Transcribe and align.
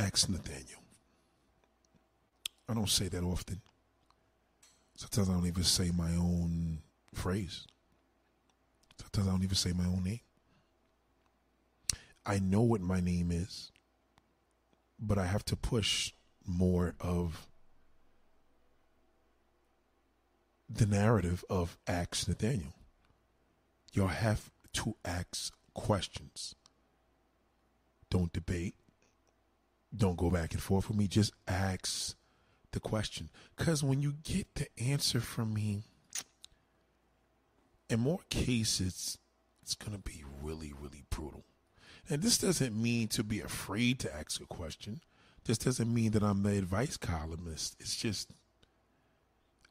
Ask 0.00 0.30
Nathaniel. 0.30 0.80
I 2.66 2.72
don't 2.72 2.88
say 2.88 3.08
that 3.08 3.22
often. 3.22 3.60
Sometimes 4.94 5.28
I 5.28 5.34
don't 5.34 5.46
even 5.46 5.62
say 5.62 5.90
my 5.90 6.12
own 6.16 6.78
phrase. 7.12 7.66
Sometimes 8.98 9.28
I 9.28 9.30
don't 9.30 9.44
even 9.44 9.56
say 9.56 9.72
my 9.72 9.84
own 9.84 10.02
name. 10.02 10.20
I 12.24 12.38
know 12.38 12.62
what 12.62 12.80
my 12.80 13.00
name 13.00 13.30
is, 13.30 13.72
but 14.98 15.18
I 15.18 15.26
have 15.26 15.44
to 15.46 15.56
push 15.56 16.12
more 16.46 16.94
of 16.98 17.46
the 20.66 20.86
narrative 20.86 21.44
of 21.50 21.76
Ask 21.86 22.26
Nathaniel. 22.26 22.72
You'll 23.92 24.06
have 24.06 24.50
to 24.74 24.96
ask 25.04 25.52
questions. 25.74 26.54
Don't 28.08 28.32
debate. 28.32 28.76
Don't 29.94 30.16
go 30.16 30.30
back 30.30 30.52
and 30.52 30.62
forth 30.62 30.88
with 30.88 30.96
me. 30.96 31.08
Just 31.08 31.32
ask 31.48 32.14
the 32.72 32.80
question. 32.80 33.28
Because 33.56 33.82
when 33.82 34.00
you 34.00 34.14
get 34.22 34.54
the 34.54 34.68
answer 34.78 35.20
from 35.20 35.52
me, 35.54 35.82
in 37.88 38.00
more 38.00 38.20
cases, 38.30 39.18
it's 39.62 39.74
going 39.74 39.96
to 39.96 40.02
be 40.02 40.22
really, 40.42 40.72
really 40.78 41.02
brutal. 41.10 41.44
And 42.08 42.22
this 42.22 42.38
doesn't 42.38 42.80
mean 42.80 43.08
to 43.08 43.24
be 43.24 43.40
afraid 43.40 43.98
to 44.00 44.14
ask 44.14 44.40
a 44.40 44.46
question. 44.46 45.00
This 45.44 45.58
doesn't 45.58 45.92
mean 45.92 46.12
that 46.12 46.22
I'm 46.22 46.42
the 46.42 46.56
advice 46.56 46.96
columnist. 46.96 47.76
It's 47.80 47.96
just 47.96 48.32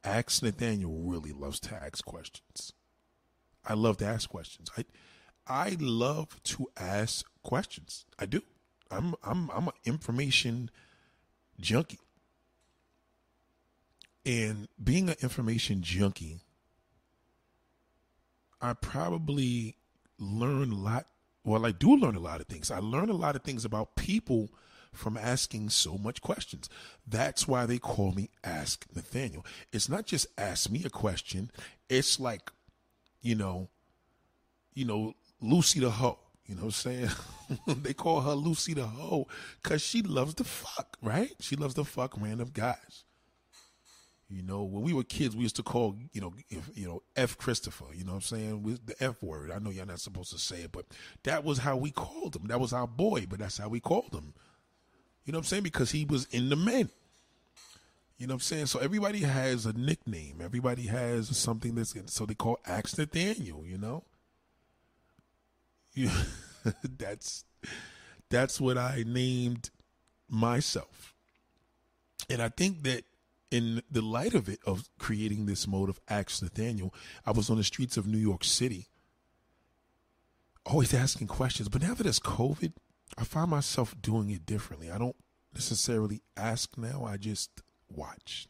Ask 0.03 0.41
Nathaniel 0.41 1.01
really 1.01 1.33
loves 1.33 1.59
to 1.61 1.75
ask 1.75 2.05
questions. 2.05 2.71
I 3.65 3.73
love 3.73 3.97
to 3.97 4.05
ask 4.05 4.29
questions. 4.29 4.69
I 4.77 4.85
I 5.45 5.75
love 5.79 6.41
to 6.43 6.67
ask 6.77 7.25
questions. 7.43 8.05
I 8.17 8.25
do. 8.25 8.41
I'm 8.91 9.16
I'm 9.23 9.49
I'm 9.52 9.67
an 9.67 9.73
information 9.85 10.70
junkie. 11.59 11.99
And 14.25 14.67
being 14.83 15.09
an 15.09 15.16
information 15.22 15.81
junkie, 15.81 16.39
I 18.61 18.73
probably 18.73 19.75
learn 20.17 20.72
a 20.72 20.75
lot. 20.75 21.08
Well, 21.44 21.66
I 21.66 21.72
do 21.72 21.95
learn 21.95 22.16
a 22.16 22.19
lot 22.19 22.41
of 22.41 22.47
things. 22.47 22.69
I 22.69 22.80
learn 22.80 23.09
a 23.09 23.13
lot 23.13 23.36
of 23.36 23.44
things 23.44 23.63
about 23.66 23.95
people 23.95 24.50
from 24.91 25.17
asking 25.17 25.69
so 25.69 25.97
much 25.97 26.22
questions. 26.22 26.69
That's 27.08 27.47
why 27.47 27.66
they 27.66 27.78
call 27.78 28.11
me 28.11 28.30
Ask 28.44 28.85
Nathaniel. 28.94 29.45
It's 29.72 29.88
not 29.88 30.06
just 30.06 30.28
ask 30.38 30.69
me 30.69 30.83
a 30.83 30.89
question. 30.89 31.52
It's 31.89 32.19
like, 32.19 32.52
you 33.22 33.35
know, 33.35 33.69
you 34.73 34.85
know, 34.85 35.13
Lucy 35.41 35.80
the 35.80 35.91
hoe. 35.91 36.19
You 36.50 36.55
know 36.55 36.61
what 36.61 36.67
I'm 36.67 36.72
saying? 36.72 37.09
they 37.83 37.94
call 37.94 38.22
her 38.22 38.33
Lucy 38.33 38.73
the 38.73 38.88
hoe 38.88 39.28
because 39.61 39.83
she 39.83 40.02
loves 40.02 40.33
to 40.36 40.44
fuck, 40.44 40.97
right? 41.00 41.31
She 41.39 41.56
loves 41.56 41.75
to 41.75 41.83
fuck 41.83 42.19
random 42.19 42.50
guys. 42.52 43.03
You 44.31 44.41
know, 44.41 44.64
when 44.64 44.81
we 44.81 44.91
were 44.91 45.03
kids, 45.03 45.36
we 45.36 45.44
used 45.44 45.58
to 45.58 45.64
call, 45.64 45.95
you 46.11 46.22
know, 46.22 46.33
if, 46.50 46.72
you 46.73 46.88
know, 46.88 47.03
F 47.16 47.38
Christopher, 47.38 47.86
you 47.94 48.03
know 48.03 48.14
what 48.14 48.17
I'm 48.17 48.22
saying? 48.22 48.64
With 48.64 48.83
the 48.88 48.95
F 49.03 49.22
word. 49.22 49.52
I 49.52 49.59
know 49.59 49.69
you're 49.69 49.86
not 49.86 50.00
supposed 50.00 50.31
to 50.31 50.39
say 50.39 50.61
it, 50.61 50.72
but 50.72 50.86
that 51.22 51.44
was 51.44 51.59
how 51.59 51.78
we 51.78 51.91
called 51.91 52.36
him. 52.36 52.47
That 52.47 52.59
was 52.59 52.73
our 52.73 52.88
boy, 52.88 53.28
but 53.30 53.38
that's 53.38 53.59
how 53.59 53.69
we 53.69 53.80
called 53.80 54.13
him. 54.13 54.34
You 55.25 55.34
know 55.34 55.38
what 55.38 55.45
I'm 55.45 55.50
saying? 55.50 55.63
Because 55.63 55.91
he 55.91 56.03
was 56.03 56.25
in 56.31 56.50
the 56.50 56.56
men. 56.56 56.89
You 58.17 58.25
know 58.25 58.34
what 58.34 58.38
I'm 58.38 58.41
saying? 58.41 58.66
So 58.66 58.80
everybody 58.80 59.19
has 59.19 59.67
a 59.67 59.73
nickname. 59.73 60.41
Everybody 60.44 60.88
has 60.88 61.36
something 61.38 61.75
that's 61.75 61.94
in. 61.94 62.08
so 62.08 62.25
they 62.25 62.34
call 62.34 62.58
Ask 62.66 62.97
Nathaniel, 62.97 63.66
you 63.67 63.78
know? 63.78 64.03
You, 66.00 66.09
that's 66.97 67.44
that's 68.30 68.61
what 68.61 68.78
I 68.78 69.03
named 69.05 69.69
myself. 70.30 71.14
And 72.30 72.41
I 72.41 72.50
think 72.50 72.83
that 72.83 73.03
in 73.52 73.81
the 73.91 74.02
light 74.02 74.33
of 74.33 74.47
it, 74.47 74.59
of 74.66 74.88
creating 74.97 75.45
this 75.45 75.67
mode 75.67 75.89
of 75.89 76.00
Ask 76.08 76.41
Nathaniel, 76.41 76.94
I 77.25 77.31
was 77.31 77.50
on 77.50 77.58
the 77.58 77.64
streets 77.64 77.97
of 77.97 78.07
New 78.07 78.18
York 78.18 78.44
City, 78.44 78.88
always 80.66 80.94
asking 80.94 81.28
questions. 81.28 81.68
But 81.68 81.81
now 81.81 81.96
that 81.96 82.06
it's 82.06 82.19
COVID, 82.19 82.73
I 83.18 83.23
find 83.23 83.50
myself 83.50 83.96
doing 84.02 84.29
it 84.29 84.46
differently. 84.46 84.91
I 84.91 85.00
don't 85.00 85.16
necessarily 85.53 86.22
ask 86.38 86.78
now, 86.78 87.06
I 87.06 87.18
just 87.18 87.62
watch. 87.90 88.47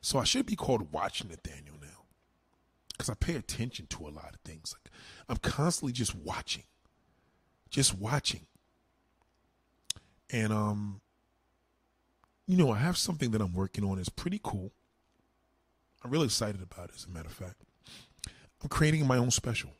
So 0.00 0.18
I 0.18 0.24
should 0.24 0.46
be 0.46 0.56
called 0.56 0.92
Watch 0.92 1.22
Nathaniel 1.24 1.76
now 1.80 2.06
because 2.90 3.10
I 3.10 3.14
pay 3.14 3.36
attention 3.36 3.86
to 3.90 4.08
a 4.08 4.10
lot 4.10 4.34
of 4.34 4.40
things. 4.44 4.74
Like 4.74 4.92
I'm 5.28 5.36
constantly 5.36 5.92
just 5.92 6.14
watching, 6.14 6.64
just 7.70 7.98
watching. 7.98 8.46
And, 10.30 10.52
um, 10.52 11.00
you 12.46 12.56
know, 12.56 12.70
I 12.70 12.78
have 12.78 12.96
something 12.96 13.30
that 13.32 13.40
I'm 13.40 13.52
working 13.54 13.84
on. 13.84 13.98
It's 13.98 14.08
pretty 14.08 14.40
cool. 14.42 14.72
I'm 16.04 16.10
really 16.10 16.26
excited 16.26 16.62
about 16.62 16.90
it, 16.90 16.96
as 16.96 17.04
a 17.04 17.10
matter 17.10 17.28
of 17.28 17.34
fact. 17.34 17.62
I'm 18.62 18.68
creating 18.68 19.06
my 19.06 19.18
own 19.18 19.30
special. 19.30 19.70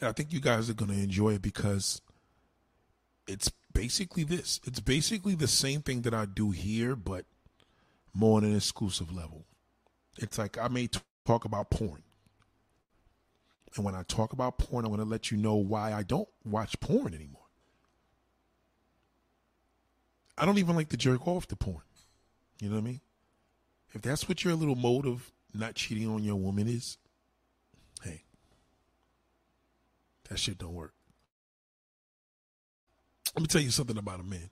And 0.00 0.08
I 0.08 0.12
think 0.12 0.32
you 0.32 0.40
guys 0.40 0.68
are 0.68 0.74
going 0.74 0.90
to 0.90 1.02
enjoy 1.02 1.34
it 1.34 1.42
because 1.42 2.00
it's 3.26 3.50
basically 3.72 4.24
this. 4.24 4.60
It's 4.64 4.80
basically 4.80 5.34
the 5.34 5.48
same 5.48 5.82
thing 5.82 6.02
that 6.02 6.14
I 6.14 6.26
do 6.26 6.50
here, 6.50 6.96
but 6.96 7.24
more 8.14 8.38
on 8.38 8.44
an 8.44 8.56
exclusive 8.56 9.12
level. 9.12 9.44
It's 10.18 10.38
like 10.38 10.56
I 10.56 10.68
may 10.68 10.86
t- 10.86 11.00
talk 11.26 11.44
about 11.44 11.70
porn. 11.70 12.03
And 13.76 13.84
when 13.84 13.94
I 13.94 14.02
talk 14.04 14.32
about 14.32 14.58
porn, 14.58 14.84
I 14.84 14.88
want 14.88 15.02
to 15.02 15.08
let 15.08 15.30
you 15.30 15.36
know 15.36 15.54
why 15.56 15.92
I 15.92 16.02
don't 16.02 16.28
watch 16.44 16.78
porn 16.80 17.12
anymore. 17.14 17.42
I 20.38 20.46
don't 20.46 20.58
even 20.58 20.76
like 20.76 20.88
to 20.90 20.96
jerk 20.96 21.26
off 21.26 21.46
to 21.48 21.56
porn. 21.56 21.82
You 22.60 22.68
know 22.68 22.76
what 22.76 22.82
I 22.82 22.84
mean? 22.84 23.00
If 23.92 24.02
that's 24.02 24.28
what 24.28 24.44
your 24.44 24.54
little 24.54 24.74
mode 24.74 25.06
of 25.06 25.32
not 25.52 25.74
cheating 25.74 26.08
on 26.08 26.22
your 26.22 26.36
woman 26.36 26.68
is, 26.68 26.98
hey, 28.02 28.22
that 30.28 30.38
shit 30.38 30.58
don't 30.58 30.74
work. 30.74 30.94
Let 33.34 33.42
me 33.42 33.46
tell 33.48 33.60
you 33.60 33.70
something 33.70 33.98
about 33.98 34.20
a 34.20 34.24
man. 34.24 34.50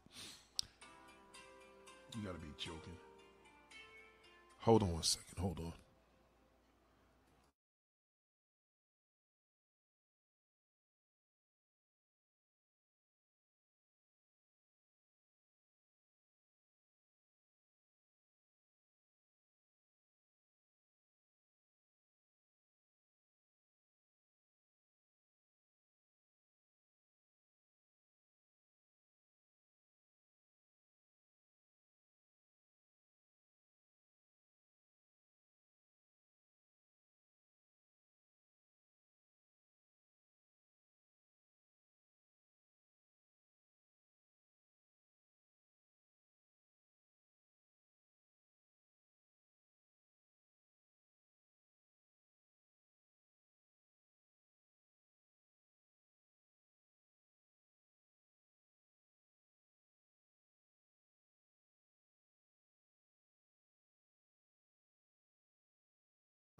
You 2.16 2.26
gotta 2.26 2.38
be 2.38 2.48
joking. 2.58 2.96
Hold 4.60 4.82
on 4.82 4.92
one 4.92 5.02
second. 5.02 5.38
Hold 5.38 5.58
on. 5.58 5.72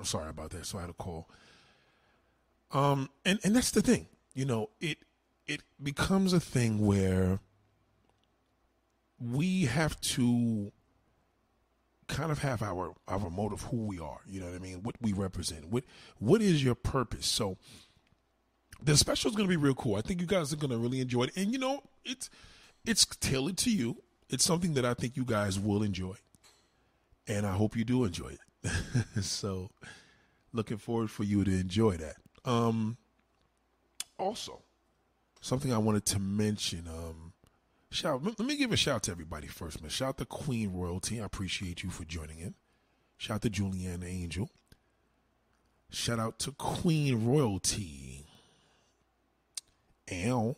I'm 0.03 0.07
sorry 0.07 0.31
about 0.31 0.51
that. 0.51 0.67
So 0.67 0.79
I 0.79 0.81
had 0.81 0.91
a 0.91 0.95
call. 0.95 1.29
Um, 2.73 3.09
and 3.25 3.39
and 3.45 3.55
that's 3.55 3.71
the 3.71 3.83
thing. 3.83 4.09
You 4.35 4.45
know, 4.45 4.71
it 4.81 4.99
it 5.47 5.63
becomes 5.81 6.33
a 6.33 6.41
thing 6.41 6.85
where 6.85 7.39
we 9.21 9.67
have 9.67 10.01
to 10.01 10.73
kind 12.09 12.33
of 12.33 12.41
have 12.41 12.65
our 12.65 12.95
our 13.07 13.31
motive, 13.31 13.63
who 13.63 13.77
we 13.87 14.01
are. 14.01 14.23
You 14.27 14.41
know 14.41 14.47
what 14.47 14.57
I 14.57 14.59
mean? 14.59 14.83
What 14.83 14.97
we 15.01 15.13
represent. 15.13 15.69
What 15.69 15.85
what 16.19 16.43
is 16.43 16.65
your 16.65 16.75
purpose? 16.75 17.27
So 17.27 17.59
the 18.83 18.97
special 18.97 19.31
is 19.31 19.37
going 19.37 19.49
to 19.49 19.57
be 19.57 19.63
real 19.63 19.77
cool. 19.77 19.95
I 19.95 20.01
think 20.01 20.21
you 20.21 20.27
guys 20.27 20.53
are 20.53 20.57
going 20.57 20.73
to 20.73 20.79
really 20.79 20.99
enjoy 20.99 21.25
it. 21.25 21.37
And 21.37 21.53
you 21.53 21.61
know, 21.61 21.85
it's 22.05 22.29
it's 22.85 23.07
tailored 23.07 23.57
to 23.59 23.71
you. 23.71 24.03
It's 24.29 24.43
something 24.43 24.75
that 24.75 24.85
I 24.85 24.95
think 24.95 25.17
you 25.17 25.25
guys 25.25 25.61
will 25.61 25.85
enjoy, 25.85 26.17
and 27.29 27.47
I 27.47 27.53
hope 27.53 27.77
you 27.77 27.85
do 27.85 28.05
enjoy 28.05 28.31
it. 28.31 28.41
so 29.21 29.71
looking 30.53 30.79
forward 30.79 31.11
for 31.11 31.25
you 31.25 31.45
to 31.45 31.51
enjoy 31.51 31.97
that. 31.97 32.17
Um, 32.45 32.97
also, 34.19 34.63
something 35.41 35.73
I 35.73 35.79
wanted 35.79 36.05
to 36.07 36.19
mention. 36.19 36.87
Um, 36.89 37.33
Shout. 37.93 38.25
Let 38.25 38.39
me 38.41 38.57
give 38.57 38.73
a 38.73 38.77
shout 38.77 39.03
to 39.03 39.11
everybody 39.11 39.47
first, 39.47 39.83
man. 39.83 39.91
Shout 39.91 40.17
to 40.17 40.25
Queen 40.25 40.73
Royalty. 40.73 41.21
I 41.21 41.27
appreciate 41.27 41.83
you 41.83 41.91
for 41.91 42.05
joining 42.05 42.39
in. 42.39 42.55
Shout 43.19 43.35
out 43.35 43.43
to 43.43 43.51
Julianne 43.51 44.03
Angel. 44.03 44.49
Shout 45.91 46.19
out 46.19 46.39
to 46.41 46.53
Queen 46.53 47.27
Royalty. 47.27 48.25
Al. 50.11 50.57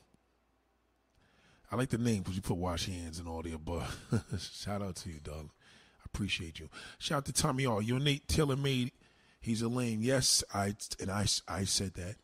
I 1.72 1.76
like 1.76 1.90
the 1.90 1.98
name 1.98 2.22
because 2.22 2.36
you 2.36 2.42
put 2.42 2.56
wash 2.56 2.86
hands 2.86 3.18
and 3.18 3.26
all 3.26 3.42
the 3.42 3.52
above. 3.52 3.98
Shout 4.38 4.80
out 4.80 4.94
to 4.96 5.08
you, 5.08 5.18
darling. 5.20 5.50
Appreciate 6.14 6.60
you. 6.60 6.68
Shout 6.98 7.18
out 7.18 7.24
to 7.26 7.32
Tommy 7.32 7.66
All. 7.66 7.82
Your 7.82 7.98
Nate 7.98 8.28
Taylor 8.28 8.56
made. 8.56 8.92
He's 9.40 9.62
a 9.62 9.68
lame. 9.68 10.00
Yes, 10.00 10.44
I 10.54 10.76
and 11.00 11.10
I 11.10 11.26
I 11.48 11.64
said 11.64 11.94
that. 11.94 12.14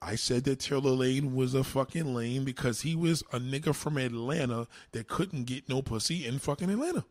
I 0.00 0.16
said 0.16 0.44
that 0.44 0.58
Taylor 0.58 0.90
Lane 0.90 1.34
was 1.34 1.54
a 1.54 1.62
fucking 1.62 2.12
lame 2.12 2.44
because 2.44 2.80
he 2.80 2.96
was 2.96 3.22
a 3.32 3.38
nigga 3.38 3.74
from 3.74 3.98
Atlanta 3.98 4.66
that 4.90 5.06
couldn't 5.06 5.44
get 5.44 5.68
no 5.68 5.80
pussy 5.80 6.26
in 6.26 6.40
fucking 6.40 6.70
Atlanta. 6.70 7.04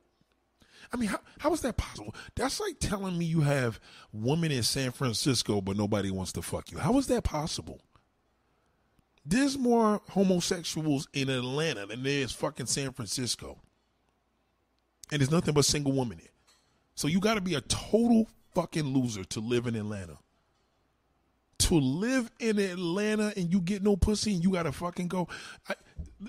I 0.92 0.98
mean, 0.98 1.08
how, 1.08 1.20
how 1.40 1.54
is 1.54 1.62
that 1.62 1.78
possible? 1.78 2.14
That's 2.36 2.60
like 2.60 2.80
telling 2.80 3.18
me 3.18 3.24
you 3.24 3.42
have 3.42 3.80
women 4.12 4.52
in 4.52 4.64
San 4.64 4.92
Francisco, 4.92 5.62
but 5.62 5.78
nobody 5.78 6.12
wants 6.12 6.34
to 6.34 6.42
fuck 6.42 6.70
you. 6.72 6.80
How 6.80 6.98
is 6.98 7.08
that 7.08 7.24
possible? 7.24 7.80
There's 9.26 9.58
more 9.58 10.02
homosexuals 10.10 11.08
in 11.14 11.30
Atlanta 11.30 11.86
than 11.86 12.04
there 12.04 12.24
is 12.24 12.34
fucking 12.34 12.66
San 12.66 12.92
Francisco. 12.92 13.62
And 15.12 15.20
there's 15.20 15.32
nothing 15.32 15.54
but 15.54 15.66
single 15.66 15.92
women 15.92 16.18
here. 16.20 16.30
So 16.96 17.08
you 17.08 17.20
got 17.20 17.36
to 17.36 17.42
be 17.42 17.56
a 17.56 17.62
total 17.62 18.28
fucking 18.54 18.86
loser 18.86 19.24
to 19.26 19.40
live 19.40 19.68
in 19.68 19.76
Atlanta. 19.76 20.18
To 21.60 21.76
live 21.76 22.32
in 22.40 22.58
Atlanta 22.60 23.34
and 23.36 23.52
you 23.52 23.62
get 23.62 23.84
no 23.84 23.96
pussy 23.96 24.34
and 24.34 24.44
you 24.44 24.52
got 24.52 24.64
to 24.64 24.72
fucking 24.72 25.08
go. 25.08 25.28
I, 25.70 25.76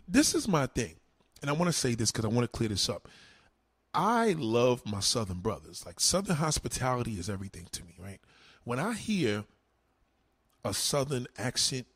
this 0.08 0.34
is 0.34 0.48
my 0.48 0.66
thing. 0.66 0.96
And 1.40 1.50
I 1.50 1.54
want 1.54 1.68
to 1.68 1.72
say 1.72 1.94
this 1.94 2.10
because 2.10 2.24
I 2.24 2.28
want 2.28 2.44
to 2.44 2.56
clear 2.56 2.68
this 2.68 2.88
up. 2.88 3.08
I 3.94 4.34
love 4.38 4.82
my 4.86 5.00
Southern 5.00 5.40
brothers. 5.40 5.84
Like 5.84 6.00
Southern 6.00 6.36
hospitality 6.36 7.12
is 7.12 7.28
everything 7.28 7.66
to 7.72 7.84
me, 7.84 7.94
right? 7.98 8.20
When 8.64 8.78
I 8.78 8.94
hear 8.94 9.44
a 10.64 10.72
Southern 10.72 11.26
accent 11.36 11.86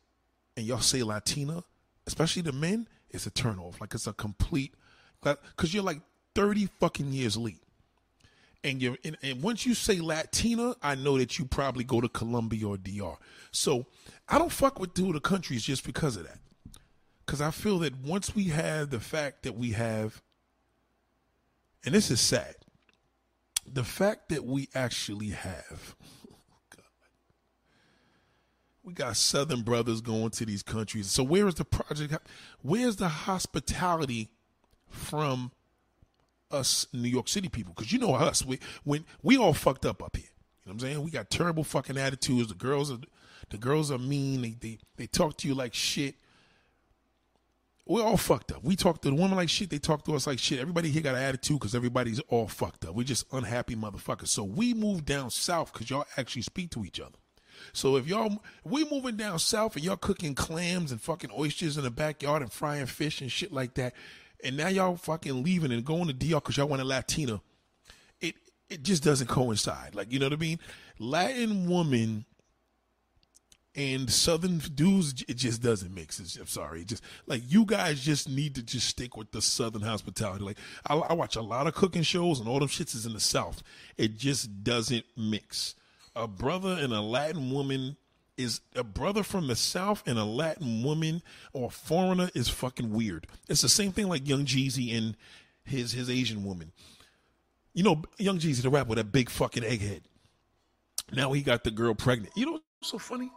and 0.55 0.65
y'all 0.65 0.79
say 0.79 1.03
Latina, 1.03 1.63
especially 2.05 2.41
the 2.41 2.51
men, 2.51 2.87
it's 3.09 3.25
a 3.25 3.31
turnoff. 3.31 3.79
Like 3.79 3.93
it's 3.93 4.07
a 4.07 4.13
complete, 4.13 4.73
because 5.21 5.73
you're 5.73 5.83
like 5.83 6.01
30 6.37 6.69
fucking 6.79 7.11
years 7.11 7.35
late. 7.35 7.57
And 8.63 8.79
you're 8.79 8.97
and, 9.03 9.17
and 9.23 9.41
once 9.41 9.65
you 9.65 9.73
say 9.73 9.99
Latina, 9.99 10.75
I 10.83 10.93
know 10.93 11.17
that 11.17 11.39
you 11.39 11.45
probably 11.45 11.83
go 11.83 11.99
to 11.99 12.07
Colombia 12.07 12.67
or 12.67 12.77
DR. 12.77 13.17
So 13.51 13.87
I 14.29 14.37
don't 14.37 14.51
fuck 14.51 14.79
with 14.79 14.93
two 14.93 15.07
of 15.07 15.13
the 15.13 15.19
countries 15.19 15.63
just 15.63 15.83
because 15.83 16.15
of 16.15 16.27
that. 16.27 16.37
Because 17.25 17.41
I 17.41 17.49
feel 17.49 17.79
that 17.79 17.97
once 17.97 18.35
we 18.35 18.45
have 18.45 18.91
the 18.91 18.99
fact 18.99 19.43
that 19.43 19.55
we 19.55 19.71
have 19.71 20.21
and 21.83 21.95
this 21.95 22.11
is 22.11 22.21
sad. 22.21 22.55
The 23.65 23.83
fact 23.83 24.29
that 24.29 24.45
we 24.45 24.69
actually 24.75 25.29
have, 25.29 25.95
we 28.83 28.93
got 28.93 29.17
Southern 29.17 29.61
brothers 29.61 30.01
going 30.01 30.29
to 30.31 30.45
these 30.45 30.63
countries. 30.63 31.07
So 31.07 31.23
where 31.23 31.47
is 31.47 31.55
the 31.55 31.65
project? 31.65 32.15
Where's 32.61 32.97
the 32.97 33.07
hospitality 33.07 34.29
from 34.89 35.51
us 36.51 36.87
New 36.93 37.09
York 37.09 37.27
City 37.27 37.49
people? 37.49 37.73
Because 37.75 37.91
you 37.91 37.99
know 37.99 38.15
us, 38.15 38.45
we 38.45 38.59
when 38.83 39.05
we 39.23 39.37
all 39.37 39.53
fucked 39.53 39.85
up 39.85 40.01
up 40.03 40.15
here. 40.15 40.25
You 40.25 40.71
know 40.71 40.75
what 40.75 40.83
I'm 40.83 40.89
saying? 40.91 41.03
We 41.03 41.11
got 41.11 41.29
terrible 41.29 41.63
fucking 41.63 41.97
attitudes. 41.97 42.49
The 42.49 42.55
girls 42.55 42.91
are 42.91 42.99
the 43.49 43.57
girls 43.57 43.91
are 43.91 43.97
mean. 43.97 44.41
They 44.41 44.55
they 44.59 44.79
they 44.97 45.07
talk 45.07 45.37
to 45.37 45.47
you 45.47 45.55
like 45.55 45.73
shit 45.73 46.15
we're 47.87 48.03
all 48.03 48.17
fucked 48.17 48.51
up. 48.51 48.63
We 48.63 48.75
talk 48.75 49.01
to 49.01 49.09
the 49.09 49.15
women 49.15 49.37
like 49.37 49.49
shit. 49.49 49.69
They 49.69 49.79
talk 49.79 50.03
to 50.05 50.15
us 50.15 50.27
like 50.27 50.39
shit. 50.39 50.59
Everybody 50.59 50.89
here 50.89 51.01
got 51.01 51.15
an 51.15 51.21
attitude 51.21 51.59
because 51.59 51.73
everybody's 51.73 52.19
all 52.27 52.47
fucked 52.47 52.85
up. 52.85 52.95
We're 52.95 53.03
just 53.03 53.25
unhappy 53.31 53.75
motherfuckers. 53.75 54.27
So 54.27 54.43
we 54.43 54.73
move 54.73 55.05
down 55.05 55.29
south 55.29 55.71
because 55.71 55.89
y'all 55.89 56.05
actually 56.17 56.41
speak 56.41 56.71
to 56.71 56.83
each 56.83 56.99
other. 56.99 57.15
So 57.73 57.95
if 57.95 58.07
y'all 58.07 58.43
we 58.63 58.89
moving 58.89 59.15
down 59.15 59.39
south 59.39 59.75
and 59.75 59.85
y'all 59.85 59.95
cooking 59.95 60.35
clams 60.35 60.91
and 60.91 61.01
fucking 61.01 61.31
oysters 61.37 61.77
in 61.77 61.83
the 61.83 61.91
backyard 61.91 62.41
and 62.41 62.51
frying 62.51 62.85
fish 62.85 63.21
and 63.21 63.31
shit 63.31 63.51
like 63.51 63.75
that, 63.75 63.93
and 64.43 64.57
now 64.57 64.67
y'all 64.67 64.95
fucking 64.95 65.43
leaving 65.43 65.71
and 65.71 65.85
going 65.85 66.07
to 66.07 66.13
DR 66.13 66.35
because 66.35 66.57
y'all 66.57 66.67
want 66.67 66.81
a 66.81 66.85
Latina, 66.85 67.41
it 68.21 68.35
it 68.69 68.83
just 68.83 69.03
doesn't 69.03 69.27
coincide. 69.27 69.95
Like 69.95 70.11
you 70.11 70.19
know 70.19 70.25
what 70.25 70.33
I 70.33 70.37
mean? 70.37 70.59
Latin 70.99 71.69
woman 71.69 72.25
and 73.75 74.11
Southern 74.11 74.57
dudes, 74.57 75.23
it 75.27 75.35
just 75.35 75.61
doesn't 75.61 75.93
mix. 75.93 76.19
It's, 76.19 76.35
I'm 76.35 76.47
sorry, 76.47 76.83
just 76.83 77.03
like 77.27 77.43
you 77.47 77.63
guys 77.63 78.03
just 78.03 78.27
need 78.27 78.55
to 78.55 78.63
just 78.63 78.87
stick 78.87 79.15
with 79.15 79.31
the 79.31 79.41
Southern 79.41 79.83
hospitality. 79.83 80.43
Like 80.43 80.57
I, 80.87 80.95
I 80.95 81.13
watch 81.13 81.35
a 81.35 81.41
lot 81.41 81.67
of 81.67 81.75
cooking 81.75 82.01
shows, 82.01 82.39
and 82.39 82.49
all 82.49 82.59
them 82.59 82.67
shits 82.67 82.95
is 82.95 83.05
in 83.05 83.13
the 83.13 83.19
South. 83.19 83.61
It 83.97 84.17
just 84.17 84.63
doesn't 84.63 85.05
mix. 85.15 85.75
A 86.15 86.27
brother 86.27 86.75
and 86.79 86.91
a 86.91 87.01
Latin 87.01 87.51
woman 87.51 87.95
is 88.37 88.61
a 88.75 88.83
brother 88.83 89.23
from 89.23 89.47
the 89.47 89.55
South 89.55 90.03
and 90.05 90.19
a 90.19 90.23
Latin 90.23 90.83
woman 90.83 91.21
or 91.53 91.71
foreigner 91.71 92.29
is 92.33 92.49
fucking 92.49 92.91
weird. 92.91 93.27
It's 93.49 93.61
the 93.61 93.69
same 93.69 93.91
thing 93.91 94.07
like 94.07 94.27
Young 94.27 94.45
Jeezy 94.45 94.95
and 94.95 95.17
his 95.63 95.91
his 95.91 96.09
Asian 96.09 96.43
woman. 96.43 96.71
You 97.73 97.83
know, 97.83 98.03
Young 98.17 98.39
Jeezy, 98.39 98.61
the 98.61 98.69
rapper 98.69 98.95
that 98.95 99.11
big 99.11 99.29
fucking 99.29 99.63
egghead. 99.63 100.01
Now 101.11 101.31
he 101.33 101.41
got 101.41 101.63
the 101.63 101.71
girl 101.71 101.93
pregnant. 101.93 102.33
You 102.35 102.45
know, 102.45 102.59
so 102.81 102.97
funny. 102.97 103.31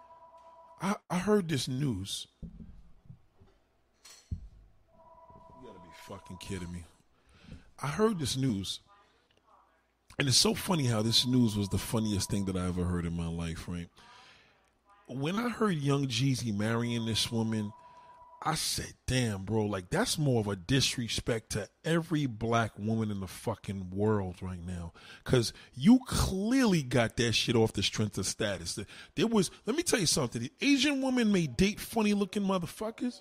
I, 0.83 0.97
I 1.11 1.19
heard 1.19 1.49
this 1.49 1.69
news. 1.69 2.27
You 4.33 4.39
gotta 5.67 5.81
be 5.81 5.95
fucking 6.09 6.39
kidding 6.39 6.73
me. 6.73 6.85
I 7.83 7.89
heard 7.89 8.19
this 8.19 8.37
news. 8.37 8.81
And 10.19 10.29
it's 10.29 10.37
so 10.37 10.55
funny 10.55 10.85
how 10.85 11.01
this 11.01 11.27
news 11.27 11.57
was 11.57 11.71
the 11.71 11.79
funniest 11.79 12.31
thing 12.31 12.45
that 12.47 12.57
I 12.57 12.67
ever 12.67 12.85
heard 12.85 13.07
in 13.07 13.17
my 13.17 13.29
life, 13.29 13.67
right? 13.67 13.89
When 15.13 15.35
I 15.35 15.49
heard 15.49 15.75
Young 15.75 16.07
Jeezy 16.07 16.57
marrying 16.57 17.05
this 17.05 17.33
woman, 17.33 17.73
I 18.43 18.55
said, 18.55 18.95
damn, 19.09 19.43
bro, 19.43 19.67
like 19.67 19.91
that's 19.91 20.17
more 20.17 20.41
of 20.41 20.47
a 20.47 20.55
disrespect 20.55 21.51
to 21.51 21.69
every 21.85 22.27
black 22.27 22.79
woman 22.79 23.11
in 23.11 23.19
the 23.19 23.27
fucking 23.27 23.91
world 23.91 24.37
right 24.41 24.65
now. 24.65 24.93
Cause 25.25 25.53
you 25.75 25.99
clearly 26.07 26.85
got 26.85 27.17
that 27.17 27.33
shit 27.33 27.57
off 27.57 27.73
the 27.73 27.83
strength 27.83 28.19
of 28.19 28.27
status. 28.27 28.79
There 29.17 29.27
was, 29.27 29.51
let 29.67 29.77
me 29.77 29.83
tell 29.83 29.99
you 29.99 30.07
something. 30.07 30.43
The 30.43 30.53
Asian 30.61 31.03
woman 31.03 31.33
may 31.33 31.49
date 31.49 31.81
funny 31.81 32.15
looking 32.15 32.45
motherfuckers. 32.45 33.21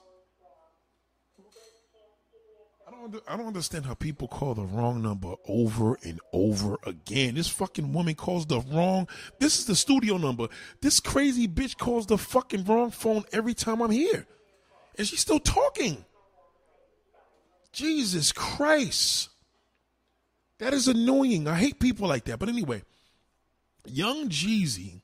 I 2.90 2.92
don't, 2.92 3.24
I 3.28 3.38
don't 3.38 3.48
understand 3.48 3.86
how 3.86 3.94
people 3.94 4.28
call 4.28 4.56
the 4.56 4.66
wrong 4.66 5.02
number 5.02 5.36
over 5.48 5.98
and 6.04 6.20
over 6.34 6.78
again. 6.86 7.36
This 7.36 7.48
fucking 7.48 7.94
woman 7.94 8.16
calls 8.16 8.46
the 8.48 8.62
wrong. 8.62 9.08
This 9.40 9.60
is 9.60 9.66
the 9.66 9.76
studio 9.76 10.18
number. 10.18 10.48
This 10.82 11.00
crazy 11.00 11.48
bitch 11.48 11.78
calls 11.78 12.08
the 12.08 12.18
fucking 12.18 12.66
wrong 12.66 12.92
phone 12.92 13.24
every 13.32 13.54
time 13.54 13.82
I'm 13.82 13.92
here 13.92 14.26
and 15.00 15.08
she's 15.08 15.22
still 15.22 15.40
talking. 15.40 16.06
Jesus 17.72 18.34
Christ. 18.34 19.30
That 20.60 20.74
is 20.74 20.90
annoying. 20.90 21.48
I 21.48 21.56
hate 21.56 21.80
people 21.80 22.08
like 22.08 22.26
that. 22.26 22.38
But 22.38 22.50
anyway, 22.50 22.84
Young 23.86 24.28
Jeezy. 24.28 25.02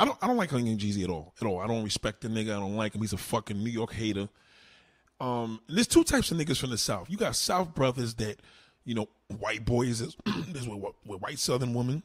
I 0.00 0.04
don't 0.04 0.18
I 0.20 0.26
don't 0.26 0.36
like 0.36 0.50
Young 0.50 0.64
Jeezy 0.76 1.04
at 1.04 1.10
all. 1.10 1.32
At 1.40 1.46
all. 1.46 1.60
I 1.60 1.68
don't 1.68 1.84
respect 1.84 2.22
the 2.22 2.28
nigga. 2.28 2.56
I 2.56 2.60
don't 2.60 2.76
like 2.76 2.94
him. 2.94 3.02
He's 3.02 3.12
a 3.12 3.18
fucking 3.18 3.56
New 3.56 3.70
York 3.70 3.92
hater. 3.92 4.28
Um, 5.20 5.60
there's 5.68 5.88
two 5.88 6.04
types 6.04 6.30
of 6.30 6.38
niggas 6.38 6.58
from 6.58 6.70
the 6.70 6.78
South. 6.78 7.10
You 7.10 7.16
got 7.16 7.34
South 7.36 7.74
brothers 7.74 8.14
that, 8.14 8.40
you 8.84 8.94
know, 8.94 9.08
white 9.38 9.64
boys 9.64 10.00
is, 10.00 10.16
with, 10.26 10.94
with 11.04 11.20
white 11.20 11.38
Southern 11.38 11.74
women. 11.74 12.02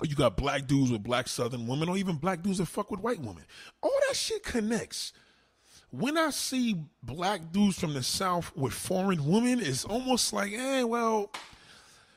Or 0.00 0.06
you 0.06 0.14
got 0.14 0.36
black 0.36 0.66
dudes 0.66 0.92
with 0.92 1.02
black 1.02 1.26
Southern 1.26 1.66
women, 1.66 1.88
or 1.88 1.96
even 1.96 2.16
black 2.16 2.42
dudes 2.42 2.58
that 2.58 2.66
fuck 2.66 2.90
with 2.90 3.00
white 3.00 3.18
women. 3.18 3.42
All 3.82 3.98
that 4.08 4.16
shit 4.16 4.44
connects 4.44 5.12
when 5.90 6.18
I 6.18 6.30
see 6.30 6.76
black 7.02 7.52
dudes 7.52 7.78
from 7.78 7.94
the 7.94 8.02
South 8.02 8.54
with 8.56 8.72
foreign 8.72 9.24
women, 9.26 9.60
it's 9.60 9.84
almost 9.84 10.32
like, 10.32 10.52
eh, 10.52 10.82
well, 10.82 11.30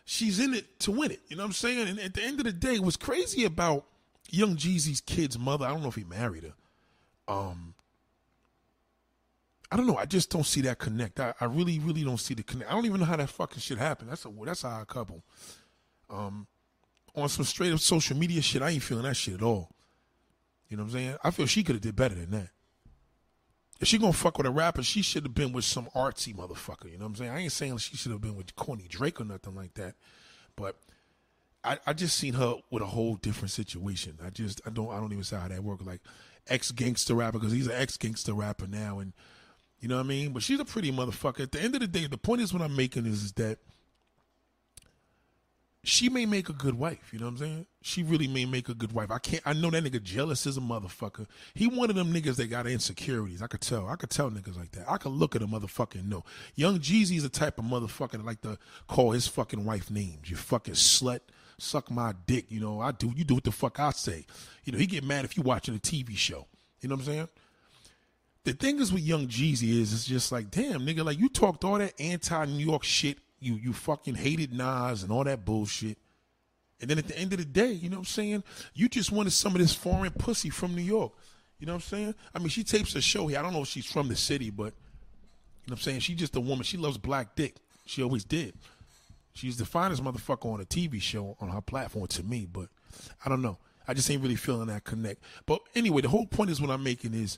she's 0.05 0.39
in 0.39 0.53
it 0.53 0.79
to 0.81 0.91
win 0.91 1.11
it. 1.11 1.21
You 1.29 1.37
know 1.37 1.43
what 1.43 1.47
I'm 1.47 1.53
saying? 1.53 1.87
And 1.87 1.99
at 1.99 2.13
the 2.13 2.23
end 2.23 2.39
of 2.39 2.45
the 2.45 2.51
day, 2.51 2.79
what's 2.79 2.97
crazy 2.97 3.45
about 3.45 3.85
Young 4.29 4.55
Jeezy's 4.55 5.01
kid's 5.01 5.39
mother, 5.39 5.65
I 5.65 5.69
don't 5.69 5.81
know 5.81 5.89
if 5.89 5.95
he 5.95 6.03
married 6.03 6.43
her. 6.43 6.53
Um, 7.33 7.70
I 9.71 9.77
don't 9.77 9.87
know. 9.87 9.97
I 9.97 10.05
just 10.05 10.29
don't 10.29 10.45
see 10.45 10.61
that 10.61 10.79
connect. 10.79 11.19
I, 11.19 11.33
I 11.39 11.45
really, 11.45 11.79
really 11.79 12.03
don't 12.03 12.19
see 12.19 12.33
the 12.33 12.43
connect. 12.43 12.69
I 12.69 12.73
don't 12.73 12.85
even 12.85 12.99
know 12.99 13.05
how 13.05 13.15
that 13.15 13.29
fucking 13.29 13.59
shit 13.59 13.77
happened. 13.77 14.11
That's 14.11 14.25
a 14.25 14.31
that's 14.43 14.63
a 14.63 14.67
odd 14.67 14.87
couple. 14.87 15.23
Um, 16.09 16.47
on 17.15 17.29
some 17.29 17.45
straight 17.45 17.71
up 17.71 17.79
social 17.79 18.17
media 18.17 18.41
shit, 18.41 18.61
I 18.61 18.71
ain't 18.71 18.83
feeling 18.83 19.03
that 19.03 19.15
shit 19.15 19.35
at 19.35 19.41
all. 19.41 19.69
You 20.67 20.77
know 20.77 20.83
what 20.83 20.89
I'm 20.89 20.93
saying? 20.93 21.15
I 21.23 21.31
feel 21.31 21.45
she 21.45 21.63
could 21.63 21.75
have 21.75 21.81
did 21.81 21.95
better 21.95 22.15
than 22.15 22.31
that. 22.31 22.49
If 23.79 23.87
she 23.87 23.97
gonna 23.97 24.13
fuck 24.13 24.37
with 24.37 24.47
a 24.47 24.51
rapper, 24.51 24.83
she 24.83 25.01
should 25.01 25.23
have 25.23 25.33
been 25.33 25.53
with 25.53 25.65
some 25.65 25.87
artsy 25.95 26.35
motherfucker. 26.35 26.91
You 26.91 26.97
know 26.97 27.05
what 27.05 27.11
I'm 27.11 27.15
saying? 27.15 27.31
I 27.31 27.39
ain't 27.39 27.51
saying 27.51 27.77
she 27.77 27.97
should 27.97 28.11
have 28.11 28.21
been 28.21 28.35
with 28.35 28.55
Corny 28.55 28.87
Drake 28.87 29.19
or 29.19 29.25
nothing 29.25 29.55
like 29.55 29.73
that, 29.75 29.95
but 30.55 30.75
I, 31.63 31.79
I 31.85 31.93
just 31.93 32.17
seen 32.17 32.33
her 32.35 32.55
with 32.69 32.83
a 32.83 32.87
whole 32.87 33.15
different 33.15 33.51
situation. 33.51 34.17
I 34.23 34.29
just 34.29 34.61
I 34.65 34.69
don't 34.69 34.91
I 34.91 34.99
don't 34.99 35.11
even 35.11 35.23
see 35.23 35.35
how 35.35 35.47
that 35.47 35.63
work. 35.63 35.79
Like 35.83 36.01
ex 36.47 36.71
gangster 36.71 37.15
rapper 37.15 37.39
because 37.39 37.53
he's 37.53 37.67
an 37.67 37.73
ex 37.75 37.97
gangster 37.97 38.33
rapper 38.33 38.67
now, 38.67 38.99
and 38.99 39.13
You 39.81 39.87
know 39.87 39.97
what 39.97 40.05
I 40.05 40.07
mean? 40.07 40.31
But 40.31 40.43
she's 40.43 40.59
a 40.59 40.65
pretty 40.65 40.91
motherfucker. 40.91 41.41
At 41.41 41.51
the 41.51 41.61
end 41.61 41.73
of 41.73 41.81
the 41.81 41.87
day, 41.87 42.05
the 42.05 42.17
point 42.17 42.41
is 42.41 42.53
what 42.53 42.61
I'm 42.61 42.75
making 42.75 43.07
is, 43.07 43.23
is 43.23 43.31
that 43.33 43.57
she 45.83 46.09
may 46.09 46.27
make 46.27 46.49
a 46.49 46.53
good 46.53 46.75
wife. 46.75 47.11
You 47.11 47.17
know 47.17 47.25
what 47.25 47.31
I'm 47.31 47.37
saying? 47.37 47.65
She 47.81 48.03
really 48.03 48.27
may 48.27 48.45
make 48.45 48.69
a 48.69 48.75
good 48.75 48.91
wife. 48.91 49.09
I 49.09 49.17
can't. 49.17 49.41
I 49.43 49.53
know 49.53 49.71
that 49.71 49.83
nigga 49.83 50.01
jealous 50.03 50.45
is 50.45 50.55
a 50.55 50.61
motherfucker. 50.61 51.25
He 51.55 51.65
one 51.65 51.89
of 51.89 51.95
them 51.95 52.13
niggas 52.13 52.35
that 52.35 52.51
got 52.51 52.67
insecurities. 52.67 53.41
I 53.41 53.47
could 53.47 53.61
tell. 53.61 53.87
I 53.87 53.95
could 53.95 54.11
tell 54.11 54.29
niggas 54.29 54.55
like 54.55 54.71
that. 54.73 54.85
I 54.87 54.97
could 54.97 55.13
look 55.13 55.35
at 55.35 55.41
a 55.41 55.47
motherfucker 55.47 55.95
and 55.95 56.09
know. 56.09 56.23
Young 56.53 56.77
Jeezy 56.77 57.17
is 57.17 57.23
the 57.23 57.29
type 57.29 57.57
of 57.57 57.65
motherfucker 57.65 58.11
that 58.11 58.25
like 58.25 58.41
to 58.41 58.59
call 58.87 59.11
his 59.11 59.27
fucking 59.27 59.65
wife 59.65 59.89
names. 59.89 60.29
You 60.29 60.35
fucking 60.35 60.75
slut. 60.75 61.21
Suck 61.57 61.89
my 61.89 62.13
dick. 62.27 62.45
You 62.49 62.59
know 62.59 62.79
I 62.79 62.91
do. 62.91 63.11
You 63.15 63.23
do 63.23 63.35
what 63.35 63.43
the 63.43 63.51
fuck 63.51 63.79
I 63.79 63.89
say. 63.91 64.27
You 64.63 64.73
know 64.73 64.77
he 64.77 64.85
get 64.85 65.03
mad 65.03 65.25
if 65.25 65.35
you 65.35 65.41
watching 65.41 65.75
a 65.75 65.79
TV 65.79 66.15
show. 66.15 66.45
You 66.81 66.89
know 66.89 66.95
what 66.95 67.07
I'm 67.07 67.13
saying? 67.13 67.29
The 68.43 68.53
thing 68.53 68.79
is 68.79 68.91
with 68.91 69.03
Young 69.03 69.27
Jeezy 69.27 69.69
is 69.79 69.93
it's 69.93 70.05
just 70.05 70.31
like 70.31 70.49
damn 70.49 70.81
nigga 70.81 71.05
like 71.05 71.19
you 71.19 71.29
talked 71.29 71.63
all 71.63 71.77
that 71.77 71.93
anti 71.99 72.45
New 72.45 72.65
York 72.65 72.83
shit 72.83 73.19
you 73.39 73.55
you 73.55 73.73
fucking 73.73 74.15
hated 74.15 74.53
Nas 74.53 75.03
and 75.03 75.11
all 75.11 75.23
that 75.23 75.43
bullshit. 75.45 75.97
And 76.79 76.89
then 76.89 76.97
at 76.97 77.07
the 77.07 77.17
end 77.17 77.31
of 77.33 77.39
the 77.39 77.45
day, 77.45 77.71
you 77.71 77.89
know 77.89 77.97
what 77.97 78.01
I'm 78.01 78.05
saying? 78.05 78.43
You 78.73 78.89
just 78.89 79.11
wanted 79.11 79.33
some 79.33 79.53
of 79.53 79.61
this 79.61 79.73
foreign 79.73 80.11
pussy 80.11 80.49
from 80.49 80.75
New 80.75 80.81
York. 80.81 81.11
You 81.59 81.67
know 81.67 81.73
what 81.73 81.83
I'm 81.83 81.89
saying? 81.89 82.15
I 82.33 82.39
mean, 82.39 82.49
she 82.49 82.63
tapes 82.63 82.95
a 82.95 83.01
show 83.01 83.27
here. 83.27 83.37
I 83.37 83.43
don't 83.43 83.53
know 83.53 83.61
if 83.61 83.67
she's 83.67 83.85
from 83.85 84.07
the 84.07 84.15
city, 84.15 84.49
but 84.49 84.63
you 84.63 85.69
know 85.69 85.73
what 85.73 85.73
I'm 85.73 85.77
saying? 85.77 85.99
She's 85.99 86.17
just 86.17 86.35
a 86.35 86.39
woman. 86.39 86.63
She 86.63 86.77
loves 86.77 86.97
black 86.97 87.35
dick. 87.35 87.55
She 87.85 88.01
always 88.01 88.23
did. 88.23 88.55
She's 89.33 89.57
the 89.57 89.65
finest 89.65 90.03
motherfucker 90.03 90.51
on 90.51 90.59
a 90.59 90.65
TV 90.65 90.99
show 90.99 91.37
on 91.39 91.49
her 91.49 91.61
platform 91.61 92.07
to 92.07 92.23
me, 92.23 92.47
but 92.51 92.69
I 93.23 93.29
don't 93.29 93.43
know. 93.43 93.59
I 93.87 93.93
just 93.93 94.09
ain't 94.09 94.21
really 94.21 94.35
feeling 94.35 94.67
that 94.67 94.83
connect. 94.83 95.21
But 95.45 95.61
anyway, 95.75 96.01
the 96.01 96.09
whole 96.09 96.25
point 96.25 96.49
is 96.49 96.59
what 96.59 96.71
I'm 96.71 96.83
making 96.83 97.13
is 97.13 97.37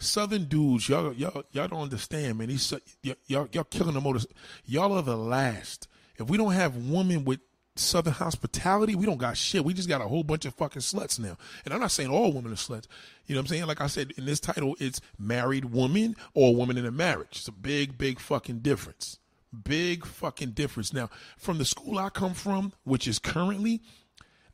Southern 0.00 0.44
dudes, 0.44 0.88
y'all, 0.88 1.12
y'all, 1.12 1.44
y'all 1.52 1.68
don't 1.68 1.82
understand, 1.82 2.38
man. 2.38 2.48
These 2.48 2.74
y'all, 3.02 3.48
y'all 3.52 3.64
killing 3.64 3.94
the 3.94 4.00
motor. 4.00 4.26
Y'all 4.64 4.94
are 4.94 5.02
the 5.02 5.16
last. 5.16 5.88
If 6.16 6.28
we 6.28 6.36
don't 6.36 6.52
have 6.52 6.76
women 6.76 7.24
with 7.24 7.40
Southern 7.76 8.14
hospitality, 8.14 8.94
we 8.94 9.06
don't 9.06 9.18
got 9.18 9.36
shit. 9.36 9.64
We 9.64 9.74
just 9.74 9.88
got 9.88 10.00
a 10.00 10.08
whole 10.08 10.24
bunch 10.24 10.44
of 10.44 10.54
fucking 10.54 10.82
sluts 10.82 11.20
now. 11.20 11.36
And 11.64 11.74
I'm 11.74 11.80
not 11.80 11.90
saying 11.90 12.10
all 12.10 12.32
women 12.32 12.52
are 12.52 12.56
sluts. 12.56 12.86
You 13.26 13.34
know 13.34 13.40
what 13.40 13.44
I'm 13.44 13.46
saying? 13.48 13.66
Like 13.66 13.80
I 13.80 13.86
said 13.86 14.12
in 14.16 14.24
this 14.24 14.40
title, 14.40 14.74
it's 14.80 15.00
married 15.18 15.66
woman 15.66 16.16
or 16.34 16.54
woman 16.54 16.78
in 16.78 16.86
a 16.86 16.90
marriage. 16.90 17.28
It's 17.32 17.48
a 17.48 17.52
big, 17.52 17.96
big 17.98 18.18
fucking 18.18 18.60
difference. 18.60 19.18
Big 19.64 20.06
fucking 20.06 20.52
difference. 20.52 20.92
Now, 20.92 21.10
from 21.36 21.58
the 21.58 21.64
school 21.64 21.98
I 21.98 22.08
come 22.08 22.34
from, 22.34 22.72
which 22.84 23.06
is 23.06 23.18
currently, 23.18 23.82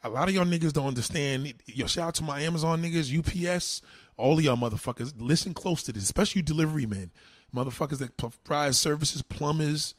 a 0.03 0.09
lot 0.09 0.29
of 0.29 0.35
y'all 0.35 0.45
niggas 0.45 0.73
don't 0.73 0.87
understand. 0.87 1.55
Yo, 1.67 1.87
shout 1.87 2.09
out 2.09 2.15
to 2.17 2.23
my 2.23 2.41
Amazon 2.41 2.83
niggas, 2.83 3.17
UPS, 3.17 3.83
all 4.17 4.39
of 4.39 4.45
y'all 4.45 4.57
motherfuckers, 4.57 5.13
listen 5.19 5.55
close 5.55 5.83
to 5.85 5.93
this, 5.93 6.03
especially 6.03 6.41
you 6.41 6.45
delivery 6.45 6.87
men, 6.87 7.11
motherfuckers 7.55 7.99
that 7.99 8.17
provide 8.17 8.75
services, 8.75 9.23
plumbers. 9.23 9.95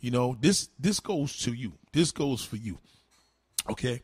You 0.00 0.10
know, 0.10 0.36
this 0.40 0.70
this 0.78 0.98
goes 1.00 1.36
to 1.40 1.52
you. 1.52 1.74
This 1.92 2.10
goes 2.10 2.44
for 2.44 2.56
you. 2.56 2.78
Okay, 3.68 4.02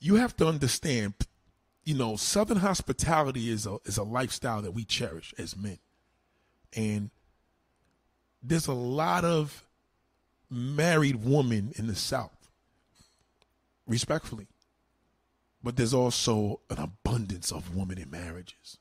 you 0.00 0.16
have 0.16 0.36
to 0.36 0.46
understand. 0.46 1.14
You 1.84 1.94
know, 1.96 2.16
Southern 2.16 2.58
hospitality 2.58 3.50
is 3.50 3.66
a 3.66 3.78
is 3.84 3.98
a 3.98 4.04
lifestyle 4.04 4.62
that 4.62 4.72
we 4.72 4.84
cherish 4.84 5.34
as 5.36 5.56
men, 5.56 5.78
and 6.74 7.10
there's 8.42 8.66
a 8.66 8.72
lot 8.72 9.24
of 9.24 9.64
married 10.50 11.24
women 11.24 11.72
in 11.76 11.86
the 11.86 11.94
South. 11.94 12.48
Respectfully, 13.86 14.46
but 15.62 15.76
there's 15.76 15.94
also 15.94 16.60
an 16.70 16.78
abundance 16.78 17.52
of 17.52 17.76
women 17.76 17.98
in 17.98 18.10
marriages. 18.10 18.78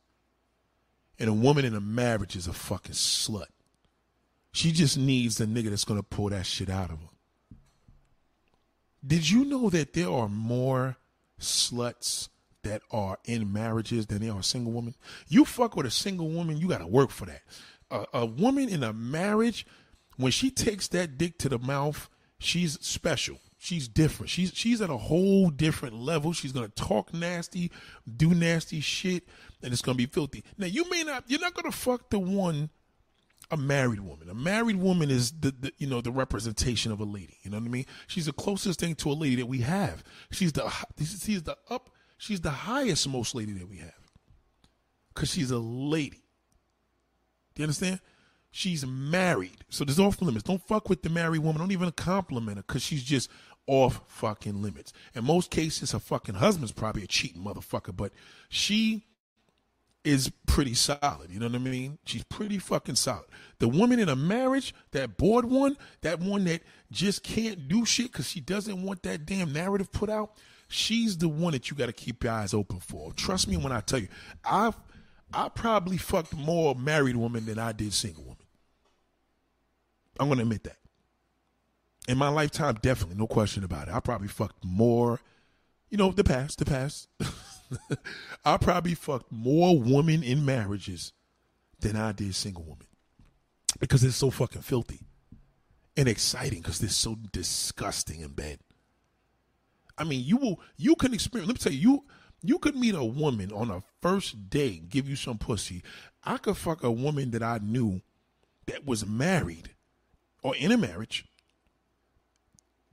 And 1.20 1.30
a 1.30 1.34
woman 1.34 1.66
in 1.66 1.76
a 1.76 1.82
marriage 1.82 2.36
is 2.36 2.48
a 2.48 2.54
fucking 2.54 2.94
slut. 2.94 3.46
She 4.52 4.72
just 4.72 4.98
needs 4.98 5.40
a 5.40 5.46
nigga 5.46 5.70
that's 5.70 5.86
gonna 5.86 6.04
pull 6.04 6.30
that 6.30 6.46
shit 6.46 6.70
out 6.70 6.92
of 6.92 7.00
her. 7.00 7.58
Did 9.06 9.30
you 9.30 9.46
know 9.46 9.70
that 9.70 9.94
there 9.94 10.12
are 10.12 10.28
more 10.28 10.98
sluts 11.40 12.30
that 12.64 12.82
are 12.92 13.18
in 13.26 13.52
marriages 13.52 14.08
than 14.08 14.22
there 14.22 14.34
are 14.34 14.44
single 14.44 14.74
women? 14.74 14.96
You 15.28 15.46
fuck 15.46 15.76
with 15.76 15.86
a 15.86 15.92
single 15.92 16.30
woman, 16.30 16.58
you 16.58 16.68
gotta 16.68 16.88
work 16.88 17.12
for 17.12 17.26
that. 17.26 17.42
A, 17.90 18.06
a 18.14 18.26
woman 18.26 18.70
in 18.70 18.84
a 18.84 18.94
marriage, 18.94 19.66
when 20.18 20.32
she 20.32 20.50
takes 20.50 20.88
that 20.90 21.18
dick 21.18 21.38
to 21.40 21.50
the 21.50 21.60
mouth, 21.60 22.10
she's 22.38 22.80
special. 22.82 23.40
She's 23.64 23.88
different. 23.88 24.32
She's 24.32 24.52
she's 24.56 24.82
at 24.82 24.90
a 24.90 24.98
whole 24.98 25.52
different 25.52 25.94
level. 25.94 26.34
She's 26.34 26.52
gonna 26.52 26.68
talk 26.70 27.14
nasty, 27.14 27.72
do 28.18 28.34
nasty 28.34 28.80
shit, 28.80 29.28
and 29.62 29.72
it's 29.72 29.84
gonna 29.84 30.00
be 30.00 30.08
filthy. 30.08 30.44
Now 30.58 30.66
you 30.66 30.90
may 30.90 31.04
not 31.04 31.26
you're 31.28 31.40
not 31.40 31.54
gonna 31.54 31.72
fuck 31.72 32.10
the 32.10 32.18
one 32.18 32.72
a 33.52 33.58
married 33.58 34.00
woman. 34.00 34.32
A 34.32 34.34
married 34.34 34.78
woman 34.78 35.12
is 35.12 35.32
the, 35.32 35.52
the, 35.52 35.72
you 35.78 35.86
know 35.86 36.02
the 36.02 36.12
representation 36.12 36.92
of 36.92 37.02
a 37.02 37.04
lady. 37.04 37.38
You 37.44 37.52
know 37.52 37.60
what 37.60 37.68
I 37.68 37.70
mean? 37.70 37.86
She's 38.08 38.26
the 38.26 38.34
closest 38.34 38.80
thing 38.80 38.96
to 38.96 39.12
a 39.12 39.14
lady 39.14 39.36
that 39.36 39.46
we 39.46 39.60
have. 39.60 40.04
She's 40.32 40.54
the 40.54 40.68
she's 40.98 41.44
the 41.44 41.56
up 41.70 41.92
she's 42.18 42.42
the 42.42 42.50
highest 42.50 43.08
most 43.08 43.36
lady 43.36 43.52
that 43.54 43.70
we 43.70 43.78
have. 43.78 43.94
Cause 45.14 45.30
she's 45.30 45.52
a 45.52 45.60
lady. 45.60 46.24
Do 47.54 47.62
you 47.62 47.66
understand? 47.66 48.00
She's 48.54 48.86
married. 48.86 49.64
So 49.70 49.86
there's 49.86 50.00
off 50.00 50.22
limits. 50.22 50.44
Don't 50.44 50.66
fuck 50.68 50.90
with 50.90 51.04
the 51.04 51.10
married 51.10 51.40
woman. 51.40 51.62
Don't 51.62 51.72
even 51.72 51.92
compliment 51.92 52.58
her 52.58 52.64
because 52.68 52.82
she's 52.82 53.04
just 53.04 53.30
off 53.68 54.02
fucking 54.08 54.62
limits. 54.62 54.94
In 55.14 55.26
most 55.26 55.52
cases, 55.52 55.92
her 55.92 56.00
fucking 56.00 56.36
husband's 56.36 56.72
probably 56.72 57.04
a 57.04 57.08
cheating 57.08 57.44
motherfucker, 57.44 57.96
but 57.96 58.12
she 58.50 59.06
is 60.04 60.32
pretty 60.48 60.74
solid. 60.74 61.30
You 61.30 61.40
know 61.40 61.48
what 61.48 61.56
I 61.56 61.60
mean? 61.60 62.00
She's 62.06 62.24
pretty 62.24 62.58
fucking 62.58 62.96
solid. 62.96 63.26
The 63.60 63.68
woman 63.68 64.00
in 64.00 64.10
a 64.10 64.16
marriage, 64.16 64.74
that 64.92 65.18
bored 65.18 65.46
one, 65.46 65.78
that 66.02 66.20
one 66.20 66.46
that 66.46 66.64
just 66.92 67.24
can't 67.24 67.68
do 67.68 67.86
shit 67.86 68.12
because 68.12 68.28
she 68.28 68.40
doesn't 68.40 68.82
want 68.82 69.04
that 69.04 69.26
damn 69.26 69.54
narrative 69.54 69.92
put 69.92 70.10
out, 70.10 70.34
she's 70.68 71.18
the 71.18 71.30
one 71.30 71.54
that 71.54 71.70
you 71.70 71.78
got 71.78 71.86
to 71.86 71.94
keep 71.94 72.24
your 72.24 72.34
eyes 72.34 72.54
open 72.54 72.80
for. 72.80 73.14
Trust 73.14 73.48
me 73.48 73.58
when 73.58 73.72
I 73.72 73.82
tell 73.82 74.00
you, 74.00 74.08
I've 74.44 74.76
I 75.34 75.48
probably 75.48 75.98
fucked 75.98 76.36
more 76.36 76.76
married 76.76 77.16
women 77.16 77.46
than 77.46 77.58
I 77.58 77.72
did 77.72 77.94
single 77.94 78.24
women. 78.24 78.38
I'm 80.20 80.28
gonna 80.28 80.42
admit 80.42 80.64
that 80.66 80.81
in 82.08 82.18
my 82.18 82.30
lifetime, 82.30 82.78
definitely, 82.82 83.16
no 83.16 83.28
question 83.28 83.64
about 83.64 83.88
it. 83.88 83.94
I 83.94 84.00
probably 84.00 84.28
fucked 84.28 84.64
more, 84.64 85.20
you 85.90 85.98
know, 85.98 86.12
the 86.12 86.24
past, 86.24 86.60
the 86.60 86.66
past. 86.66 87.08
I 88.46 88.58
probably 88.58 88.96
fucked 88.96 89.32
more 89.32 89.80
women 89.80 90.24
in 90.24 90.46
marriages 90.46 91.14
than 91.80 91.96
I 91.96 92.12
did 92.12 92.36
single 92.36 92.64
women 92.64 92.88
because 93.80 94.04
it's 94.04 94.16
so 94.16 94.30
fucking 94.30 94.62
filthy 94.62 95.02
and 95.96 96.08
exciting 96.08 96.62
because 96.62 96.80
they're 96.80 96.90
so 96.90 97.18
disgusting 97.32 98.22
in 98.22 98.30
bed. 98.30 98.60
I 99.98 100.04
mean, 100.04 100.24
you 100.26 100.38
will, 100.38 100.60
you 100.78 100.96
can 100.96 101.14
experience. 101.14 101.48
Let 101.48 101.56
me 101.56 101.64
tell 101.64 101.74
you, 101.74 101.80
you 101.80 102.04
you 102.44 102.58
could 102.58 102.76
meet 102.76 102.96
a 102.96 103.04
woman 103.04 103.52
on 103.52 103.70
a 103.70 103.84
first 104.02 104.50
date, 104.50 104.90
give 104.90 105.08
you 105.08 105.16
some 105.16 105.38
pussy. 105.38 105.84
I 106.24 106.38
could 106.38 106.58
fuck 106.58 106.84
a 106.84 106.92
woman 106.92 107.32
that 107.32 107.44
I 107.44 107.60
knew 107.62 108.02
that 108.66 108.86
was 108.86 109.06
married 109.06 109.72
or 110.42 110.56
in 110.56 110.72
a 110.72 110.78
marriage 110.78 111.26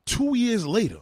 two 0.09 0.37
years 0.37 0.67
later, 0.67 0.99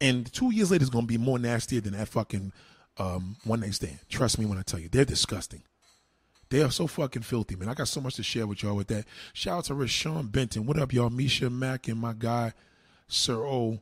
and 0.00 0.30
two 0.32 0.52
years 0.52 0.70
later 0.70 0.82
is 0.82 0.90
going 0.90 1.04
to 1.04 1.08
be 1.08 1.18
more 1.18 1.38
nastier 1.38 1.80
than 1.80 1.94
that 1.94 2.08
fucking 2.08 2.52
um, 2.98 3.36
one 3.44 3.60
night 3.60 3.74
stand. 3.74 3.98
Trust 4.10 4.38
me 4.38 4.44
when 4.44 4.58
I 4.58 4.62
tell 4.62 4.80
you, 4.80 4.88
they're 4.88 5.04
disgusting. 5.04 5.62
They 6.50 6.62
are 6.62 6.70
so 6.70 6.86
fucking 6.86 7.22
filthy, 7.22 7.56
man. 7.56 7.70
I 7.70 7.74
got 7.74 7.88
so 7.88 8.00
much 8.00 8.16
to 8.16 8.22
share 8.22 8.46
with 8.46 8.62
y'all 8.62 8.76
with 8.76 8.88
that. 8.88 9.06
Shout 9.32 9.58
out 9.58 9.64
to 9.66 9.74
Rashawn 9.74 10.30
Benton. 10.30 10.66
What 10.66 10.78
up, 10.78 10.92
y'all? 10.92 11.08
Misha 11.08 11.48
Mack 11.48 11.88
and 11.88 11.98
my 11.98 12.12
guy, 12.12 12.52
Sir 13.08 13.36
O, 13.36 13.80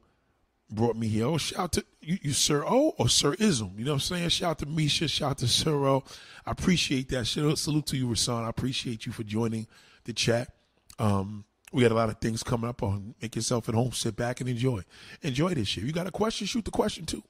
brought 0.71 0.95
me 0.95 1.09
here. 1.09 1.27
Oh, 1.27 1.39
shout 1.39 1.59
out 1.59 1.73
to 1.73 1.85
you, 2.01 2.19
you 2.23 2.33
Sir 2.33 2.65
O 2.65 2.95
or 2.97 3.09
Sir 3.09 3.35
Ism. 3.41 3.73
You 3.77 3.87
know 3.87 3.93
what 3.93 3.97
I'm 3.97 4.01
saying? 4.01 4.29
Shout 4.29 4.51
out 4.51 4.59
to 4.61 4.67
Misha. 4.67 5.09
Shout 5.09 5.31
out 5.33 5.39
to 5.39 5.49
Sir 5.49 5.73
O. 5.73 6.05
I 6.47 6.53
appreciate 6.53 7.09
that. 7.09 7.27
Shout 7.27 7.59
salute 7.59 7.87
to 7.87 7.97
you, 7.97 8.07
Rashawn. 8.07 8.45
I 8.45 8.51
appreciate 8.51 9.05
you 9.05 9.11
for 9.11 9.25
joining 9.25 9.67
the 10.05 10.13
chat. 10.13 10.55
Um, 11.01 11.45
we 11.73 11.83
got 11.83 11.93
a 11.93 11.95
lot 11.95 12.09
of 12.09 12.19
things 12.19 12.43
coming 12.43 12.69
up 12.69 12.83
on. 12.83 13.15
Make 13.23 13.37
yourself 13.37 13.69
at 13.69 13.75
home, 13.75 13.93
sit 13.93 14.17
back 14.17 14.41
and 14.41 14.49
enjoy. 14.49 14.83
Enjoy 15.23 15.55
this 15.55 15.69
shit. 15.69 15.85
You 15.85 15.93
got 15.93 16.07
a 16.07 16.11
question? 16.11 16.47
Shoot 16.47 16.65
the 16.65 16.71
question 16.71 17.07
too. 17.07 17.23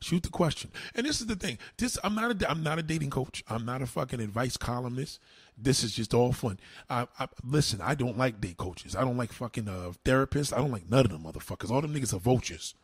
Shoot 0.00 0.24
the 0.24 0.28
question. 0.28 0.70
And 0.94 1.06
this 1.06 1.20
is 1.20 1.26
the 1.26 1.36
thing. 1.36 1.58
This 1.78 1.98
I'm 2.04 2.14
not 2.14 2.42
a 2.42 2.50
I'm 2.50 2.62
not 2.62 2.78
a 2.78 2.82
dating 2.82 3.10
coach. 3.10 3.42
I'm 3.48 3.64
not 3.64 3.82
a 3.82 3.86
fucking 3.86 4.20
advice 4.20 4.56
columnist. 4.56 5.20
This 5.56 5.82
is 5.82 5.94
just 5.94 6.12
all 6.12 6.32
fun. 6.32 6.58
I, 6.90 7.06
I 7.18 7.28
listen. 7.42 7.80
I 7.80 7.94
don't 7.94 8.18
like 8.18 8.40
date 8.40 8.58
coaches. 8.58 8.94
I 8.94 9.00
don't 9.00 9.16
like 9.16 9.32
fucking 9.32 9.68
uh, 9.68 9.92
therapists. 10.04 10.52
I 10.52 10.58
don't 10.58 10.70
like 10.70 10.88
none 10.88 11.06
of 11.06 11.12
them 11.12 11.22
motherfuckers. 11.22 11.70
All 11.70 11.80
them 11.80 11.94
niggas 11.94 12.12
are 12.12 12.18
vultures. 12.18 12.74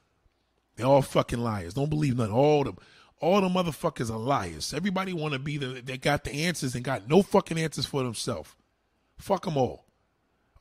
They 0.76 0.84
all 0.84 1.02
fucking 1.02 1.38
liars. 1.38 1.75
Don't 1.75 1.90
believe 1.90 2.16
none. 2.16 2.30
All 2.30 2.64
them. 2.64 2.78
All 3.20 3.40
the 3.40 3.49
motherfuckers 3.49 4.11
are 4.11 4.18
liars. 4.18 4.72
Everybody 4.72 5.12
want 5.12 5.34
to 5.34 5.38
be 5.38 5.58
the. 5.58 5.82
They 5.82 5.99
got 5.99 6.25
the 6.25 6.32
answers 6.32 6.75
and 6.75 6.82
got 6.82 7.08
no 7.08 7.22
fucking 7.22 7.58
answers 7.58 7.87
for 7.87 8.02
themselves. 8.02 8.54
Fuck 9.18 9.44
them 9.44 9.58
all. 9.58 9.84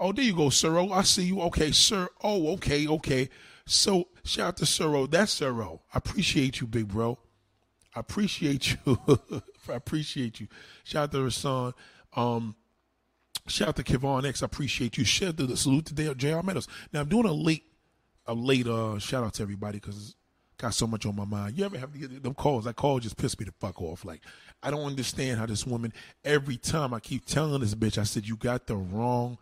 Oh, 0.02 0.12
there 0.12 0.26
you 0.26 0.36
go, 0.36 0.48
Siro. 0.48 0.92
I 0.92 1.04
see 1.04 1.26
you. 1.26 1.42
Okay, 1.42 1.72
sir. 1.72 2.10
Oh, 2.24 2.54
okay, 2.54 2.88
okay. 2.88 3.30
So 3.66 4.08
shout 4.24 4.48
out 4.48 4.58
to 4.58 4.66
Siro. 4.66 5.10
That's 5.10 5.40
Siro. 5.40 5.80
I 5.94 6.00
appreciate 6.00 6.60
you, 6.60 6.68
big 6.68 6.88
bro. 6.88 7.20
I 7.96 8.00
appreciate 8.00 8.72
you. 8.86 9.00
I 9.70 9.74
appreciate 9.74 10.40
you. 10.40 10.48
Shout 10.84 11.04
out 11.04 11.12
to 11.12 11.18
Rasan. 11.20 11.74
Um, 12.16 12.56
Shout 13.48 13.70
out 13.70 13.76
to 13.78 13.84
Kevon 13.84 14.28
X. 14.28 14.44
I 14.44 14.46
appreciate 14.46 14.98
you. 14.98 15.04
Share 15.04 15.34
to 15.34 15.46
the 15.46 15.58
salute 15.58 15.86
to 15.88 16.16
JR 16.16 16.42
Meadows. 16.44 16.68
Now 16.94 17.02
I'm 17.02 17.10
doing 17.10 17.26
a 17.26 17.32
late, 17.32 17.64
a 18.28 18.34
late 18.34 18.68
uh, 18.68 19.00
shout 19.00 19.24
out 19.24 19.34
to 19.36 19.44
everybody 19.44 19.80
because 19.80 20.16
got 20.58 20.74
so 20.76 20.86
much 20.86 21.08
on 21.08 21.16
my 21.16 21.26
mind. 21.26 21.58
You 21.58 21.66
ever 21.66 21.78
have 21.78 22.22
them 22.22 22.36
calls? 22.36 22.66
That 22.66 22.76
call 22.76 23.00
just 23.00 23.18
pissed 23.18 23.40
me 23.40 23.46
the 23.46 23.52
fuck 23.60 23.82
off. 23.82 24.06
Like 24.06 24.22
I 24.62 24.70
don't 24.70 24.86
understand 24.86 25.40
how 25.40 25.48
this 25.48 25.66
woman. 25.66 25.92
Every 26.24 26.58
time 26.58 26.94
I 26.94 27.00
keep 27.00 27.26
telling 27.26 27.62
this 27.62 27.74
bitch, 27.74 27.98
I 27.98 28.04
said 28.04 28.28
you 28.28 28.36
got 28.36 28.68
the 28.68 28.76
wrong 28.76 29.38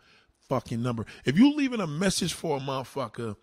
fucking 0.50 0.82
number. 0.82 1.06
If 1.24 1.38
you 1.38 1.54
leaving 1.54 1.80
a 1.80 1.86
message 1.86 2.34
for 2.34 2.56
a 2.56 2.60
motherfucker 2.60 3.36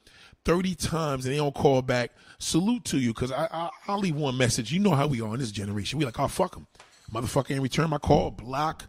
30 0.44 0.76
times 0.76 1.26
and 1.26 1.34
they 1.34 1.38
don't 1.38 1.56
call 1.56 1.82
back, 1.82 2.12
salute 2.38 2.84
to 2.86 3.00
you 3.00 3.14
because 3.14 3.32
I, 3.32 3.48
I, 3.50 3.70
I'll 3.88 4.00
leave 4.00 4.18
one 4.18 4.38
message. 4.38 4.74
You 4.74 4.80
know 4.80 4.92
how 4.92 5.08
we 5.08 5.22
are 5.22 5.34
in 5.34 5.40
this 5.40 5.54
generation. 5.54 5.98
We 5.98 6.04
like, 6.04 6.20
oh, 6.20 6.28
fuck 6.28 6.56
them. 6.56 6.68
Motherfucker 7.14 7.52
ain't 7.52 7.62
return 7.62 7.90
my 7.90 7.98
call, 7.98 8.32
block, 8.32 8.84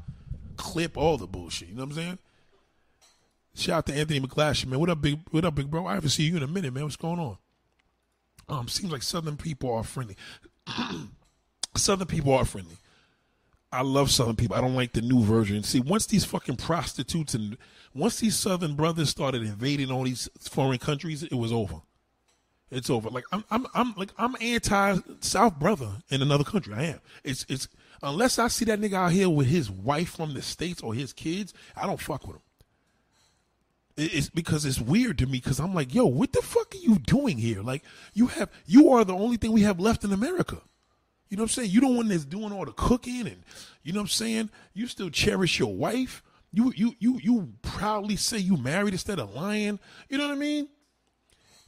clip, 0.56 0.96
all 0.96 1.16
the 1.16 1.28
bullshit. 1.28 1.68
You 1.68 1.76
know 1.76 1.84
what 1.84 1.90
I'm 1.90 1.96
saying? 1.96 2.18
Shout 3.54 3.78
out 3.78 3.86
to 3.86 3.94
Anthony 3.94 4.20
McClash, 4.20 4.66
man. 4.66 4.80
What 4.80 4.90
up, 4.90 5.00
big 5.00 5.20
what 5.30 5.44
up, 5.44 5.54
big 5.54 5.70
bro? 5.70 5.86
I 5.86 5.94
haven't 5.94 6.10
seen 6.10 6.32
you 6.32 6.38
in 6.38 6.42
a 6.42 6.48
minute, 6.48 6.74
man. 6.74 6.82
What's 6.82 6.96
going 6.96 7.20
on? 7.20 7.38
Um, 8.48 8.66
seems 8.66 8.90
like 8.90 9.02
Southern 9.02 9.36
people 9.36 9.72
are 9.72 9.84
friendly. 9.84 10.16
Southern 11.76 12.08
people 12.08 12.34
are 12.34 12.44
friendly. 12.44 12.78
I 13.70 13.82
love 13.82 14.10
Southern 14.10 14.36
people. 14.36 14.56
I 14.56 14.60
don't 14.60 14.74
like 14.74 14.92
the 14.92 15.02
new 15.02 15.22
version. 15.22 15.62
See, 15.62 15.80
once 15.80 16.06
these 16.06 16.24
fucking 16.24 16.56
prostitutes 16.56 17.34
and 17.34 17.58
once 17.94 18.20
these 18.20 18.36
Southern 18.36 18.74
brothers 18.74 19.10
started 19.10 19.42
invading 19.42 19.90
all 19.90 20.04
these 20.04 20.28
foreign 20.40 20.78
countries, 20.78 21.22
it 21.22 21.34
was 21.34 21.52
over. 21.52 21.82
It's 22.70 22.90
over. 22.90 23.10
Like 23.10 23.24
I'm, 23.32 23.44
I'm, 23.50 23.66
I'm 23.74 23.94
like 23.96 24.10
I'm 24.18 24.36
anti 24.40 24.98
South 25.20 25.58
brother 25.58 25.88
in 26.10 26.22
another 26.22 26.44
country. 26.44 26.74
I 26.74 26.82
am. 26.84 27.00
It's, 27.24 27.44
it's 27.48 27.68
unless 28.02 28.38
I 28.38 28.48
see 28.48 28.64
that 28.66 28.80
nigga 28.80 28.94
out 28.94 29.12
here 29.12 29.28
with 29.28 29.46
his 29.46 29.70
wife 29.70 30.16
from 30.16 30.34
the 30.34 30.42
states 30.42 30.82
or 30.82 30.94
his 30.94 31.12
kids, 31.12 31.52
I 31.76 31.86
don't 31.86 32.00
fuck 32.00 32.26
with 32.26 32.36
him. 32.36 32.42
It's 33.96 34.30
because 34.30 34.64
it's 34.64 34.80
weird 34.80 35.18
to 35.18 35.26
me 35.26 35.38
because 35.38 35.58
I'm 35.58 35.74
like, 35.74 35.92
yo, 35.92 36.06
what 36.06 36.32
the 36.32 36.40
fuck 36.40 36.72
are 36.72 36.78
you 36.78 37.00
doing 37.00 37.36
here? 37.36 37.62
Like, 37.62 37.82
you 38.14 38.28
have, 38.28 38.48
you 38.64 38.90
are 38.90 39.04
the 39.04 39.14
only 39.14 39.36
thing 39.38 39.50
we 39.50 39.62
have 39.62 39.80
left 39.80 40.04
in 40.04 40.12
America. 40.12 40.58
You 41.28 41.36
know 41.36 41.42
what 41.42 41.50
I'm 41.50 41.54
saying? 41.54 41.70
You 41.70 41.80
don't 41.80 41.96
one 41.96 42.08
that's 42.08 42.24
doing 42.24 42.52
all 42.52 42.64
the 42.64 42.72
cooking 42.72 43.26
and 43.26 43.42
you 43.82 43.92
know 43.92 44.00
what 44.00 44.04
I'm 44.04 44.08
saying? 44.08 44.50
You 44.74 44.86
still 44.86 45.10
cherish 45.10 45.58
your 45.58 45.74
wife. 45.74 46.22
You 46.52 46.72
you 46.74 46.94
you 46.98 47.18
you 47.22 47.52
proudly 47.62 48.16
say 48.16 48.38
you 48.38 48.56
married 48.56 48.94
instead 48.94 49.18
of 49.18 49.34
lying. 49.34 49.78
You 50.08 50.18
know 50.18 50.26
what 50.26 50.34
I 50.34 50.38
mean? 50.38 50.68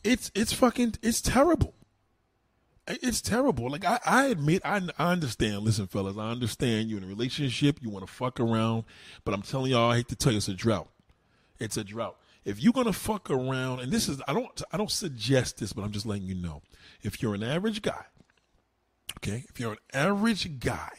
It's 0.03 0.31
it's 0.35 0.53
fucking 0.53 0.95
it's 1.03 1.21
terrible. 1.21 1.75
It's 2.87 3.21
terrible. 3.21 3.71
Like 3.71 3.85
I, 3.85 4.01
I 4.05 4.27
admit, 4.27 4.63
I, 4.65 4.81
I 4.99 5.13
understand. 5.13 5.63
Listen, 5.63 5.87
fellas, 5.87 6.17
I 6.17 6.31
understand 6.31 6.89
you're 6.89 6.99
in 6.99 7.05
a 7.05 7.07
relationship. 7.07 7.79
You 7.81 7.91
want 7.91 8.07
to 8.07 8.13
fuck 8.13 8.41
around, 8.41 8.85
but 9.25 9.33
I'm 9.33 9.43
telling 9.43 9.71
y'all, 9.71 9.91
I 9.91 9.97
hate 9.97 10.09
to 10.09 10.17
tell 10.17 10.33
you, 10.33 10.39
it's 10.39 10.49
a 10.49 10.55
drought. 10.55 10.89
It's 11.61 11.77
a 11.77 11.85
drought. 11.85 12.17
If 12.45 12.61
you're 12.61 12.73
gonna 12.73 12.93
fuck 12.93 13.31
around, 13.31 13.81
and 13.81 13.93
this 13.93 14.09
is, 14.09 14.21
I 14.27 14.33
don't, 14.33 14.63
I 14.73 14.79
don't 14.79 14.91
suggest 14.91 15.59
this, 15.59 15.73
but 15.73 15.83
I'm 15.83 15.93
just 15.93 16.07
letting 16.07 16.27
you 16.27 16.35
know. 16.35 16.63
If 17.03 17.23
you're 17.23 17.35
an 17.35 17.43
average 17.43 17.83
guy, 17.83 18.07
okay, 19.23 19.45
if 19.49 19.61
you're 19.61 19.73
an 19.73 19.79
average 19.93 20.59
guy, 20.61 20.91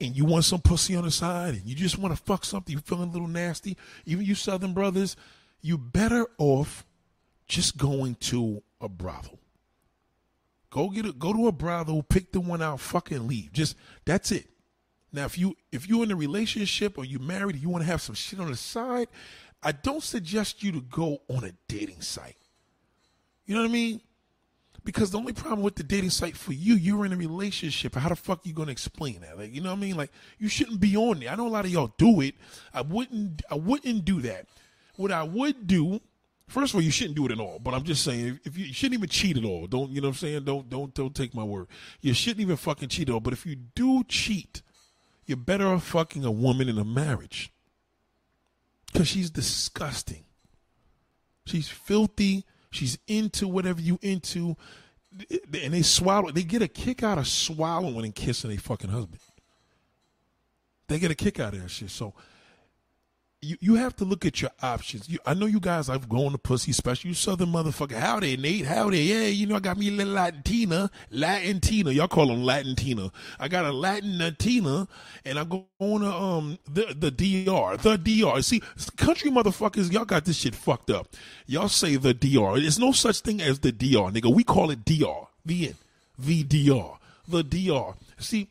and 0.00 0.16
you 0.16 0.24
want 0.24 0.44
some 0.44 0.60
pussy 0.60 0.96
on 0.96 1.04
the 1.04 1.10
side, 1.10 1.54
and 1.54 1.66
you 1.66 1.74
just 1.74 1.98
want 1.98 2.16
to 2.16 2.22
fuck 2.22 2.44
something, 2.44 2.72
you're 2.72 2.82
feeling 2.82 3.10
a 3.10 3.12
little 3.12 3.28
nasty, 3.28 3.76
even 4.06 4.24
you 4.24 4.34
Southern 4.34 4.72
brothers, 4.72 5.16
you 5.60 5.76
better 5.76 6.26
off 6.38 6.86
just 7.46 7.76
going 7.76 8.14
to 8.14 8.62
a 8.80 8.88
brothel. 8.88 9.38
Go 10.70 10.88
get 10.88 11.04
a, 11.04 11.12
go 11.12 11.32
to 11.32 11.48
a 11.48 11.52
brothel, 11.52 12.02
pick 12.02 12.32
the 12.32 12.40
one 12.40 12.62
out, 12.62 12.80
fucking 12.80 13.26
leave. 13.26 13.52
Just 13.52 13.76
that's 14.04 14.30
it. 14.30 14.46
Now, 15.12 15.24
if 15.24 15.36
you 15.36 15.56
if 15.72 15.88
you're 15.88 16.04
in 16.04 16.12
a 16.12 16.16
relationship 16.16 16.96
or 16.96 17.04
you're 17.04 17.20
married, 17.20 17.56
and 17.56 17.62
you 17.62 17.68
want 17.68 17.82
to 17.82 17.90
have 17.90 18.00
some 18.00 18.14
shit 18.14 18.38
on 18.38 18.50
the 18.50 18.56
side, 18.56 19.08
I 19.62 19.72
don't 19.72 20.02
suggest 20.02 20.62
you 20.62 20.72
to 20.72 20.80
go 20.80 21.18
on 21.28 21.44
a 21.44 21.52
dating 21.68 22.00
site. 22.00 22.36
You 23.44 23.56
know 23.56 23.62
what 23.62 23.70
I 23.70 23.72
mean? 23.72 24.00
Because 24.84 25.10
the 25.10 25.18
only 25.18 25.32
problem 25.32 25.62
with 25.62 25.76
the 25.76 25.82
dating 25.82 26.10
site 26.10 26.36
for 26.36 26.52
you, 26.52 26.74
you're 26.74 27.04
in 27.04 27.12
a 27.12 27.16
relationship. 27.16 27.94
How 27.94 28.08
the 28.08 28.16
fuck 28.16 28.38
are 28.38 28.48
you 28.48 28.54
gonna 28.54 28.72
explain 28.72 29.20
that? 29.20 29.38
Like, 29.38 29.54
you 29.54 29.60
know 29.60 29.70
what 29.70 29.76
I 29.76 29.80
mean? 29.80 29.96
Like, 29.96 30.10
you 30.38 30.48
shouldn't 30.48 30.80
be 30.80 30.96
on 30.96 31.20
there. 31.20 31.30
I 31.30 31.36
know 31.36 31.46
a 31.46 31.48
lot 31.48 31.64
of 31.64 31.70
y'all 31.70 31.92
do 31.98 32.20
it. 32.20 32.34
I 32.72 32.80
wouldn't. 32.80 33.42
I 33.50 33.56
wouldn't 33.56 34.04
do 34.04 34.20
that. 34.22 34.46
What 34.96 35.12
I 35.12 35.22
would 35.22 35.66
do, 35.66 36.00
first 36.48 36.72
of 36.72 36.76
all, 36.76 36.82
you 36.82 36.90
shouldn't 36.90 37.16
do 37.16 37.26
it 37.26 37.32
at 37.32 37.40
all. 37.40 37.58
But 37.58 37.74
I'm 37.74 37.84
just 37.84 38.04
saying, 38.04 38.40
if 38.44 38.56
you, 38.56 38.66
you 38.66 38.72
shouldn't 38.72 38.98
even 38.98 39.08
cheat 39.08 39.36
at 39.36 39.44
all. 39.44 39.66
Don't 39.66 39.90
you 39.90 40.00
know 40.00 40.08
what 40.08 40.14
I'm 40.14 40.18
saying? 40.18 40.44
Don't 40.44 40.68
don't 40.70 40.94
don't 40.94 41.14
take 41.14 41.34
my 41.34 41.44
word. 41.44 41.66
You 42.00 42.14
shouldn't 42.14 42.40
even 42.40 42.56
fucking 42.56 42.88
cheat 42.88 43.08
at 43.08 43.12
all. 43.12 43.20
But 43.20 43.34
if 43.34 43.44
you 43.44 43.56
do 43.56 44.04
cheat, 44.04 44.62
you're 45.26 45.36
better 45.36 45.66
off 45.66 45.84
fucking 45.84 46.24
a 46.24 46.30
woman 46.30 46.68
in 46.68 46.78
a 46.78 46.84
marriage. 46.84 47.52
Because 48.92 49.08
she's 49.08 49.30
disgusting. 49.30 50.24
She's 51.46 51.68
filthy. 51.68 52.44
She's 52.70 52.98
into 53.06 53.48
whatever 53.48 53.80
you 53.80 53.98
into. 54.02 54.56
And 55.12 55.74
they 55.74 55.82
swallow, 55.82 56.30
they 56.30 56.44
get 56.44 56.62
a 56.62 56.68
kick 56.68 57.02
out 57.02 57.18
of 57.18 57.26
swallowing 57.26 58.04
and 58.04 58.14
kissing 58.14 58.52
a 58.52 58.56
fucking 58.56 58.90
husband. 58.90 59.20
They 60.86 60.98
get 60.98 61.10
a 61.10 61.16
kick 61.16 61.40
out 61.40 61.54
of 61.54 61.62
that 61.62 61.68
shit. 61.68 61.90
So 61.90 62.14
you, 63.42 63.56
you 63.60 63.74
have 63.76 63.96
to 63.96 64.04
look 64.04 64.26
at 64.26 64.42
your 64.42 64.50
options. 64.62 65.08
You, 65.08 65.18
I 65.24 65.32
know 65.32 65.46
you 65.46 65.60
guys 65.60 65.88
I've 65.88 66.08
gone 66.08 66.32
to 66.32 66.38
pussy 66.38 66.72
special. 66.72 67.08
You 67.08 67.14
southern 67.14 67.48
motherfucker. 67.48 67.94
Howdy, 67.98 68.36
Nate. 68.36 68.66
Howdy. 68.66 69.00
Yeah, 69.00 69.26
you 69.26 69.46
know, 69.46 69.56
I 69.56 69.60
got 69.60 69.78
me 69.78 69.88
a 69.88 69.92
little 69.92 70.12
Latina. 70.12 70.90
Latina. 71.10 71.90
Y'all 71.90 72.08
call 72.08 72.26
them 72.26 72.44
Latin 72.44 72.76
Tina. 72.76 73.10
I 73.38 73.48
got 73.48 73.64
a 73.64 73.72
Latin 73.72 74.36
Tina, 74.38 74.86
and 75.24 75.38
I'm 75.38 75.48
going 75.48 76.00
to 76.00 76.12
um 76.12 76.58
the, 76.70 76.94
the 76.94 77.10
DR. 77.10 77.78
The 77.78 77.96
DR. 77.96 78.42
See, 78.42 78.62
country 78.96 79.30
motherfuckers, 79.30 79.90
y'all 79.90 80.04
got 80.04 80.26
this 80.26 80.36
shit 80.36 80.54
fucked 80.54 80.90
up. 80.90 81.08
Y'all 81.46 81.68
say 81.68 81.96
the 81.96 82.12
DR. 82.12 82.60
There's 82.60 82.78
no 82.78 82.92
such 82.92 83.20
thing 83.20 83.40
as 83.40 83.60
the 83.60 83.72
DR, 83.72 84.10
nigga. 84.12 84.32
We 84.32 84.44
call 84.44 84.70
it 84.70 84.84
DR. 84.84 85.28
The. 85.46 85.74
The 86.18 86.42
DR. 86.42 86.98
The 87.26 87.42
DR. 87.42 87.94
See, 88.18 88.48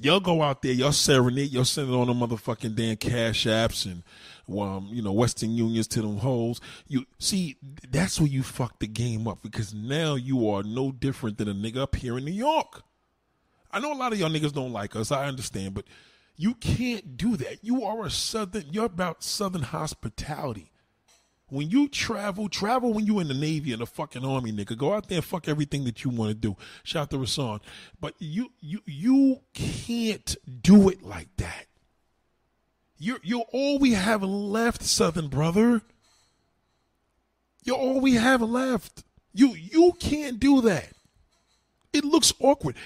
y'all 0.00 0.20
go 0.20 0.42
out 0.42 0.62
there, 0.62 0.72
y'all 0.72 0.92
serenade, 0.92 1.50
y'all 1.50 1.64
send 1.64 1.90
it 1.90 1.94
on 1.94 2.06
the 2.06 2.14
motherfucking 2.14 2.74
damn 2.74 2.96
cash 2.96 3.46
apps 3.46 3.84
and 3.86 4.02
um, 4.48 4.88
you 4.92 5.02
know, 5.02 5.12
Western 5.12 5.50
Unions 5.50 5.88
to 5.88 6.02
them 6.02 6.18
holes. 6.18 6.60
You 6.86 7.06
see, 7.18 7.56
that's 7.90 8.20
where 8.20 8.28
you 8.28 8.42
fuck 8.42 8.78
the 8.78 8.86
game 8.86 9.26
up 9.26 9.42
because 9.42 9.74
now 9.74 10.14
you 10.14 10.48
are 10.48 10.62
no 10.62 10.92
different 10.92 11.38
than 11.38 11.48
a 11.48 11.54
nigga 11.54 11.78
up 11.78 11.96
here 11.96 12.16
in 12.16 12.24
New 12.24 12.32
York. 12.32 12.82
I 13.72 13.80
know 13.80 13.92
a 13.92 13.94
lot 13.94 14.12
of 14.12 14.20
y'all 14.20 14.30
niggas 14.30 14.52
don't 14.52 14.72
like 14.72 14.94
us, 14.94 15.10
I 15.10 15.26
understand, 15.26 15.74
but 15.74 15.84
you 16.36 16.54
can't 16.54 17.16
do 17.16 17.36
that. 17.36 17.64
You 17.64 17.84
are 17.84 18.04
a 18.04 18.10
southern 18.10 18.66
you're 18.70 18.84
about 18.84 19.22
southern 19.22 19.62
hospitality. 19.62 20.70
When 21.48 21.70
you 21.70 21.88
travel, 21.88 22.48
travel 22.48 22.92
when 22.92 23.06
you 23.06 23.20
in 23.20 23.28
the 23.28 23.34
Navy 23.34 23.72
and 23.72 23.80
the 23.80 23.86
fucking 23.86 24.24
Army, 24.24 24.52
nigga. 24.52 24.76
Go 24.76 24.94
out 24.94 25.08
there 25.08 25.18
and 25.18 25.24
fuck 25.24 25.46
everything 25.46 25.84
that 25.84 26.02
you 26.02 26.10
want 26.10 26.30
to 26.30 26.34
do. 26.34 26.56
Shout 26.82 27.02
out 27.02 27.10
to 27.10 27.18
Rasan. 27.18 27.60
But 28.00 28.14
you 28.18 28.50
you 28.60 28.80
you 28.84 29.40
can't 29.54 30.36
do 30.62 30.88
it 30.88 31.02
like 31.02 31.28
that. 31.36 31.66
You're 32.98 33.20
you're 33.22 33.46
all 33.52 33.78
we 33.78 33.92
have 33.92 34.24
left, 34.24 34.82
Southern 34.82 35.28
brother. 35.28 35.82
You're 37.62 37.76
all 37.76 38.00
we 38.00 38.14
have 38.14 38.42
left. 38.42 39.04
You 39.32 39.54
you 39.54 39.92
can't 40.00 40.40
do 40.40 40.60
that. 40.62 40.88
It 41.92 42.04
looks 42.04 42.32
awkward. 42.40 42.76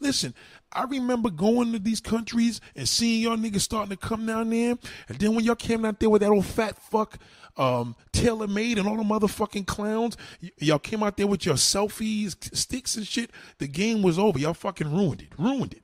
Listen, 0.00 0.34
I 0.74 0.84
remember 0.84 1.30
going 1.30 1.72
to 1.72 1.78
these 1.78 2.00
countries 2.00 2.60
and 2.74 2.88
seeing 2.88 3.22
y'all 3.22 3.36
niggas 3.36 3.60
starting 3.60 3.90
to 3.90 3.96
come 3.96 4.26
down 4.26 4.50
there, 4.50 4.76
and 5.08 5.18
then 5.18 5.34
when 5.34 5.44
y'all 5.44 5.54
came 5.54 5.84
out 5.84 6.00
there 6.00 6.10
with 6.10 6.22
that 6.22 6.30
old 6.30 6.46
fat 6.46 6.76
fuck 6.78 7.18
um, 7.56 7.94
Taylor 8.12 8.46
Made 8.46 8.78
and 8.78 8.88
all 8.88 8.96
the 8.96 9.02
motherfucking 9.02 9.66
clowns. 9.66 10.16
Y- 10.42 10.50
y'all 10.58 10.78
came 10.78 11.02
out 11.02 11.16
there 11.16 11.26
with 11.26 11.46
your 11.46 11.54
selfies, 11.54 12.36
sticks 12.54 12.96
and 12.96 13.06
shit. 13.06 13.30
The 13.58 13.68
game 13.68 14.02
was 14.02 14.18
over. 14.18 14.38
Y'all 14.38 14.54
fucking 14.54 14.92
ruined 14.92 15.22
it. 15.22 15.28
Ruined 15.38 15.74
it. 15.74 15.82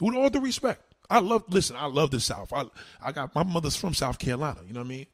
With 0.00 0.14
all 0.14 0.30
the 0.30 0.40
respect. 0.40 0.94
I 1.10 1.18
love 1.20 1.44
listen, 1.48 1.76
I 1.76 1.86
love 1.86 2.10
the 2.10 2.18
South. 2.18 2.52
I 2.52 2.64
I 3.02 3.12
got 3.12 3.34
my 3.34 3.42
mother's 3.42 3.76
from 3.76 3.92
South 3.92 4.18
Carolina, 4.18 4.60
you 4.66 4.72
know 4.72 4.80
what 4.80 4.86
I 4.86 4.88
mean? 4.88 5.06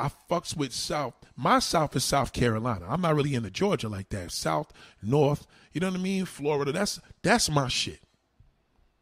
I 0.00 0.10
fucks 0.30 0.56
with 0.56 0.72
South. 0.72 1.14
My 1.36 1.58
South 1.58 1.94
is 1.96 2.04
South 2.04 2.32
Carolina. 2.32 2.86
I'm 2.88 3.00
not 3.00 3.14
really 3.14 3.34
into 3.34 3.50
Georgia 3.50 3.88
like 3.88 4.08
that. 4.10 4.32
South, 4.32 4.72
North, 5.02 5.46
you 5.72 5.80
know 5.80 5.88
what 5.88 5.98
I 5.98 6.02
mean? 6.02 6.24
Florida. 6.24 6.72
That's 6.72 7.00
that's 7.22 7.50
my 7.50 7.68
shit. 7.68 8.00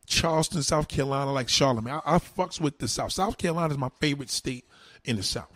Charleston, 0.07 0.63
South 0.63 0.89
Carolina, 0.89 1.33
like 1.33 1.49
Charlamagne. 1.49 2.01
I, 2.05 2.17
I 2.17 2.19
fucks 2.19 2.61
with 2.61 2.79
the 2.79 2.89
South. 2.89 3.13
South 3.13 3.37
Carolina 3.37 3.75
is 3.75 3.79
my 3.79 3.91
favorite 4.01 4.31
state 4.31 4.65
in 5.05 5.17
the 5.17 5.23
South 5.23 5.51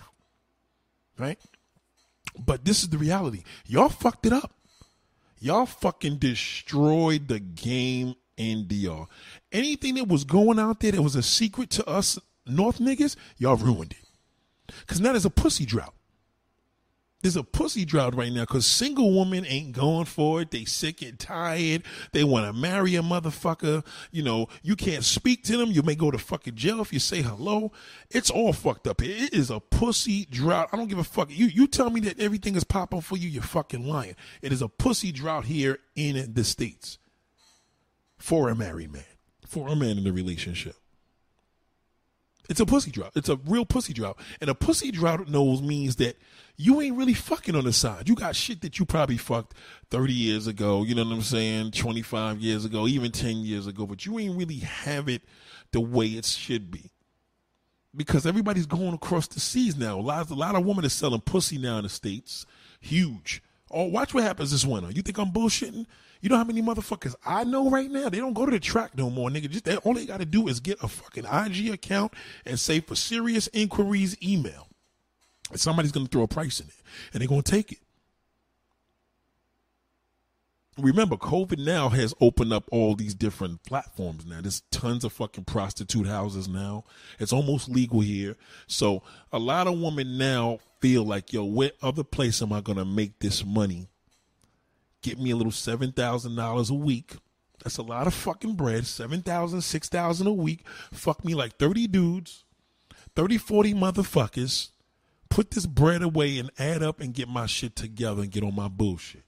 right? 1.18 1.38
But 2.38 2.64
this 2.64 2.82
is 2.82 2.88
the 2.88 2.98
reality. 2.98 3.42
Y'all 3.66 3.88
fucked 3.88 4.26
it 4.26 4.32
up. 4.32 4.52
Y'all 5.38 5.66
fucking 5.66 6.18
destroyed 6.18 7.28
the 7.28 7.40
game 7.40 8.14
in 8.36 8.66
DR. 8.68 9.06
Anything 9.50 9.94
that 9.96 10.08
was 10.08 10.24
going 10.24 10.58
out 10.58 10.80
there 10.80 10.92
that 10.92 11.02
was 11.02 11.16
a 11.16 11.22
secret 11.22 11.70
to 11.70 11.88
us 11.88 12.18
North 12.46 12.78
niggas, 12.78 13.16
y'all 13.38 13.56
ruined 13.56 13.92
it. 13.92 13.98
Cause 14.86 15.00
now 15.00 15.12
there's 15.12 15.24
a 15.24 15.30
pussy 15.30 15.64
drought. 15.66 15.94
there's 17.22 17.36
a 17.36 17.44
pussy 17.44 17.84
drought 17.84 18.16
right 18.16 18.32
now 18.32 18.40
because 18.42 18.66
single 18.66 19.16
women 19.16 19.46
ain't 19.46 19.72
going 19.72 20.06
for 20.06 20.40
it. 20.42 20.50
They 20.50 20.64
sick 20.64 21.02
and 21.02 21.16
tired. 21.18 21.84
They 22.12 22.24
want 22.24 22.46
to 22.46 22.52
marry 22.52 22.96
a 22.96 23.02
motherfucker. 23.02 23.86
You 24.10 24.24
know, 24.24 24.48
you 24.62 24.74
can't 24.74 25.04
speak 25.04 25.44
to 25.44 25.56
them. 25.56 25.70
You 25.70 25.82
may 25.82 25.94
go 25.94 26.10
to 26.10 26.18
fucking 26.18 26.56
jail 26.56 26.80
if 26.80 26.92
you 26.92 26.98
say 26.98 27.22
hello. 27.22 27.70
It's 28.10 28.28
all 28.28 28.52
fucked 28.52 28.88
up. 28.88 29.00
It 29.02 29.32
is 29.32 29.50
a 29.50 29.60
pussy 29.60 30.24
drought. 30.24 30.70
I 30.72 30.76
don't 30.76 30.88
give 30.88 30.98
a 30.98 31.04
fuck. 31.04 31.30
You 31.30 31.46
you 31.46 31.68
tell 31.68 31.90
me 31.90 32.00
that 32.00 32.18
everything 32.18 32.56
is 32.56 32.64
popping 32.64 33.00
for 33.02 33.16
you, 33.16 33.28
you're 33.28 33.42
fucking 33.42 33.86
lying. 33.86 34.16
It 34.42 34.52
is 34.52 34.60
a 34.60 34.68
pussy 34.68 35.12
drought 35.12 35.44
here 35.44 35.78
in 35.94 36.32
the 36.34 36.42
states 36.42 36.98
for 38.18 38.48
a 38.48 38.56
married 38.56 38.92
man, 38.92 39.04
for 39.46 39.68
a 39.68 39.76
man 39.76 39.98
in 39.98 40.06
a 40.08 40.12
relationship. 40.12 40.74
It's 42.48 42.60
a 42.60 42.66
pussy 42.66 42.90
drought. 42.90 43.12
It's 43.14 43.28
a 43.28 43.36
real 43.46 43.64
pussy 43.64 43.92
drought. 43.92 44.18
And 44.40 44.50
a 44.50 44.54
pussy 44.54 44.90
drought 44.90 45.28
knows 45.28 45.62
means 45.62 45.96
that 45.96 46.16
you 46.56 46.80
ain't 46.80 46.96
really 46.96 47.14
fucking 47.14 47.54
on 47.54 47.64
the 47.64 47.72
side. 47.72 48.08
You 48.08 48.14
got 48.14 48.36
shit 48.36 48.60
that 48.62 48.78
you 48.78 48.84
probably 48.84 49.16
fucked 49.16 49.54
30 49.90 50.12
years 50.12 50.46
ago, 50.46 50.84
you 50.84 50.94
know 50.94 51.04
what 51.04 51.12
I'm 51.12 51.22
saying? 51.22 51.72
25 51.72 52.40
years 52.40 52.64
ago, 52.64 52.86
even 52.86 53.12
10 53.12 53.38
years 53.38 53.66
ago, 53.66 53.86
but 53.86 54.04
you 54.04 54.18
ain't 54.18 54.36
really 54.36 54.58
have 54.58 55.08
it 55.08 55.22
the 55.70 55.80
way 55.80 56.06
it 56.06 56.24
should 56.24 56.70
be. 56.70 56.90
Because 57.94 58.26
everybody's 58.26 58.66
going 58.66 58.94
across 58.94 59.26
the 59.26 59.40
seas 59.40 59.76
now. 59.76 59.98
A 59.98 60.00
lot, 60.00 60.30
a 60.30 60.34
lot 60.34 60.54
of 60.54 60.64
women 60.64 60.84
are 60.84 60.90
selling 60.90 61.20
pussy 61.20 61.58
now 61.58 61.76
in 61.76 61.82
the 61.82 61.90
States. 61.90 62.46
Huge. 62.80 63.42
Oh, 63.70 63.84
watch 63.84 64.14
what 64.14 64.24
happens 64.24 64.50
this 64.50 64.64
winter. 64.64 64.90
You 64.90 65.02
think 65.02 65.18
I'm 65.18 65.30
bullshitting? 65.30 65.86
You 66.22 66.28
know 66.28 66.36
how 66.36 66.44
many 66.44 66.62
motherfuckers 66.62 67.16
I 67.26 67.42
know 67.42 67.68
right 67.68 67.90
now? 67.90 68.08
They 68.08 68.18
don't 68.18 68.32
go 68.32 68.46
to 68.46 68.52
the 68.52 68.60
track 68.60 68.96
no 68.96 69.10
more, 69.10 69.28
nigga. 69.28 69.50
Just 69.50 69.68
all 69.84 69.92
they 69.92 70.06
got 70.06 70.20
to 70.20 70.24
do 70.24 70.46
is 70.46 70.60
get 70.60 70.82
a 70.82 70.86
fucking 70.86 71.24
IG 71.24 71.74
account 71.74 72.14
and 72.46 72.58
say 72.58 72.78
for 72.78 72.94
serious 72.94 73.48
inquiries, 73.48 74.16
email. 74.22 74.68
And 75.50 75.60
somebody's 75.60 75.90
gonna 75.90 76.06
throw 76.06 76.22
a 76.22 76.28
price 76.28 76.60
in 76.60 76.68
it, 76.68 76.74
and 77.12 77.20
they're 77.20 77.28
gonna 77.28 77.42
take 77.42 77.72
it. 77.72 77.80
Remember, 80.78 81.16
COVID 81.16 81.58
now 81.58 81.90
has 81.90 82.14
opened 82.20 82.52
up 82.52 82.68
all 82.70 82.94
these 82.94 83.14
different 83.14 83.62
platforms 83.64 84.24
now. 84.24 84.40
There's 84.40 84.62
tons 84.70 85.04
of 85.04 85.12
fucking 85.12 85.44
prostitute 85.44 86.06
houses 86.06 86.48
now. 86.48 86.84
It's 87.18 87.32
almost 87.32 87.68
legal 87.68 88.00
here. 88.00 88.36
So 88.68 89.02
a 89.32 89.38
lot 89.38 89.66
of 89.66 89.78
women 89.78 90.16
now 90.16 90.60
feel 90.80 91.04
like, 91.04 91.32
yo, 91.32 91.44
where 91.44 91.72
other 91.82 92.04
place 92.04 92.40
am 92.40 92.52
I 92.52 92.60
gonna 92.60 92.84
make 92.86 93.18
this 93.18 93.44
money 93.44 93.88
get 95.02 95.18
me 95.18 95.30
a 95.30 95.36
little 95.36 95.52
seven 95.52 95.92
thousand 95.92 96.36
dollars 96.36 96.70
a 96.70 96.74
week. 96.74 97.16
That's 97.62 97.78
a 97.78 97.82
lot 97.82 98.06
of 98.06 98.14
fucking 98.14 98.54
bread. 98.54 98.86
Seven 98.86 99.22
thousand, 99.22 99.62
six 99.62 99.88
thousand 99.88 100.26
a 100.26 100.32
week. 100.32 100.66
Fuck 100.92 101.24
me 101.24 101.34
like 101.34 101.56
30 101.58 101.86
dudes, 101.88 102.44
30, 103.14 103.38
40 103.38 103.74
motherfuckers. 103.74 104.70
Put 105.28 105.52
this 105.52 105.66
bread 105.66 106.02
away 106.02 106.38
and 106.38 106.50
add 106.58 106.82
up 106.82 107.00
and 107.00 107.14
get 107.14 107.28
my 107.28 107.46
shit 107.46 107.74
together 107.74 108.22
and 108.22 108.30
get 108.30 108.44
on 108.44 108.54
my 108.54 108.68
bullshit. 108.68 109.24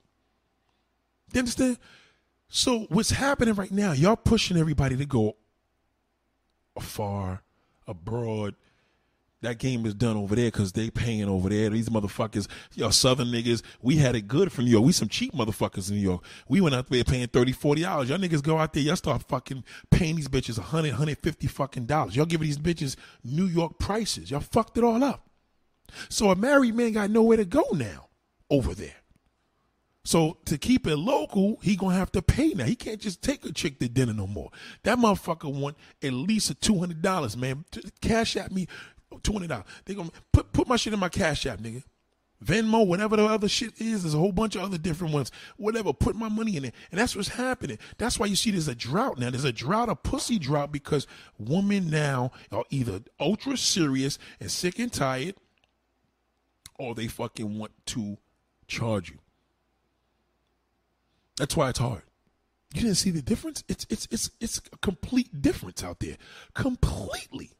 You 1.32 1.40
understand? 1.40 1.78
So 2.48 2.86
what's 2.90 3.10
happening 3.10 3.54
right 3.54 3.70
now, 3.70 3.92
y'all 3.92 4.16
pushing 4.16 4.56
everybody 4.56 4.96
to 4.96 5.06
go 5.06 5.36
afar, 6.76 7.42
abroad, 7.86 8.54
that 9.44 9.58
game 9.58 9.86
is 9.86 9.94
done 9.94 10.16
over 10.16 10.34
there 10.34 10.48
because 10.48 10.72
they 10.72 10.90
paying 10.90 11.28
over 11.28 11.48
there. 11.48 11.70
These 11.70 11.88
motherfuckers, 11.88 12.48
y'all 12.74 12.90
southern 12.90 13.28
niggas, 13.28 13.62
we 13.82 13.96
had 13.96 14.16
it 14.16 14.28
good 14.28 14.52
from 14.52 14.64
New 14.64 14.72
York. 14.72 14.84
We 14.84 14.92
some 14.92 15.08
cheap 15.08 15.32
motherfuckers 15.32 15.88
in 15.88 15.96
New 15.96 16.02
York. 16.02 16.24
We 16.48 16.60
went 16.60 16.74
out 16.74 16.88
there 16.90 17.04
paying 17.04 17.28
30 17.28 17.52
40 17.52 17.82
dollars. 17.82 18.08
Y'all 18.08 18.18
niggas 18.18 18.42
go 18.42 18.58
out 18.58 18.72
there, 18.72 18.82
y'all 18.82 18.96
start 18.96 19.22
fucking 19.28 19.64
paying 19.90 20.16
these 20.16 20.28
bitches 20.28 20.58
100 20.58 20.90
150 20.90 21.46
fucking 21.46 21.86
dollars. 21.86 22.16
Y'all 22.16 22.26
giving 22.26 22.46
these 22.46 22.58
bitches 22.58 22.96
New 23.22 23.46
York 23.46 23.78
prices. 23.78 24.30
Y'all 24.30 24.40
fucked 24.40 24.76
it 24.78 24.84
all 24.84 25.02
up. 25.02 25.28
So 26.08 26.30
a 26.30 26.36
married 26.36 26.74
man 26.74 26.92
got 26.92 27.10
nowhere 27.10 27.36
to 27.36 27.44
go 27.44 27.64
now 27.72 28.08
over 28.50 28.74
there. 28.74 28.96
So 30.06 30.36
to 30.44 30.58
keep 30.58 30.86
it 30.86 30.96
local, 30.96 31.58
he 31.62 31.76
gonna 31.76 31.94
have 31.94 32.12
to 32.12 32.20
pay 32.20 32.50
now. 32.50 32.64
He 32.64 32.76
can't 32.76 33.00
just 33.00 33.22
take 33.22 33.44
a 33.46 33.52
chick 33.52 33.78
to 33.78 33.88
dinner 33.88 34.12
no 34.12 34.26
more. 34.26 34.50
That 34.82 34.98
motherfucker 34.98 35.52
want 35.52 35.78
at 36.02 36.12
least 36.12 36.50
a 36.50 36.54
two 36.54 36.78
hundred 36.78 37.00
dollars, 37.00 37.38
man. 37.38 37.64
Cash 38.02 38.36
at 38.36 38.52
me 38.52 38.68
twenty 39.22 39.46
dollars. 39.46 39.66
They 39.84 39.94
gonna 39.94 40.10
put 40.32 40.52
put 40.52 40.68
my 40.68 40.76
shit 40.76 40.92
in 40.92 41.00
my 41.00 41.08
cash 41.08 41.46
app, 41.46 41.60
nigga. 41.60 41.82
Venmo, 42.44 42.86
whatever 42.86 43.16
the 43.16 43.24
other 43.24 43.48
shit 43.48 43.80
is, 43.80 44.02
there's 44.02 44.14
a 44.14 44.18
whole 44.18 44.32
bunch 44.32 44.54
of 44.54 44.62
other 44.62 44.76
different 44.76 45.14
ones. 45.14 45.30
Whatever, 45.56 45.92
put 45.92 46.14
my 46.14 46.28
money 46.28 46.56
in 46.56 46.66
it. 46.66 46.74
And 46.90 47.00
that's 47.00 47.16
what's 47.16 47.28
happening. 47.28 47.78
That's 47.96 48.18
why 48.18 48.26
you 48.26 48.36
see 48.36 48.50
there's 48.50 48.68
a 48.68 48.74
drought 48.74 49.18
now. 49.18 49.30
There's 49.30 49.44
a 49.44 49.52
drought, 49.52 49.88
a 49.88 49.94
pussy 49.94 50.38
drought, 50.38 50.70
because 50.70 51.06
women 51.38 51.88
now 51.88 52.32
are 52.52 52.64
either 52.68 53.00
ultra 53.18 53.56
serious 53.56 54.18
and 54.40 54.50
sick 54.50 54.78
and 54.78 54.92
tired, 54.92 55.36
or 56.78 56.94
they 56.94 57.06
fucking 57.06 57.58
want 57.58 57.72
to 57.86 58.18
charge 58.66 59.10
you. 59.10 59.18
That's 61.38 61.56
why 61.56 61.70
it's 61.70 61.78
hard. 61.78 62.02
You 62.74 62.82
didn't 62.82 62.96
see 62.96 63.10
the 63.10 63.22
difference? 63.22 63.64
It's 63.68 63.86
it's 63.88 64.08
it's 64.10 64.30
it's 64.40 64.60
a 64.72 64.78
complete 64.78 65.40
difference 65.40 65.82
out 65.82 66.00
there. 66.00 66.16
Completely. 66.54 67.52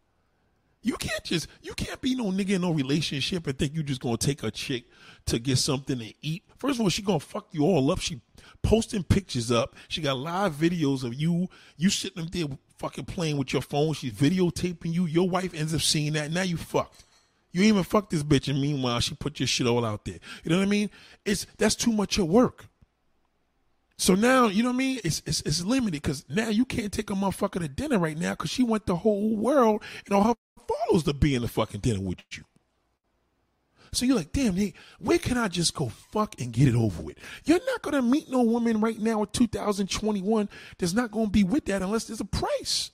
You 0.84 0.96
can't 0.96 1.24
just 1.24 1.48
you 1.62 1.72
can't 1.72 1.98
be 2.02 2.14
no 2.14 2.24
nigga 2.26 2.50
in 2.50 2.60
no 2.60 2.70
relationship 2.70 3.46
and 3.46 3.58
think 3.58 3.74
you 3.74 3.82
just 3.82 4.02
gonna 4.02 4.18
take 4.18 4.42
a 4.42 4.50
chick 4.50 4.84
to 5.24 5.38
get 5.38 5.56
something 5.56 5.98
to 5.98 6.12
eat. 6.20 6.44
First 6.58 6.74
of 6.78 6.82
all, 6.82 6.90
she 6.90 7.00
gonna 7.00 7.20
fuck 7.20 7.46
you 7.52 7.62
all 7.62 7.90
up. 7.90 8.00
She 8.00 8.20
posting 8.62 9.02
pictures 9.02 9.50
up. 9.50 9.74
She 9.88 10.02
got 10.02 10.18
live 10.18 10.52
videos 10.52 11.02
of 11.02 11.14
you. 11.14 11.48
You 11.78 11.88
sitting 11.88 12.22
up 12.22 12.30
there 12.30 12.44
fucking 12.76 13.06
playing 13.06 13.38
with 13.38 13.54
your 13.54 13.62
phone. 13.62 13.94
She's 13.94 14.12
videotaping 14.12 14.92
you. 14.92 15.06
Your 15.06 15.28
wife 15.28 15.54
ends 15.54 15.74
up 15.74 15.80
seeing 15.80 16.12
that. 16.12 16.30
Now 16.30 16.42
you 16.42 16.58
fucked. 16.58 17.02
You 17.50 17.62
even 17.62 17.82
fucked 17.82 18.10
this 18.10 18.22
bitch, 18.22 18.48
and 18.48 18.60
meanwhile 18.60 19.00
she 19.00 19.14
put 19.14 19.40
your 19.40 19.46
shit 19.46 19.66
all 19.66 19.86
out 19.86 20.04
there. 20.04 20.18
You 20.42 20.50
know 20.50 20.58
what 20.58 20.66
I 20.66 20.70
mean? 20.70 20.90
It's 21.24 21.46
that's 21.56 21.76
too 21.76 21.92
much 21.92 22.18
of 22.18 22.26
work. 22.28 22.66
So 23.96 24.14
now, 24.14 24.48
you 24.48 24.62
know 24.62 24.70
what 24.70 24.74
I 24.74 24.78
mean? 24.78 25.00
It's 25.04 25.22
it's, 25.24 25.40
it's 25.42 25.64
limited 25.64 26.02
because 26.02 26.24
now 26.28 26.48
you 26.48 26.64
can't 26.64 26.92
take 26.92 27.10
a 27.10 27.14
motherfucker 27.14 27.60
to 27.60 27.68
dinner 27.68 27.98
right 27.98 28.18
now 28.18 28.30
because 28.32 28.50
she 28.50 28.62
went 28.62 28.86
the 28.86 28.96
whole 28.96 29.36
world 29.36 29.82
and 30.06 30.14
all 30.14 30.24
her 30.24 30.34
follows 30.66 31.04
to 31.04 31.14
be 31.14 31.34
in 31.34 31.42
the 31.42 31.48
fucking 31.48 31.80
dinner 31.80 32.00
with 32.00 32.18
you. 32.32 32.44
So 33.92 34.04
you're 34.04 34.16
like, 34.16 34.32
damn, 34.32 34.54
hey, 34.54 34.74
where 34.98 35.18
can 35.18 35.38
I 35.38 35.46
just 35.46 35.74
go 35.74 35.88
fuck 35.88 36.40
and 36.40 36.52
get 36.52 36.66
it 36.66 36.74
over 36.74 37.00
with? 37.02 37.16
You're 37.44 37.60
not 37.64 37.82
gonna 37.82 38.02
meet 38.02 38.28
no 38.28 38.42
woman 38.42 38.80
right 38.80 38.98
now 38.98 39.22
in 39.22 39.28
2021 39.28 40.48
that's 40.78 40.92
not 40.92 41.12
gonna 41.12 41.30
be 41.30 41.44
with 41.44 41.66
that 41.66 41.82
unless 41.82 42.04
there's 42.04 42.20
a 42.20 42.24
price. 42.24 42.90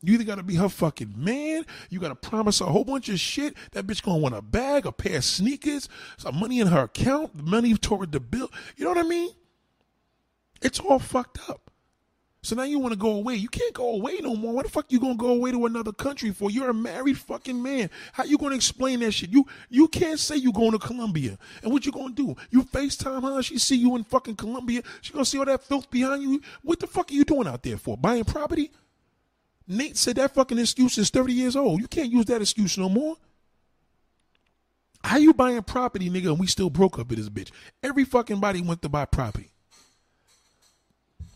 You 0.00 0.14
either 0.14 0.24
gotta 0.24 0.42
be 0.42 0.56
her 0.56 0.70
fucking 0.70 1.12
man, 1.14 1.66
you 1.90 2.00
gotta 2.00 2.14
promise 2.14 2.58
her 2.60 2.64
a 2.64 2.70
whole 2.70 2.84
bunch 2.84 3.10
of 3.10 3.20
shit. 3.20 3.54
That 3.72 3.86
bitch 3.86 4.02
gonna 4.02 4.18
want 4.18 4.34
a 4.34 4.42
bag, 4.42 4.86
a 4.86 4.92
pair 4.92 5.18
of 5.18 5.24
sneakers, 5.24 5.88
some 6.16 6.40
money 6.40 6.60
in 6.60 6.68
her 6.68 6.84
account, 6.84 7.34
money 7.44 7.74
toward 7.74 8.12
the 8.12 8.20
bill. 8.20 8.50
You 8.76 8.84
know 8.84 8.90
what 8.90 9.04
I 9.04 9.08
mean? 9.08 9.30
It's 10.62 10.80
all 10.80 10.98
fucked 10.98 11.48
up. 11.50 11.70
So 12.44 12.56
now 12.56 12.64
you 12.64 12.80
want 12.80 12.92
to 12.92 12.98
go 12.98 13.12
away. 13.12 13.36
You 13.36 13.48
can't 13.48 13.72
go 13.72 13.94
away 13.94 14.18
no 14.20 14.34
more. 14.34 14.52
What 14.52 14.66
the 14.66 14.72
fuck 14.72 14.86
you 14.90 14.98
gonna 14.98 15.14
go 15.14 15.28
away 15.28 15.52
to 15.52 15.64
another 15.64 15.92
country 15.92 16.32
for? 16.32 16.50
You're 16.50 16.70
a 16.70 16.74
married 16.74 17.16
fucking 17.16 17.62
man. 17.62 17.88
How 18.12 18.24
you 18.24 18.36
gonna 18.36 18.56
explain 18.56 18.98
that 19.00 19.12
shit? 19.12 19.30
You 19.30 19.46
you 19.68 19.86
can't 19.86 20.18
say 20.18 20.36
you 20.36 20.52
going 20.52 20.72
to 20.72 20.78
Colombia. 20.78 21.38
And 21.62 21.72
what 21.72 21.86
you 21.86 21.92
gonna 21.92 22.12
do? 22.12 22.34
You 22.50 22.64
FaceTime 22.64 23.22
her, 23.22 23.42
she 23.44 23.58
see 23.58 23.76
you 23.76 23.94
in 23.94 24.02
fucking 24.02 24.34
Colombia. 24.34 24.82
She 25.02 25.12
gonna 25.12 25.24
see 25.24 25.38
all 25.38 25.44
that 25.44 25.62
filth 25.62 25.88
behind 25.88 26.24
you. 26.24 26.40
What 26.62 26.80
the 26.80 26.88
fuck 26.88 27.12
are 27.12 27.14
you 27.14 27.24
doing 27.24 27.46
out 27.46 27.62
there 27.62 27.76
for? 27.76 27.96
Buying 27.96 28.24
property? 28.24 28.72
Nate 29.68 29.96
said 29.96 30.16
that 30.16 30.34
fucking 30.34 30.58
excuse 30.58 30.98
is 30.98 31.10
30 31.10 31.32
years 31.32 31.54
old. 31.54 31.80
You 31.80 31.86
can't 31.86 32.10
use 32.10 32.24
that 32.24 32.40
excuse 32.40 32.76
no 32.76 32.88
more. 32.88 33.16
How 35.04 35.18
you 35.18 35.32
buying 35.32 35.62
property, 35.62 36.10
nigga, 36.10 36.26
and 36.30 36.40
we 36.40 36.48
still 36.48 36.70
broke 36.70 36.98
up 36.98 37.08
with 37.08 37.18
this 37.18 37.28
bitch? 37.28 37.50
Every 37.84 38.04
fucking 38.04 38.40
body 38.40 38.62
went 38.62 38.82
to 38.82 38.88
buy 38.88 39.04
property. 39.04 39.51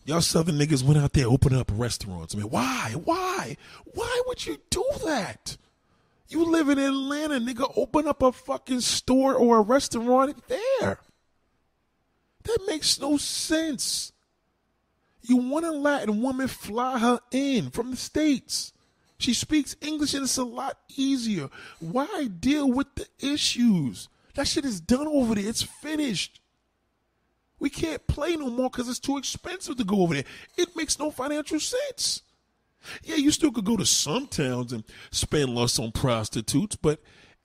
Y'all 0.06 0.20
southern 0.20 0.56
niggas 0.56 0.84
went 0.84 1.00
out 1.00 1.12
there 1.14 1.26
opening 1.26 1.58
up 1.58 1.70
restaurants. 1.74 2.32
I 2.32 2.38
mean, 2.38 2.48
why? 2.48 2.94
Why? 3.04 3.56
Why 3.86 4.22
would 4.26 4.46
you 4.46 4.58
do 4.70 4.84
that? 5.04 5.56
You 6.28 6.44
live 6.44 6.68
in 6.68 6.78
Atlanta, 6.78 7.40
nigga. 7.40 7.72
Open 7.76 8.06
up 8.06 8.22
a 8.22 8.30
fucking 8.30 8.82
store 8.82 9.34
or 9.34 9.58
a 9.58 9.62
restaurant 9.62 10.40
there. 10.46 11.00
That 12.44 12.58
makes 12.68 13.00
no 13.00 13.16
sense. 13.16 14.12
You 15.22 15.38
want 15.38 15.66
a 15.66 15.72
Latin 15.72 16.22
woman, 16.22 16.46
fly 16.46 17.00
her 17.00 17.18
in 17.32 17.70
from 17.70 17.90
the 17.90 17.96
States. 17.96 18.72
She 19.18 19.34
speaks 19.34 19.74
English 19.80 20.14
and 20.14 20.22
it's 20.22 20.36
a 20.36 20.44
lot 20.44 20.78
easier. 20.96 21.48
Why 21.80 22.28
deal 22.28 22.70
with 22.70 22.94
the 22.94 23.08
issues? 23.18 24.08
That 24.34 24.46
shit 24.46 24.64
is 24.64 24.80
done 24.80 25.08
over 25.08 25.34
there. 25.34 25.48
It's 25.48 25.62
finished. 25.62 26.40
We 27.58 27.70
can't 27.70 28.06
play 28.06 28.36
no 28.36 28.50
more 28.50 28.70
because 28.70 28.88
it's 28.88 28.98
too 28.98 29.16
expensive 29.16 29.76
to 29.76 29.84
go 29.84 30.02
over 30.02 30.14
there. 30.14 30.24
It 30.56 30.76
makes 30.76 30.98
no 30.98 31.10
financial 31.10 31.60
sense. 31.60 32.22
Yeah, 33.02 33.16
you 33.16 33.30
still 33.30 33.50
could 33.50 33.64
go 33.64 33.76
to 33.76 33.86
some 33.86 34.26
towns 34.26 34.72
and 34.72 34.84
spend 35.10 35.54
less 35.54 35.78
on 35.78 35.92
prostitutes, 35.92 36.76
but 36.76 37.00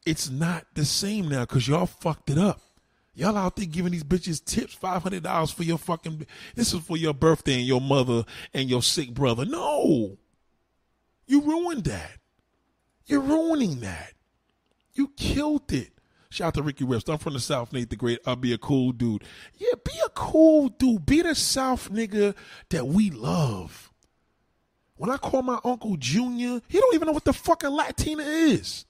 it's 0.05 0.29
not 0.29 0.65
the 0.75 0.85
same 0.85 1.29
now 1.29 1.41
because 1.41 1.67
y'all 1.67 1.85
fucked 1.85 2.29
it 2.29 2.37
up. 2.37 2.61
Y'all 3.13 3.37
out 3.37 3.55
there 3.55 3.65
giving 3.65 3.91
these 3.91 4.03
bitches 4.03 4.43
tips, 4.43 4.73
five 4.73 5.03
hundred 5.03 5.23
dollars 5.23 5.51
for 5.51 5.63
your 5.63 5.77
fucking. 5.77 6.25
This 6.55 6.73
is 6.73 6.79
for 6.81 6.97
your 6.97 7.13
birthday 7.13 7.55
and 7.55 7.65
your 7.65 7.81
mother 7.81 8.23
and 8.53 8.69
your 8.69 8.81
sick 8.81 9.13
brother. 9.13 9.45
No, 9.45 10.17
you 11.27 11.41
ruined 11.41 11.83
that. 11.85 12.17
You're 13.05 13.21
ruining 13.21 13.81
that. 13.81 14.13
You 14.93 15.09
killed 15.17 15.71
it. 15.73 15.91
Shout 16.31 16.47
out 16.47 16.53
to 16.53 16.63
Ricky 16.63 16.85
Rips. 16.85 17.09
I'm 17.09 17.17
from 17.17 17.33
the 17.33 17.41
South, 17.41 17.73
Nate 17.73 17.89
the 17.89 17.97
Great. 17.97 18.19
I'll 18.25 18.37
be 18.37 18.53
a 18.53 18.57
cool 18.57 18.93
dude. 18.93 19.25
Yeah, 19.57 19.73
be 19.83 19.91
a 20.05 20.09
cool 20.11 20.69
dude. 20.69 21.05
Be 21.05 21.21
the 21.21 21.35
South 21.35 21.91
nigga 21.91 22.33
that 22.69 22.87
we 22.87 23.09
love. 23.09 23.91
When 24.95 25.09
I 25.09 25.17
call 25.17 25.41
my 25.41 25.59
uncle 25.65 25.97
Junior, 25.97 26.61
he 26.69 26.79
don't 26.79 26.95
even 26.95 27.07
know 27.07 27.11
what 27.11 27.25
the 27.25 27.33
fucking 27.33 27.71
Latina 27.71 28.23
is. 28.23 28.85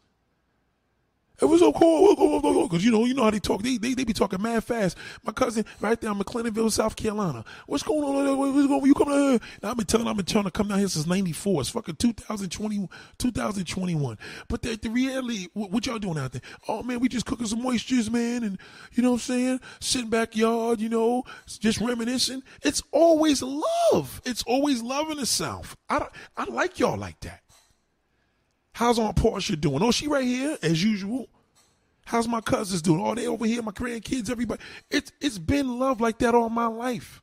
It 1.41 1.45
was 1.45 1.59
so 1.59 1.73
cool 1.73 2.67
because 2.67 2.85
you 2.85 2.91
know 2.91 3.05
you 3.05 3.15
know 3.15 3.23
how 3.23 3.31
they 3.31 3.39
talk. 3.39 3.63
They, 3.63 3.77
they 3.77 3.95
they 3.95 4.03
be 4.03 4.13
talking 4.13 4.39
mad 4.39 4.63
fast. 4.63 4.95
My 5.23 5.31
cousin 5.31 5.65
right 5.79 5.99
there 5.99 6.11
I'm 6.11 6.17
in 6.17 6.23
McClellanville, 6.23 6.71
South 6.71 6.95
Carolina. 6.95 7.43
What's 7.65 7.81
going 7.81 8.03
on? 8.03 8.37
What's 8.37 8.67
going 8.67 8.81
on? 8.81 8.85
You 8.85 8.93
coming 8.93 9.31
here? 9.31 9.39
Now, 9.63 9.71
I've 9.71 9.77
been 9.77 9.87
telling 9.87 10.07
I've 10.07 10.15
been 10.15 10.25
telling 10.25 10.45
to 10.45 10.51
come 10.51 10.67
down 10.67 10.77
here 10.77 10.87
since 10.87 11.07
'94. 11.07 11.61
It's 11.61 11.69
fucking 11.71 11.95
2020, 11.95 12.87
2021. 13.17 14.17
But 14.47 14.61
the, 14.61 14.75
the 14.77 14.89
reality, 14.89 15.47
what, 15.53 15.71
what, 15.71 15.85
y'all 15.87 15.97
doing 15.97 16.19
out 16.19 16.31
there? 16.31 16.41
Oh 16.67 16.83
man, 16.83 16.99
we 16.99 17.09
just 17.09 17.25
cooking 17.25 17.47
some 17.47 17.61
moistures, 17.63 18.11
man, 18.11 18.43
and 18.43 18.59
you 18.93 19.01
know 19.01 19.11
what 19.11 19.15
I'm 19.15 19.21
saying? 19.21 19.59
Sitting 19.79 20.09
backyard, 20.11 20.79
you 20.79 20.89
know, 20.89 21.23
just 21.47 21.81
reminiscing. 21.81 22.43
It's 22.61 22.83
always 22.91 23.41
love. 23.41 24.21
It's 24.25 24.43
always 24.43 24.83
love 24.83 25.09
in 25.09 25.17
the 25.17 25.25
South. 25.25 25.75
I 25.89 26.07
I 26.37 26.45
like 26.45 26.77
y'all 26.79 26.97
like 26.97 27.19
that. 27.21 27.41
How's 28.73 28.97
Aunt 28.99 29.15
Portia 29.15 29.55
doing? 29.55 29.83
Oh, 29.83 29.91
she 29.91 30.07
right 30.07 30.25
here 30.25 30.57
as 30.61 30.83
usual. 30.83 31.27
How's 32.05 32.27
my 32.27 32.41
cousins 32.41 32.81
doing? 32.81 33.01
Oh, 33.01 33.15
they 33.15 33.27
over 33.27 33.45
here, 33.45 33.61
my 33.61 33.71
grandkids, 33.71 34.29
everybody. 34.29 34.61
It's 34.89 35.11
it's 35.21 35.37
been 35.37 35.79
love 35.79 36.01
like 36.01 36.17
that 36.19 36.35
all 36.35 36.49
my 36.49 36.67
life. 36.67 37.21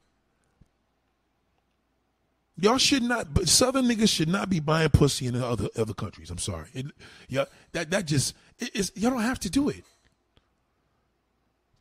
Y'all 2.60 2.78
should 2.78 3.02
not, 3.02 3.32
but 3.32 3.48
Southern 3.48 3.84
niggas 3.86 4.08
should 4.08 4.28
not 4.28 4.50
be 4.50 4.58
buying 4.60 4.88
pussy 4.90 5.26
in 5.26 5.36
other 5.36 5.68
other 5.76 5.94
countries. 5.94 6.30
I'm 6.30 6.38
sorry. 6.38 6.68
It, 6.74 6.86
yeah, 7.28 7.44
that 7.72 7.90
that 7.90 8.06
just 8.06 8.34
it, 8.58 8.70
it's 8.74 8.92
y'all 8.94 9.10
don't 9.10 9.22
have 9.22 9.40
to 9.40 9.50
do 9.50 9.68
it. 9.68 9.84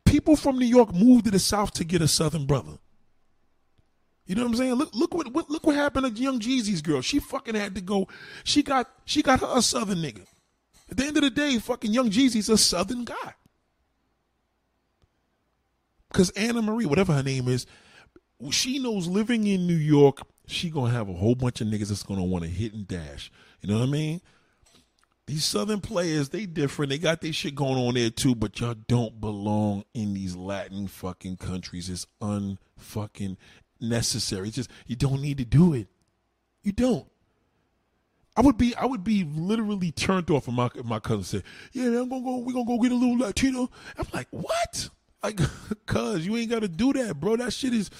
People 0.04 0.36
from 0.36 0.58
New 0.58 0.66
York 0.66 0.94
moved 0.94 1.26
to 1.26 1.30
the 1.30 1.38
South 1.38 1.72
to 1.74 1.84
get 1.84 2.00
a 2.00 2.08
Southern 2.08 2.46
brother. 2.46 2.78
You 4.28 4.34
know 4.34 4.42
what 4.42 4.50
I'm 4.50 4.56
saying? 4.56 4.74
Look, 4.74 4.94
look 4.94 5.14
what, 5.14 5.32
what 5.32 5.48
look 5.48 5.66
what 5.66 5.74
happened 5.74 6.14
to 6.14 6.22
Young 6.22 6.38
Jeezy's 6.38 6.82
girl. 6.82 7.00
She 7.00 7.18
fucking 7.18 7.54
had 7.54 7.74
to 7.74 7.80
go. 7.80 8.08
She 8.44 8.62
got 8.62 8.90
she 9.06 9.22
got 9.22 9.40
her 9.40 9.48
a 9.54 9.62
Southern 9.62 9.98
nigga. 9.98 10.26
At 10.90 10.98
the 10.98 11.06
end 11.06 11.16
of 11.16 11.22
the 11.22 11.30
day, 11.30 11.58
fucking 11.58 11.94
Young 11.94 12.10
Jeezy's 12.10 12.50
a 12.50 12.58
Southern 12.58 13.06
guy. 13.06 13.34
Because 16.12 16.28
Anna 16.30 16.60
Marie, 16.60 16.84
whatever 16.84 17.14
her 17.14 17.22
name 17.22 17.48
is, 17.48 17.66
she 18.50 18.78
knows 18.78 19.06
living 19.06 19.46
in 19.46 19.66
New 19.66 19.74
York, 19.74 20.20
she 20.46 20.68
gonna 20.68 20.92
have 20.92 21.08
a 21.08 21.14
whole 21.14 21.34
bunch 21.34 21.62
of 21.62 21.68
niggas 21.68 21.88
that's 21.88 22.02
gonna 22.02 22.22
want 22.22 22.44
to 22.44 22.50
hit 22.50 22.74
and 22.74 22.86
dash. 22.86 23.32
You 23.62 23.70
know 23.70 23.78
what 23.78 23.88
I 23.88 23.92
mean? 23.92 24.20
These 25.26 25.46
Southern 25.46 25.80
players, 25.80 26.28
they 26.28 26.44
different. 26.44 26.90
They 26.90 26.98
got 26.98 27.22
their 27.22 27.32
shit 27.32 27.54
going 27.54 27.76
on 27.76 27.94
there 27.94 28.10
too, 28.10 28.34
but 28.34 28.60
y'all 28.60 28.74
don't 28.88 29.20
belong 29.22 29.84
in 29.94 30.12
these 30.12 30.36
Latin 30.36 30.86
fucking 30.86 31.38
countries. 31.38 31.88
It's 31.88 32.06
unfucking 32.20 33.36
necessary. 33.80 34.48
It's 34.48 34.56
just 34.56 34.70
you 34.86 34.96
don't 34.96 35.20
need 35.20 35.38
to 35.38 35.44
do 35.44 35.74
it. 35.74 35.88
You 36.62 36.72
don't. 36.72 37.06
I 38.36 38.40
would 38.40 38.56
be 38.56 38.74
I 38.76 38.86
would 38.86 39.02
be 39.02 39.24
literally 39.24 39.90
turned 39.90 40.30
off 40.30 40.46
if 40.46 40.54
my 40.54 40.70
if 40.74 40.84
my 40.84 41.00
cousin 41.00 41.24
said, 41.24 41.42
"Yeah, 41.72 41.86
I'm 41.86 42.08
gonna 42.08 42.22
go. 42.22 42.38
We're 42.38 42.52
gonna 42.52 42.64
go 42.64 42.78
get 42.78 42.92
a 42.92 42.94
little 42.94 43.18
Latino." 43.18 43.68
I'm 43.98 44.06
like, 44.12 44.28
"What?" 44.30 44.90
Like, 45.22 45.40
cuz 45.86 46.24
you 46.24 46.36
ain't 46.36 46.50
got 46.50 46.60
to 46.60 46.68
do 46.68 46.92
that, 46.92 47.18
bro. 47.18 47.36
That 47.36 47.52
shit 47.52 47.74
is, 47.74 47.90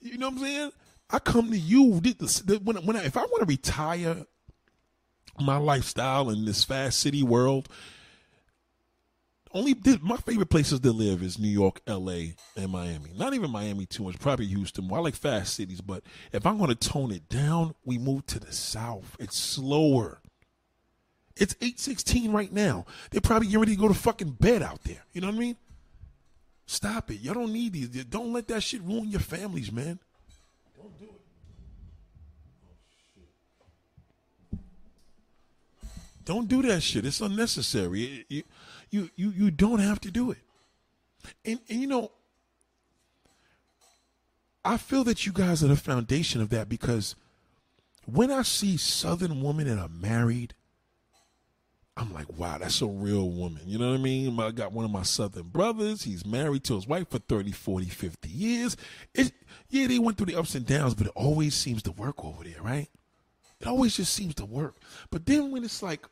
you 0.00 0.16
know 0.18 0.28
what 0.28 0.36
I'm 0.36 0.44
saying? 0.44 0.70
I 1.10 1.18
come 1.18 1.50
to 1.50 1.58
you 1.58 2.00
when 2.62 2.76
when 2.76 2.96
I, 2.96 3.04
if 3.04 3.16
I 3.16 3.22
want 3.22 3.40
to 3.40 3.46
retire 3.46 4.26
my 5.40 5.56
lifestyle 5.56 6.30
in 6.30 6.44
this 6.44 6.62
fast 6.62 7.00
city 7.00 7.22
world 7.22 7.68
only 9.52 9.74
my 10.00 10.16
favorite 10.16 10.50
places 10.50 10.80
to 10.80 10.92
live 10.92 11.22
is 11.22 11.38
New 11.38 11.48
York, 11.48 11.80
L.A., 11.86 12.34
and 12.56 12.70
Miami. 12.70 13.10
Not 13.16 13.34
even 13.34 13.50
Miami 13.50 13.86
too 13.86 14.04
much. 14.04 14.18
Probably 14.18 14.46
Houston. 14.46 14.88
Well, 14.88 15.00
I 15.00 15.04
like 15.04 15.16
fast 15.16 15.54
cities, 15.54 15.80
but 15.80 16.04
if 16.32 16.46
I'm 16.46 16.58
going 16.58 16.70
to 16.70 16.76
tone 16.76 17.10
it 17.10 17.28
down, 17.28 17.74
we 17.84 17.98
move 17.98 18.26
to 18.26 18.38
the 18.38 18.52
south. 18.52 19.16
It's 19.18 19.36
slower. 19.36 20.20
It's 21.36 21.56
eight 21.62 21.80
sixteen 21.80 22.32
right 22.32 22.52
now. 22.52 22.84
They're 23.10 23.20
probably 23.20 23.46
getting 23.46 23.60
ready 23.60 23.74
to 23.74 23.80
go 23.80 23.88
to 23.88 23.94
fucking 23.94 24.32
bed 24.32 24.62
out 24.62 24.84
there. 24.84 25.04
You 25.12 25.22
know 25.22 25.28
what 25.28 25.36
I 25.36 25.38
mean? 25.38 25.56
Stop 26.66 27.10
it. 27.10 27.20
Y'all 27.20 27.34
don't 27.34 27.52
need 27.52 27.72
these. 27.72 27.88
Don't 28.04 28.32
let 28.32 28.46
that 28.48 28.62
shit 28.62 28.82
ruin 28.82 29.10
your 29.10 29.20
families, 29.20 29.72
man. 29.72 29.98
Don't 30.76 30.98
do 30.98 31.04
it. 31.06 31.20
Oh, 34.54 34.58
don't 36.24 36.46
do 36.46 36.62
that 36.62 36.82
shit. 36.82 37.06
It's 37.06 37.20
unnecessary. 37.20 38.04
It, 38.04 38.26
it, 38.30 38.46
you 38.90 39.10
you 39.16 39.30
you 39.30 39.50
don't 39.50 39.78
have 39.78 40.00
to 40.00 40.10
do 40.10 40.30
it. 40.30 40.38
And 41.44 41.60
and 41.68 41.80
you 41.80 41.86
know, 41.86 42.10
I 44.64 44.76
feel 44.76 45.04
that 45.04 45.26
you 45.26 45.32
guys 45.32 45.62
are 45.64 45.68
the 45.68 45.76
foundation 45.76 46.40
of 46.40 46.50
that 46.50 46.68
because 46.68 47.14
when 48.06 48.30
I 48.30 48.42
see 48.42 48.76
Southern 48.76 49.42
women 49.42 49.66
that 49.66 49.78
are 49.78 49.88
married, 49.88 50.54
I'm 51.96 52.12
like, 52.12 52.30
wow, 52.38 52.58
that's 52.58 52.80
a 52.80 52.86
real 52.86 53.30
woman. 53.30 53.62
You 53.66 53.78
know 53.78 53.90
what 53.90 54.00
I 54.00 54.02
mean? 54.02 54.38
I 54.40 54.50
got 54.50 54.72
one 54.72 54.84
of 54.84 54.90
my 54.90 55.02
Southern 55.02 55.48
brothers. 55.48 56.02
He's 56.02 56.24
married 56.24 56.64
to 56.64 56.74
his 56.74 56.86
wife 56.86 57.10
for 57.10 57.18
30, 57.18 57.52
40, 57.52 57.86
50 57.86 58.28
years. 58.28 58.76
It, 59.14 59.32
yeah, 59.68 59.86
they 59.86 59.98
went 59.98 60.16
through 60.16 60.26
the 60.26 60.36
ups 60.36 60.54
and 60.54 60.66
downs, 60.66 60.94
but 60.94 61.08
it 61.08 61.12
always 61.14 61.54
seems 61.54 61.82
to 61.84 61.92
work 61.92 62.24
over 62.24 62.42
there, 62.42 62.62
right? 62.62 62.88
It 63.60 63.66
always 63.66 63.96
just 63.96 64.14
seems 64.14 64.34
to 64.36 64.46
work. 64.46 64.76
But 65.10 65.26
then 65.26 65.50
when 65.50 65.62
it's 65.62 65.82
like, 65.82 66.06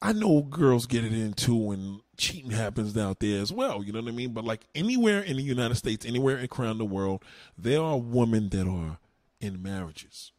I 0.00 0.12
know 0.12 0.42
girls 0.42 0.86
get 0.86 1.04
it 1.04 1.12
into 1.12 1.54
when 1.56 2.00
cheating 2.16 2.52
happens 2.52 2.96
out 2.96 3.18
there 3.18 3.40
as 3.40 3.52
well. 3.52 3.82
You 3.82 3.92
know 3.92 4.00
what 4.00 4.12
I 4.12 4.14
mean? 4.14 4.32
But 4.32 4.44
like 4.44 4.64
anywhere 4.74 5.20
in 5.20 5.36
the 5.36 5.42
United 5.42 5.74
States, 5.74 6.06
anywhere 6.06 6.46
around 6.58 6.78
the 6.78 6.84
world, 6.84 7.24
there 7.56 7.80
are 7.80 7.98
women 7.98 8.48
that 8.50 8.68
are 8.68 8.98
in 9.40 9.62
marriages, 9.62 10.32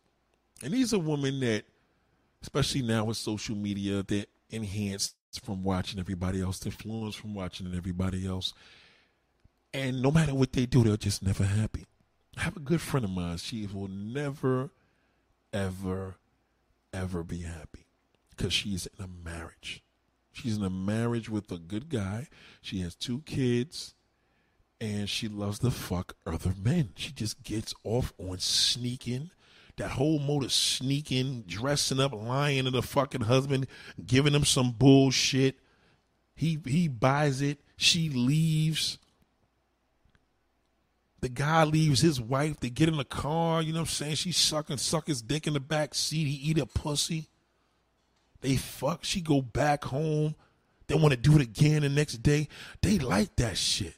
and 0.64 0.74
these 0.74 0.94
are 0.94 1.00
women 1.00 1.40
that, 1.42 1.64
especially 2.42 2.82
now 2.82 3.06
with 3.06 3.18
social 3.18 3.56
media, 3.56 4.04
they're 4.04 4.26
enhanced 4.50 5.16
from 5.42 5.64
watching 5.64 6.00
everybody 6.00 6.42
else, 6.42 6.66
influenced 6.66 7.20
from 7.20 7.34
watching 7.34 7.74
everybody 7.76 8.28
else, 8.28 8.54
and 9.74 10.02
no 10.02 10.12
matter 10.12 10.34
what 10.34 10.54
they 10.54 10.66
do, 10.66 10.84
they're 10.84 10.98
just 10.98 11.24
never 11.24 11.44
happy. 11.44 11.86
I 12.38 12.42
have 12.42 12.58
a 12.58 12.62
good 12.62 12.82
friend 12.82 13.06
of 13.06 13.12
mine. 13.12 13.38
She 13.38 13.68
will 13.68 13.90
never, 13.90 14.70
ever, 15.54 16.16
ever 16.94 17.24
be 17.24 17.42
happy 17.42 17.89
because 18.40 18.54
she's 18.54 18.88
in 18.98 19.04
a 19.04 19.08
marriage. 19.08 19.84
She's 20.32 20.56
in 20.56 20.64
a 20.64 20.70
marriage 20.70 21.30
with 21.30 21.52
a 21.52 21.58
good 21.58 21.90
guy. 21.90 22.30
She 22.62 22.80
has 22.80 22.96
two 22.96 23.22
kids 23.26 23.96
and 24.80 25.10
she 25.10 25.28
loves 25.28 25.60
to 25.60 25.72
fuck 25.72 26.16
other 26.26 26.54
men. 26.58 26.94
She 26.96 27.12
just 27.12 27.44
gets 27.44 27.74
off 27.84 28.14
on 28.18 28.40
sneaking. 28.40 29.32
That 29.76 29.92
whole 29.92 30.20
mode 30.20 30.46
of 30.46 30.54
sneaking, 30.54 31.44
dressing 31.48 32.00
up, 32.00 32.14
lying 32.14 32.64
to 32.64 32.72
the 32.72 32.82
fucking 32.82 33.22
husband, 33.22 33.68
giving 34.06 34.34
him 34.34 34.46
some 34.46 34.72
bullshit. 34.72 35.60
He 36.34 36.60
he 36.66 36.88
buys 36.88 37.42
it. 37.42 37.60
She 37.76 38.10
leaves. 38.10 39.00
The 41.22 41.30
guy 41.30 41.66
leaves 41.66 42.00
his 42.00 42.22
wife. 42.22 42.60
They 42.60 42.70
get 42.70 42.88
in 42.88 42.98
the 42.98 43.04
car. 43.04 43.62
You 43.62 43.74
know 43.74 43.80
what 43.80 43.90
I'm 43.90 43.94
saying? 43.94 44.16
She's 44.16 44.38
sucking, 44.38 44.78
suck 44.78 45.08
his 45.08 45.22
dick 45.22 45.48
in 45.48 45.54
the 45.54 45.60
back 45.60 45.94
seat. 45.94 46.26
He 46.26 46.50
eat 46.50 46.58
a 46.58 46.66
pussy. 46.66 47.29
They 48.42 48.56
fuck. 48.56 49.04
She 49.04 49.22
go 49.22 49.42
back 49.42 49.86
home. 49.86 50.36
They 50.88 50.96
want 50.96 51.12
to 51.12 51.18
do 51.18 51.36
it 51.36 51.42
again 51.42 51.82
the 51.84 51.90
next 51.90 52.24
day. 52.24 52.48
They 52.82 52.98
like 53.00 53.36
that 53.36 53.58
shit. 53.58 53.96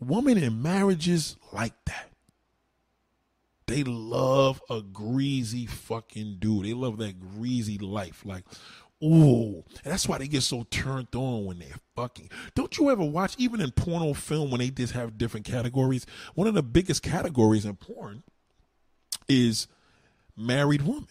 Women 0.00 0.38
in 0.38 0.62
marriages 0.62 1.36
like 1.52 1.74
that. 1.86 2.10
They 3.66 3.82
love 3.84 4.62
a 4.70 4.80
greasy 4.80 5.66
fucking 5.66 6.36
dude. 6.38 6.64
They 6.64 6.72
love 6.72 6.98
that 6.98 7.18
greasy 7.18 7.76
life. 7.76 8.24
Like, 8.24 8.44
ooh. 9.04 9.64
And 9.84 9.92
that's 9.92 10.08
why 10.08 10.18
they 10.18 10.28
get 10.28 10.42
so 10.42 10.64
turned 10.70 11.14
on 11.14 11.44
when 11.44 11.58
they're 11.58 11.68
fucking. 11.96 12.30
Don't 12.54 12.78
you 12.78 12.90
ever 12.90 13.04
watch, 13.04 13.34
even 13.36 13.60
in 13.60 13.72
porno 13.72 14.14
film, 14.14 14.50
when 14.50 14.60
they 14.60 14.70
just 14.70 14.94
have 14.94 15.18
different 15.18 15.44
categories? 15.44 16.06
One 16.34 16.46
of 16.46 16.54
the 16.54 16.62
biggest 16.62 17.02
categories 17.02 17.64
in 17.66 17.76
porn 17.76 18.22
is 19.28 19.66
married 20.36 20.82
woman 20.82 21.08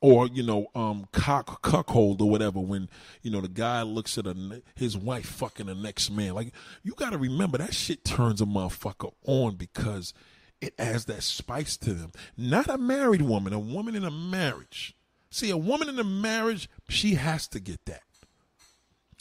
or 0.00 0.26
you 0.28 0.42
know 0.42 0.66
um 0.74 1.06
cock 1.12 1.62
cuckold 1.62 2.20
or 2.22 2.30
whatever 2.30 2.58
when 2.60 2.88
you 3.22 3.30
know 3.30 3.40
the 3.40 3.48
guy 3.48 3.82
looks 3.82 4.16
at 4.16 4.26
a, 4.26 4.62
his 4.74 4.96
wife 4.96 5.26
fucking 5.26 5.66
the 5.66 5.74
next 5.74 6.10
man. 6.10 6.34
Like 6.34 6.52
you 6.82 6.92
got 6.94 7.10
to 7.10 7.18
remember 7.18 7.58
that 7.58 7.74
shit 7.74 8.04
turns 8.04 8.40
a 8.40 8.46
motherfucker 8.46 9.12
on 9.26 9.56
because 9.56 10.14
it 10.60 10.74
adds 10.78 11.06
that 11.06 11.22
spice 11.22 11.76
to 11.78 11.94
them. 11.94 12.12
Not 12.36 12.68
a 12.68 12.78
married 12.78 13.22
woman 13.22 13.52
a 13.52 13.58
woman 13.58 13.94
in 13.94 14.04
a 14.04 14.10
marriage. 14.10 14.96
See 15.30 15.50
a 15.50 15.56
woman 15.56 15.88
in 15.88 15.98
a 15.98 16.04
marriage 16.04 16.68
she 16.88 17.14
has 17.14 17.46
to 17.48 17.60
get 17.60 17.84
that 17.86 18.02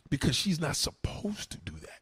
because 0.09 0.35
she's 0.35 0.59
not 0.59 0.75
supposed 0.75 1.51
to 1.51 1.57
do 1.59 1.73
that 1.73 1.98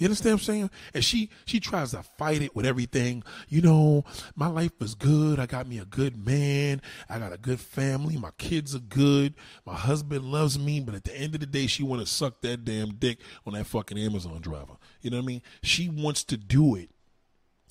You 0.00 0.06
understand 0.06 0.32
what 0.32 0.40
I'm 0.40 0.44
saying? 0.46 0.70
And 0.94 1.04
she 1.04 1.28
she 1.44 1.60
tries 1.60 1.90
to 1.90 2.02
fight 2.02 2.40
it 2.40 2.56
with 2.56 2.64
everything. 2.64 3.22
You 3.50 3.60
know, 3.60 4.04
my 4.34 4.46
life 4.46 4.72
is 4.80 4.94
good. 4.94 5.38
I 5.38 5.44
got 5.44 5.68
me 5.68 5.78
a 5.78 5.84
good 5.84 6.26
man. 6.26 6.80
I 7.10 7.18
got 7.18 7.34
a 7.34 7.36
good 7.36 7.60
family. 7.60 8.16
My 8.16 8.30
kids 8.38 8.74
are 8.74 8.78
good. 8.78 9.34
My 9.66 9.74
husband 9.74 10.24
loves 10.24 10.58
me. 10.58 10.80
But 10.80 10.94
at 10.94 11.04
the 11.04 11.14
end 11.14 11.34
of 11.34 11.40
the 11.40 11.46
day, 11.46 11.66
she 11.66 11.82
want 11.82 12.00
to 12.00 12.06
suck 12.06 12.40
that 12.40 12.64
damn 12.64 12.94
dick 12.94 13.18
on 13.46 13.52
that 13.52 13.66
fucking 13.66 13.98
Amazon 13.98 14.40
driver. 14.40 14.78
You 15.02 15.10
know 15.10 15.18
what 15.18 15.24
I 15.24 15.26
mean? 15.26 15.42
She 15.62 15.90
wants 15.90 16.24
to 16.24 16.38
do 16.38 16.76
it. 16.76 16.88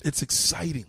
It's 0.04 0.22
exciting. 0.22 0.86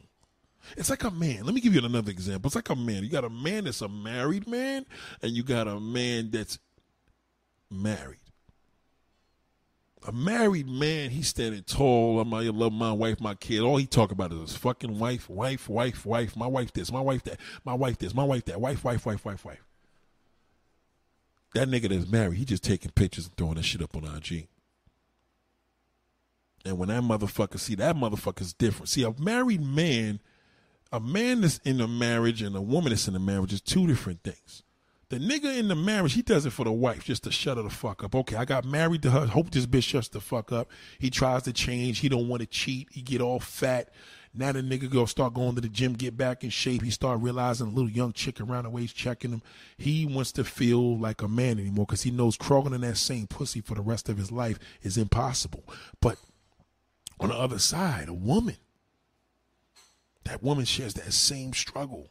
It's 0.78 0.92
like 0.92 1.04
a 1.04 1.10
man. 1.10 1.44
Let 1.44 1.56
me 1.56 1.62
give 1.62 1.74
you 1.74 1.84
another 1.84 2.12
example. 2.12 2.50
It's 2.50 2.56
like 2.56 2.70
a 2.70 2.76
man. 2.76 3.02
You 3.04 3.10
got 3.10 3.26
a 3.26 3.32
man 3.32 3.64
that's 3.64 3.82
a 3.82 3.90
married 3.90 4.48
man, 4.48 4.86
and 5.24 5.32
you 5.32 5.42
got 5.42 5.68
a 5.68 5.80
man 5.80 6.30
that's 6.30 6.60
married. 7.72 8.21
A 10.04 10.12
married 10.12 10.68
man, 10.68 11.12
he's 11.12 11.28
standing 11.28 11.62
tall. 11.62 12.20
I'm 12.20 12.34
I 12.34 12.42
love 12.50 12.74
my 12.74 12.92
wife, 12.92 13.22
my 13.22 13.36
kid. 13.36 13.62
All 13.62 13.78
he 13.78 13.86
talk 13.86 14.12
about 14.12 14.32
is 14.32 14.40
his 14.40 14.56
fucking 14.56 14.98
wife, 14.98 15.30
wife, 15.30 15.70
wife, 15.70 16.06
wife. 16.06 16.36
My 16.36 16.48
wife 16.48 16.74
this, 16.74 16.92
my 16.92 17.02
wife 17.02 17.24
that, 17.24 17.40
my 17.64 17.76
wife 17.76 18.00
this, 18.00 18.16
my 18.16 18.24
wife 18.24 18.46
that, 18.46 18.60
wife, 18.60 18.84
wife, 18.84 19.06
wife, 19.06 19.24
wife, 19.24 19.46
wife. 19.46 19.64
That 21.54 21.68
nigga 21.68 21.90
that's 21.90 22.10
married, 22.10 22.38
he 22.38 22.46
just 22.46 22.64
taking 22.64 22.92
pictures 22.92 23.26
and 23.26 23.36
throwing 23.36 23.56
that 23.56 23.64
shit 23.64 23.82
up 23.82 23.96
on 23.96 24.06
IG. 24.06 24.48
And 26.66 26.78
when 26.80 26.90
that 26.90 27.04
motherfucker 27.04 27.60
see 27.60 27.76
that 27.76 27.96
motherfucker's 27.96 28.54
different. 28.54 28.90
See, 28.90 29.04
a 29.04 29.14
married 29.20 29.64
man, 29.64 30.20
a 30.92 31.00
man 31.00 31.42
that's 31.42 31.60
in 31.60 31.80
a 31.80 31.88
marriage 31.88 32.42
and 32.42 32.56
a 32.56 32.62
woman 32.62 32.90
that's 32.90 33.08
in 33.08 33.16
a 33.16 33.20
marriage 33.20 33.54
is 33.54 33.62
two 33.62 33.86
different 33.86 34.24
things. 34.24 34.64
The 35.12 35.20
nigga 35.20 35.58
in 35.58 35.68
the 35.68 35.76
marriage, 35.76 36.14
he 36.14 36.22
does 36.22 36.46
it 36.46 36.52
for 36.52 36.64
the 36.64 36.72
wife, 36.72 37.04
just 37.04 37.24
to 37.24 37.32
shut 37.32 37.58
her 37.58 37.64
the 37.64 37.70
fuck 37.70 38.02
up. 38.02 38.16
Okay, 38.16 38.38
I 38.38 38.46
got 38.46 38.64
married 38.64 39.02
to 39.02 39.12
her. 39.12 39.26
Hope 39.26 39.52
this 39.52 39.66
bitch 39.66 39.84
shuts 39.84 40.08
the 40.08 40.22
fuck 40.22 40.54
up. 40.54 40.72
He 41.00 41.10
tries 41.10 41.44
to 41.44 41.52
change. 41.52 42.00
He 42.00 42.08
don't 42.08 42.30
want 42.30 42.40
to 42.40 42.48
cheat. 42.48 42.88
He 42.94 43.02
get 43.02 43.20
all 43.20 43.42
fat. 43.42 43.90
Now 44.34 44.54
the 44.54 44.62
nigga 44.62 44.90
go 44.90 45.04
start 45.04 45.34
going 45.34 45.56
to 45.56 45.60
the 45.60 45.68
gym, 45.68 45.96
get 45.96 46.16
back 46.16 46.46
in 46.46 46.50
shape. 46.50 46.82
He 46.82 46.92
start 46.92 47.20
realizing 47.20 47.68
a 47.68 47.70
little 47.72 47.92
young 47.92 48.14
chick 48.14 48.40
around 48.40 48.64
the 48.64 48.70
waist 48.70 48.96
checking 48.96 49.32
him. 49.32 49.42
He 49.78 50.06
wants 50.06 50.32
to 50.32 50.46
feel 50.46 50.98
like 50.98 51.22
a 51.22 51.28
man 51.28 51.60
anymore 51.60 51.88
because 51.88 52.04
he 52.04 52.12
knows 52.12 52.38
crawling 52.38 52.74
in 52.74 52.80
that 52.80 52.96
same 52.96 53.28
pussy 53.28 53.60
for 53.60 53.76
the 53.76 53.82
rest 53.82 54.08
of 54.08 54.18
his 54.18 54.32
life 54.32 54.60
is 54.82 54.98
impossible. 54.98 55.66
But 56.00 56.20
on 57.20 57.28
the 57.28 57.36
other 57.36 57.60
side, 57.60 58.08
a 58.08 58.14
woman, 58.14 58.56
that 60.24 60.42
woman 60.42 60.64
shares 60.64 60.94
that 60.94 61.12
same 61.12 61.52
struggle. 61.52 62.08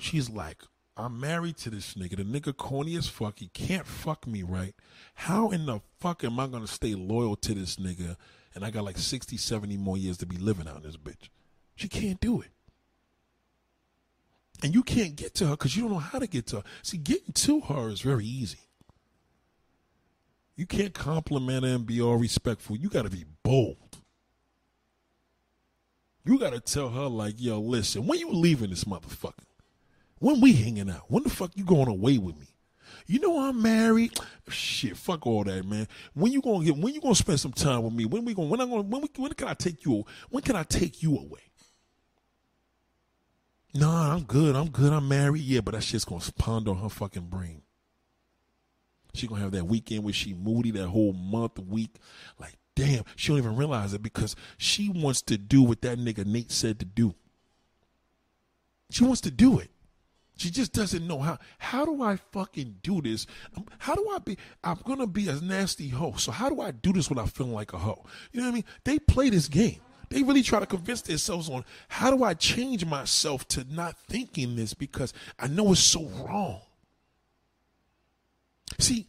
She's 0.00 0.28
like, 0.28 0.64
I'm 0.98 1.20
married 1.20 1.56
to 1.58 1.70
this 1.70 1.94
nigga. 1.94 2.16
The 2.16 2.24
nigga 2.24 2.56
corny 2.56 2.96
as 2.96 3.06
fuck. 3.06 3.38
He 3.38 3.46
can't 3.48 3.86
fuck 3.86 4.26
me 4.26 4.42
right. 4.42 4.74
How 5.14 5.50
in 5.50 5.66
the 5.66 5.80
fuck 6.00 6.24
am 6.24 6.40
I 6.40 6.48
gonna 6.48 6.66
stay 6.66 6.94
loyal 6.94 7.36
to 7.36 7.54
this 7.54 7.76
nigga? 7.76 8.16
And 8.54 8.64
I 8.64 8.70
got 8.70 8.84
like 8.84 8.98
60, 8.98 9.36
70 9.36 9.76
more 9.76 9.96
years 9.96 10.16
to 10.18 10.26
be 10.26 10.36
living 10.36 10.66
out 10.66 10.78
in 10.78 10.82
this 10.82 10.96
bitch. 10.96 11.28
She 11.76 11.88
can't 11.88 12.18
do 12.18 12.40
it. 12.40 12.50
And 14.62 14.74
you 14.74 14.82
can't 14.82 15.14
get 15.14 15.34
to 15.36 15.46
her 15.46 15.50
because 15.52 15.76
you 15.76 15.84
don't 15.84 15.92
know 15.92 15.98
how 15.98 16.18
to 16.18 16.26
get 16.26 16.46
to 16.48 16.56
her. 16.56 16.62
See, 16.82 16.96
getting 16.96 17.32
to 17.32 17.60
her 17.60 17.88
is 17.90 18.00
very 18.00 18.26
easy. 18.26 18.58
You 20.56 20.66
can't 20.66 20.92
compliment 20.92 21.64
her 21.64 21.76
and 21.76 21.86
be 21.86 22.02
all 22.02 22.16
respectful. 22.16 22.76
You 22.76 22.88
got 22.88 23.02
to 23.02 23.10
be 23.10 23.24
bold. 23.44 23.76
You 26.24 26.40
got 26.40 26.52
to 26.52 26.60
tell 26.60 26.88
her, 26.88 27.06
like, 27.06 27.36
yo, 27.38 27.60
listen, 27.60 28.08
when 28.08 28.18
you 28.18 28.32
leaving 28.32 28.70
this 28.70 28.82
motherfucker? 28.82 29.47
When 30.18 30.40
we 30.40 30.52
hanging 30.52 30.90
out? 30.90 31.04
When 31.08 31.22
the 31.22 31.30
fuck 31.30 31.52
you 31.54 31.64
going 31.64 31.88
away 31.88 32.18
with 32.18 32.38
me? 32.38 32.46
You 33.06 33.20
know 33.20 33.40
I'm 33.40 33.62
married. 33.62 34.18
Shit, 34.48 34.96
fuck 34.96 35.26
all 35.26 35.44
that, 35.44 35.64
man. 35.64 35.88
When 36.14 36.32
you 36.32 36.42
gonna 36.42 36.64
get? 36.64 36.76
When 36.76 36.92
you 36.92 37.00
gonna 37.00 37.14
spend 37.14 37.40
some 37.40 37.52
time 37.52 37.82
with 37.82 37.94
me? 37.94 38.04
When 38.04 38.24
we 38.24 38.34
gonna? 38.34 38.48
When 38.48 38.60
I 38.60 38.66
gonna? 38.66 38.82
When, 38.82 39.02
we, 39.02 39.08
when 39.16 39.32
can 39.32 39.48
I 39.48 39.54
take 39.54 39.84
you? 39.84 40.04
When 40.28 40.42
can 40.42 40.56
I 40.56 40.62
take 40.62 41.02
you 41.02 41.16
away? 41.16 41.40
Nah, 43.74 44.14
I'm 44.14 44.24
good. 44.24 44.56
I'm 44.56 44.68
good. 44.68 44.92
I'm 44.92 45.08
married. 45.08 45.42
Yeah, 45.42 45.60
but 45.60 45.74
that 45.74 45.82
shit's 45.82 46.04
gonna 46.04 46.22
ponder 46.36 46.72
on 46.72 46.78
her 46.78 46.88
fucking 46.88 47.26
brain. 47.26 47.62
She 49.14 49.26
gonna 49.26 49.40
have 49.40 49.52
that 49.52 49.66
weekend 49.66 50.04
where 50.04 50.12
she 50.12 50.34
moody 50.34 50.70
that 50.72 50.88
whole 50.88 51.12
month, 51.12 51.58
week. 51.58 51.96
Like, 52.38 52.56
damn, 52.74 53.04
she 53.16 53.28
don't 53.28 53.38
even 53.38 53.56
realize 53.56 53.94
it 53.94 54.02
because 54.02 54.36
she 54.58 54.90
wants 54.90 55.22
to 55.22 55.38
do 55.38 55.62
what 55.62 55.82
that 55.82 55.98
nigga 55.98 56.26
Nate 56.26 56.52
said 56.52 56.78
to 56.80 56.84
do. 56.84 57.14
She 58.90 59.04
wants 59.04 59.20
to 59.22 59.30
do 59.30 59.58
it. 59.58 59.70
She 60.38 60.50
just 60.50 60.72
doesn't 60.72 61.04
know 61.04 61.18
how. 61.18 61.36
How 61.58 61.84
do 61.84 62.00
I 62.00 62.16
fucking 62.30 62.76
do 62.84 63.02
this? 63.02 63.26
Um, 63.56 63.66
how 63.78 63.96
do 63.96 64.08
I 64.08 64.18
be? 64.18 64.38
I'm 64.62 64.78
gonna 64.84 65.08
be 65.08 65.28
a 65.28 65.34
nasty 65.34 65.88
hoe. 65.88 66.14
So 66.16 66.30
how 66.30 66.48
do 66.48 66.60
I 66.60 66.70
do 66.70 66.92
this 66.92 67.08
without 67.08 67.30
feeling 67.30 67.52
like 67.52 67.72
a 67.72 67.78
hoe? 67.78 68.06
You 68.32 68.40
know 68.40 68.46
what 68.46 68.52
I 68.52 68.54
mean? 68.54 68.64
They 68.84 69.00
play 69.00 69.30
this 69.30 69.48
game. 69.48 69.80
They 70.10 70.22
really 70.22 70.44
try 70.44 70.60
to 70.60 70.66
convince 70.66 71.02
themselves 71.02 71.50
on 71.50 71.64
how 71.88 72.12
do 72.12 72.22
I 72.22 72.34
change 72.34 72.86
myself 72.86 73.48
to 73.48 73.64
not 73.68 73.98
thinking 73.98 74.54
this 74.54 74.74
because 74.74 75.12
I 75.40 75.48
know 75.48 75.72
it's 75.72 75.80
so 75.80 76.04
wrong. 76.04 76.60
See, 78.78 79.08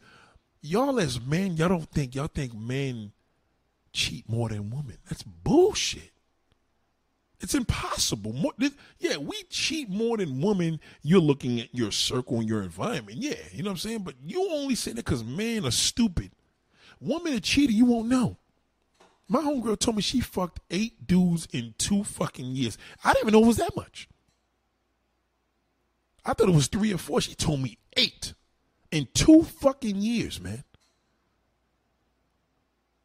y'all 0.60 0.98
as 0.98 1.20
men, 1.20 1.56
y'all 1.56 1.68
don't 1.68 1.88
think 1.90 2.16
y'all 2.16 2.26
think 2.26 2.54
men 2.54 3.12
cheat 3.92 4.28
more 4.28 4.48
than 4.48 4.68
women. 4.70 4.98
That's 5.08 5.22
bullshit. 5.22 6.10
It's 7.40 7.54
impossible. 7.54 8.34
More, 8.34 8.52
yeah, 8.98 9.16
we 9.16 9.42
cheat 9.44 9.88
more 9.88 10.18
than 10.18 10.42
women. 10.42 10.78
You're 11.02 11.20
looking 11.20 11.58
at 11.58 11.74
your 11.74 11.90
circle 11.90 12.38
and 12.38 12.48
your 12.48 12.62
environment. 12.62 13.18
Yeah, 13.18 13.34
you 13.52 13.62
know 13.62 13.70
what 13.70 13.74
I'm 13.74 13.78
saying? 13.78 14.00
But 14.00 14.16
you 14.24 14.46
only 14.50 14.74
say 14.74 14.92
that 14.92 15.04
because 15.04 15.24
men 15.24 15.64
are 15.64 15.70
stupid. 15.70 16.32
Woman 17.00 17.32
that 17.32 17.42
cheated, 17.42 17.74
you 17.74 17.86
won't 17.86 18.08
know. 18.08 18.36
My 19.26 19.40
homegirl 19.40 19.78
told 19.78 19.96
me 19.96 20.02
she 20.02 20.20
fucked 20.20 20.60
eight 20.70 21.06
dudes 21.06 21.48
in 21.52 21.74
two 21.78 22.04
fucking 22.04 22.46
years. 22.46 22.76
I 23.02 23.12
didn't 23.12 23.28
even 23.28 23.40
know 23.40 23.44
it 23.44 23.48
was 23.48 23.56
that 23.56 23.76
much. 23.76 24.08
I 26.24 26.34
thought 26.34 26.48
it 26.48 26.54
was 26.54 26.66
three 26.66 26.92
or 26.92 26.98
four. 26.98 27.20
She 27.20 27.34
told 27.34 27.60
me 27.60 27.78
eight 27.96 28.34
in 28.90 29.08
two 29.14 29.44
fucking 29.44 29.96
years, 29.96 30.40
man. 30.40 30.64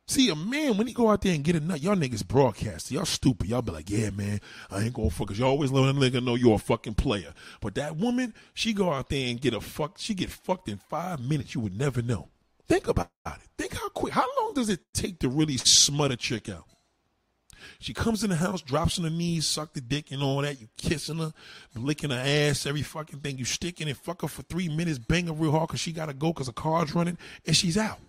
See, 0.08 0.30
a 0.30 0.36
man, 0.36 0.78
when 0.78 0.86
he 0.86 0.94
go 0.94 1.10
out 1.10 1.22
there 1.22 1.34
and 1.34 1.44
get 1.44 1.56
a 1.56 1.60
nut, 1.60 1.82
y'all 1.82 1.96
niggas 1.96 2.28
broadcast. 2.28 2.92
Y'all 2.92 3.06
stupid. 3.06 3.48
Y'all 3.48 3.64
be 3.64 3.72
like, 3.72 3.90
yeah, 3.90 4.12
man, 4.12 4.40
I 4.70 4.82
ain't 4.84 4.94
gonna 4.94 5.10
fuck. 5.10 5.30
Cause 5.30 5.40
you 5.40 5.46
always 5.46 5.72
let 5.72 5.96
a 5.96 5.98
nigga 5.98 6.24
know 6.24 6.36
you're 6.36 6.56
a 6.56 6.60
fucking 6.60 6.94
player. 6.94 7.34
But 7.60 7.74
that 7.76 7.96
woman, 7.98 8.36
she 8.54 8.74
go 8.74 8.94
out 8.94 9.10
there 9.10 9.28
and 9.30 9.42
get 9.42 9.56
a 9.56 9.62
fuck. 9.62 9.98
She 9.98 10.14
get 10.14 10.30
fucked 10.30 10.70
in 10.70 10.78
five 10.78 11.20
minutes. 11.20 11.56
You 11.56 11.62
would 11.62 11.78
never 11.78 12.04
know. 12.04 12.30
Think 12.68 12.88
about 12.88 13.10
it. 13.26 13.34
Think 13.58 13.74
how 13.74 13.90
quick. 13.90 14.14
How 14.14 14.28
long 14.40 14.54
does 14.54 14.70
it 14.70 14.82
take 14.94 15.20
to 15.20 15.30
really 15.30 15.58
smut 15.58 16.12
a 16.12 16.18
chick 16.18 16.50
out? 16.50 16.66
She 17.80 17.94
comes 17.96 18.24
in 18.24 18.30
the 18.30 18.36
house, 18.36 18.62
drops 18.62 19.00
on 19.00 19.06
her 19.06 19.10
knees, 19.10 19.48
suck 19.48 19.74
the 19.74 19.82
dick 19.82 20.12
and 20.12 20.22
all 20.22 20.42
that. 20.42 20.62
You 20.62 20.68
kissing 20.78 21.18
her, 21.18 21.34
licking 21.76 22.12
her 22.12 22.24
ass, 22.24 22.68
every 22.68 22.84
fucking 22.84 23.20
thing. 23.20 23.40
You 23.40 23.46
sticking 23.46 23.88
and 23.88 23.98
fuck 23.98 24.22
her 24.22 24.28
for 24.28 24.44
three 24.44 24.70
minutes, 24.70 25.00
bang 25.00 25.28
her 25.28 25.34
real 25.34 25.52
hard 25.52 25.70
because 25.70 25.80
she 25.80 25.92
got 25.92 26.08
to 26.08 26.14
go 26.14 26.32
because 26.32 26.48
the 26.48 26.54
car's 26.54 26.94
running, 26.94 27.18
and 27.46 27.56
she's 27.56 27.78
out. 27.78 28.00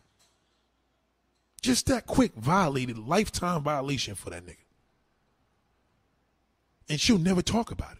Just 1.63 1.87
that 1.87 2.07
quick 2.07 2.35
violated 2.35 2.99
lifetime 2.99 3.63
violation 3.63 4.15
for 4.15 4.31
that 4.31 4.45
nigga. 4.47 4.57
And 6.89 7.01
she'll 7.01 7.19
never 7.19 7.43
talk 7.43 7.71
about 7.71 7.93
it. 7.93 7.99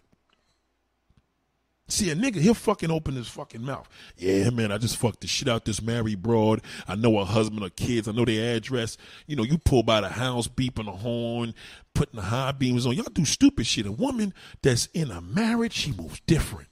See, 1.89 2.09
a 2.09 2.15
nigga, 2.15 2.35
he'll 2.35 2.53
fucking 2.53 2.91
open 2.91 3.15
his 3.15 3.29
fucking 3.29 3.63
mouth. 3.63 3.87
Yeah, 4.17 4.49
man, 4.49 4.73
I 4.73 4.77
just 4.77 4.97
fucked 4.97 5.21
the 5.21 5.27
shit 5.27 5.47
out 5.47 5.63
this 5.63 5.81
married 5.81 6.21
broad. 6.21 6.61
I 6.85 6.95
know 6.95 7.17
her 7.19 7.25
husband 7.25 7.63
or 7.63 7.69
kids. 7.69 8.09
I 8.09 8.11
know 8.11 8.25
their 8.25 8.57
address. 8.57 8.97
You 9.25 9.37
know, 9.37 9.43
you 9.43 9.57
pull 9.57 9.83
by 9.83 10.01
the 10.01 10.09
house, 10.09 10.49
beeping 10.49 10.85
the 10.85 10.91
horn, 10.91 11.53
putting 11.93 12.17
the 12.17 12.25
high 12.25 12.51
beams 12.51 12.85
on. 12.85 12.95
Y'all 12.95 13.05
do 13.05 13.23
stupid 13.23 13.65
shit. 13.67 13.85
A 13.85 13.91
woman 13.91 14.33
that's 14.61 14.87
in 14.87 15.11
a 15.11 15.21
marriage, 15.21 15.73
she 15.73 15.93
moves 15.93 16.19
different. 16.27 16.67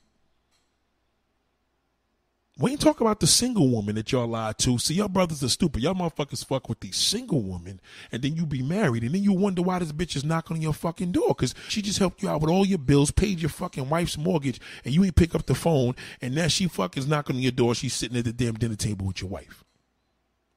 We 2.57 2.71
ain't 2.71 2.79
talk 2.79 3.01
about 3.01 3.19
the 3.19 3.27
single 3.27 3.67
woman 3.67 3.95
that 3.95 4.13
y'all 4.13 4.27
lied 4.27 4.57
to. 4.59 4.77
See, 4.77 4.93
y'all 4.93 5.09
brothers 5.09 5.43
are 5.43 5.49
stupid. 5.49 5.83
Y'all 5.83 5.93
motherfuckers 5.93 6.45
fuck 6.45 6.69
with 6.69 6.79
these 6.79 6.95
single 6.95 7.41
women, 7.41 7.81
and 8.13 8.21
then 8.21 8.37
you 8.37 8.45
be 8.45 8.61
married, 8.61 9.03
and 9.03 9.13
then 9.13 9.23
you 9.23 9.33
wonder 9.33 9.61
why 9.61 9.79
this 9.79 9.91
bitch 9.91 10.15
is 10.15 10.23
knocking 10.23 10.55
on 10.55 10.61
your 10.61 10.71
fucking 10.71 11.11
door 11.11 11.29
because 11.29 11.53
she 11.67 11.81
just 11.81 11.99
helped 11.99 12.23
you 12.23 12.29
out 12.29 12.39
with 12.39 12.49
all 12.49 12.65
your 12.65 12.77
bills, 12.77 13.11
paid 13.11 13.41
your 13.41 13.49
fucking 13.49 13.89
wife's 13.89 14.17
mortgage, 14.17 14.61
and 14.85 14.93
you 14.93 15.03
ain't 15.03 15.17
pick 15.17 15.35
up 15.35 15.47
the 15.47 15.55
phone, 15.55 15.95
and 16.21 16.33
now 16.33 16.47
she 16.47 16.69
fucking 16.69 17.09
knocking 17.09 17.35
on 17.35 17.41
your 17.41 17.51
door. 17.51 17.75
She's 17.75 17.93
sitting 17.93 18.17
at 18.17 18.23
the 18.23 18.31
damn 18.31 18.53
dinner 18.53 18.77
table 18.77 19.05
with 19.05 19.21
your 19.21 19.29
wife. 19.29 19.65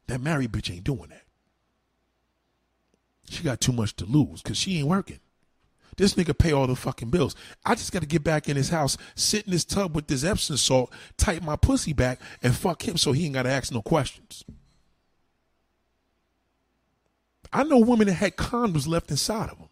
That 0.06 0.20
married 0.20 0.52
bitch 0.52 0.72
ain't 0.72 0.84
doing 0.84 1.08
that. 1.08 1.24
She 3.28 3.42
got 3.42 3.60
too 3.60 3.72
much 3.72 3.96
to 3.96 4.04
lose 4.04 4.40
because 4.40 4.56
she 4.56 4.78
ain't 4.78 4.86
working. 4.86 5.18
This 5.98 6.14
nigga 6.14 6.36
pay 6.36 6.52
all 6.52 6.66
the 6.66 6.76
fucking 6.76 7.10
bills. 7.10 7.36
I 7.66 7.74
just 7.74 7.92
got 7.92 8.00
to 8.00 8.08
get 8.08 8.24
back 8.24 8.48
in 8.48 8.56
his 8.56 8.70
house, 8.70 8.96
sit 9.14 9.44
in 9.46 9.52
his 9.52 9.66
tub 9.66 9.94
with 9.94 10.06
this 10.06 10.24
Epsom 10.24 10.56
salt, 10.56 10.92
tighten 11.18 11.44
my 11.44 11.56
pussy 11.56 11.92
back, 11.92 12.20
and 12.42 12.56
fuck 12.56 12.88
him 12.88 12.96
so 12.96 13.12
he 13.12 13.26
ain't 13.26 13.34
got 13.34 13.42
to 13.42 13.50
ask 13.50 13.70
no 13.72 13.82
questions. 13.82 14.44
I 17.52 17.64
know 17.64 17.78
women 17.78 18.06
that 18.06 18.14
had 18.14 18.36
condoms 18.36 18.88
left 18.88 19.10
inside 19.10 19.50
of 19.50 19.58
them. 19.58 19.68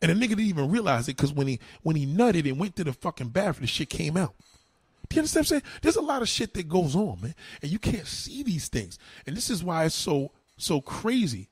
And 0.00 0.10
the 0.10 0.14
nigga 0.14 0.30
didn't 0.30 0.46
even 0.46 0.70
realize 0.70 1.08
it 1.08 1.16
because 1.16 1.32
when 1.32 1.46
he 1.46 1.60
when 1.82 1.96
he 1.96 2.06
nutted 2.06 2.48
and 2.48 2.58
went 2.58 2.76
to 2.76 2.84
the 2.84 2.92
fucking 2.92 3.28
bathroom, 3.30 3.62
the 3.62 3.66
shit 3.66 3.90
came 3.90 4.16
out. 4.16 4.34
Do 5.08 5.16
you 5.16 5.20
understand 5.20 5.46
what 5.46 5.56
I'm 5.56 5.60
saying? 5.60 5.62
There's 5.82 5.96
a 5.96 6.02
lot 6.02 6.22
of 6.22 6.28
shit 6.28 6.54
that 6.54 6.68
goes 6.68 6.94
on, 6.94 7.20
man. 7.20 7.34
And 7.62 7.70
you 7.70 7.78
can't 7.78 8.06
see 8.06 8.42
these 8.42 8.68
things. 8.68 8.98
And 9.26 9.36
this 9.36 9.50
is 9.50 9.64
why 9.64 9.84
it's 9.84 9.94
so 9.94 10.32
So 10.56 10.80
crazy. 10.80 11.48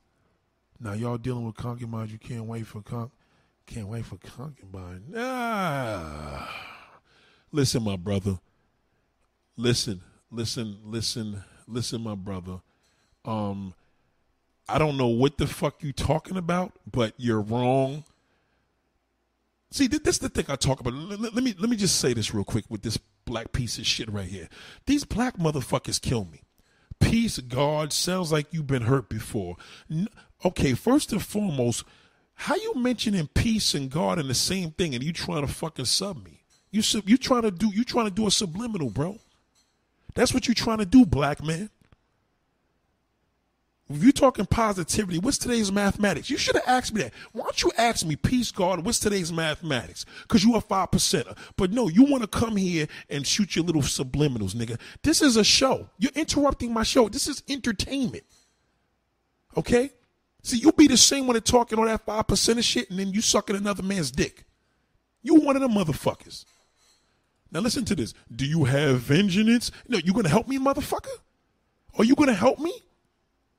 Now 0.83 0.95
y'all 0.95 1.17
dealing 1.17 1.47
with 1.47 1.55
concubines. 1.55 2.11
You 2.11 2.19
can't 2.19 2.45
wait 2.45 2.67
for 2.67 2.83
con. 2.83 3.11
Can't 3.67 3.87
wait 3.87 4.05
for 4.05 4.17
concubine. 4.17 5.05
Ah. 5.17 6.51
Listen, 7.53 7.85
my 7.85 7.97
brother. 7.97 8.41
Listen, 9.57 10.01
listen, 10.31 10.79
listen, 10.85 11.45
listen, 11.69 12.03
my 12.03 12.17
brother. 12.17 12.61
Um, 13.25 13.75
I 14.69 14.79
don't 14.79 14.97
know 14.97 15.07
what 15.07 15.39
the 15.39 15.47
fuck 15.47 15.83
you 15.83 15.93
talking 15.93 16.37
about, 16.37 16.73
but 16.91 17.15
you're 17.17 17.41
wrong. 17.41 18.03
See, 19.71 19.87
this 19.87 20.01
is 20.17 20.19
the 20.19 20.29
thing 20.29 20.47
I 20.49 20.57
talk 20.57 20.81
about. 20.81 20.95
Let, 20.95 21.35
me 21.35 21.55
let 21.59 21.71
me 21.71 21.77
just 21.77 22.01
say 22.01 22.13
this 22.13 22.35
real 22.35 22.45
quick 22.45 22.65
with 22.69 22.83
this 22.83 22.99
black 23.25 23.53
piece 23.53 23.79
of 23.79 23.87
shit 23.87 24.11
right 24.11 24.29
here. 24.29 24.49
These 24.87 25.05
black 25.05 25.39
motherfuckers 25.39 26.01
kill 26.01 26.25
me. 26.25 26.43
Peace, 27.01 27.39
God, 27.39 27.93
sounds 27.93 28.33
like 28.33 28.47
you've 28.53 28.67
been 28.67 28.83
hurt 28.83 29.09
before. 29.09 29.57
Okay, 30.45 30.75
first 30.75 31.13
and 31.13 31.23
foremost, 31.23 31.85
how 32.35 32.57
you 32.57 32.75
mentioning 32.75 33.29
peace 33.35 33.75
and 33.75 33.91
God 33.91 34.19
in 34.19 34.29
the 34.29 34.35
same 34.35 34.71
thing, 34.73 34.95
and 34.95 35.05
you 35.05 35.13
trying 35.13 35.47
to 35.47 35.53
fucking 35.53 35.85
sub 35.85 36.25
me? 36.25 36.43
You 36.71 36.83
you 37.07 37.17
trying 37.17 37.43
to 37.43 37.51
do 37.51 37.71
you 37.73 37.85
trying 37.85 38.07
to 38.07 38.11
do 38.11 38.27
a 38.27 38.31
subliminal, 38.31 38.91
bro? 38.91 39.19
That's 40.15 40.35
what 40.35 40.49
you 40.49 40.55
trying 40.55 40.79
to 40.79 40.87
do, 40.87 41.07
black 41.07 41.43
man. 41.43 41.71
If 43.91 44.03
you're 44.03 44.13
talking 44.13 44.47
positivity, 44.47 45.19
what's 45.19 45.37
today's 45.37 45.71
mathematics? 45.71 46.31
You 46.31 46.39
should 46.39 46.55
have 46.55 46.65
asked 46.67 46.95
me 46.95 47.03
that. 47.03 47.13
Why 47.33 47.43
don't 47.43 47.63
you 47.63 47.73
ask 47.77 48.07
me, 48.07 48.17
peace, 48.17 48.51
God, 48.51 48.85
what's 48.87 48.99
today's 48.99 49.31
mathematics? 49.31 50.07
Because 50.23 50.43
you 50.43 50.55
a 50.55 50.63
five 50.63 50.91
percenter. 50.91 51.37
But 51.57 51.73
no, 51.73 51.89
you 51.89 52.05
want 52.05 52.23
to 52.23 52.29
come 52.29 52.57
here 52.57 52.87
and 53.11 53.27
shoot 53.27 53.55
your 53.55 53.67
little 53.67 53.83
subliminals, 53.83 54.55
nigga. 54.55 54.79
This 55.03 55.21
is 55.21 55.37
a 55.37 55.45
show. 55.45 55.89
You're 55.99 56.13
interrupting 56.15 56.73
my 56.73 56.85
show. 56.85 57.09
This 57.11 57.29
is 57.29 57.43
entertainment. 57.49 58.25
Okay? 59.59 59.91
See, 60.43 60.59
you 60.59 60.73
be 60.73 60.89
the 60.89 60.97
same 60.97 61.27
when 61.27 61.35
they're 61.35 61.41
talking 61.41 61.79
all 61.79 61.85
that 61.85 62.05
five 62.05 62.27
percent 62.27 62.59
of 62.59 62.65
shit, 62.65 62.91
and 62.91 62.99
then 62.99 63.13
you 63.13 63.21
sucking 63.21 63.57
another 63.57 63.83
man's 63.83 64.11
dick. 64.11 64.45
You 65.23 65.37
one 65.37 65.57
of 65.57 65.63
them 65.63 65.73
motherfuckers. 65.73 66.45
Now 67.53 67.61
listen 67.61 67.85
to 67.87 67.95
this. 67.95 68.15
Do 68.35 68.45
you 68.45 68.65
have 68.65 69.01
vengeance? 69.01 69.71
No, 69.87 69.99
you 69.99 70.13
gonna 70.13 70.29
help 70.29 70.49
me, 70.49 70.59
motherfucker? 70.59 71.17
Are 71.97 72.05
you 72.05 72.15
gonna 72.17 72.35
help 72.35 72.59
me? 72.59 72.73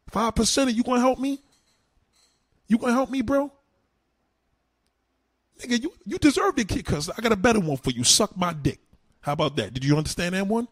Five 0.10 0.36
percent 0.36 0.70
of 0.70 0.76
you 0.76 0.84
gonna 0.84 1.00
help 1.00 1.20
me? 1.20 1.40
You 2.68 2.78
gonna 2.78 2.94
help 2.94 3.10
me, 3.10 3.22
bro? 3.22 3.52
Nigga, 5.62 5.82
you, 5.82 5.94
you 6.06 6.18
deserve 6.18 6.58
it, 6.58 6.68
kid, 6.68 6.84
cause 6.84 7.10
I 7.10 7.22
got 7.22 7.32
a 7.32 7.38
better 7.38 7.60
one 7.60 7.78
for 7.78 7.92
you. 7.92 8.04
Suck 8.04 8.36
my 8.36 8.52
dick. 8.52 8.80
How 9.22 9.34
about 9.34 9.56
that? 9.56 9.74
Did 9.74 9.86
you 9.86 9.96
understand 9.96 10.36
that 10.36 10.48
one? 10.48 10.68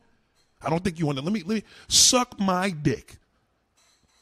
I 0.61 0.69
don't 0.69 0.83
think 0.83 0.99
you 0.99 1.05
want 1.05 1.17
to. 1.19 1.23
Let 1.23 1.31
me 1.31 1.43
let 1.45 1.55
me 1.55 1.63
suck 1.87 2.37
my 2.39 2.69
dick. 2.71 3.17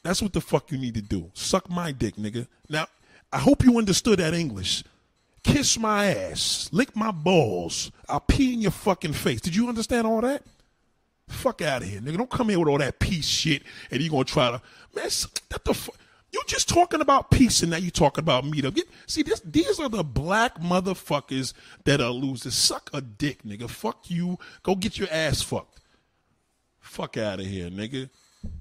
That's 0.02 0.22
what 0.22 0.32
the 0.32 0.40
fuck 0.40 0.70
you 0.70 0.78
need 0.78 0.94
to 0.94 1.02
do. 1.02 1.30
Suck 1.34 1.68
my 1.68 1.92
dick, 1.92 2.16
nigga. 2.16 2.46
Now, 2.68 2.86
I 3.32 3.38
hope 3.38 3.64
you 3.64 3.78
understood 3.78 4.18
that 4.18 4.34
English. 4.34 4.82
Kiss 5.42 5.78
my 5.78 6.06
ass. 6.06 6.68
Lick 6.72 6.94
my 6.96 7.10
balls. 7.10 7.90
I'll 8.08 8.20
pee 8.20 8.54
in 8.54 8.60
your 8.60 8.70
fucking 8.70 9.12
face. 9.12 9.40
Did 9.40 9.54
you 9.54 9.68
understand 9.68 10.06
all 10.06 10.20
that? 10.22 10.42
Fuck 11.28 11.62
out 11.62 11.82
of 11.82 11.88
here, 11.88 12.00
nigga. 12.00 12.18
Don't 12.18 12.30
come 12.30 12.48
here 12.48 12.58
with 12.58 12.68
all 12.68 12.78
that 12.78 12.98
peace 12.98 13.26
shit 13.26 13.62
and 13.90 14.02
you 14.02 14.10
gonna 14.10 14.24
try 14.24 14.50
to 14.50 14.60
man, 14.94 15.08
that 15.48 15.64
the 15.64 15.74
fuck. 15.74 15.96
You 16.32 16.42
just 16.46 16.68
talking 16.68 17.00
about 17.00 17.30
peace 17.30 17.62
and 17.62 17.72
now 17.72 17.76
you 17.78 17.90
talking 17.90 18.22
about 18.22 18.44
meet 18.44 18.64
up. 18.64 18.74
See, 19.06 19.22
this, 19.22 19.40
these 19.44 19.80
are 19.80 19.88
the 19.88 20.04
black 20.04 20.60
motherfuckers 20.60 21.54
that 21.84 22.00
are 22.00 22.10
losers. 22.10 22.54
Suck 22.54 22.88
a 22.92 23.00
dick, 23.00 23.42
nigga. 23.42 23.68
Fuck 23.68 24.10
you. 24.10 24.38
Go 24.62 24.76
get 24.76 24.96
your 24.96 25.08
ass 25.10 25.42
fucked. 25.42 25.80
Fuck 26.78 27.16
out 27.16 27.40
of 27.40 27.46
here, 27.46 27.68
nigga. 27.68 28.10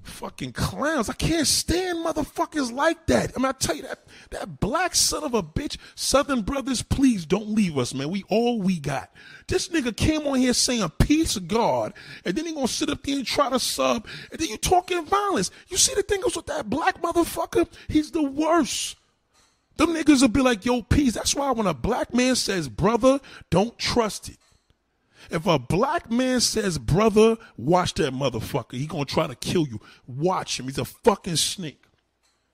Fucking 0.04 0.52
clowns. 0.52 1.10
I 1.10 1.14
can't 1.14 1.48
stand 1.48 2.06
motherfuckers 2.06 2.72
like 2.72 3.06
that. 3.08 3.32
I 3.34 3.40
mean, 3.40 3.46
I 3.46 3.54
tell 3.54 3.76
you 3.76 3.84
that 3.84 4.00
that 4.32 4.60
black 4.60 4.94
son 4.94 5.24
of 5.24 5.34
a 5.34 5.42
bitch, 5.42 5.78
Southern 5.96 6.42
brothers, 6.42 6.82
please 6.82 7.26
don't 7.26 7.50
leave 7.50 7.78
us, 7.78 7.94
man. 7.94 8.10
We 8.10 8.24
all 8.30 8.62
we 8.62 8.80
got. 8.80 9.10
This 9.48 9.70
nigga 9.70 9.96
came 9.96 10.28
on 10.28 10.40
here 10.40 10.54
saying 10.54 10.92
peace 11.00 11.38
of 11.38 11.48
God, 11.48 11.94
and 12.26 12.36
then 12.36 12.46
he 12.46 12.54
gonna 12.54 12.68
sit 12.68 12.90
up 12.90 13.04
there 13.04 13.16
and 13.16 13.26
try 13.26 13.50
to 13.50 13.60
sub, 13.60 14.06
and 14.32 14.40
then 14.40 14.50
you 14.50 14.58
talking 14.58 15.06
violence. 15.06 15.52
You 15.70 15.78
see 15.78 15.96
the 15.96 16.04
thing 16.04 16.22
is 16.28 16.36
with 16.36 16.48
that 16.48 16.70
black 16.70 17.02
motherfucker? 17.02 17.68
He's 17.88 18.12
the 18.12 18.24
worst. 18.24 18.98
Them 19.78 19.94
niggas 19.94 20.22
will 20.22 20.28
be 20.28 20.42
like, 20.42 20.66
yo, 20.66 20.82
peace. 20.82 21.14
That's 21.14 21.34
why 21.34 21.52
when 21.52 21.68
a 21.68 21.74
black 21.74 22.14
man 22.14 22.36
says 22.36 22.68
brother, 22.68 23.22
don't 23.50 23.78
trust 23.78 24.28
it. 24.28 24.39
If 25.30 25.46
a 25.46 25.60
black 25.60 26.10
man 26.12 26.40
says, 26.42 26.78
brother, 26.78 27.38
watch 27.58 27.94
that 27.96 28.14
motherfucker. 28.14 28.74
He 28.74 28.88
gonna 28.88 29.06
try 29.06 29.28
to 29.28 29.36
kill 29.36 29.68
you. 29.68 29.80
Watch 30.08 30.60
him. 30.60 30.66
He's 30.66 30.78
a 30.78 30.86
fucking 30.86 31.36
snake. 31.36 31.84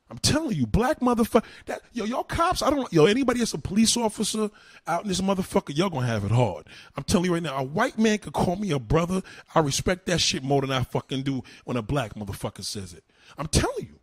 I'm 0.09 0.19
telling 0.19 0.55
you, 0.55 0.67
black 0.67 0.99
motherfucker. 0.99 1.45
That 1.65 1.82
yo, 1.93 2.05
y'all 2.05 2.23
cops. 2.23 2.61
I 2.61 2.69
don't 2.69 2.91
yo 2.93 3.05
anybody 3.05 3.39
that's 3.39 3.53
a 3.53 3.57
police 3.57 3.97
officer 3.97 4.51
out 4.86 5.01
in 5.03 5.07
this 5.07 5.21
motherfucker. 5.21 5.76
Y'all 5.76 5.89
gonna 5.89 6.05
have 6.05 6.23
it 6.26 6.32
hard. 6.32 6.67
I'm 6.95 7.03
telling 7.03 7.26
you 7.26 7.34
right 7.34 7.41
now. 7.41 7.57
A 7.57 7.63
white 7.63 7.97
man 7.97 8.19
could 8.19 8.34
call 8.34 8.55
me 8.55 8.71
a 8.71 8.78
brother. 8.78 9.23
I 9.55 9.59
respect 9.61 10.05
that 10.05 10.21
shit 10.21 10.43
more 10.43 10.61
than 10.61 10.71
I 10.71 10.84
fucking 10.84 11.23
do 11.23 11.43
when 11.63 11.78
a 11.78 11.82
black 11.82 12.13
motherfucker 12.13 12.63
says 12.63 12.93
it. 12.93 13.03
I'm 13.38 13.47
telling 13.47 13.88
you. 13.88 13.99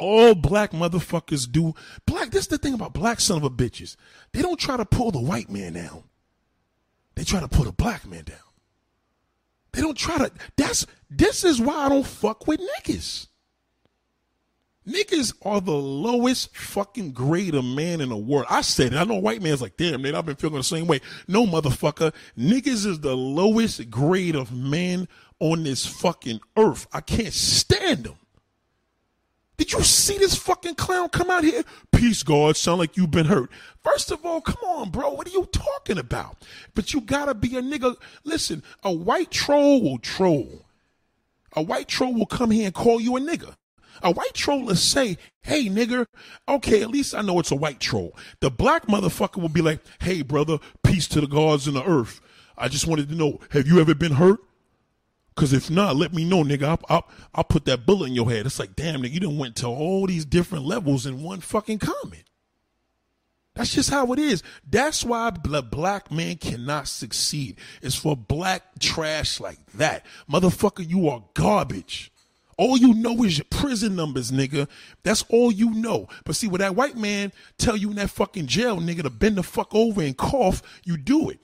All 0.00 0.34
black 0.34 0.72
motherfuckers 0.72 1.50
do. 1.50 1.74
Black. 2.06 2.30
This 2.30 2.42
is 2.42 2.48
the 2.48 2.58
thing 2.58 2.74
about 2.74 2.94
black 2.94 3.20
son 3.20 3.36
of 3.36 3.44
a 3.44 3.50
bitches. 3.50 3.96
They 4.32 4.42
don't 4.42 4.58
try 4.58 4.76
to 4.76 4.84
pull 4.86 5.10
the 5.10 5.20
white 5.20 5.50
man 5.50 5.74
down. 5.74 6.04
They 7.14 7.24
try 7.24 7.40
to 7.40 7.48
put 7.48 7.66
a 7.66 7.72
black 7.72 8.06
man 8.06 8.24
down. 8.24 8.38
They 9.72 9.80
don't 9.80 9.98
try 9.98 10.18
to. 10.18 10.32
That's 10.56 10.86
this 11.10 11.44
is 11.44 11.60
why 11.60 11.86
I 11.86 11.88
don't 11.88 12.06
fuck 12.06 12.46
with 12.46 12.60
niggas. 12.60 13.26
Niggas 14.86 15.32
are 15.42 15.62
the 15.62 15.72
lowest 15.72 16.54
fucking 16.54 17.12
grade 17.12 17.54
of 17.54 17.64
man 17.64 18.02
in 18.02 18.10
the 18.10 18.16
world. 18.16 18.46
I 18.50 18.60
said 18.60 18.92
it. 18.92 18.96
I 18.96 19.04
know 19.04 19.14
white 19.14 19.40
man's 19.40 19.62
like, 19.62 19.78
damn, 19.78 20.02
man, 20.02 20.14
I've 20.14 20.26
been 20.26 20.36
feeling 20.36 20.58
the 20.58 20.62
same 20.62 20.86
way. 20.86 21.00
No, 21.26 21.46
motherfucker. 21.46 22.12
Niggas 22.38 22.84
is 22.84 23.00
the 23.00 23.16
lowest 23.16 23.88
grade 23.90 24.36
of 24.36 24.52
man 24.52 25.08
on 25.40 25.64
this 25.64 25.86
fucking 25.86 26.40
earth. 26.56 26.86
I 26.92 27.00
can't 27.00 27.32
stand 27.32 28.04
them. 28.04 28.16
Did 29.56 29.72
you 29.72 29.82
see 29.82 30.18
this 30.18 30.34
fucking 30.34 30.74
clown 30.74 31.08
come 31.10 31.30
out 31.30 31.44
here? 31.44 31.62
Peace, 31.92 32.22
God. 32.22 32.56
Sound 32.56 32.80
like 32.80 32.96
you've 32.96 33.10
been 33.10 33.26
hurt. 33.26 33.50
First 33.82 34.10
of 34.10 34.24
all, 34.24 34.40
come 34.40 34.68
on, 34.68 34.90
bro. 34.90 35.10
What 35.10 35.28
are 35.28 35.32
you 35.32 35.48
talking 35.52 35.98
about? 35.98 36.38
But 36.74 36.92
you 36.92 37.00
gotta 37.00 37.34
be 37.34 37.56
a 37.56 37.62
nigga. 37.62 37.96
Listen, 38.24 38.62
a 38.82 38.92
white 38.92 39.30
troll 39.30 39.82
will 39.82 39.98
troll. 39.98 40.66
A 41.54 41.62
white 41.62 41.86
troll 41.86 42.14
will 42.14 42.26
come 42.26 42.50
here 42.50 42.66
and 42.66 42.74
call 42.74 43.00
you 43.00 43.16
a 43.16 43.20
nigga. 43.20 43.54
A 44.02 44.10
white 44.10 44.34
troll 44.34 44.64
will 44.64 44.74
say, 44.74 45.16
hey, 45.42 45.68
nigger, 45.68 46.06
okay, 46.48 46.82
at 46.82 46.90
least 46.90 47.14
I 47.14 47.22
know 47.22 47.38
it's 47.38 47.52
a 47.52 47.56
white 47.56 47.78
troll. 47.78 48.16
The 48.40 48.50
black 48.50 48.86
motherfucker 48.86 49.40
will 49.40 49.48
be 49.48 49.62
like, 49.62 49.80
hey, 50.00 50.22
brother, 50.22 50.58
peace 50.82 51.06
to 51.08 51.20
the 51.20 51.28
gods 51.28 51.68
in 51.68 51.74
the 51.74 51.84
earth. 51.84 52.20
I 52.58 52.68
just 52.68 52.86
wanted 52.86 53.08
to 53.08 53.14
know, 53.14 53.40
have 53.50 53.66
you 53.68 53.80
ever 53.80 53.94
been 53.94 54.12
hurt? 54.12 54.40
Cause 55.36 55.52
if 55.52 55.68
not, 55.68 55.96
let 55.96 56.14
me 56.14 56.24
know, 56.24 56.44
nigga. 56.44 56.62
I'll, 56.62 56.80
I'll, 56.88 57.08
I'll 57.34 57.44
put 57.44 57.64
that 57.64 57.84
bullet 57.84 58.06
in 58.06 58.14
your 58.14 58.30
head. 58.30 58.46
It's 58.46 58.60
like, 58.60 58.76
damn, 58.76 59.02
nigga, 59.02 59.14
you 59.14 59.20
done 59.20 59.36
went 59.36 59.56
to 59.56 59.66
all 59.66 60.06
these 60.06 60.24
different 60.24 60.64
levels 60.64 61.06
in 61.06 61.22
one 61.24 61.40
fucking 61.40 61.80
comment. 61.80 62.22
That's 63.54 63.74
just 63.74 63.90
how 63.90 64.12
it 64.12 64.18
is. 64.18 64.42
That's 64.68 65.04
why 65.04 65.30
the 65.30 65.62
black 65.62 66.10
man 66.10 66.36
cannot 66.36 66.88
succeed. 66.88 67.56
It's 67.82 67.94
for 67.94 68.16
black 68.16 68.78
trash 68.80 69.40
like 69.40 69.64
that. 69.74 70.04
Motherfucker, 70.30 70.88
you 70.88 71.08
are 71.08 71.24
garbage. 71.34 72.12
All 72.56 72.76
you 72.76 72.94
know 72.94 73.24
is 73.24 73.38
your 73.38 73.46
prison 73.50 73.96
numbers, 73.96 74.30
nigga. 74.30 74.68
That's 75.02 75.24
all 75.28 75.50
you 75.50 75.70
know. 75.70 76.08
But 76.24 76.36
see, 76.36 76.48
when 76.48 76.60
that 76.60 76.76
white 76.76 76.96
man 76.96 77.32
tell 77.58 77.76
you 77.76 77.90
in 77.90 77.96
that 77.96 78.10
fucking 78.10 78.46
jail, 78.46 78.78
nigga, 78.78 79.02
to 79.02 79.10
bend 79.10 79.36
the 79.36 79.42
fuck 79.42 79.74
over 79.74 80.02
and 80.02 80.16
cough, 80.16 80.62
you 80.84 80.96
do 80.96 81.30
it. 81.30 81.40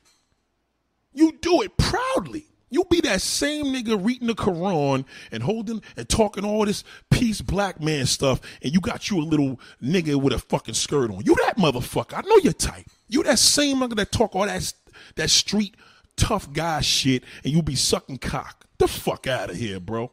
You 1.13 1.33
do 1.41 1.63
it 1.63 1.77
proudly. 1.77 2.47
You 2.71 2.85
be 2.85 3.01
that 3.01 3.21
same 3.21 3.67
nigga 3.67 4.03
reading 4.03 4.29
the 4.29 4.35
Quran 4.35 5.05
and 5.33 5.43
holding 5.43 5.83
and 5.97 6.09
talking 6.09 6.45
all 6.45 6.65
this 6.65 6.85
peace 7.11 7.41
black 7.41 7.81
man 7.81 8.07
stuff, 8.07 8.41
and 8.63 8.73
you 8.73 8.81
got 8.81 9.11
you 9.11 9.19
a 9.19 9.23
little 9.23 9.61
nigga 9.83 10.15
with 10.15 10.33
a 10.33 10.39
fucking 10.39 10.75
skirt 10.75 11.11
on. 11.11 11.25
You 11.25 11.35
that 11.47 11.57
motherfucker. 11.57 12.15
I 12.17 12.23
know 12.23 12.37
you're 12.43 12.53
tight. 12.53 12.87
You 13.09 13.25
that 13.25 13.41
same 13.41 13.79
nigga 13.79 13.97
that 13.97 14.13
talk 14.13 14.37
all 14.37 14.47
that 14.47 14.73
that 15.17 15.31
street 15.31 15.77
tough 16.17 16.53
guy 16.53 16.81
shit, 16.81 17.25
and 17.45 17.53
you 17.53 17.63
be 17.63 17.75
sucking 17.75 18.19
cock. 18.19 18.65
The 18.79 18.87
fuck 18.87 19.27
out 19.27 19.51
of 19.51 19.57
here, 19.57 19.81
bro. 19.81 20.13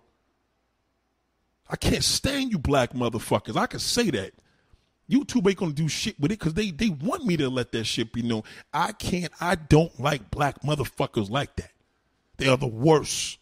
I 1.70 1.76
can't 1.76 2.03
stand 2.03 2.51
you 2.51 2.58
black 2.58 2.93
motherfuckers. 2.93 3.55
I 3.55 3.68
can 3.68 3.80
say 3.80 4.10
that. 4.12 4.34
YouTube 5.10 5.47
ain't 5.47 5.58
gonna 5.58 5.72
do 5.74 5.88
shit 5.88 6.20
with 6.20 6.32
it 6.32 6.39
because 6.39 6.53
they 6.53 6.72
they 6.72 6.89
want 6.89 7.26
me 7.26 7.38
to 7.38 7.49
let 7.49 7.72
that 7.72 7.86
shit 7.86 8.12
be 8.12 8.22
known. 8.22 8.43
I 8.74 8.93
can't. 8.93 9.32
I 9.39 9.55
don't 9.55 9.97
like 9.99 10.32
black 10.32 10.62
motherfuckers 10.64 11.30
like 11.30 11.55
that. 11.58 11.72
They 12.38 12.48
are 12.48 12.58
the 12.58 12.68
worst. 12.68 13.40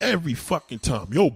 Every 0.00 0.34
fucking 0.34 0.80
time. 0.80 1.12
Yo, 1.12 1.32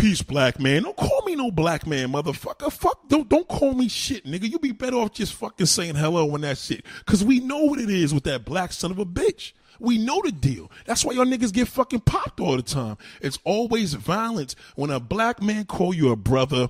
Peace, 0.00 0.22
black 0.22 0.58
man. 0.58 0.84
Don't 0.84 0.96
call 0.96 1.22
me 1.26 1.34
no 1.36 1.50
black 1.50 1.86
man, 1.86 2.10
motherfucker. 2.10 2.72
Fuck, 2.72 3.06
don't 3.08 3.28
don't 3.28 3.46
call 3.46 3.74
me 3.74 3.86
shit, 3.86 4.24
nigga. 4.24 4.50
You 4.50 4.58
be 4.58 4.72
better 4.72 4.96
off 4.96 5.12
just 5.12 5.34
fucking 5.34 5.66
saying 5.66 5.96
hello 5.96 6.24
when 6.24 6.40
that 6.40 6.56
shit. 6.56 6.86
Cause 7.04 7.22
we 7.22 7.38
know 7.38 7.64
what 7.64 7.78
it 7.78 7.90
is 7.90 8.14
with 8.14 8.24
that 8.24 8.46
black 8.46 8.72
son 8.72 8.90
of 8.90 8.98
a 8.98 9.04
bitch. 9.04 9.52
We 9.78 9.98
know 9.98 10.22
the 10.24 10.32
deal. 10.32 10.70
That's 10.86 11.04
why 11.04 11.12
y'all 11.12 11.26
niggas 11.26 11.52
get 11.52 11.68
fucking 11.68 12.00
popped 12.00 12.40
all 12.40 12.56
the 12.56 12.62
time. 12.62 12.96
It's 13.20 13.38
always 13.44 13.92
violence. 13.92 14.56
When 14.74 14.90
a 14.90 15.00
black 15.00 15.42
man 15.42 15.66
call 15.66 15.92
you 15.92 16.12
a 16.12 16.16
brother, 16.16 16.68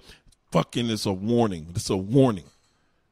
fucking 0.50 0.90
it's 0.90 1.06
a 1.06 1.12
warning. 1.12 1.68
It's 1.76 1.88
a 1.88 1.96
warning. 1.96 2.46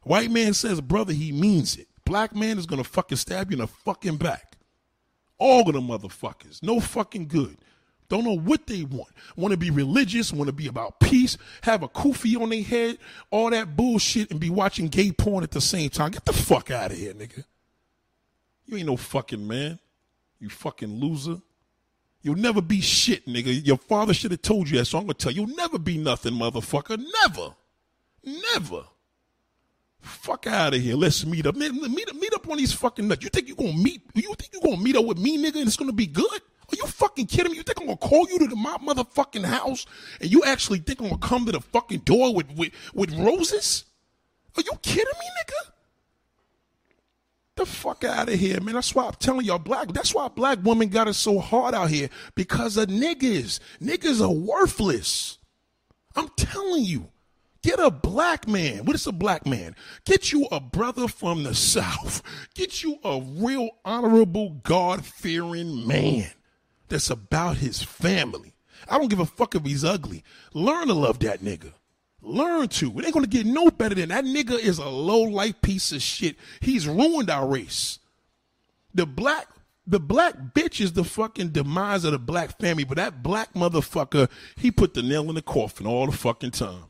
White 0.02 0.32
man 0.32 0.52
says 0.52 0.80
brother, 0.80 1.12
he 1.12 1.30
means 1.30 1.76
it. 1.76 1.86
Black 2.04 2.34
man 2.34 2.58
is 2.58 2.66
gonna 2.66 2.82
fucking 2.82 3.18
stab 3.18 3.52
you 3.52 3.54
in 3.54 3.60
the 3.60 3.68
fucking 3.68 4.16
back. 4.16 4.47
All 5.38 5.68
of 5.68 5.74
them 5.74 5.88
motherfuckers. 5.88 6.62
No 6.62 6.80
fucking 6.80 7.28
good. 7.28 7.56
Don't 8.08 8.24
know 8.24 8.36
what 8.36 8.66
they 8.66 8.84
want. 8.84 9.10
Want 9.36 9.52
to 9.52 9.58
be 9.58 9.70
religious, 9.70 10.32
want 10.32 10.48
to 10.48 10.52
be 10.52 10.66
about 10.66 10.98
peace, 10.98 11.36
have 11.62 11.82
a 11.82 11.88
kufi 11.88 12.40
on 12.40 12.48
their 12.48 12.62
head, 12.62 12.98
all 13.30 13.50
that 13.50 13.76
bullshit, 13.76 14.30
and 14.30 14.40
be 14.40 14.48
watching 14.48 14.88
gay 14.88 15.12
porn 15.12 15.44
at 15.44 15.50
the 15.50 15.60
same 15.60 15.90
time. 15.90 16.12
Get 16.12 16.24
the 16.24 16.32
fuck 16.32 16.70
out 16.70 16.90
of 16.90 16.96
here, 16.96 17.12
nigga. 17.12 17.44
You 18.64 18.78
ain't 18.78 18.86
no 18.86 18.96
fucking 18.96 19.46
man. 19.46 19.78
You 20.40 20.48
fucking 20.48 21.00
loser. 21.00 21.40
You'll 22.22 22.36
never 22.36 22.62
be 22.62 22.80
shit, 22.80 23.26
nigga. 23.26 23.64
Your 23.66 23.76
father 23.76 24.14
should 24.14 24.30
have 24.30 24.42
told 24.42 24.68
you 24.70 24.78
that, 24.78 24.86
so 24.86 24.98
I'm 24.98 25.04
gonna 25.04 25.14
tell 25.14 25.32
you, 25.32 25.46
you'll 25.46 25.56
never 25.56 25.78
be 25.78 25.98
nothing, 25.98 26.32
motherfucker. 26.34 26.98
Never. 27.22 27.54
Never. 28.24 28.84
Fuck 30.00 30.46
out 30.46 30.74
of 30.74 30.80
here. 30.80 30.96
Let's 30.96 31.24
meet 31.26 31.46
up. 31.46 31.56
Meet, 31.56 31.74
meet, 31.74 32.14
meet 32.14 32.34
up 32.34 32.48
on 32.48 32.56
these 32.56 32.72
fucking 32.72 33.08
nuts. 33.08 33.22
You 33.22 33.30
think 33.30 33.48
you 33.48 33.54
gonna 33.54 33.72
meet 33.72 34.02
you 34.14 34.34
think 34.34 34.52
you 34.52 34.60
gonna 34.60 34.82
meet 34.82 34.96
up 34.96 35.04
with 35.04 35.18
me, 35.18 35.36
nigga, 35.38 35.56
and 35.56 35.66
it's 35.66 35.76
gonna 35.76 35.92
be 35.92 36.06
good? 36.06 36.40
Are 36.70 36.76
you 36.76 36.86
fucking 36.86 37.26
kidding 37.26 37.52
me? 37.52 37.58
You 37.58 37.62
think 37.62 37.80
I'm 37.80 37.86
gonna 37.86 37.96
call 37.96 38.28
you 38.28 38.38
to 38.40 38.46
the, 38.46 38.56
my 38.56 38.76
motherfucking 38.76 39.44
house 39.44 39.86
and 40.20 40.30
you 40.30 40.42
actually 40.44 40.80
think 40.80 41.00
I'm 41.00 41.08
gonna 41.08 41.18
come 41.18 41.46
to 41.46 41.52
the 41.52 41.60
fucking 41.60 42.00
door 42.00 42.34
with, 42.34 42.50
with, 42.52 42.72
with 42.94 43.12
roses? 43.18 43.84
Are 44.56 44.62
you 44.62 44.72
kidding 44.82 45.04
me, 45.06 45.26
nigga? 45.40 45.72
The 47.56 47.66
fuck 47.66 48.04
out 48.04 48.28
of 48.28 48.38
here, 48.38 48.60
man. 48.60 48.74
That's 48.74 48.94
why 48.94 49.06
I'm 49.06 49.14
telling 49.14 49.46
y'all, 49.46 49.58
black. 49.58 49.88
That's 49.88 50.14
why 50.14 50.28
black 50.28 50.58
women 50.62 50.88
got 50.88 51.08
it 51.08 51.14
so 51.14 51.40
hard 51.40 51.74
out 51.74 51.90
here 51.90 52.08
because 52.34 52.76
of 52.76 52.88
niggas. 52.88 53.58
Niggas 53.82 54.20
are 54.20 54.30
worthless. 54.30 55.38
I'm 56.14 56.28
telling 56.36 56.84
you. 56.84 57.08
Get 57.68 57.80
a 57.80 57.90
black 57.90 58.48
man. 58.48 58.86
What 58.86 58.96
is 58.96 59.06
a 59.06 59.12
black 59.12 59.44
man? 59.44 59.76
Get 60.06 60.32
you 60.32 60.48
a 60.50 60.58
brother 60.58 61.06
from 61.06 61.42
the 61.42 61.54
South. 61.54 62.22
Get 62.54 62.82
you 62.82 62.98
a 63.04 63.20
real 63.20 63.68
honorable, 63.84 64.60
God 64.62 65.04
fearing 65.04 65.86
man 65.86 66.30
that's 66.88 67.10
about 67.10 67.58
his 67.58 67.82
family. 67.82 68.54
I 68.88 68.96
don't 68.96 69.10
give 69.10 69.20
a 69.20 69.26
fuck 69.26 69.54
if 69.54 69.66
he's 69.66 69.84
ugly. 69.84 70.24
Learn 70.54 70.86
to 70.86 70.94
love 70.94 71.18
that 71.18 71.40
nigga. 71.40 71.74
Learn 72.22 72.68
to. 72.68 72.98
It 72.98 73.04
ain't 73.04 73.12
gonna 73.12 73.26
get 73.26 73.44
no 73.44 73.70
better 73.70 73.94
than 73.94 74.08
that 74.08 74.24
nigga 74.24 74.58
is 74.58 74.78
a 74.78 74.88
low 74.88 75.20
life 75.20 75.60
piece 75.60 75.92
of 75.92 76.00
shit. 76.00 76.36
He's 76.60 76.88
ruined 76.88 77.28
our 77.28 77.46
race. 77.46 77.98
The 78.94 79.04
black 79.04 79.46
the 79.86 80.00
black 80.00 80.54
bitch 80.54 80.80
is 80.80 80.94
the 80.94 81.04
fucking 81.04 81.50
demise 81.50 82.06
of 82.06 82.12
the 82.12 82.18
black 82.18 82.58
family, 82.58 82.84
but 82.84 82.96
that 82.96 83.22
black 83.22 83.52
motherfucker, 83.52 84.30
he 84.56 84.70
put 84.70 84.94
the 84.94 85.02
nail 85.02 85.28
in 85.28 85.34
the 85.34 85.42
coffin 85.42 85.86
all 85.86 86.06
the 86.06 86.16
fucking 86.16 86.52
time. 86.52 86.84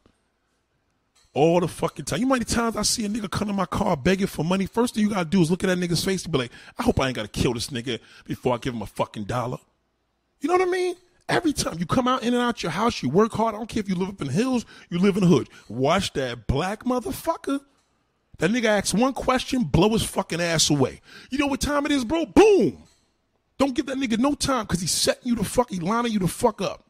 All 1.34 1.60
the 1.60 1.68
fucking 1.68 2.06
time. 2.06 2.20
You 2.20 2.26
know 2.26 2.30
how 2.30 2.34
many 2.36 2.44
times 2.46 2.76
I 2.76 2.82
see 2.82 3.04
a 3.04 3.08
nigga 3.08 3.30
come 3.30 3.48
to 3.48 3.54
my 3.54 3.66
car 3.66 3.96
begging 3.96 4.26
for 4.26 4.44
money? 4.44 4.66
First 4.66 4.94
thing 4.94 5.04
you 5.04 5.10
gotta 5.10 5.28
do 5.28 5.40
is 5.40 5.50
look 5.50 5.62
at 5.62 5.68
that 5.68 5.78
nigga's 5.78 6.04
face 6.04 6.24
and 6.24 6.32
be 6.32 6.38
like, 6.38 6.52
I 6.78 6.82
hope 6.82 6.98
I 7.00 7.06
ain't 7.06 7.16
gotta 7.16 7.28
kill 7.28 7.54
this 7.54 7.68
nigga 7.68 8.00
before 8.24 8.54
I 8.54 8.58
give 8.58 8.74
him 8.74 8.82
a 8.82 8.86
fucking 8.86 9.24
dollar. 9.24 9.58
You 10.40 10.48
know 10.48 10.54
what 10.54 10.68
I 10.68 10.70
mean? 10.70 10.96
Every 11.28 11.52
time 11.52 11.78
you 11.78 11.84
come 11.84 12.08
out 12.08 12.22
in 12.22 12.32
and 12.32 12.42
out 12.42 12.62
your 12.62 12.72
house, 12.72 13.02
you 13.02 13.10
work 13.10 13.32
hard. 13.32 13.54
I 13.54 13.58
don't 13.58 13.68
care 13.68 13.80
if 13.80 13.88
you 13.88 13.94
live 13.94 14.08
up 14.08 14.20
in 14.20 14.28
the 14.28 14.32
hills, 14.32 14.64
you 14.88 14.98
live 14.98 15.16
in 15.16 15.22
the 15.22 15.28
hood. 15.28 15.48
Watch 15.68 16.14
that 16.14 16.46
black 16.46 16.84
motherfucker. 16.84 17.60
That 18.38 18.50
nigga 18.50 18.66
asks 18.66 18.94
one 18.94 19.12
question, 19.12 19.64
blow 19.64 19.90
his 19.90 20.04
fucking 20.04 20.40
ass 20.40 20.70
away. 20.70 21.00
You 21.30 21.38
know 21.38 21.46
what 21.48 21.60
time 21.60 21.84
it 21.84 21.92
is, 21.92 22.04
bro? 22.04 22.24
Boom. 22.24 22.82
Don't 23.58 23.74
give 23.74 23.86
that 23.86 23.98
nigga 23.98 24.18
no 24.18 24.34
time 24.34 24.64
because 24.64 24.80
he's 24.80 24.92
setting 24.92 25.28
you 25.28 25.34
the 25.34 25.44
fuck, 25.44 25.70
he 25.70 25.80
lining 25.80 26.12
you 26.12 26.20
the 26.20 26.28
fuck 26.28 26.62
up. 26.62 26.87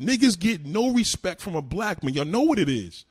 Niggas 0.00 0.38
get 0.38 0.64
no 0.66 0.92
respect 0.92 1.40
from 1.40 1.54
a 1.54 1.62
black 1.62 2.02
man. 2.02 2.14
Y'all 2.14 2.24
know 2.24 2.42
what 2.42 2.58
it 2.58 2.68
is. 2.68 3.04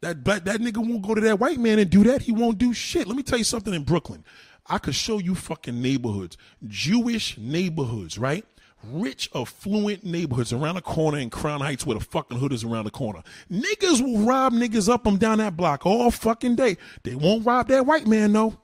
That 0.00 0.24
black 0.24 0.44
that 0.44 0.60
nigga 0.60 0.78
won't 0.78 1.02
go 1.02 1.14
to 1.14 1.20
that 1.20 1.38
white 1.38 1.60
man 1.60 1.78
and 1.78 1.88
do 1.88 2.02
that. 2.04 2.22
He 2.22 2.32
won't 2.32 2.58
do 2.58 2.74
shit. 2.74 3.06
Let 3.06 3.16
me 3.16 3.22
tell 3.22 3.38
you 3.38 3.44
something 3.44 3.72
in 3.72 3.84
Brooklyn. 3.84 4.24
I 4.66 4.78
could 4.78 4.94
show 4.94 5.18
you 5.18 5.34
fucking 5.34 5.80
neighborhoods, 5.80 6.36
Jewish 6.66 7.36
neighborhoods, 7.38 8.18
right? 8.18 8.44
Rich, 8.84 9.30
affluent 9.34 10.04
neighborhoods 10.04 10.52
around 10.52 10.74
the 10.74 10.82
corner 10.82 11.18
in 11.18 11.30
Crown 11.30 11.60
Heights 11.60 11.86
where 11.86 11.96
the 11.96 12.04
fucking 12.04 12.38
hood 12.38 12.52
is 12.52 12.64
around 12.64 12.84
the 12.84 12.90
corner. 12.90 13.22
Niggas 13.50 14.00
will 14.00 14.26
rob 14.26 14.52
niggas 14.52 14.88
up 14.88 15.04
them 15.04 15.18
down 15.18 15.38
that 15.38 15.56
block 15.56 15.86
all 15.86 16.10
fucking 16.10 16.56
day. 16.56 16.78
They 17.04 17.14
won't 17.14 17.46
rob 17.46 17.68
that 17.68 17.86
white 17.86 18.08
man 18.08 18.32
though. 18.32 18.58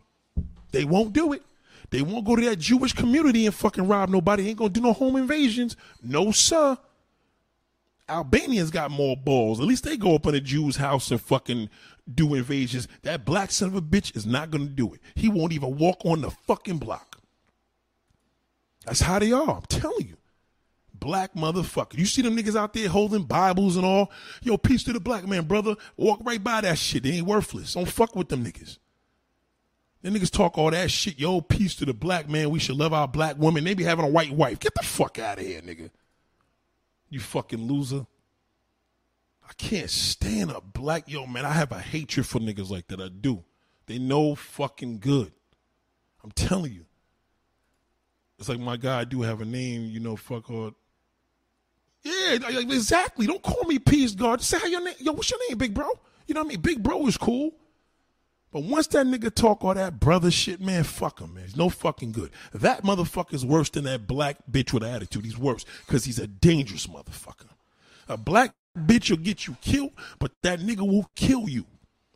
They 0.73 0.85
won't 0.85 1.13
do 1.13 1.33
it. 1.33 1.43
They 1.91 2.03
won't 2.03 2.27
go 2.27 2.37
to 2.37 2.45
that 2.47 2.59
Jewish 2.59 2.93
community 2.93 3.47
and 3.47 3.55
fucking 3.55 3.89
rob 3.89 4.11
nobody. 4.11 4.49
Ain't 4.49 4.59
gonna 4.59 4.71
do 4.71 4.81
no 4.81 4.93
home 4.93 5.17
invasions. 5.17 5.77
No, 6.03 6.31
sir. 6.33 6.77
Albanians 8.09 8.71
got 8.71 8.91
more 8.91 9.17
balls. 9.17 9.61
At 9.61 9.67
least 9.67 9.85
they 9.85 9.97
go 9.97 10.15
up 10.15 10.27
in 10.27 10.35
a 10.35 10.41
Jew's 10.41 10.77
house 10.77 11.11
and 11.11 11.21
fucking 11.21 11.69
do 12.13 12.35
invasions. 12.35 12.89
That 13.03 13.25
black 13.25 13.51
son 13.51 13.69
of 13.69 13.75
a 13.75 13.83
bitch 13.83 14.17
is 14.17 14.27
not 14.27 14.51
to 14.53 14.59
do 14.59 14.95
it. 14.95 15.01
He 15.15 15.29
won't 15.29 15.53
even 15.53 15.77
walk 15.77 16.05
on 16.05 16.23
the 16.23 16.31
fucking 16.31 16.79
block. 16.79 17.21
That's 18.87 19.01
how 19.01 19.19
they 19.19 19.33
are. 19.33 19.57
I'm 19.57 19.63
telling 19.69 20.09
you. 20.09 20.17
Black 20.95 21.35
motherfucker. 21.35 21.97
You 21.97 22.07
see 22.07 22.23
them 22.23 22.37
niggas 22.37 22.57
out 22.57 22.73
there 22.73 22.89
holding 22.89 23.23
Bibles 23.23 23.77
and 23.77 23.85
all. 23.85 24.11
Yo, 24.43 24.57
peace 24.57 24.83
to 24.85 24.93
the 24.93 25.01
black 25.01 25.29
man, 25.29 25.45
brother. 25.45 25.77
Walk 25.97 26.21
right 26.25 26.43
by 26.43 26.63
that 26.63 26.79
shit. 26.79 27.05
They 27.05 27.13
ain't 27.13 27.27
worthless. 27.27 27.75
Don't 27.75 27.89
fuck 27.89 28.17
with 28.17 28.29
them 28.31 28.45
niggas. 28.45 28.79
Them 30.03 30.15
niggas 30.15 30.31
talk 30.31 30.57
all 30.57 30.71
that 30.71 30.91
shit. 30.91 31.19
Yo, 31.19 31.41
peace 31.41 31.75
to 31.77 31.85
the 31.85 31.95
black 31.95 32.29
man. 32.29 32.51
We 32.51 32.59
should 32.59 32.77
love 32.77 32.93
our 32.93 33.09
black 33.09 33.37
woman. 33.37 33.65
They 33.65 33.75
be 33.75 33.85
having 33.85 34.05
a 34.05 34.09
white 34.09 34.31
wife. 34.31 34.61
Get 34.61 34.75
the 34.75 34.85
fuck 34.85 35.19
out 35.19 35.39
of 35.39 35.47
here, 35.47 35.61
nigga. 35.61 35.91
You 37.11 37.21
fucking 37.21 37.67
loser. 37.67 38.07
I 39.49 39.53
can't 39.55 39.91
stand 39.91 40.51
a 40.51 40.61
black 40.61 41.09
yo 41.09 41.27
man. 41.27 41.45
I 41.45 41.53
have 41.53 41.73
a 41.73 41.81
hatred 41.81 42.27
for 42.27 42.39
niggas 42.39 42.71
like 42.71 42.87
that. 42.89 43.01
I 43.01 43.09
do. 43.09 43.43
They 43.87 43.99
know 43.99 44.35
fucking 44.35 44.99
good. 44.99 45.33
I'm 46.23 46.31
telling 46.33 46.73
you. 46.73 46.85
It's 48.39 48.49
like 48.49 48.61
my 48.61 48.77
guy 48.77 49.01
I 49.01 49.05
do 49.05 49.23
have 49.23 49.41
a 49.41 49.45
name, 49.45 49.87
you 49.87 49.99
know, 49.99 50.15
fuck 50.15 50.51
all. 50.51 50.73
Yeah, 52.03 52.39
exactly. 52.59 53.27
Don't 53.27 53.43
call 53.43 53.65
me 53.65 53.79
peace 53.79 54.15
guard. 54.15 54.41
Say 54.43 54.59
how 54.59 54.67
your 54.67 54.85
name. 54.85 54.95
Yo, 54.99 55.13
what's 55.13 55.31
your 55.31 55.41
name, 55.49 55.59
big 55.59 55.75
bro? 55.75 55.89
You 56.27 56.35
know 56.35 56.43
what 56.43 56.47
I 56.47 56.49
mean? 56.51 56.61
Big 56.61 56.83
bro 56.83 57.07
is 57.07 57.17
cool. 57.17 57.53
But 58.51 58.63
once 58.63 58.87
that 58.89 59.07
nigga 59.07 59.35
talk 59.35 59.63
all 59.63 59.75
that 59.75 60.01
brother 60.01 60.31
shit, 60.31 60.61
man, 60.61 60.85
fuck 60.85 61.21
him, 61.21 61.35
man. 61.35 61.45
He's 61.45 61.57
no 61.57 61.69
fucking 61.69 62.13
good. 62.13 62.31
That 62.55 62.83
motherfucker's 62.83 63.45
worse 63.45 63.69
than 63.69 63.85
that 63.85 64.07
black 64.07 64.39
bitch 64.51 64.73
with 64.73 64.83
attitude. 64.83 65.25
He's 65.25 65.39
worse 65.39 65.67
because 65.87 66.05
he's 66.05 66.19
a 66.19 66.27
dangerous 66.27 66.87
motherfucker. 66.87 67.51
A 68.09 68.17
black 68.17 68.55
bitch 68.77 69.11
will 69.11 69.19
get 69.19 69.47
you 69.47 69.57
killed, 69.61 69.93
but 70.19 70.33
that 70.43 70.61
nigga 70.61 70.87
will 70.87 71.11
kill 71.15 71.49
you. 71.49 71.67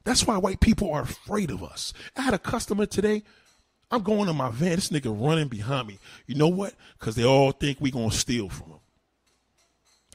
That's 0.05 0.27
why 0.27 0.39
white 0.39 0.61
people 0.61 0.93
are 0.93 1.03
afraid 1.03 1.51
of 1.51 1.63
us. 1.63 1.93
I 2.17 2.23
had 2.23 2.35
a 2.35 2.39
customer 2.39 2.87
today. 2.87 3.23
I'm 3.91 4.03
going 4.03 4.29
in 4.31 4.37
my 4.37 4.51
van. 4.51 4.77
This 4.77 4.89
nigga 4.89 5.15
running 5.15 5.49
behind 5.49 5.87
me. 5.87 5.99
You 6.27 6.35
know 6.35 6.49
what? 6.49 6.75
Because 6.99 7.15
they 7.15 7.25
all 7.25 7.53
think 7.53 7.79
we 7.79 7.91
gonna 7.91 8.11
steal 8.11 8.49
from 8.49 8.71
him. 8.71 8.79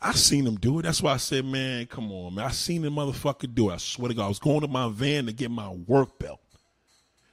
I 0.01 0.11
seen 0.11 0.45
him 0.45 0.55
do 0.55 0.79
it. 0.79 0.83
That's 0.83 1.01
why 1.01 1.13
I 1.13 1.17
said, 1.17 1.45
man, 1.45 1.87
come 1.87 2.11
on, 2.11 2.35
man. 2.35 2.45
I 2.45 2.51
seen 2.51 2.83
the 2.83 2.89
motherfucker 2.89 3.53
do 3.53 3.69
it. 3.71 3.73
I 3.73 3.77
swear 3.77 4.09
to 4.09 4.13
God, 4.13 4.25
I 4.25 4.29
was 4.29 4.39
going 4.39 4.61
to 4.61 4.67
my 4.67 4.89
van 4.89 5.25
to 5.25 5.33
get 5.33 5.49
my 5.49 5.69
work 5.69 6.19
belt. 6.19 6.39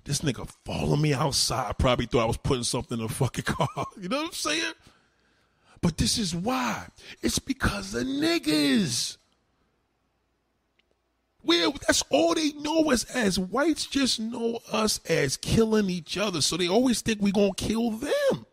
This 0.04 0.20
nigga 0.20 0.48
followed 0.64 0.98
me 0.98 1.14
outside. 1.14 1.68
I 1.68 1.72
probably 1.72 2.06
thought 2.06 2.24
I 2.24 2.26
was 2.26 2.36
putting 2.36 2.64
something 2.64 2.98
in 2.98 3.06
the 3.06 3.12
fucking 3.12 3.44
car. 3.44 3.68
You 4.00 4.08
know 4.08 4.18
what 4.18 4.26
I'm 4.26 4.32
saying? 4.32 4.72
But 5.80 5.98
this 5.98 6.16
is 6.16 6.34
why. 6.34 6.86
It's 7.22 7.38
because 7.38 7.92
the 7.92 8.00
niggas. 8.00 9.18
Well, 11.42 11.72
that's 11.86 12.02
all 12.08 12.34
they 12.34 12.52
know 12.52 12.90
us 12.90 13.04
as 13.14 13.38
whites 13.38 13.84
just 13.84 14.18
know 14.18 14.60
us 14.72 14.98
as 15.06 15.36
killing 15.36 15.90
each 15.90 16.16
other. 16.16 16.40
So 16.40 16.56
they 16.56 16.68
always 16.68 17.02
think 17.02 17.20
we 17.20 17.32
gonna 17.32 17.52
kill 17.54 17.90
them. 17.90 18.46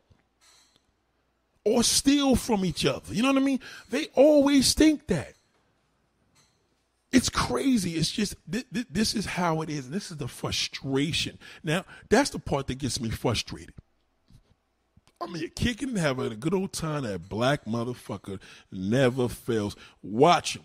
Or 1.64 1.84
steal 1.84 2.36
from 2.36 2.66
each 2.66 2.86
other. 2.86 3.14
You 3.14 3.22
know 3.22 3.32
what 3.32 3.42
I 3.42 3.46
mean? 3.46 3.60
They 3.90 4.08
always 4.16 4.74
think 4.74 5.08
that. 5.08 5.34
It's 7.12 7.30
crazy. 7.30 7.92
It's 7.98 8.10
just 8.10 8.36
th- 8.50 8.66
th- 8.74 8.88
this 8.90 9.14
is 9.14 9.26
how 9.26 9.62
it 9.62 9.70
is. 9.70 9.90
This 9.90 10.12
is 10.12 10.18
the 10.18 10.28
frustration. 10.28 11.38
Now, 11.64 11.84
that's 12.10 12.30
the 12.30 12.40
part 12.40 12.68
that 12.68 12.78
gets 12.78 13.02
me 13.02 13.10
frustrated. 13.10 13.74
I'm 15.20 15.36
here 15.36 15.50
kicking 15.50 15.90
and 15.90 15.98
having 15.98 16.32
a 16.32 16.36
good 16.36 16.54
old 16.54 16.74
time. 16.74 17.04
That 17.04 17.30
black 17.30 17.66
motherfucker 17.66 18.40
never 18.72 19.28
fails. 19.28 19.76
Watch 20.02 20.56
him. 20.56 20.64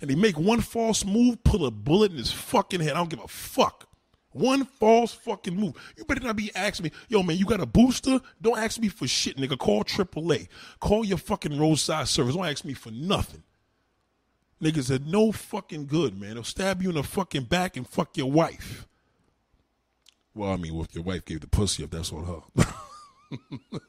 And 0.00 0.10
he 0.10 0.16
make 0.16 0.36
one 0.36 0.60
false 0.60 1.04
move, 1.04 1.44
put 1.44 1.62
a 1.62 1.70
bullet 1.70 2.10
in 2.10 2.18
his 2.18 2.32
fucking 2.32 2.80
head. 2.80 2.92
I 2.92 2.96
don't 2.96 3.10
give 3.10 3.22
a 3.22 3.28
fuck. 3.28 3.88
One 4.32 4.64
false 4.64 5.12
fucking 5.12 5.54
move. 5.54 5.74
You 5.96 6.04
better 6.04 6.20
not 6.20 6.36
be 6.36 6.50
asking 6.54 6.84
me, 6.84 6.90
yo, 7.08 7.22
man, 7.22 7.36
you 7.36 7.44
got 7.44 7.60
a 7.60 7.66
booster? 7.66 8.20
Don't 8.40 8.58
ask 8.58 8.80
me 8.80 8.88
for 8.88 9.06
shit, 9.06 9.36
nigga. 9.36 9.58
Call 9.58 9.84
AAA. 9.84 10.48
Call 10.80 11.04
your 11.04 11.18
fucking 11.18 11.58
roadside 11.58 12.08
service. 12.08 12.34
Don't 12.34 12.46
ask 12.46 12.64
me 12.64 12.74
for 12.74 12.90
nothing. 12.90 13.42
Niggas 14.62 14.90
are 14.90 15.04
no 15.04 15.32
fucking 15.32 15.86
good, 15.86 16.18
man. 16.18 16.34
They'll 16.34 16.44
stab 16.44 16.82
you 16.82 16.90
in 16.90 16.94
the 16.94 17.02
fucking 17.02 17.44
back 17.44 17.76
and 17.76 17.86
fuck 17.86 18.16
your 18.16 18.30
wife. 18.30 18.86
Well, 20.34 20.52
I 20.52 20.56
mean, 20.56 20.78
if 20.80 20.94
your 20.94 21.04
wife 21.04 21.24
gave 21.24 21.40
the 21.40 21.48
pussy 21.48 21.84
up, 21.84 21.90
that's 21.90 22.12
on 22.12 22.24
her. 22.24 22.66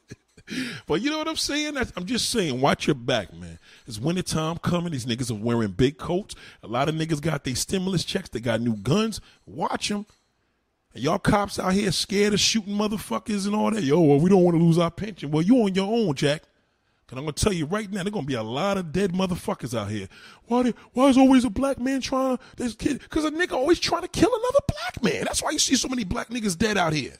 but 0.87 1.01
you 1.01 1.09
know 1.09 1.19
what 1.19 1.27
I'm 1.27 1.35
saying? 1.35 1.77
I'm 1.77 2.05
just 2.05 2.29
saying, 2.31 2.59
watch 2.59 2.87
your 2.87 2.95
back, 2.95 3.33
man. 3.33 3.59
It's 3.87 3.99
wintertime 3.99 4.57
coming. 4.57 4.91
These 4.91 5.05
niggas 5.05 5.31
are 5.31 5.41
wearing 5.41 5.71
big 5.71 5.97
coats. 5.97 6.35
A 6.63 6.67
lot 6.67 6.89
of 6.89 6.95
niggas 6.95 7.21
got 7.21 7.43
their 7.43 7.55
stimulus 7.55 8.03
checks. 8.03 8.29
They 8.29 8.39
got 8.39 8.59
new 8.59 8.75
guns. 8.75 9.21
Watch 9.45 9.89
them. 9.89 10.05
Y'all 10.95 11.17
cops 11.17 11.57
out 11.57 11.73
here 11.73 11.91
scared 11.91 12.33
of 12.33 12.39
shooting 12.39 12.75
motherfuckers 12.75 13.47
and 13.47 13.55
all 13.55 13.71
that. 13.71 13.83
Yo, 13.83 13.99
well, 13.99 14.19
we 14.19 14.29
don't 14.29 14.43
want 14.43 14.55
to 14.55 14.63
lose 14.63 14.77
our 14.77 14.91
pension. 14.91 15.31
Well, 15.31 15.41
you 15.41 15.57
on 15.63 15.73
your 15.73 15.91
own, 15.91 16.13
Jack. 16.13 16.43
And 17.09 17.19
I'm 17.19 17.25
gonna 17.25 17.33
tell 17.33 17.53
you 17.53 17.65
right 17.65 17.91
now, 17.91 18.01
there's 18.01 18.11
gonna 18.13 18.25
be 18.25 18.33
a 18.33 18.41
lot 18.41 18.77
of 18.77 18.91
dead 18.91 19.13
motherfuckers 19.13 19.77
out 19.77 19.89
here. 19.89 20.07
Why? 20.45 20.63
They, 20.63 20.73
why 20.93 21.09
is 21.09 21.17
always 21.17 21.45
a 21.45 21.49
black 21.49 21.79
man 21.79 22.01
trying 22.01 22.39
this 22.57 22.73
kid? 22.73 23.01
Because 23.01 23.23
a 23.23 23.29
nigga 23.29 23.51
always 23.51 23.79
trying 23.79 24.01
to 24.01 24.07
kill 24.07 24.29
another 24.33 24.59
black 24.67 25.03
man. 25.03 25.25
That's 25.25 25.43
why 25.43 25.51
you 25.51 25.59
see 25.59 25.75
so 25.75 25.87
many 25.87 26.03
black 26.05 26.29
niggas 26.29 26.57
dead 26.57 26.75
out 26.75 26.93
here. 26.93 27.13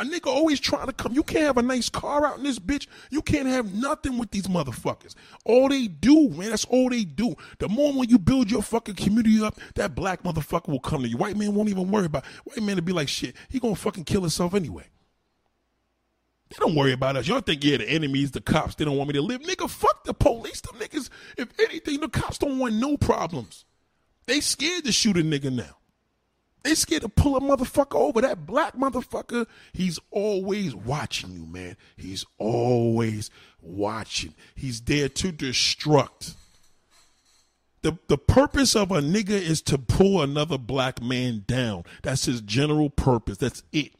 A 0.00 0.04
nigga 0.04 0.28
always 0.28 0.60
trying 0.60 0.86
to 0.86 0.92
come. 0.92 1.12
You 1.12 1.24
can't 1.24 1.44
have 1.44 1.58
a 1.58 1.62
nice 1.62 1.88
car 1.88 2.24
out 2.24 2.38
in 2.38 2.44
this 2.44 2.60
bitch. 2.60 2.86
You 3.10 3.20
can't 3.20 3.48
have 3.48 3.74
nothing 3.74 4.16
with 4.16 4.30
these 4.30 4.46
motherfuckers. 4.46 5.16
All 5.44 5.68
they 5.68 5.88
do, 5.88 6.28
man, 6.28 6.50
that's 6.50 6.64
all 6.66 6.88
they 6.88 7.02
do. 7.02 7.34
The 7.58 7.68
moment 7.68 8.08
you 8.08 8.16
build 8.16 8.48
your 8.48 8.62
fucking 8.62 8.94
community 8.94 9.42
up, 9.42 9.58
that 9.74 9.96
black 9.96 10.22
motherfucker 10.22 10.68
will 10.68 10.78
come 10.78 11.02
to 11.02 11.08
you. 11.08 11.16
White 11.16 11.36
man 11.36 11.52
won't 11.52 11.68
even 11.68 11.90
worry 11.90 12.06
about. 12.06 12.24
White 12.44 12.62
man 12.62 12.76
to 12.76 12.82
be 12.82 12.92
like, 12.92 13.08
shit, 13.08 13.34
he 13.48 13.58
gonna 13.58 13.74
fucking 13.74 14.04
kill 14.04 14.20
himself 14.20 14.54
anyway. 14.54 14.84
They 16.50 16.56
don't 16.60 16.76
worry 16.76 16.92
about 16.92 17.16
us. 17.16 17.26
Y'all 17.26 17.40
think, 17.40 17.64
yeah, 17.64 17.78
the 17.78 17.88
enemies, 17.88 18.30
the 18.30 18.40
cops, 18.40 18.76
they 18.76 18.84
don't 18.84 18.96
want 18.96 19.08
me 19.08 19.14
to 19.14 19.22
live. 19.22 19.42
Nigga, 19.42 19.68
fuck 19.68 20.04
the 20.04 20.14
police. 20.14 20.60
The 20.60 20.68
niggas, 20.68 21.10
if 21.36 21.48
anything, 21.58 21.98
the 21.98 22.08
cops 22.08 22.38
don't 22.38 22.58
want 22.60 22.74
no 22.74 22.96
problems. 22.96 23.64
They 24.26 24.40
scared 24.40 24.84
to 24.84 24.92
shoot 24.92 25.16
a 25.16 25.22
nigga 25.22 25.52
now. 25.52 25.77
They 26.62 26.74
scared 26.74 27.02
to 27.02 27.08
pull 27.08 27.36
a 27.36 27.40
motherfucker 27.40 27.94
over. 27.94 28.20
That 28.20 28.46
black 28.46 28.76
motherfucker, 28.76 29.46
he's 29.72 29.98
always 30.10 30.74
watching 30.74 31.32
you, 31.32 31.46
man. 31.46 31.76
He's 31.96 32.24
always 32.38 33.30
watching. 33.60 34.34
He's 34.54 34.80
there 34.80 35.08
to 35.08 35.32
destruct. 35.32 36.34
The, 37.82 37.96
the 38.08 38.18
purpose 38.18 38.74
of 38.74 38.90
a 38.90 39.00
nigga 39.00 39.30
is 39.30 39.62
to 39.62 39.78
pull 39.78 40.20
another 40.20 40.58
black 40.58 41.00
man 41.00 41.44
down. 41.46 41.84
That's 42.02 42.24
his 42.24 42.40
general 42.40 42.90
purpose. 42.90 43.38
That's 43.38 43.62
it 43.72 43.92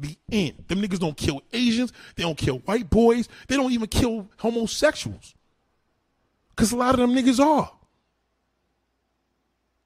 the 0.00 0.16
end. 0.30 0.64
Them 0.68 0.80
niggas 0.80 1.00
don't 1.00 1.16
kill 1.16 1.42
Asians. 1.52 1.92
They 2.16 2.22
don't 2.22 2.38
kill 2.38 2.58
white 2.60 2.90
boys. 2.90 3.28
They 3.48 3.56
don't 3.56 3.72
even 3.72 3.88
kill 3.88 4.28
homosexuals. 4.38 5.34
Because 6.50 6.72
a 6.72 6.76
lot 6.76 6.98
of 6.98 7.00
them 7.00 7.14
niggas 7.14 7.40
are. 7.40 7.70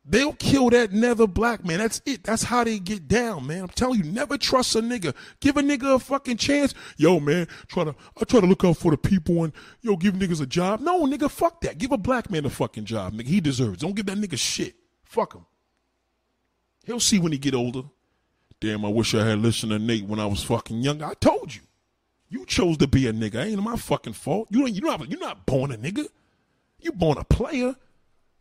They'll 0.05 0.33
kill 0.33 0.71
that 0.71 0.93
nether 0.93 1.29
black 1.29 1.65
man. 1.65 1.79
That's 1.79 2.03
it. 2.05 2.25
That's 2.25 2.43
how 2.43 2.65
they 2.65 2.81
get 2.81 3.07
down, 3.07 3.47
man. 3.47 3.63
I'm 3.63 3.69
telling 3.69 4.05
you, 4.05 4.11
never 4.11 4.37
trust 4.37 4.75
a 4.75 4.81
nigga. 4.81 5.15
Give 5.39 5.57
a 5.57 5.63
nigga 5.63 5.95
a 5.95 5.99
fucking 6.01 6.39
chance. 6.39 6.75
Yo, 6.97 7.21
man, 7.21 7.47
try 7.69 7.85
to 7.85 7.95
I 8.21 8.25
try 8.25 8.41
to 8.41 8.47
look 8.47 8.65
out 8.65 8.79
for 8.79 8.91
the 8.91 8.97
people 8.97 9.45
and 9.45 9.53
yo, 9.81 9.97
give 9.97 10.15
niggas 10.15 10.43
a 10.43 10.47
job. 10.47 10.81
No, 10.81 11.07
nigga, 11.07 11.31
fuck 11.31 11.61
that. 11.61 11.79
Give 11.79 11.93
a 11.93 11.99
black 11.99 12.31
man 12.31 12.45
a 12.45 12.51
fucking 12.51 12.85
job, 12.85 13.13
nigga. 13.13 13.27
He 13.27 13.41
deserves. 13.41 13.79
Don't 13.79 13.95
give 13.95 14.07
that 14.07 14.19
nigga 14.19 14.37
shit. 14.37 14.75
Fuck 15.05 15.35
him. 15.35 15.47
He'll 16.85 16.99
see 16.99 17.21
when 17.21 17.31
he 17.31 17.39
get 17.39 17.55
older. 17.55 17.83
Damn, 18.59 18.85
I 18.85 18.89
wish 18.89 19.15
I 19.15 19.25
had 19.25 19.39
listened 19.39 19.71
to 19.71 19.79
Nate 19.79 20.07
when 20.07 20.19
I 20.19 20.27
was 20.27 20.43
fucking 20.43 20.83
young. 20.83 21.03
I 21.03 21.15
told 21.15 21.55
you. 21.55 21.63
You 22.29 22.47
chose 22.47 22.79
to 22.79 22.87
be 22.89 23.07
a 23.07 23.13
nigga. 23.13 23.45
Ain't 23.45 23.63
my 23.63 23.77
fucking 23.77 24.15
fault. 24.15 24.49
You 24.51 24.61
don't, 24.61 24.75
you 24.75 24.81
don't 24.81 25.11
you're 25.11 25.21
not 25.21 25.45
born 25.45 25.71
a 25.71 25.77
nigga. 25.77 26.07
You 26.81 26.91
born 26.93 27.19
a 27.19 27.25
player. 27.25 27.77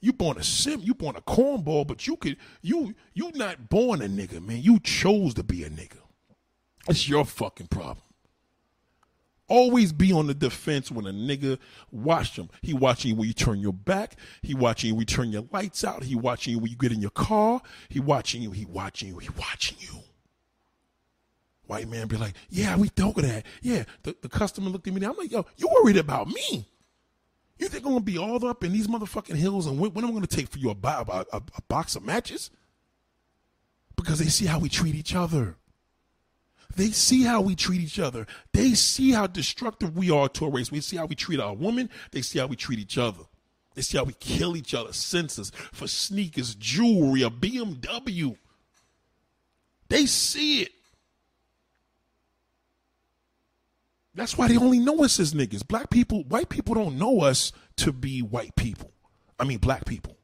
You 0.02 0.14
born 0.14 0.38
a 0.38 0.43
sim. 0.43 0.82
You 0.84 0.95
born 0.95 1.16
a 1.16 1.22
cornball, 1.22 1.86
but 1.86 2.08
you 2.08 2.18
could 2.18 2.38
you 2.62 2.95
you 3.14 3.32
not 3.36 3.70
born 3.70 4.02
a 4.02 4.08
nigga, 4.08 4.45
man. 4.45 4.62
You 4.62 4.80
chose 4.80 5.36
to 5.36 5.43
be 5.43 5.64
a 5.64 5.70
nigga. 5.70 5.99
It's 6.89 7.08
your 7.08 7.24
fucking 7.24 7.68
problem. 7.68 7.99
Always 9.47 9.91
be 9.91 10.14
on 10.14 10.28
the 10.28 10.34
defense 10.34 10.89
when 10.89 11.06
a 11.06 11.12
nigga 11.12 11.60
watch 11.91 12.38
him. 12.38 12.49
He 12.62 12.74
watching 12.74 13.10
you 13.10 13.16
when 13.16 13.28
you 13.28 13.34
turn 13.34 13.60
your 13.60 13.74
back. 13.74 14.16
He 14.41 14.56
watching 14.56 14.88
you 14.88 14.95
when 14.95 15.02
you 15.02 15.06
turn 15.06 15.30
your 15.30 15.45
lights 15.52 15.84
out. 15.84 16.04
He 16.04 16.16
watching 16.16 16.54
you 16.54 16.60
when 16.60 16.72
you 16.72 16.78
get 16.78 16.93
in 16.93 17.02
your 17.02 17.12
car. 17.12 17.62
He 17.89 17.99
watching 17.99 18.41
you. 18.41 18.52
He 18.52 18.66
watching 18.66 19.10
you. 19.10 19.18
He 19.20 19.30
watching 19.38 19.78
you. 19.82 19.99
White 21.68 21.89
man 21.89 22.08
be 22.08 22.18
like, 22.18 22.34
yeah, 22.49 22.76
we 22.76 22.89
of 22.97 23.16
that. 23.16 23.45
Yeah. 23.62 23.84
The, 24.04 24.16
the 24.22 24.30
customer 24.30 24.70
looked 24.70 24.88
at 24.88 24.93
me. 24.93 25.06
I'm 25.06 25.18
like, 25.18 25.32
yo, 25.32 25.45
you 25.58 25.70
worried 25.70 25.97
about 25.97 26.28
me. 26.28 26.66
You 27.62 27.68
think 27.68 27.86
I'm 27.86 27.93
to 27.93 27.99
be 27.99 28.18
all 28.18 28.43
up 28.47 28.64
in 28.64 28.74
these 28.74 28.88
motherfucking 28.88 29.36
hills 29.36 29.68
and 29.68 29.78
when, 29.78 29.93
when 29.93 30.03
am 30.03 30.18
I 30.18 30.22
to 30.22 30.26
take 30.26 30.47
for 30.47 30.57
you 30.57 30.72
a, 30.72 30.76
a, 30.84 31.26
a, 31.32 31.41
a 31.57 31.62
box 31.68 31.95
of 31.95 32.03
matches? 32.03 32.49
Because 33.95 34.18
they 34.18 34.26
see 34.26 34.47
how 34.47 34.57
we 34.57 34.68
treat 34.68 34.95
each 34.95 35.14
other. 35.14 35.57
They 36.76 36.88
see 36.88 37.22
how 37.22 37.39
we 37.39 37.55
treat 37.55 37.82
each 37.82 37.99
other. 37.99 38.26
They 38.51 38.74
see 38.74 39.12
how 39.12 39.28
destructive 39.28 39.95
we 39.95 40.09
are 40.09 40.28
to 40.30 40.45
a 40.45 40.49
race. 40.49 40.72
We 40.72 40.82
see 40.82 40.97
how 40.97 41.05
we 41.05 41.14
treat 41.14 41.39
our 41.39 41.53
women. 41.53 41.91
They 42.12 42.24
see 42.24 42.39
how 42.39 42.47
we 42.47 42.55
treat 42.55 42.80
each 42.80 42.97
other. 42.97 43.26
They 43.76 43.84
see 43.84 43.99
how 43.99 44.05
we 44.05 44.14
kill 44.14 44.57
each 44.57 44.74
other, 44.74 44.91
senses 44.91 45.51
for 45.72 45.88
sneakers, 45.88 46.55
jewelry, 46.55 47.22
a 47.22 47.30
BMW. 47.30 48.38
They 49.88 50.07
see 50.07 50.64
it. 50.64 50.72
That's 54.14 54.38
why 54.38 54.47
they 54.47 54.57
only 54.57 54.80
know 54.80 55.03
us 55.03 55.20
as 55.20 55.34
niggas. 55.34 55.68
Black 55.68 55.89
people, 55.89 56.24
white 56.24 56.49
people 56.49 56.76
don't 56.76 56.97
know 56.97 57.22
us 57.22 57.51
to 57.78 57.93
be 57.93 58.22
white 58.22 58.55
people. 58.55 58.91
I 59.39 59.45
mean, 59.45 59.59
black 59.59 59.86
people. 59.86 60.18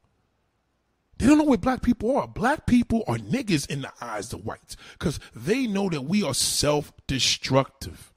They 1.18 1.26
don't 1.26 1.38
know 1.38 1.44
what 1.44 1.60
black 1.60 1.82
people 1.82 2.16
are. 2.16 2.28
Black 2.28 2.66
people 2.66 3.02
are 3.08 3.16
niggas 3.16 3.68
in 3.68 3.80
the 3.82 3.92
eyes 4.00 4.32
of 4.32 4.44
whites 4.44 4.76
because 4.92 5.18
they 5.34 5.66
know 5.66 5.88
that 5.88 6.02
we 6.02 6.22
are 6.22 6.34
self 6.34 6.92
destructive. 7.06 8.12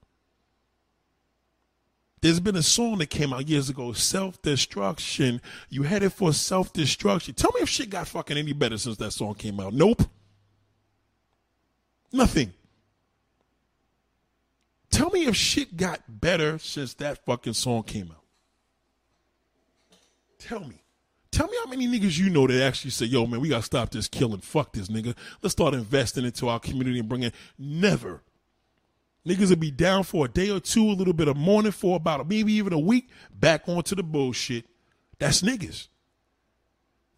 There's 2.22 2.40
been 2.40 2.56
a 2.56 2.62
song 2.62 3.00
that 3.00 3.10
came 3.10 3.34
out 3.34 3.50
years 3.50 3.70
ago, 3.70 3.94
Self 3.94 4.40
Destruction. 4.44 5.42
You 5.70 5.84
headed 5.84 6.14
for 6.14 6.32
self 6.34 6.72
destruction. 6.72 7.34
Tell 7.34 7.50
me 7.56 7.62
if 7.62 7.70
shit 7.70 7.90
got 7.90 8.08
fucking 8.08 8.38
any 8.38 8.54
better 8.54 8.78
since 8.78 8.98
that 8.98 9.12
song 9.12 9.34
came 9.34 9.60
out. 9.60 9.74
Nope. 9.74 10.04
Nothing. 12.14 12.54
Tell 15.02 15.10
me 15.10 15.26
if 15.26 15.36
shit 15.36 15.78
got 15.78 16.00
better 16.08 16.60
since 16.60 16.94
that 16.96 17.26
fucking 17.26 17.54
song 17.54 17.82
came 17.82 18.12
out. 18.12 18.24
Tell 20.38 20.60
me. 20.60 20.84
Tell 21.32 21.48
me 21.48 21.58
how 21.64 21.72
many 21.72 21.88
niggas 21.88 22.20
you 22.20 22.30
know 22.30 22.46
that 22.46 22.62
actually 22.62 22.92
say, 22.92 23.08
yo, 23.08 23.26
man, 23.26 23.42
we 23.42 23.50
gotta 23.50 23.64
stop 23.64 23.90
this 23.90 24.08
killing. 24.08 24.42
Fuck 24.42 24.74
this 24.74 24.90
nigga. 24.90 25.16
Let's 25.42 25.54
start 25.54 25.74
investing 25.74 26.24
into 26.24 26.50
our 26.50 26.60
community 26.60 27.00
and 27.00 27.10
bring 27.10 27.22
bringing 27.22 27.34
never. 27.58 28.22
Niggas 29.28 29.50
will 29.50 29.56
be 29.56 29.72
down 29.72 30.04
for 30.04 30.26
a 30.26 30.30
day 30.30 30.52
or 30.52 30.60
two, 30.60 30.86
a 30.86 30.94
little 30.94 31.14
bit 31.14 31.28
of 31.28 31.36
mourning 31.36 31.72
for 31.72 31.96
about 31.96 32.30
maybe 32.30 32.54
even 32.54 32.72
a 32.72 32.78
week, 32.78 33.10
back 33.34 33.68
onto 33.68 33.96
the 33.96 34.04
bullshit. 34.04 34.68
That's 35.18 35.42
niggas. 35.42 35.88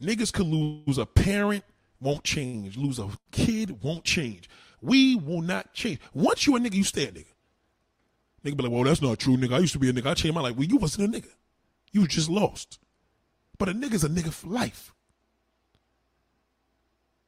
Niggas 0.01 0.31
could 0.31 0.47
lose 0.47 0.97
a 0.97 1.05
parent, 1.05 1.65
won't 1.99 2.23
change. 2.23 2.77
Lose 2.77 2.97
a 2.97 3.09
kid, 3.31 3.83
won't 3.83 4.05
change. 4.05 4.49
We 4.81 5.17
will 5.17 5.41
not 5.41 5.73
change. 5.73 5.99
Once 6.13 6.47
you 6.47 6.55
a 6.55 6.59
nigga, 6.61 6.75
you 6.75 6.85
stay 6.85 7.07
a 7.07 7.11
nigga. 7.11 7.32
Nigga 8.43 8.57
be 8.57 8.63
like, 8.63 8.71
well, 8.71 8.83
that's 8.83 9.01
not 9.01 9.19
true, 9.19 9.37
nigga. 9.37 9.53
I 9.53 9.59
used 9.59 9.73
to 9.73 9.79
be 9.79 9.89
a 9.89 9.93
nigga. 9.93 10.07
I 10.07 10.13
changed 10.13 10.35
my 10.35 10.41
life. 10.41 10.55
Well, 10.55 10.67
you 10.67 10.77
wasn't 10.77 11.15
a 11.15 11.19
nigga. 11.19 11.29
You 11.91 12.07
just 12.07 12.29
lost. 12.29 12.79
But 13.57 13.69
a 13.69 13.73
nigga's 13.73 14.03
a 14.03 14.09
nigga 14.09 14.33
for 14.33 14.47
life. 14.47 14.93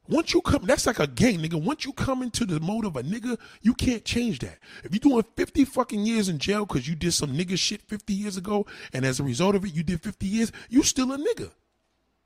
Once 0.07 0.33
you 0.33 0.41
come, 0.41 0.65
that's 0.65 0.85
like 0.85 0.99
a 0.99 1.07
game, 1.07 1.41
nigga. 1.41 1.61
Once 1.61 1.85
you 1.85 1.93
come 1.93 2.21
into 2.21 2.45
the 2.45 2.59
mode 2.59 2.85
of 2.85 2.95
a 2.95 3.01
nigga, 3.01 3.39
you 3.61 3.73
can't 3.73 4.05
change 4.05 4.39
that. 4.39 4.59
If 4.83 4.91
you're 4.91 4.99
doing 4.99 5.23
50 5.35 5.65
fucking 5.65 6.05
years 6.05 6.29
in 6.29 6.37
jail 6.37 6.65
because 6.65 6.87
you 6.87 6.95
did 6.95 7.13
some 7.13 7.35
nigga 7.35 7.57
shit 7.57 7.81
50 7.81 8.13
years 8.13 8.37
ago, 8.37 8.67
and 8.93 9.03
as 9.05 9.19
a 9.19 9.23
result 9.23 9.55
of 9.55 9.65
it, 9.65 9.73
you 9.73 9.83
did 9.83 10.01
50 10.01 10.25
years, 10.27 10.51
you 10.69 10.83
still 10.83 11.11
a 11.11 11.17
nigga. 11.17 11.49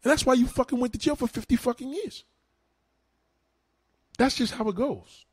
And 0.04 0.12
that's 0.12 0.26
why 0.26 0.34
you 0.34 0.48
fucking 0.48 0.80
went 0.80 0.94
to 0.94 1.00
jail 1.00 1.16
for 1.16 1.28
50 1.28 1.56
fucking 1.56 1.94
years. 1.94 2.26
That's 4.18 4.36
just 4.36 4.54
how 4.54 4.68
it 4.68 4.76
goes 4.76 5.26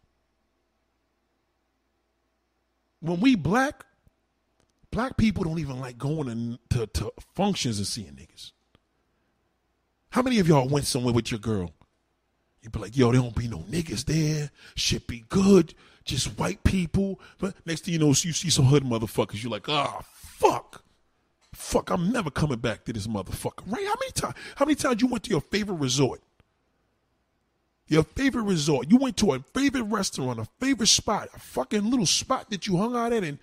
when 3.07 3.21
we 3.21 3.35
black, 3.35 3.85
black 4.91 5.17
people 5.17 5.45
don't 5.45 5.59
even 5.59 5.81
like 5.81 5.99
going 5.99 6.59
to, 6.71 6.87
to 6.87 7.13
functions 7.35 7.79
and 7.79 7.87
seeing 7.87 8.13
niggas. 8.13 8.53
How 10.11 10.23
many 10.23 10.39
of 10.39 10.49
y'all 10.49 10.69
went 10.69 10.87
somewhere 10.87 11.13
with 11.13 11.31
your 11.31 11.41
girl? 11.41 11.73
You 12.63 12.71
be 12.71 12.79
like, 12.79 12.97
yo, 12.97 13.13
there 13.13 13.21
don't 13.21 13.35
be 13.35 13.49
no 13.49 13.59
niggas 13.59 14.07
there. 14.07 14.51
Shit 14.75 15.07
be 15.07 15.25
good. 15.29 15.75
Just 16.05 16.39
white 16.39 16.65
people. 16.65 17.21
But 17.39 17.55
next 17.67 17.85
thing 17.85 17.95
you 17.95 18.01
know, 18.01 18.09
you 18.09 18.15
see 18.15 18.51
some 18.51 18.65
hood 18.65 18.83
motherfuckers. 18.83 19.43
You're 19.43 19.53
like, 19.53 19.69
ah, 19.69 19.99
oh, 20.01 20.05
fuck. 20.13 20.83
Fuck, 21.53 21.91
I'm 21.91 22.13
never 22.13 22.31
coming 22.31 22.59
back 22.59 22.85
to 22.85 22.93
this 22.93 23.07
motherfucker. 23.07 23.63
Right? 23.67 23.87
How 23.87 23.95
many 24.01 24.13
times? 24.13 24.35
How 24.57 24.65
many 24.65 24.75
times 24.75 25.01
you 25.01 25.07
went 25.07 25.25
to 25.25 25.31
your 25.31 25.41
favorite 25.41 25.77
resort? 25.77 26.23
Your 27.89 28.03
favorite 28.03 28.43
resort. 28.43 28.91
You 28.91 28.97
went 28.97 29.17
to 29.19 29.35
a 29.35 29.39
favorite 29.55 29.85
restaurant, 29.85 30.41
a 30.41 30.49
favorite 30.61 30.89
spot, 30.89 31.29
a 31.35 31.39
fucking 31.39 31.89
little 31.89 32.07
spot 32.07 32.51
that 32.51 32.67
you 32.67 32.77
hung 32.77 32.97
out 32.97 33.13
at 33.13 33.23
and 33.23 33.39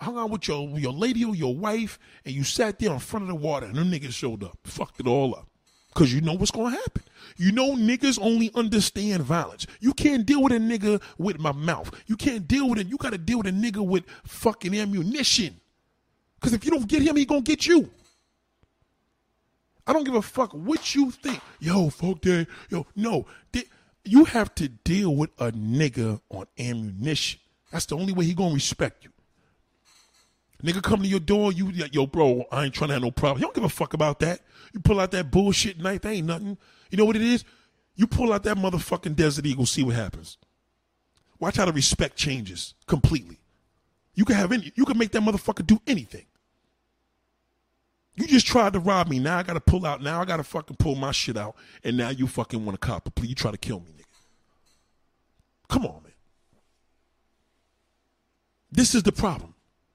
hung 0.00 0.16
out 0.16 0.30
with 0.30 0.48
your 0.48 0.78
your 0.78 0.92
lady 0.92 1.24
or 1.24 1.34
your 1.34 1.54
wife, 1.54 1.98
and 2.24 2.34
you 2.34 2.44
sat 2.44 2.78
there 2.78 2.92
in 2.92 2.98
front 2.98 3.24
of 3.24 3.28
the 3.28 3.34
water, 3.34 3.66
and 3.66 3.74
them 3.74 3.90
niggas 3.90 4.12
showed 4.12 4.44
up, 4.44 4.58
fucked 4.64 5.00
it 5.00 5.06
all 5.06 5.34
up. 5.34 5.48
Cause 5.94 6.10
you 6.10 6.22
know 6.22 6.32
what's 6.32 6.50
gonna 6.50 6.70
happen. 6.70 7.02
You 7.36 7.52
know 7.52 7.74
niggas 7.74 8.18
only 8.20 8.50
understand 8.54 9.24
violence. 9.24 9.66
You 9.80 9.92
can't 9.92 10.24
deal 10.24 10.42
with 10.42 10.52
a 10.52 10.56
nigga 10.56 11.02
with 11.18 11.38
my 11.38 11.52
mouth. 11.52 11.90
You 12.06 12.16
can't 12.16 12.48
deal 12.48 12.70
with 12.70 12.78
it. 12.78 12.86
You 12.86 12.96
gotta 12.96 13.18
deal 13.18 13.38
with 13.38 13.48
a 13.48 13.50
nigga 13.50 13.84
with 13.86 14.04
fucking 14.24 14.74
ammunition. 14.74 15.60
Cause 16.40 16.54
if 16.54 16.64
you 16.64 16.70
don't 16.70 16.88
get 16.88 17.02
him, 17.02 17.16
he 17.16 17.26
gonna 17.26 17.42
get 17.42 17.66
you. 17.66 17.90
I 19.86 19.92
don't 19.92 20.04
give 20.04 20.14
a 20.14 20.22
fuck 20.22 20.52
what 20.52 20.94
you 20.94 21.10
think. 21.10 21.40
Yo, 21.58 21.90
fuck 21.90 22.20
that. 22.22 22.46
Yo, 22.70 22.86
no. 22.94 23.26
You 24.04 24.24
have 24.24 24.54
to 24.56 24.68
deal 24.68 25.14
with 25.14 25.30
a 25.38 25.52
nigga 25.52 26.20
on 26.28 26.46
ammunition. 26.58 27.40
That's 27.70 27.86
the 27.86 27.96
only 27.96 28.12
way 28.12 28.24
he 28.24 28.34
gonna 28.34 28.54
respect 28.54 29.04
you. 29.04 29.10
Nigga 30.62 30.82
come 30.82 31.02
to 31.02 31.08
your 31.08 31.20
door, 31.20 31.52
you 31.52 31.70
yo, 31.70 32.06
bro, 32.06 32.44
I 32.52 32.64
ain't 32.64 32.74
trying 32.74 32.88
to 32.88 32.94
have 32.94 33.02
no 33.02 33.10
problem. 33.10 33.40
You 33.40 33.46
don't 33.46 33.54
give 33.54 33.64
a 33.64 33.68
fuck 33.68 33.94
about 33.94 34.20
that. 34.20 34.40
You 34.72 34.80
pull 34.80 35.00
out 35.00 35.10
that 35.10 35.30
bullshit 35.30 35.78
knife, 35.80 36.04
ain't 36.06 36.26
nothing. 36.26 36.56
You 36.90 36.98
know 36.98 37.04
what 37.04 37.16
it 37.16 37.22
is? 37.22 37.44
You 37.96 38.06
pull 38.06 38.32
out 38.32 38.44
that 38.44 38.56
motherfucking 38.56 39.16
Desert 39.16 39.44
Eagle, 39.46 39.66
see 39.66 39.82
what 39.82 39.96
happens. 39.96 40.38
Watch 41.40 41.56
how 41.56 41.64
the 41.64 41.72
respect 41.72 42.16
changes 42.16 42.74
completely. 42.86 43.40
You 44.14 44.24
can 44.24 44.36
have 44.36 44.52
any, 44.52 44.72
you 44.76 44.84
can 44.84 44.98
make 44.98 45.10
that 45.12 45.22
motherfucker 45.22 45.66
do 45.66 45.80
anything. 45.86 46.26
You 48.14 48.26
just 48.26 48.46
tried 48.46 48.74
to 48.74 48.78
rob 48.78 49.08
me. 49.08 49.18
Now 49.18 49.38
I 49.38 49.42
gotta 49.42 49.60
pull 49.60 49.86
out. 49.86 50.02
Now 50.02 50.20
I 50.20 50.24
gotta 50.24 50.44
fucking 50.44 50.76
pull 50.76 50.94
my 50.96 51.12
shit 51.12 51.36
out. 51.36 51.56
And 51.82 51.96
now 51.96 52.10
you 52.10 52.26
fucking 52.26 52.64
want 52.64 52.76
a 52.76 52.78
cop 52.78 53.06
a 53.06 53.10
plea. 53.10 53.28
You 53.28 53.34
try 53.34 53.50
to 53.50 53.58
kill 53.58 53.80
me, 53.80 53.92
nigga. 53.92 54.04
Come 55.68 55.86
on, 55.86 56.02
man. 56.02 56.12
This 58.70 58.94
is 58.94 59.02
the 59.02 59.12
problem. 59.12 59.54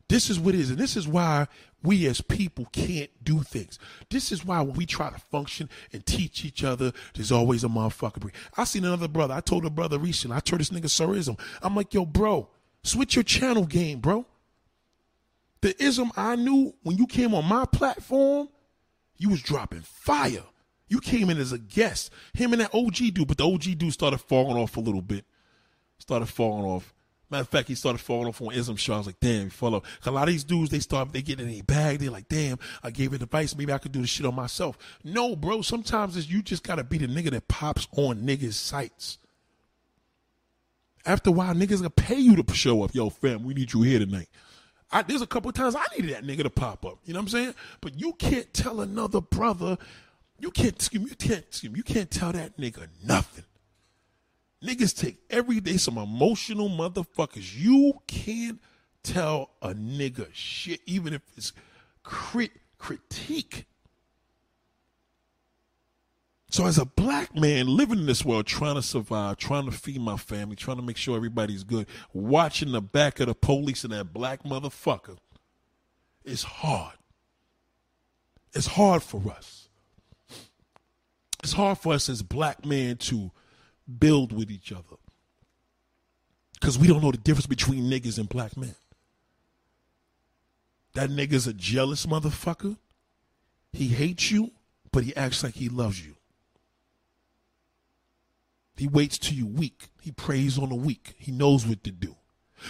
This 0.09 0.29
is 0.29 0.39
what 0.39 0.55
is. 0.55 0.69
And 0.69 0.79
this 0.79 0.95
is 0.95 1.07
why 1.07 1.47
we 1.83 2.07
as 2.07 2.21
people 2.21 2.65
can't 2.71 3.09
do 3.23 3.41
things. 3.43 3.77
This 4.09 4.31
is 4.31 4.43
why 4.43 4.61
when 4.61 4.75
we 4.75 4.85
try 4.85 5.09
to 5.09 5.19
function 5.19 5.69
and 5.93 6.05
teach 6.05 6.43
each 6.43 6.63
other, 6.63 6.93
there's 7.13 7.31
always 7.31 7.63
a 7.63 7.67
motherfucker. 7.67 8.31
I 8.55 8.63
seen 8.63 8.85
another 8.85 9.07
brother. 9.07 9.33
I 9.33 9.41
told 9.41 9.65
a 9.65 9.69
brother 9.69 9.99
recently, 9.99 10.37
I 10.37 10.39
told 10.39 10.61
this 10.61 10.69
nigga 10.69 10.85
Surism. 10.85 11.39
I'm 11.61 11.75
like, 11.75 11.93
yo, 11.93 12.05
bro, 12.05 12.49
switch 12.83 13.15
your 13.15 13.23
channel 13.23 13.65
game, 13.65 13.99
bro. 13.99 14.25
The 15.61 15.81
ism 15.83 16.11
I 16.15 16.35
knew 16.35 16.73
when 16.83 16.97
you 16.97 17.07
came 17.07 17.33
on 17.33 17.45
my 17.45 17.65
platform, 17.65 18.49
you 19.17 19.29
was 19.29 19.41
dropping 19.41 19.81
fire. 19.81 20.43
You 20.87 20.99
came 20.99 21.29
in 21.29 21.37
as 21.37 21.51
a 21.51 21.57
guest. 21.57 22.11
Him 22.33 22.53
and 22.53 22.61
that 22.61 22.73
OG 22.73 23.13
dude, 23.13 23.27
but 23.27 23.37
the 23.37 23.47
OG 23.47 23.77
dude 23.77 23.93
started 23.93 24.19
falling 24.19 24.57
off 24.57 24.77
a 24.77 24.79
little 24.79 25.01
bit. 25.01 25.25
Started 25.99 26.27
falling 26.27 26.65
off. 26.65 26.93
Matter 27.29 27.41
of 27.41 27.49
fact, 27.49 27.67
he 27.67 27.75
started 27.75 27.99
falling 27.99 28.27
off 28.27 28.41
on 28.41 28.53
ism 28.53 28.77
show. 28.77 28.93
I 28.93 28.97
was 28.99 29.07
like, 29.07 29.19
damn, 29.19 29.45
he 29.45 29.49
fell 29.49 29.75
off. 29.75 29.83
A 30.05 30.11
lot 30.11 30.29
of 30.29 30.33
these 30.33 30.45
dudes, 30.45 30.69
they 30.69 30.79
start, 30.79 31.11
they 31.11 31.21
get 31.21 31.41
in 31.41 31.49
a 31.49 31.61
bag. 31.61 31.99
They're 31.99 32.09
like, 32.09 32.29
damn, 32.29 32.57
I 32.81 32.89
gave 32.89 33.11
it 33.11 33.21
advice. 33.21 33.55
Maybe 33.55 33.73
I 33.73 33.79
could 33.79 33.91
do 33.91 33.99
the 33.99 34.07
shit 34.07 34.25
on 34.25 34.35
myself. 34.35 34.77
No, 35.03 35.35
bro. 35.35 35.61
Sometimes 35.61 36.15
it's 36.15 36.29
you 36.29 36.41
just 36.41 36.63
gotta 36.63 36.85
be 36.85 36.99
the 36.99 37.07
nigga 37.07 37.31
that 37.31 37.49
pops 37.49 37.87
on 37.91 38.21
niggas' 38.21 38.53
sites. 38.53 39.17
After 41.05 41.29
a 41.29 41.33
while, 41.33 41.53
niggas 41.53 41.77
gonna 41.77 41.89
pay 41.89 42.17
you 42.17 42.41
to 42.41 42.53
show 42.53 42.83
up. 42.83 42.95
Yo, 42.95 43.09
fam, 43.09 43.43
we 43.43 43.53
need 43.53 43.73
you 43.73 43.81
here 43.81 43.99
tonight. 43.99 44.29
I, 44.91 45.01
there's 45.01 45.21
a 45.21 45.27
couple 45.27 45.51
times 45.51 45.75
I 45.75 45.83
needed 45.95 46.15
that 46.15 46.23
nigga 46.23 46.43
to 46.43 46.49
pop 46.49 46.85
up. 46.85 46.99
You 47.05 47.13
know 47.13 47.19
what 47.19 47.23
I'm 47.25 47.29
saying? 47.29 47.55
But 47.81 47.99
you 47.99 48.13
can't 48.13 48.53
tell 48.53 48.81
another 48.81 49.21
brother, 49.21 49.77
you 50.39 50.51
can't, 50.51 50.89
you 50.91 51.07
can't, 51.07 51.63
you 51.63 51.83
can't 51.83 52.09
tell 52.09 52.31
that 52.31 52.57
nigga 52.57 52.87
nothing. 53.03 53.43
Niggas 54.63 54.97
take 54.97 55.17
every 55.29 55.59
day 55.59 55.77
some 55.77 55.97
emotional 55.97 56.69
motherfuckers. 56.69 57.55
You 57.55 58.01
can't 58.07 58.59
tell 59.03 59.51
a 59.61 59.69
nigga 59.69 60.27
shit, 60.33 60.81
even 60.85 61.13
if 61.13 61.21
it's 61.35 61.53
crit 62.03 62.51
critique. 62.77 63.65
So 66.57 66.65
as 66.65 66.79
a 66.79 66.85
black 66.85 67.35
man 67.35 67.67
living 67.67 67.99
in 67.99 68.07
this 68.07 68.25
world, 68.25 68.47
trying 68.47 68.73
to 68.73 68.81
survive, 68.81 69.37
trying 69.37 69.65
to 69.65 69.71
feed 69.71 70.01
my 70.01 70.17
family, 70.17 70.55
trying 70.55 70.77
to 70.77 70.81
make 70.81 70.97
sure 70.97 71.15
everybody's 71.15 71.63
good, 71.63 71.85
watching 72.13 72.71
the 72.71 72.81
back 72.81 73.19
of 73.19 73.27
the 73.27 73.35
police 73.35 73.83
and 73.83 73.93
that 73.93 74.11
black 74.11 74.41
motherfucker, 74.41 75.19
it's 76.25 76.41
hard. 76.41 76.95
It's 78.53 78.65
hard 78.65 79.03
for 79.03 79.21
us. 79.29 79.69
It's 81.43 81.53
hard 81.53 81.77
for 81.77 81.93
us 81.93 82.09
as 82.09 82.23
black 82.23 82.65
men 82.65 82.97
to 82.97 83.29
build 83.99 84.33
with 84.33 84.49
each 84.49 84.71
other. 84.71 84.97
Because 86.59 86.79
we 86.79 86.87
don't 86.87 87.03
know 87.03 87.11
the 87.11 87.19
difference 87.19 87.45
between 87.45 87.83
niggas 87.83 88.17
and 88.17 88.27
black 88.27 88.57
men. 88.57 88.73
That 90.95 91.11
nigga's 91.11 91.45
a 91.45 91.53
jealous 91.53 92.07
motherfucker. 92.07 92.77
He 93.73 93.89
hates 93.89 94.31
you, 94.31 94.53
but 94.91 95.03
he 95.03 95.15
acts 95.15 95.43
like 95.43 95.53
he 95.53 95.69
loves 95.69 96.03
you. 96.03 96.16
He 98.77 98.87
waits 98.87 99.17
till 99.17 99.35
you 99.35 99.47
weak. 99.47 99.89
He 100.01 100.11
preys 100.11 100.57
on 100.57 100.69
the 100.69 100.75
weak. 100.75 101.15
He 101.17 101.31
knows 101.31 101.65
what 101.65 101.83
to 101.83 101.91
do. 101.91 102.15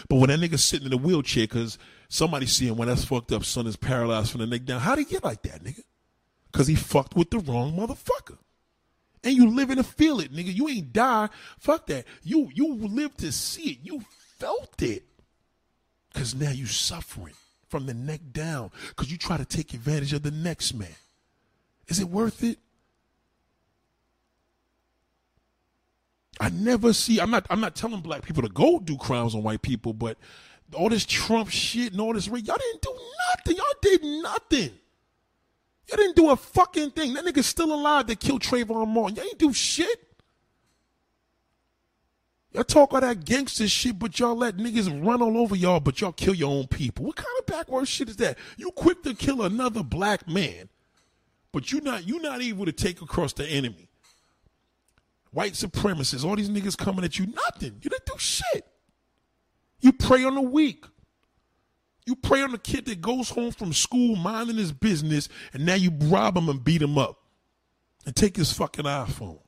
But 0.10 0.16
when 0.18 0.30
that 0.30 0.40
nigga 0.40 0.60
sitting 0.60 0.88
in 0.88 0.94
a 0.94 0.98
wheelchair 0.98 1.46
because 1.46 1.78
somebody 2.10 2.46
see 2.46 2.68
him 2.68 2.78
when 2.78 2.88
that's 2.88 3.06
fucked 3.06 3.32
up, 3.32 3.46
son 3.46 3.68
is 3.68 3.76
paralyzed 3.76 4.32
from 4.32 4.42
the 4.42 4.48
neck 4.48 4.66
down. 4.66 4.82
How'd 4.82 5.00
he 5.00 5.06
get 5.06 5.24
like 5.24 5.44
that, 5.44 5.64
nigga? 5.64 5.84
Because 6.52 6.68
he 6.68 6.76
fucked 6.76 7.16
with 7.16 7.30
the 7.30 7.40
wrong 7.40 7.74
motherfucker. 7.74 8.38
And 9.24 9.36
you 9.36 9.50
live 9.50 9.70
in 9.70 9.78
to 9.78 9.84
feel 9.84 10.20
it, 10.20 10.34
nigga. 10.34 10.54
You 10.54 10.70
ain't 10.70 10.94
die. 10.94 11.30
Fuck 11.60 11.88
that. 11.88 12.06
You 12.24 12.50
you 12.54 12.76
live 12.76 13.16
to 13.18 13.32
see 13.32 13.72
it. 13.72 13.80
You 13.84 14.04
felt 14.38 14.82
it. 14.82 15.04
Cause 16.14 16.34
now 16.34 16.52
you 16.52 16.66
suffering 16.66 17.36
from 17.68 17.86
the 17.86 17.94
neck 17.94 18.22
down. 18.32 18.72
Cause 18.96 19.12
you 19.12 19.18
try 19.18 19.38
to 19.38 19.46
take 19.46 19.74
advantage 19.74 20.14
of 20.14 20.24
the 20.24 20.32
next 20.32 20.74
man. 20.74 20.96
Is 21.88 22.00
it 22.00 22.10
worth 22.10 22.44
it? 22.44 22.60
I 26.40 26.50
never 26.50 26.94
see. 26.94 27.20
I'm 27.20 27.32
not. 27.32 27.46
I'm 27.50 27.60
not 27.60 27.76
telling 27.76 28.02
black 28.02 28.24
people 28.24 28.44
to 28.44 28.50
go 28.50 28.80
do 28.80 28.98
crimes 28.98 29.34
on 29.34 29.44
white 29.44 29.62
people, 29.62 29.94
but 29.94 30.18
all 30.74 30.90
this 30.90 31.06
Trump 31.06 31.50
shit 31.50 31.94
and 31.94 32.02
all 32.02 32.14
this, 32.14 32.28
y'all 32.28 32.40
didn't 32.40 32.82
do 32.82 33.00
nothing. 33.30 33.58
Y'all 33.58 33.66
did 33.82 34.04
nothing. 34.04 34.72
Y'all 35.88 35.98
didn't 35.98 36.16
do 36.16 36.30
a 36.30 36.36
fucking 36.36 36.92
thing. 36.92 37.14
That 37.14 37.26
nigga's 37.26 37.46
still 37.46 37.74
alive 37.74 38.08
that 38.08 38.20
killed 38.20 38.42
Trayvon 38.42 38.88
Martin. 38.88 39.16
Y'all 39.16 39.26
ain't 39.26 39.40
do 39.40 39.54
shit. 39.54 40.04
Y'all 42.52 42.64
talk 42.64 42.94
all 42.94 43.02
that 43.02 43.24
gangster 43.24 43.68
shit, 43.68 43.98
but 43.98 44.18
y'all 44.20 44.36
let 44.36 44.58
niggas 44.58 45.06
run 45.06 45.22
all 45.22 45.38
over 45.38 45.56
y'all, 45.56 45.80
but 45.80 46.02
y'all 46.02 46.12
kill 46.12 46.34
your 46.34 46.50
own 46.50 46.68
people. 46.68 47.06
What 47.06 47.16
kind 47.16 47.28
of 47.40 47.46
backwards 47.46 47.90
shit 47.90 48.10
is 48.10 48.18
that? 48.18 48.38
You 48.58 48.72
quick 48.72 49.04
to 49.04 49.14
kill 49.14 49.44
another 49.44 49.84
black 49.84 50.28
man, 50.28 50.70
but 51.52 51.72
you 51.72 51.82
not 51.82 52.08
you 52.08 52.20
not 52.20 52.42
able 52.42 52.66
to 52.66 52.72
take 52.72 53.02
across 53.02 53.34
the 53.34 53.46
enemy 53.46 53.87
white 55.32 55.54
supremacists, 55.54 56.24
all 56.24 56.36
these 56.36 56.50
niggas 56.50 56.78
coming 56.78 57.06
at 57.06 57.20
you, 57.20 57.28
nothing. 57.28 57.80
You 57.82 57.90
didn't 57.90 58.06
do 58.06 58.18
shit. 58.18 58.66
You 59.80 59.94
prey 59.94 60.24
on 60.24 60.36
the 60.36 60.42
weak. 60.42 60.86
You 62.06 62.16
prey 62.16 62.42
on 62.42 62.52
the 62.52 62.58
kid 62.58 62.86
that 62.86 63.02
goes 63.02 63.30
home 63.30 63.52
from 63.52 63.74
school 63.74 64.16
minding 64.16 64.58
his 64.58 64.72
business, 64.72 65.28
and 65.54 65.66
now 65.66 65.76
you 65.76 65.92
rob 66.04 66.38
him 66.38 66.50
and 66.50 66.64
beat 66.64 66.82
him 66.82 66.98
up 66.98 67.20
and 68.06 68.16
take 68.16 68.38
his 68.38 68.54
fucking 68.54 68.86
iPhone. 68.86 69.40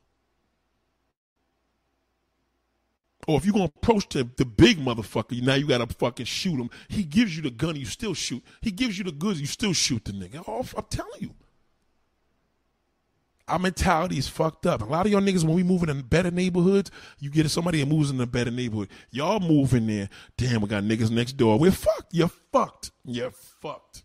Or 3.27 3.38
if 3.38 3.45
you're 3.45 3.53
gonna 3.53 3.65
approach 3.65 4.09
the, 4.09 4.27
the 4.38 4.45
big 4.45 4.80
motherfucker, 4.80 5.41
now 5.41 5.53
you 5.53 5.67
gotta 5.67 5.88
fucking 5.88 6.25
shoot 6.25 6.59
him. 6.59 6.69
He 6.88 7.03
gives 7.03 7.36
you 7.36 7.43
the 7.43 7.51
gun, 7.51 7.75
you 7.75 7.86
still 7.86 8.13
shoot. 8.13 8.43
He 8.61 8.71
gives 8.71 8.97
you 8.97 9.03
the 9.03 9.11
goods, 9.11 9.39
you 9.39 9.47
still 9.47 9.73
shoot 9.73 10.03
the 10.03 10.11
nigga. 10.11 10.43
Oh, 10.47 10.65
I'm 10.75 10.86
telling 10.89 11.21
you 11.21 11.34
our 13.49 13.59
mentality 13.59 14.17
is 14.17 14.27
fucked 14.27 14.65
up. 14.65 14.81
A 14.81 14.85
lot 14.85 15.05
of 15.05 15.11
y'all 15.11 15.21
niggas, 15.21 15.43
when 15.43 15.55
we 15.55 15.63
move 15.63 15.83
in 15.83 16.01
better 16.03 16.31
neighborhoods, 16.31 16.91
you 17.19 17.29
get 17.29 17.49
somebody 17.49 17.79
that 17.79 17.87
moves 17.87 18.09
in 18.09 18.21
a 18.21 18.27
better 18.27 18.51
neighborhood. 18.51 18.89
Y'all 19.11 19.39
move 19.39 19.73
in 19.73 19.87
there. 19.87 20.09
Damn, 20.37 20.61
we 20.61 20.67
got 20.67 20.83
niggas 20.83 21.11
next 21.11 21.33
door. 21.33 21.57
We're 21.57 21.71
fucked. 21.71 22.13
You're 22.13 22.31
fucked. 22.51 22.91
You're 23.05 23.31
fucked. 23.31 24.03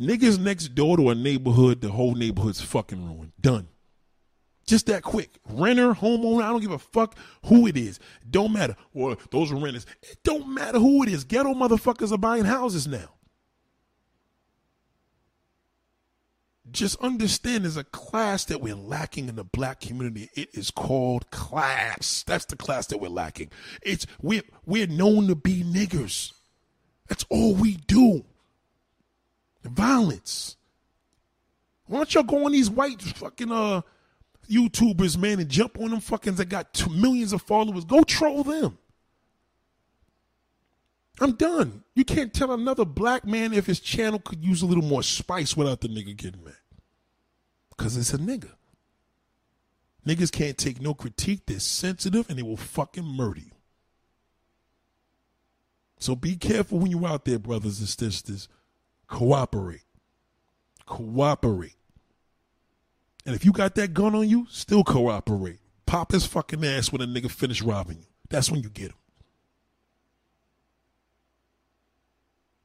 Niggas 0.00 0.38
next 0.38 0.74
door 0.74 0.96
to 0.96 1.10
a 1.10 1.14
neighborhood, 1.14 1.80
the 1.80 1.90
whole 1.90 2.14
neighborhood's 2.14 2.60
fucking 2.60 3.04
ruined. 3.04 3.32
Done. 3.40 3.68
Just 4.66 4.86
that 4.86 5.02
quick. 5.02 5.38
Renter, 5.48 5.92
homeowner, 5.92 6.42
I 6.42 6.48
don't 6.48 6.60
give 6.60 6.70
a 6.70 6.78
fuck 6.78 7.16
who 7.46 7.66
it 7.66 7.76
is. 7.76 8.00
Don't 8.28 8.52
matter. 8.52 8.76
Or 8.94 9.16
those 9.30 9.52
are 9.52 9.56
renters. 9.56 9.86
It 10.02 10.18
don't 10.24 10.52
matter 10.52 10.78
who 10.78 11.02
it 11.02 11.10
is. 11.10 11.24
Ghetto 11.24 11.52
motherfuckers 11.54 12.12
are 12.12 12.18
buying 12.18 12.44
houses 12.44 12.86
now. 12.86 13.10
Just 16.74 16.96
understand 17.00 17.64
there's 17.64 17.76
a 17.76 17.84
class 17.84 18.44
that 18.46 18.60
we're 18.60 18.74
lacking 18.74 19.28
in 19.28 19.36
the 19.36 19.44
black 19.44 19.80
community. 19.80 20.28
It 20.34 20.50
is 20.52 20.70
called 20.70 21.30
class. 21.30 22.24
That's 22.26 22.44
the 22.44 22.56
class 22.56 22.86
that 22.88 22.98
we're 22.98 23.08
lacking. 23.08 23.50
It's 23.82 24.06
we're 24.20 24.42
we're 24.66 24.86
known 24.86 25.28
to 25.28 25.34
be 25.34 25.62
niggers. 25.62 26.32
That's 27.08 27.24
all 27.30 27.54
we 27.54 27.76
do. 27.76 28.24
Violence. 29.62 30.56
Why 31.86 31.98
don't 31.98 32.14
y'all 32.14 32.22
go 32.24 32.44
on 32.44 32.52
these 32.52 32.70
white 32.70 33.00
fucking 33.00 33.52
uh 33.52 33.82
YouTubers, 34.50 35.16
man, 35.16 35.40
and 35.40 35.48
jump 35.48 35.78
on 35.80 35.90
them 35.90 36.00
fuckings 36.00 36.36
that 36.36 36.48
got 36.48 36.74
two 36.74 36.90
millions 36.90 37.32
of 37.32 37.40
followers. 37.42 37.84
Go 37.84 38.02
troll 38.02 38.42
them. 38.42 38.78
I'm 41.20 41.32
done. 41.32 41.84
You 41.94 42.04
can't 42.04 42.34
tell 42.34 42.52
another 42.52 42.84
black 42.84 43.24
man 43.24 43.52
if 43.52 43.66
his 43.66 43.78
channel 43.78 44.18
could 44.18 44.44
use 44.44 44.62
a 44.62 44.66
little 44.66 44.82
more 44.82 45.02
spice 45.02 45.56
without 45.56 45.80
the 45.80 45.88
nigga 45.88 46.16
getting 46.16 46.42
mad. 46.42 46.54
Because 47.76 47.96
it's 47.96 48.14
a 48.14 48.18
nigga. 48.18 48.50
Niggas 50.06 50.30
can't 50.30 50.58
take 50.58 50.80
no 50.80 50.94
critique. 50.94 51.46
They're 51.46 51.58
sensitive 51.58 52.28
and 52.28 52.38
they 52.38 52.42
will 52.42 52.56
fucking 52.56 53.04
murder 53.04 53.40
you. 53.40 53.52
So 55.98 56.14
be 56.14 56.36
careful 56.36 56.78
when 56.78 56.90
you're 56.90 57.06
out 57.06 57.24
there, 57.24 57.38
brothers 57.38 57.80
and 57.80 57.88
sisters. 57.88 58.48
Cooperate. 59.08 59.84
Cooperate. 60.86 61.76
And 63.24 63.34
if 63.34 63.44
you 63.44 63.52
got 63.52 63.74
that 63.76 63.94
gun 63.94 64.14
on 64.14 64.28
you, 64.28 64.46
still 64.50 64.84
cooperate. 64.84 65.60
Pop 65.86 66.12
his 66.12 66.26
fucking 66.26 66.64
ass 66.64 66.92
when 66.92 67.00
a 67.00 67.06
nigga 67.06 67.30
finish 67.30 67.62
robbing 67.62 67.98
you. 67.98 68.06
That's 68.28 68.50
when 68.50 68.62
you 68.62 68.68
get 68.68 68.90
him. 68.90 68.96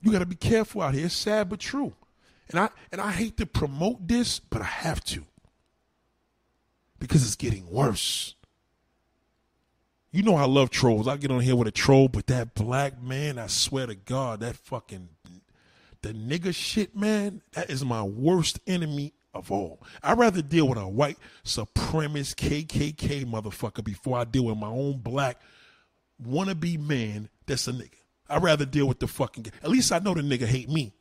You 0.01 0.11
got 0.11 0.19
to 0.19 0.25
be 0.25 0.35
careful 0.35 0.81
out 0.81 0.93
here. 0.93 1.05
It's 1.05 1.15
sad 1.15 1.49
but 1.49 1.59
true. 1.59 1.93
And 2.49 2.59
I 2.59 2.69
and 2.91 2.99
I 2.99 3.11
hate 3.11 3.37
to 3.37 3.45
promote 3.45 4.07
this, 4.07 4.39
but 4.39 4.61
I 4.61 4.65
have 4.65 5.03
to. 5.05 5.25
Because 6.97 7.23
it's 7.23 7.35
getting 7.35 7.69
worse. 7.69 8.35
You 10.11 10.23
know 10.23 10.35
I 10.35 10.45
love 10.45 10.71
trolls. 10.71 11.07
I 11.07 11.17
get 11.17 11.29
on 11.29 11.41
here 11.41 11.55
with 11.55 11.67
a 11.67 11.71
troll, 11.71 12.07
but 12.07 12.27
that 12.27 12.55
black 12.55 13.01
man, 13.01 13.37
I 13.37 13.47
swear 13.47 13.85
to 13.85 13.95
God, 13.95 14.39
that 14.39 14.55
fucking 14.55 15.09
the 16.01 16.13
nigga 16.13 16.53
shit, 16.55 16.95
man, 16.95 17.41
that 17.53 17.69
is 17.69 17.83
my 17.85 18.01
worst 18.01 18.59
enemy 18.65 19.13
of 19.33 19.51
all. 19.51 19.83
I'd 20.01 20.17
rather 20.17 20.41
deal 20.41 20.67
with 20.67 20.77
a 20.77 20.87
white 20.87 21.17
supremacist 21.43 22.35
KKK 22.35 23.25
motherfucker 23.25 23.83
before 23.83 24.17
I 24.17 24.23
deal 24.23 24.45
with 24.45 24.57
my 24.57 24.67
own 24.67 24.99
black 24.99 25.39
wannabe 26.25 26.79
man 26.79 27.29
that's 27.45 27.67
a 27.67 27.73
nigga. 27.73 27.91
I'd 28.29 28.43
rather 28.43 28.65
deal 28.65 28.87
with 28.87 28.99
the 28.99 29.07
fucking 29.07 29.47
At 29.63 29.69
least 29.69 29.91
I 29.91 29.99
know 29.99 30.13
the 30.13 30.21
nigga 30.21 30.45
hate 30.45 30.69
me. 30.69 30.93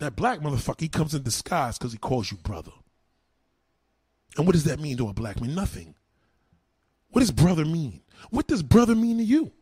That 0.00 0.16
black 0.16 0.40
motherfucker, 0.40 0.80
he 0.80 0.88
comes 0.88 1.14
in 1.14 1.22
disguise 1.22 1.76
because 1.78 1.92
he 1.92 1.98
calls 1.98 2.30
you 2.30 2.38
brother. 2.38 2.72
And 4.36 4.46
what 4.46 4.54
does 4.54 4.64
that 4.64 4.80
mean 4.80 4.96
to 4.96 5.08
a 5.08 5.12
black 5.12 5.40
man? 5.40 5.54
Nothing. 5.54 5.94
What 7.10 7.20
does 7.20 7.30
brother 7.30 7.66
mean? 7.66 8.00
What 8.30 8.46
does 8.46 8.62
brother 8.62 8.94
mean 8.94 9.18
to 9.18 9.24
you? 9.24 9.52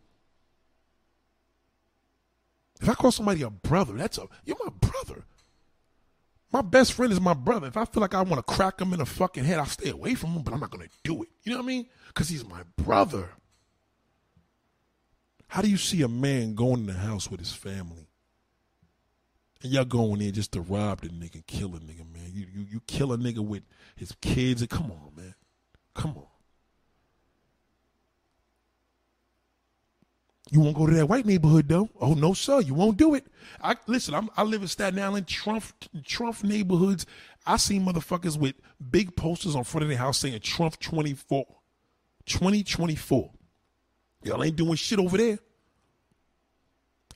If 2.80 2.88
I 2.88 2.94
call 2.94 3.10
somebody 3.10 3.42
a 3.42 3.50
brother, 3.50 3.94
that's 3.94 4.18
a 4.18 4.28
you're 4.44 4.56
my 4.64 4.70
brother. 4.70 5.24
My 6.52 6.62
best 6.62 6.92
friend 6.92 7.12
is 7.12 7.20
my 7.20 7.34
brother. 7.34 7.66
If 7.66 7.76
I 7.76 7.84
feel 7.84 8.00
like 8.00 8.14
I 8.14 8.22
want 8.22 8.46
to 8.46 8.54
crack 8.54 8.80
him 8.80 8.92
in 8.92 9.00
the 9.00 9.06
fucking 9.06 9.42
head, 9.42 9.58
I'll 9.58 9.66
stay 9.66 9.90
away 9.90 10.14
from 10.14 10.30
him, 10.30 10.42
but 10.42 10.54
I'm 10.54 10.60
not 10.60 10.70
gonna 10.70 10.86
do 11.02 11.24
it. 11.24 11.30
You 11.42 11.52
know 11.52 11.58
what 11.58 11.64
I 11.64 11.66
mean? 11.66 11.86
Because 12.06 12.28
he's 12.28 12.44
my 12.44 12.62
brother. 12.76 13.30
How 15.48 15.62
do 15.62 15.68
you 15.68 15.78
see 15.78 16.02
a 16.02 16.08
man 16.08 16.54
going 16.54 16.80
in 16.80 16.86
the 16.86 16.92
house 16.92 17.28
with 17.28 17.40
his 17.40 17.52
family? 17.52 18.07
And 19.62 19.72
y'all 19.72 19.84
going 19.84 20.20
in 20.20 20.32
just 20.32 20.52
to 20.52 20.60
rob 20.60 21.00
the 21.00 21.08
nigga, 21.08 21.44
kill 21.46 21.74
a 21.74 21.80
nigga, 21.80 22.10
man. 22.12 22.30
You 22.32 22.46
you 22.52 22.66
you 22.70 22.80
kill 22.86 23.12
a 23.12 23.18
nigga 23.18 23.38
with 23.38 23.62
his 23.96 24.12
kids. 24.20 24.60
And 24.60 24.70
come 24.70 24.90
on, 24.90 25.12
man. 25.16 25.34
Come 25.94 26.16
on. 26.16 26.26
You 30.50 30.60
won't 30.60 30.76
go 30.76 30.86
to 30.86 30.94
that 30.94 31.08
white 31.08 31.26
neighborhood 31.26 31.68
though. 31.68 31.90
Oh 32.00 32.14
no, 32.14 32.32
sir, 32.32 32.60
you 32.60 32.72
won't 32.72 32.96
do 32.96 33.14
it. 33.14 33.26
I 33.60 33.76
listen. 33.86 34.14
I'm, 34.14 34.30
i 34.36 34.42
live 34.42 34.62
in 34.62 34.68
Staten 34.68 34.98
Island, 34.98 35.26
Trump, 35.26 35.64
Trump 36.04 36.42
neighborhoods. 36.42 37.04
I 37.46 37.56
see 37.56 37.78
motherfuckers 37.78 38.38
with 38.38 38.54
big 38.90 39.16
posters 39.16 39.56
on 39.56 39.64
front 39.64 39.82
of 39.82 39.88
their 39.88 39.98
house 39.98 40.18
saying 40.18 40.40
Trump 40.40 40.78
24, 40.78 41.44
2024. 42.26 43.30
Y'all 44.24 44.44
ain't 44.44 44.56
doing 44.56 44.74
shit 44.74 44.98
over 44.98 45.16
there. 45.16 45.38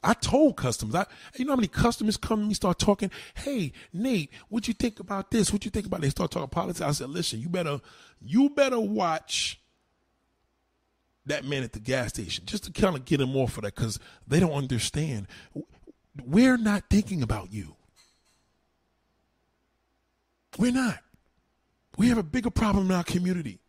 I 0.03 0.15
told 0.15 0.57
customers, 0.57 0.95
I 0.95 1.07
you 1.37 1.45
know 1.45 1.53
how 1.53 1.57
many 1.57 1.69
customers 1.69 2.17
come 2.17 2.41
to 2.41 2.47
me 2.47 2.55
start 2.55 2.79
talking, 2.79 3.11
hey, 3.35 3.73
Nate, 3.93 4.31
what 4.49 4.67
you 4.67 4.75
think 4.75 5.01
about 5.01 5.31
this? 5.31 5.53
What 5.53 5.65
you 5.65 5.71
think 5.71 5.87
about 5.87 6.01
this? 6.01 6.09
They 6.09 6.17
start 6.17 6.31
talking 6.33 6.49
politics. 6.49 6.81
I 6.81 6.91
said, 6.91 7.11
listen, 7.11 7.41
you 7.41 7.49
better 7.49 7.81
you 8.21 8.51
better 8.51 8.81
watch 8.81 9.61
that 11.27 11.45
man 11.45 11.63
at 11.63 11.73
the 11.73 11.79
gas 11.79 12.09
station 12.09 12.45
just 12.47 12.65
to 12.65 12.73
kind 12.73 12.97
of 12.97 13.05
get 13.05 13.21
him 13.21 13.37
off 13.37 13.57
of 13.57 13.65
that 13.65 13.75
because 13.75 13.99
they 14.27 14.41
don't 14.41 14.53
understand. 14.53 15.29
We're 16.25 16.57
not 16.57 16.85
thinking 16.91 17.23
about 17.23 17.53
you. 17.53 17.77
We're 20.59 20.73
not. 20.73 20.99
We 21.97 22.09
have 22.09 22.19
a 22.19 22.23
bigger 22.23 22.51
problem 22.51 22.87
in 22.87 22.93
our 22.93 23.05
community. 23.05 23.62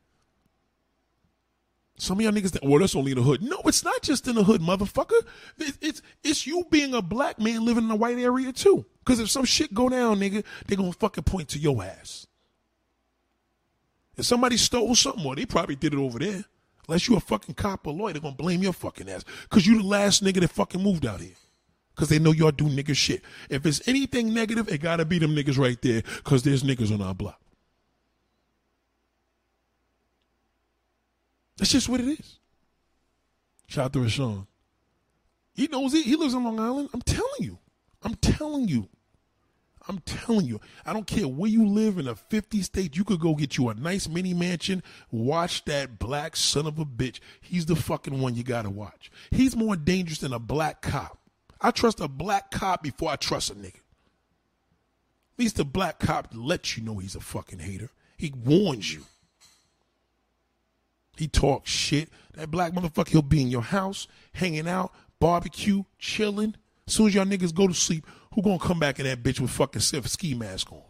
Some 2.03 2.19
of 2.19 2.25
y'all 2.25 2.33
niggas 2.33 2.49
think, 2.51 2.65
well, 2.69 2.81
that's 2.81 2.97
only 2.97 3.13
in 3.13 3.17
the 3.17 3.23
hood. 3.23 3.41
No, 3.41 3.61
it's 3.63 3.85
not 3.85 4.01
just 4.01 4.27
in 4.27 4.35
the 4.35 4.43
hood, 4.43 4.59
motherfucker. 4.59 5.25
It's 5.57 6.01
it's 6.21 6.45
you 6.45 6.65
being 6.69 6.93
a 6.93 7.01
black 7.01 7.39
man 7.39 7.63
living 7.63 7.85
in 7.85 7.91
a 7.91 7.95
white 7.95 8.17
area 8.17 8.51
too. 8.51 8.85
Because 8.99 9.21
if 9.21 9.29
some 9.29 9.45
shit 9.45 9.73
go 9.73 9.87
down, 9.87 10.19
nigga, 10.19 10.43
they 10.67 10.75
gonna 10.75 10.91
fucking 10.91 11.23
point 11.23 11.47
to 11.49 11.59
your 11.59 11.81
ass. 11.81 12.27
If 14.17 14.25
somebody 14.25 14.57
stole 14.57 14.93
something, 14.95 15.23
well, 15.23 15.35
they 15.35 15.45
probably 15.45 15.77
did 15.77 15.93
it 15.93 15.99
over 15.99 16.19
there. 16.19 16.43
Unless 16.89 17.07
you 17.07 17.15
a 17.15 17.21
fucking 17.21 17.55
cop 17.55 17.87
or 17.87 17.93
lawyer, 17.93 18.11
they're 18.11 18.21
gonna 18.21 18.35
blame 18.35 18.61
your 18.61 18.73
fucking 18.73 19.09
ass. 19.09 19.23
Cause 19.49 19.65
you 19.65 19.81
the 19.81 19.87
last 19.87 20.21
nigga 20.21 20.41
that 20.41 20.49
fucking 20.49 20.83
moved 20.83 21.05
out 21.05 21.21
here. 21.21 21.35
Cause 21.95 22.09
they 22.09 22.19
know 22.19 22.33
y'all 22.33 22.51
do 22.51 22.65
nigga 22.65 22.93
shit. 22.97 23.21
If 23.49 23.65
it's 23.65 23.87
anything 23.87 24.33
negative, 24.33 24.67
it 24.67 24.81
gotta 24.81 25.05
be 25.05 25.19
them 25.19 25.33
niggas 25.33 25.57
right 25.57 25.81
there. 25.81 26.01
Cause 26.25 26.43
there's 26.43 26.63
niggas 26.63 26.93
on 26.93 27.01
our 27.01 27.15
block. 27.15 27.39
That's 31.57 31.71
just 31.71 31.89
what 31.89 31.99
it 31.99 32.19
is. 32.19 32.39
Shout 33.67 33.85
out 33.85 33.93
to 33.93 33.99
Rashawn. 33.99 34.47
He 35.53 35.67
knows 35.67 35.93
it. 35.93 36.05
He 36.05 36.15
lives 36.15 36.33
in 36.33 36.43
Long 36.43 36.59
Island. 36.59 36.89
I'm 36.93 37.01
telling 37.01 37.29
you. 37.39 37.59
I'm 38.01 38.15
telling 38.15 38.67
you. 38.67 38.89
I'm 39.87 39.99
telling 39.99 40.45
you, 40.45 40.61
I 40.85 40.93
don't 40.93 41.07
care 41.07 41.27
where 41.27 41.49
you 41.49 41.67
live 41.67 41.97
in 41.97 42.07
a 42.07 42.15
50 42.15 42.61
state, 42.61 42.95
you 42.95 43.03
could 43.03 43.19
go 43.19 43.35
get 43.35 43.57
you 43.57 43.67
a 43.69 43.73
nice 43.73 44.07
mini 44.07 44.33
mansion. 44.33 44.81
Watch 45.11 45.65
that 45.65 45.99
black 45.99 46.35
son 46.35 46.65
of 46.65 46.79
a 46.79 46.85
bitch. 46.85 47.19
He's 47.41 47.65
the 47.65 47.75
fucking 47.75 48.21
one 48.21 48.35
you 48.35 48.43
gotta 48.43 48.69
watch. 48.69 49.11
He's 49.31 49.55
more 49.55 49.75
dangerous 49.75 50.19
than 50.19 50.33
a 50.33 50.39
black 50.39 50.81
cop. 50.81 51.17
I 51.59 51.71
trust 51.71 51.99
a 51.99 52.07
black 52.07 52.51
cop 52.51 52.81
before 52.81 53.09
I 53.09 53.15
trust 53.17 53.51
a 53.51 53.55
nigga. 53.55 53.75
At 53.75 55.39
least 55.39 55.57
the 55.57 55.65
black 55.65 55.99
cop 55.99 56.29
lets 56.33 56.77
you 56.77 56.83
know 56.83 56.99
he's 56.99 57.15
a 57.15 57.19
fucking 57.19 57.59
hater. 57.59 57.89
He 58.17 58.33
warns 58.45 58.93
you. 58.93 59.03
He 61.17 61.27
talks 61.27 61.69
shit. 61.69 62.09
That 62.33 62.49
black 62.49 62.73
motherfucker, 62.73 63.09
he'll 63.09 63.21
be 63.21 63.41
in 63.41 63.49
your 63.49 63.61
house, 63.61 64.07
hanging 64.33 64.67
out, 64.67 64.91
barbecue, 65.19 65.83
chilling. 65.99 66.55
As 66.87 66.93
soon 66.93 67.07
as 67.07 67.15
y'all 67.15 67.25
niggas 67.25 67.53
go 67.53 67.67
to 67.67 67.73
sleep, 67.73 68.05
who 68.33 68.41
gonna 68.41 68.59
come 68.59 68.79
back 68.79 68.99
in 68.99 69.05
that 69.05 69.23
bitch 69.23 69.39
with 69.39 69.51
fucking 69.51 69.81
ski 69.81 70.33
mask 70.33 70.71
on? 70.71 70.81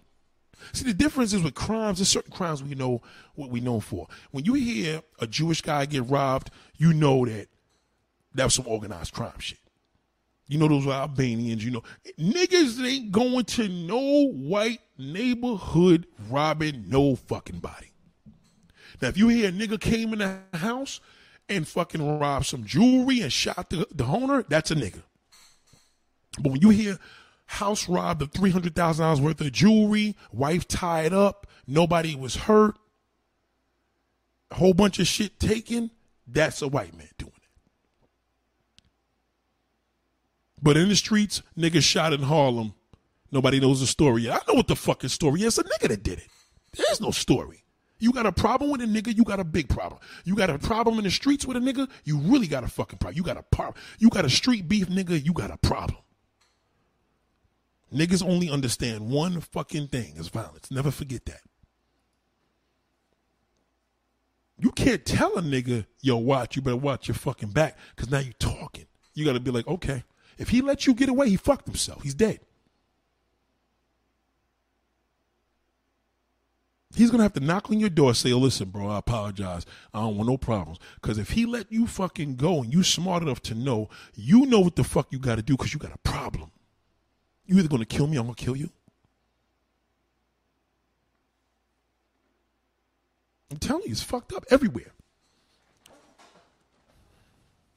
See, 0.72 0.86
the 0.86 0.94
difference 0.94 1.34
is 1.34 1.44
with 1.44 1.56
crimes, 1.56 1.98
there's 1.98 2.08
certain 2.08 2.32
crimes 2.32 2.64
we 2.64 2.76
know 2.76 3.02
what 3.36 3.50
we 3.50 3.60
know 3.60 3.80
for. 3.80 4.08
When 4.32 4.46
you 4.46 4.54
hear 4.54 5.02
a 5.20 5.28
Jewish 5.28 5.62
guy 5.62 5.86
get 5.86 6.10
robbed, 6.10 6.52
you 6.78 6.94
know 6.94 7.26
that 7.26 7.48
that 8.34 8.46
was 8.46 8.54
some 8.54 8.68
organized 8.68 9.14
crime 9.14 9.40
shit. 9.40 9.60
You 10.48 10.58
know 10.58 10.68
those 10.68 10.88
Albanians, 10.88 11.64
you 11.64 11.72
know. 11.72 11.84
Niggas 12.20 12.84
ain't 12.86 13.12
going 13.12 13.46
to 13.46 13.68
no 13.68 14.28
white 14.28 14.80
neighborhood 14.98 16.06
robbing 16.30 16.86
no 16.88 17.16
fucking 17.16 17.60
body. 17.60 17.93
Now, 19.04 19.10
if 19.10 19.18
you 19.18 19.28
hear 19.28 19.50
a 19.50 19.52
nigga 19.52 19.82
came 19.82 20.14
in 20.14 20.20
the 20.20 20.58
house 20.58 21.02
and 21.50 21.68
fucking 21.68 22.20
robbed 22.20 22.46
some 22.46 22.64
jewelry 22.64 23.20
and 23.20 23.34
shot 23.34 23.70
the, 23.70 23.86
the 23.94 24.06
owner, 24.06 24.46
that's 24.48 24.72
a 24.72 24.76
nigga. 24.76 25.04
But 26.40 26.54
when 26.54 26.62
you 26.62 26.70
hear 26.70 26.98
house 27.48 27.90
robbed 27.90 28.22
of 28.22 28.32
three 28.32 28.52
hundred 28.52 28.76
thousand 28.76 29.04
dollars 29.04 29.20
worth 29.20 29.42
of 29.42 29.52
jewelry, 29.52 30.16
wife 30.32 30.70
tied 30.70 31.12
up, 31.12 31.48
nobody 31.68 32.16
was 32.16 32.38
hurt, 32.38 32.78
a 34.52 34.56
whole 34.56 34.74
bunch 34.74 35.00
of 35.00 35.08
shit 35.08 35.38
taken, 35.38 35.92
that's 36.26 36.62
a 36.62 36.70
white 36.70 36.98
man 36.98 37.10
doing 37.18 37.34
it. 37.36 37.50
But 40.62 40.78
in 40.78 40.88
the 40.88 40.96
streets, 40.96 41.42
niggas 41.58 41.84
shot 41.84 42.14
in 42.14 42.22
Harlem. 42.22 42.74
Nobody 43.34 43.60
knows 43.60 43.82
the 43.82 43.88
story 43.88 44.22
yet. 44.22 44.36
I 44.36 44.52
know 44.52 44.56
what 44.56 44.70
the 44.70 44.78
fucking 44.78 45.10
story 45.10 45.42
is. 45.42 45.58
It's 45.58 45.70
a 45.70 45.70
nigga 45.70 45.90
that 45.90 46.04
did 46.04 46.20
it. 46.20 46.30
There's 46.72 47.02
no 47.02 47.12
story. 47.12 47.63
You 48.04 48.12
got 48.12 48.26
a 48.26 48.34
problem 48.34 48.70
with 48.70 48.82
a 48.82 48.86
nigga, 48.86 49.16
you 49.16 49.24
got 49.24 49.40
a 49.40 49.46
big 49.46 49.70
problem. 49.70 50.02
You 50.26 50.36
got 50.36 50.50
a 50.50 50.60
problem 50.60 50.98
in 50.98 51.06
the 51.06 51.10
streets 51.10 51.46
with 51.46 51.56
a 51.56 51.62
nigga, 51.62 51.90
you 52.04 52.18
really 52.18 52.48
got 52.48 52.66
a 52.66 52.68
fucking 52.68 53.00
problem. 53.00 53.16
You 53.16 53.24
got 53.24 53.38
a 53.38 53.44
problem. 53.44 53.82
You 53.98 54.10
got 54.10 54.26
a 54.26 54.30
street 54.30 54.68
beef 54.68 54.90
nigga, 54.90 55.24
you 55.24 55.32
got 55.32 55.52
a 55.52 55.56
problem. 55.56 56.00
Niggas 57.96 58.22
only 58.22 58.50
understand 58.50 59.10
one 59.10 59.40
fucking 59.40 59.88
thing 59.88 60.18
is 60.18 60.28
violence. 60.28 60.70
Never 60.70 60.92
forget 60.92 61.24
that. 61.28 61.40
You 64.60 64.72
can't 64.72 65.06
tell 65.06 65.38
a 65.38 65.42
nigga, 65.42 65.86
yo, 66.02 66.18
watch, 66.18 66.58
you 66.58 66.62
better 66.62 66.76
watch 66.76 67.08
your 67.08 67.16
fucking 67.16 67.52
back, 67.52 67.78
because 67.96 68.12
now 68.12 68.20
you 68.20 68.34
talking. 68.34 68.88
You 69.14 69.24
got 69.24 69.34
to 69.34 69.40
be 69.40 69.52
like, 69.52 69.68
okay, 69.68 70.04
if 70.38 70.50
he 70.50 70.60
lets 70.60 70.86
you 70.86 70.94
get 70.94 71.08
away, 71.08 71.30
he 71.30 71.38
fucked 71.38 71.68
himself. 71.68 72.04
He's 72.04 72.16
dead. 72.16 72.42
He's 76.96 77.10
gonna 77.10 77.24
have 77.24 77.34
to 77.34 77.40
knock 77.40 77.72
on 77.72 77.80
your 77.80 77.90
door, 77.90 78.14
say, 78.14 78.34
"Listen, 78.34 78.70
bro, 78.70 78.88
I 78.90 79.00
apologize. 79.00 79.66
I 79.94 80.02
don't 80.02 80.16
want 80.16 80.30
no 80.30 80.38
problems." 80.38 80.80
Because 80.96 81.18
if 81.18 81.32
he 81.32 81.46
let 81.46 81.72
you 81.72 81.88
fucking 81.88 82.36
go 82.36 82.62
and 82.62 82.72
you 82.72 82.84
smart 82.84 83.24
enough 83.24 83.42
to 83.44 83.56
know, 83.56 83.90
you 84.16 84.46
know 84.46 84.60
what 84.60 84.76
the 84.76 84.84
fuck 84.84 85.12
you 85.12 85.20
got 85.20 85.36
to 85.36 85.42
do 85.42 85.58
because 85.58 85.74
you 85.74 85.80
got 85.80 85.94
a 85.94 85.98
problem. 86.00 86.52
You 87.46 87.58
either 87.58 87.68
gonna 87.68 87.86
kill 87.86 88.08
me, 88.08 88.18
or 88.18 88.22
I'm 88.22 88.28
gonna 88.28 88.36
kill 88.36 88.56
you. 88.56 88.70
I'm 93.52 93.58
telling 93.58 93.84
you, 93.86 93.92
it's 93.92 94.02
fucked 94.02 94.34
up 94.34 94.46
everywhere. 94.50 94.94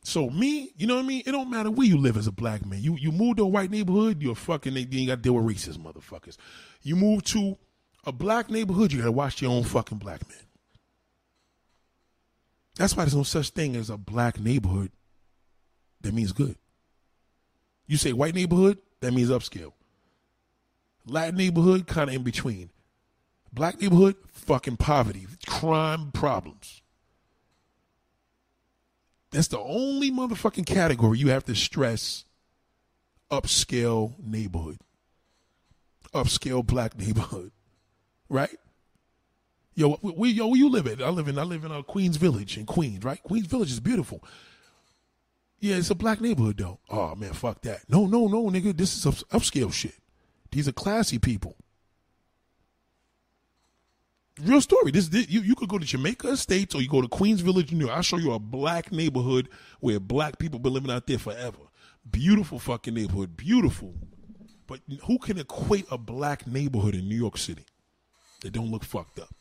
So 0.03 0.31
me, 0.31 0.73
you 0.77 0.87
know 0.87 0.95
what 0.95 1.05
I 1.05 1.09
mean? 1.09 1.23
It 1.27 1.33
don't 1.33 1.51
matter 1.51 1.71
where 1.71 1.87
you 1.87 1.99
live 1.99 2.17
as 2.17 2.27
a 2.27 2.33
black 2.33 2.65
man. 2.65 2.81
You 2.81 2.97
you 2.97 3.11
move 3.11 3.39
to 3.39 3.43
a 3.43 3.49
white 3.49 3.71
neighborhood, 3.71 4.23
you're 4.23 4.37
fucking. 4.37 4.77
Ain't 4.77 5.09
got 5.09 5.17
to 5.17 5.21
deal 5.21 5.35
with 5.35 5.45
racist 5.45 5.79
motherfuckers. 5.79 6.37
You 6.83 6.97
move 6.97 7.25
to 7.25 7.59
a 8.07 8.13
black 8.13 8.49
neighborhood, 8.49 8.93
you 8.93 9.01
got 9.01 9.07
to 9.07 9.13
watch 9.13 9.43
your 9.43 9.51
own 9.51 9.65
fucking 9.65 9.99
black 9.99 10.27
man. 10.29 10.39
That's 12.77 12.97
why 12.97 13.05
there's 13.05 13.17
no 13.17 13.25
such 13.25 13.51
thing 13.51 13.75
as 13.75 13.91
a 13.91 13.97
black 13.97 14.39
neighborhood. 14.39 14.93
That 16.03 16.15
means 16.15 16.33
good. 16.33 16.57
You 17.87 17.97
say 17.97 18.13
white 18.13 18.35
neighborhood, 18.35 18.79
that 19.01 19.13
means 19.13 19.31
upscale. 19.31 19.73
Latin 21.07 21.37
neighborhood, 21.37 21.87
kind 21.87 22.09
of 22.11 22.17
in 22.17 22.23
between. 22.23 22.71
Black 23.53 23.81
neighborhood, 23.81 24.17
fucking 24.29 24.77
poverty, 24.77 25.27
crime, 25.47 26.11
problems. 26.13 26.83
That's 29.31 29.49
the 29.49 29.59
only 29.59 30.11
motherfucking 30.11 30.67
category 30.67 31.19
you 31.19 31.29
have 31.29 31.45
to 31.45 31.55
stress 31.55 32.25
upscale 33.31 34.15
neighborhood. 34.23 34.79
Upscale 36.15 36.65
black 36.65 36.99
neighborhood. 36.99 37.53
Right? 38.29 38.57
Yo, 39.75 39.99
we, 40.03 40.31
yo, 40.31 40.47
where 40.49 40.57
you 40.57 40.71
live 40.71 40.87
at? 40.87 41.03
I 41.03 41.11
live 41.11 41.29
in 41.29 41.39
I 41.39 41.43
live 41.43 41.65
in 41.65 41.71
uh, 41.71 41.83
Queens 41.83 42.17
Village 42.17 42.57
in 42.57 42.65
Queens, 42.65 43.05
right? 43.05 43.23
Queens 43.23 43.47
Village 43.47 43.71
is 43.71 43.79
beautiful. 43.79 44.25
Yeah, 45.61 45.77
it's 45.77 45.91
a 45.91 45.95
black 45.95 46.21
neighborhood 46.21 46.57
though. 46.57 46.81
Oh 46.89 47.15
man, 47.15 47.35
fuck 47.35 47.61
that. 47.63 47.89
No, 47.89 48.07
no, 48.07 48.27
no, 48.27 48.45
nigga. 48.45 48.75
This 48.77 48.97
is 48.97 49.05
upscale 49.05 49.73
shit. 49.73 49.95
These 50.51 50.67
are 50.69 50.73
classy 50.73 51.19
people. 51.19 51.57
Real 54.43 54.61
story. 54.61 54.91
This, 54.93 55.09
this, 55.09 55.29
you, 55.29 55.41
you 55.41 55.55
could 55.55 55.69
go 55.69 55.79
to 55.79 55.85
Jamaica 55.85 56.29
Estates 56.29 56.75
or 56.75 56.83
you 56.83 56.89
go 56.89 57.01
to 57.01 57.09
Queens 57.09 57.41
Village, 57.41 57.73
New 57.73 57.87
York. 57.87 57.97
I'll 57.97 58.03
show 58.03 58.19
you 58.19 58.33
a 58.33 58.39
black 58.39 58.93
neighborhood 58.93 59.49
where 59.81 59.99
black 59.99 60.39
people 60.39 60.59
been 60.59 60.75
living 60.75 60.91
out 60.91 61.07
there 61.07 61.19
forever. 61.19 61.59
Beautiful 62.11 62.59
fucking 62.59 62.95
neighborhood. 62.95 63.37
Beautiful. 63.37 63.95
But 64.67 64.81
who 65.05 65.19
can 65.19 65.39
equate 65.39 65.87
a 65.91 65.97
black 65.97 66.47
neighborhood 66.47 66.95
in 66.95 67.09
New 67.09 67.17
York 67.17 67.39
City 67.39 67.65
that 68.41 68.53
don't 68.53 68.71
look 68.71 68.85
fucked 68.85 69.19
up? 69.19 69.35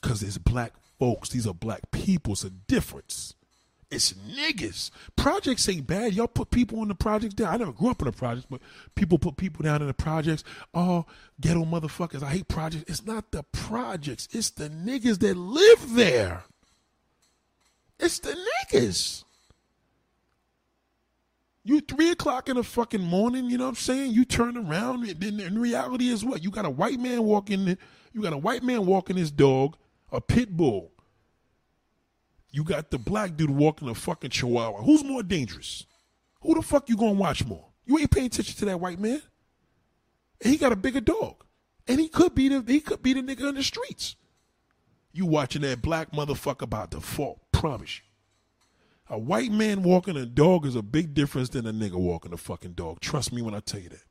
Because 0.00 0.22
it's 0.22 0.38
black 0.38 0.72
folks. 0.98 1.30
These 1.30 1.46
are 1.46 1.54
black 1.54 1.90
people. 1.90 2.32
It's 2.34 2.44
a 2.44 2.50
difference. 2.50 3.34
It's 3.90 4.12
niggas. 4.12 4.90
Projects 5.14 5.68
ain't 5.68 5.86
bad. 5.86 6.14
Y'all 6.14 6.26
put 6.26 6.50
people 6.50 6.82
in 6.82 6.88
the 6.88 6.94
projects 6.94 7.34
down. 7.34 7.54
I 7.54 7.56
never 7.58 7.72
grew 7.72 7.90
up 7.90 8.00
in 8.02 8.06
the 8.06 8.12
projects, 8.12 8.46
but 8.50 8.60
people 8.94 9.18
put 9.18 9.36
people 9.36 9.62
down 9.62 9.82
in 9.82 9.86
the 9.86 9.94
projects. 9.94 10.42
Oh, 10.72 11.06
ghetto 11.40 11.64
motherfuckers. 11.64 12.22
I 12.22 12.30
hate 12.30 12.48
projects. 12.48 12.90
It's 12.90 13.06
not 13.06 13.30
the 13.30 13.44
projects. 13.44 14.28
It's 14.32 14.50
the 14.50 14.68
niggas 14.68 15.20
that 15.20 15.36
live 15.36 15.94
there. 15.94 16.44
It's 18.00 18.18
the 18.18 18.36
niggas. 18.72 19.24
You 21.64 21.80
three 21.80 22.10
o'clock 22.10 22.50
in 22.50 22.56
the 22.56 22.62
fucking 22.62 23.00
morning, 23.00 23.46
you 23.46 23.56
know 23.56 23.64
what 23.64 23.70
I'm 23.70 23.76
saying? 23.76 24.12
You 24.12 24.26
turn 24.26 24.56
around, 24.58 25.08
and 25.08 25.18
then 25.18 25.40
in 25.40 25.58
reality 25.58 26.08
is 26.08 26.22
what? 26.22 26.44
You 26.44 26.50
got 26.50 26.66
a 26.66 26.70
white 26.70 27.00
man 27.00 27.24
walking, 27.24 27.78
you 28.12 28.22
got 28.22 28.34
a 28.34 28.38
white 28.38 28.62
man 28.62 28.84
walking 28.84 29.16
his 29.16 29.30
dog, 29.30 29.76
a 30.12 30.20
pit 30.20 30.54
bull. 30.54 30.92
You 32.50 32.64
got 32.64 32.90
the 32.90 32.98
black 32.98 33.36
dude 33.36 33.50
walking 33.50 33.88
a 33.88 33.94
fucking 33.94 34.30
chihuahua. 34.30 34.82
Who's 34.82 35.02
more 35.02 35.22
dangerous? 35.22 35.86
Who 36.42 36.54
the 36.54 36.62
fuck 36.62 36.88
you 36.88 36.96
gonna 36.96 37.12
watch 37.12 37.44
more? 37.44 37.66
You 37.86 37.98
ain't 37.98 38.10
paying 38.10 38.26
attention 38.26 38.54
to 38.56 38.64
that 38.66 38.78
white 38.78 39.00
man. 39.00 39.22
And 40.42 40.52
he 40.52 40.58
got 40.58 40.70
a 40.70 40.76
bigger 40.76 41.00
dog. 41.00 41.44
And 41.88 41.98
he 41.98 42.08
could 42.08 42.34
be 42.34 42.48
the 42.48 42.62
he 42.66 42.80
could 42.80 43.02
be 43.02 43.14
the 43.14 43.22
nigga 43.22 43.48
in 43.48 43.54
the 43.54 43.62
streets. 43.62 44.16
You 45.12 45.26
watching 45.26 45.62
that 45.62 45.80
black 45.80 46.12
motherfucker 46.12 46.62
about 46.62 46.90
to 46.90 47.00
fall. 47.00 47.40
Promise 47.52 47.98
you. 47.98 48.13
A 49.10 49.18
white 49.18 49.52
man 49.52 49.82
walking 49.82 50.16
a 50.16 50.24
dog 50.24 50.64
is 50.64 50.76
a 50.76 50.82
big 50.82 51.12
difference 51.12 51.50
than 51.50 51.66
a 51.66 51.72
nigga 51.72 51.94
walking 51.94 52.32
a 52.32 52.36
fucking 52.38 52.72
dog. 52.72 53.00
Trust 53.00 53.32
me 53.32 53.42
when 53.42 53.54
I 53.54 53.60
tell 53.60 53.80
you 53.80 53.90
that. 53.90 54.04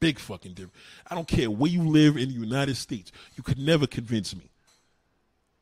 Big 0.00 0.18
fucking 0.18 0.54
difference. 0.54 0.76
I 1.10 1.14
don't 1.14 1.28
care 1.28 1.50
where 1.50 1.70
you 1.70 1.82
live 1.82 2.16
in 2.16 2.28
the 2.28 2.34
United 2.34 2.76
States. 2.76 3.12
You 3.36 3.42
could 3.42 3.58
never 3.58 3.86
convince 3.86 4.34
me. 4.34 4.50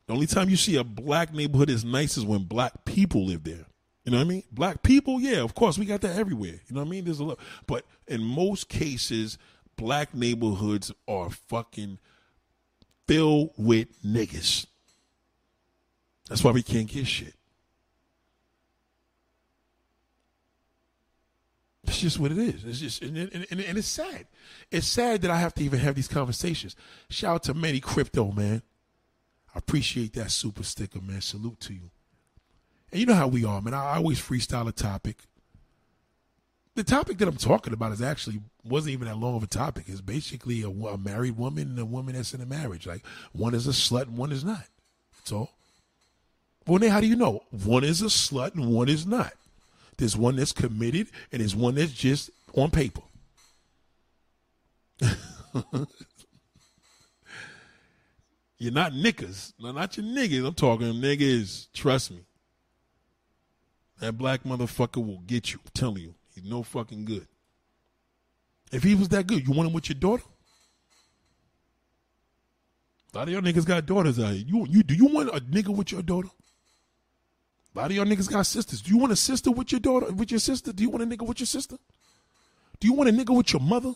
The 0.07 0.13
only 0.13 0.27
time 0.27 0.49
you 0.49 0.55
see 0.55 0.77
a 0.77 0.83
black 0.83 1.33
neighborhood 1.33 1.69
is 1.69 1.83
nice 1.83 2.17
is 2.17 2.25
when 2.25 2.43
black 2.43 2.85
people 2.85 3.25
live 3.25 3.43
there. 3.43 3.65
You 4.05 4.11
know 4.11 4.17
what 4.17 4.25
I 4.25 4.29
mean? 4.29 4.43
Black 4.51 4.81
people, 4.81 5.19
yeah, 5.19 5.41
of 5.41 5.53
course, 5.53 5.77
we 5.77 5.85
got 5.85 6.01
that 6.01 6.17
everywhere. 6.17 6.59
You 6.67 6.75
know 6.75 6.81
what 6.81 6.87
I 6.87 6.89
mean? 6.89 7.05
There's 7.05 7.19
a 7.19 7.23
lot, 7.23 7.39
but 7.67 7.85
in 8.07 8.23
most 8.23 8.67
cases, 8.67 9.37
black 9.75 10.15
neighborhoods 10.15 10.91
are 11.07 11.29
fucking 11.29 11.99
filled 13.07 13.51
with 13.57 13.87
niggas. 14.03 14.65
That's 16.29 16.43
why 16.43 16.51
we 16.51 16.63
can't 16.63 16.87
get 16.87 17.05
shit. 17.05 17.35
It's 21.83 21.99
just 21.99 22.19
what 22.19 22.31
it 22.31 22.37
is. 22.37 22.63
It's 22.63 22.79
just, 22.79 23.01
and, 23.01 23.17
and, 23.17 23.47
and, 23.49 23.59
and, 23.59 23.77
it's 23.77 23.87
sad. 23.87 24.27
It's 24.69 24.87
sad 24.87 25.21
that 25.23 25.31
I 25.31 25.37
have 25.37 25.53
to 25.55 25.63
even 25.63 25.79
have 25.79 25.95
these 25.95 26.07
conversations. 26.07 26.75
Shout 27.09 27.35
out 27.35 27.43
to 27.43 27.53
Manny 27.53 27.79
Crypto, 27.79 28.31
man. 28.31 28.61
I 29.53 29.57
appreciate 29.57 30.13
that 30.13 30.31
super 30.31 30.63
sticker, 30.63 31.01
man. 31.01 31.21
Salute 31.21 31.59
to 31.61 31.73
you. 31.73 31.89
And 32.91 32.99
you 32.99 33.05
know 33.05 33.15
how 33.15 33.27
we 33.27 33.45
are, 33.45 33.61
man. 33.61 33.73
I 33.73 33.95
always 33.95 34.19
freestyle 34.19 34.67
a 34.67 34.71
topic. 34.71 35.17
The 36.75 36.83
topic 36.83 37.17
that 37.17 37.27
I'm 37.27 37.35
talking 37.35 37.73
about 37.73 37.91
is 37.91 38.01
actually 38.01 38.41
wasn't 38.63 38.93
even 38.93 39.07
that 39.07 39.17
long 39.17 39.35
of 39.35 39.43
a 39.43 39.47
topic. 39.47 39.85
It's 39.87 40.01
basically 40.01 40.61
a, 40.61 40.69
a 40.69 40.97
married 40.97 41.37
woman 41.37 41.69
and 41.69 41.79
a 41.79 41.85
woman 41.85 42.15
that's 42.15 42.33
in 42.33 42.41
a 42.41 42.45
marriage. 42.45 42.85
Like 42.85 43.05
one 43.33 43.53
is 43.53 43.67
a 43.67 43.71
slut 43.71 44.03
and 44.03 44.17
one 44.17 44.31
is 44.31 44.45
not. 44.45 44.65
That's 45.17 45.31
all. 45.31 45.51
Well, 46.67 46.87
how 46.89 47.01
do 47.01 47.07
you 47.07 47.15
know? 47.15 47.43
One 47.49 47.83
is 47.83 48.01
a 48.01 48.05
slut 48.05 48.55
and 48.55 48.73
one 48.73 48.87
is 48.87 49.05
not. 49.05 49.33
There's 50.01 50.17
one 50.17 50.35
that's 50.35 50.51
committed 50.51 51.09
and 51.31 51.41
there's 51.41 51.55
one 51.55 51.75
that's 51.75 51.91
just 51.91 52.31
on 52.55 52.71
paper. 52.71 53.03
You're 58.57 58.71
not 58.71 58.93
niggas. 58.93 59.53
No, 59.59 59.71
not 59.71 59.95
your 59.97 60.07
niggas. 60.07 60.47
I'm 60.47 60.55
talking 60.55 60.87
niggas. 60.93 61.67
Trust 61.71 62.09
me. 62.09 62.21
That 63.99 64.17
black 64.17 64.43
motherfucker 64.43 65.05
will 65.05 65.21
get 65.27 65.53
you. 65.53 65.59
I'm 65.63 65.71
telling 65.75 66.01
you. 66.01 66.15
He's 66.33 66.45
no 66.45 66.63
fucking 66.63 67.05
good. 67.05 67.27
If 68.71 68.81
he 68.81 68.95
was 68.95 69.09
that 69.09 69.27
good, 69.27 69.47
you 69.47 69.53
want 69.53 69.67
him 69.67 69.73
with 69.73 69.87
your 69.87 69.99
daughter? 69.99 70.23
A 73.13 73.17
lot 73.19 73.27
of 73.27 73.33
y'all 73.35 73.43
niggas 73.43 73.67
got 73.67 73.85
daughters 73.85 74.17
out 74.17 74.33
here. 74.33 74.45
You, 74.47 74.65
you, 74.67 74.81
do 74.81 74.95
you 74.95 75.05
want 75.05 75.29
a 75.29 75.41
nigga 75.41 75.69
with 75.69 75.91
your 75.91 76.01
daughter? 76.01 76.29
A 77.73 77.79
lot 77.79 77.91
of 77.91 77.95
y'all 77.95 78.05
niggas 78.05 78.29
got 78.29 78.45
sisters. 78.45 78.81
Do 78.81 78.91
you 78.91 78.97
want 78.97 79.13
a 79.13 79.15
sister 79.15 79.49
with 79.51 79.71
your 79.71 79.79
daughter, 79.79 80.11
with 80.11 80.31
your 80.31 80.39
sister? 80.39 80.73
Do 80.73 80.83
you 80.83 80.89
want 80.89 81.03
a 81.03 81.05
nigga 81.05 81.25
with 81.25 81.39
your 81.39 81.47
sister? 81.47 81.77
Do 82.79 82.87
you 82.87 82.93
want 82.93 83.09
a 83.09 83.13
nigga 83.13 83.35
with 83.35 83.53
your 83.53 83.61
mother? 83.61 83.93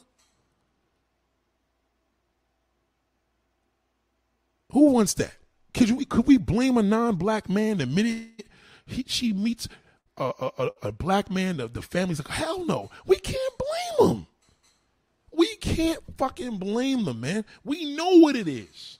Who 4.71 4.91
wants 4.91 5.13
that? 5.15 5.33
Could 5.73 5.91
we 5.91 6.05
could 6.05 6.27
we 6.27 6.37
blame 6.37 6.77
a 6.77 6.83
non-black 6.83 7.49
man 7.49 7.79
the 7.79 7.85
minute 7.85 8.47
he, 8.85 9.03
she 9.07 9.33
meets 9.33 9.67
a, 10.17 10.31
a, 10.57 10.69
a 10.83 10.91
black 10.91 11.29
man? 11.29 11.57
The, 11.57 11.67
the 11.67 11.81
family's 11.81 12.19
like, 12.19 12.29
hell 12.29 12.65
no, 12.65 12.89
we 13.05 13.17
can't 13.17 13.53
blame 13.97 14.09
them. 14.09 14.27
We 15.31 15.55
can't 15.57 15.99
fucking 16.17 16.59
blame 16.59 17.05
them, 17.05 17.19
man. 17.19 17.43
We 17.65 17.93
know 17.95 18.19
what 18.19 18.37
it 18.37 18.47
is. 18.47 18.99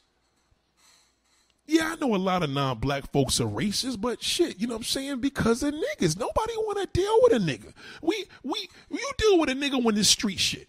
Yeah, 1.68 1.94
I 1.94 1.96
know 1.96 2.14
a 2.14 2.18
lot 2.18 2.44
of 2.44 2.52
non-black 2.52 3.12
folks 3.12 3.42
are 3.42 3.46
racist, 3.46 4.00
but 4.00 4.22
shit, 4.22 4.60
you 4.60 4.68
know 4.68 4.76
what 4.76 4.82
I'm 4.82 4.84
saying? 4.84 5.20
Because 5.20 5.64
of 5.64 5.74
niggas. 5.74 6.18
Nobody 6.18 6.54
want 6.58 6.80
to 6.80 7.00
deal 7.00 7.18
with 7.24 7.34
a 7.34 7.40
nigga. 7.40 7.74
We 8.02 8.26
we 8.44 8.70
you 8.92 9.12
deal 9.18 9.40
with 9.40 9.50
a 9.50 9.54
nigga 9.54 9.84
when 9.84 9.96
this 9.96 10.10
street 10.10 10.40
shit. 10.40 10.68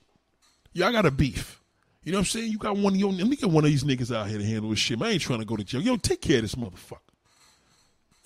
Y'all 0.73 0.93
got 0.93 1.05
a 1.07 1.11
beef. 1.11 1.61
You 2.03 2.13
know 2.13 2.19
what 2.19 2.23
I'm 2.23 2.27
saying? 2.27 2.53
You 2.53 2.59
got 2.59 2.77
one 2.77 2.95
of 2.95 2.99
your 2.99 3.13
let 3.13 3.27
me 3.27 3.37
get 3.37 3.51
one 3.51 3.65
of 3.65 3.71
these 3.71 3.85
niggas 3.85 4.15
out 4.15 4.29
here 4.29 4.39
to 4.39 4.45
handle 4.45 4.71
this 4.71 4.79
shit. 4.79 5.03
I 5.03 5.11
ain't 5.11 5.21
trying 5.21 5.41
to 5.41 5.45
go 5.45 5.57
to 5.57 5.65
jail. 5.65 5.83
Yo, 5.83 5.97
take 5.97 6.23
care 6.23 6.37
of 6.37 6.43
this 6.43 6.55
motherfucker. 6.55 6.99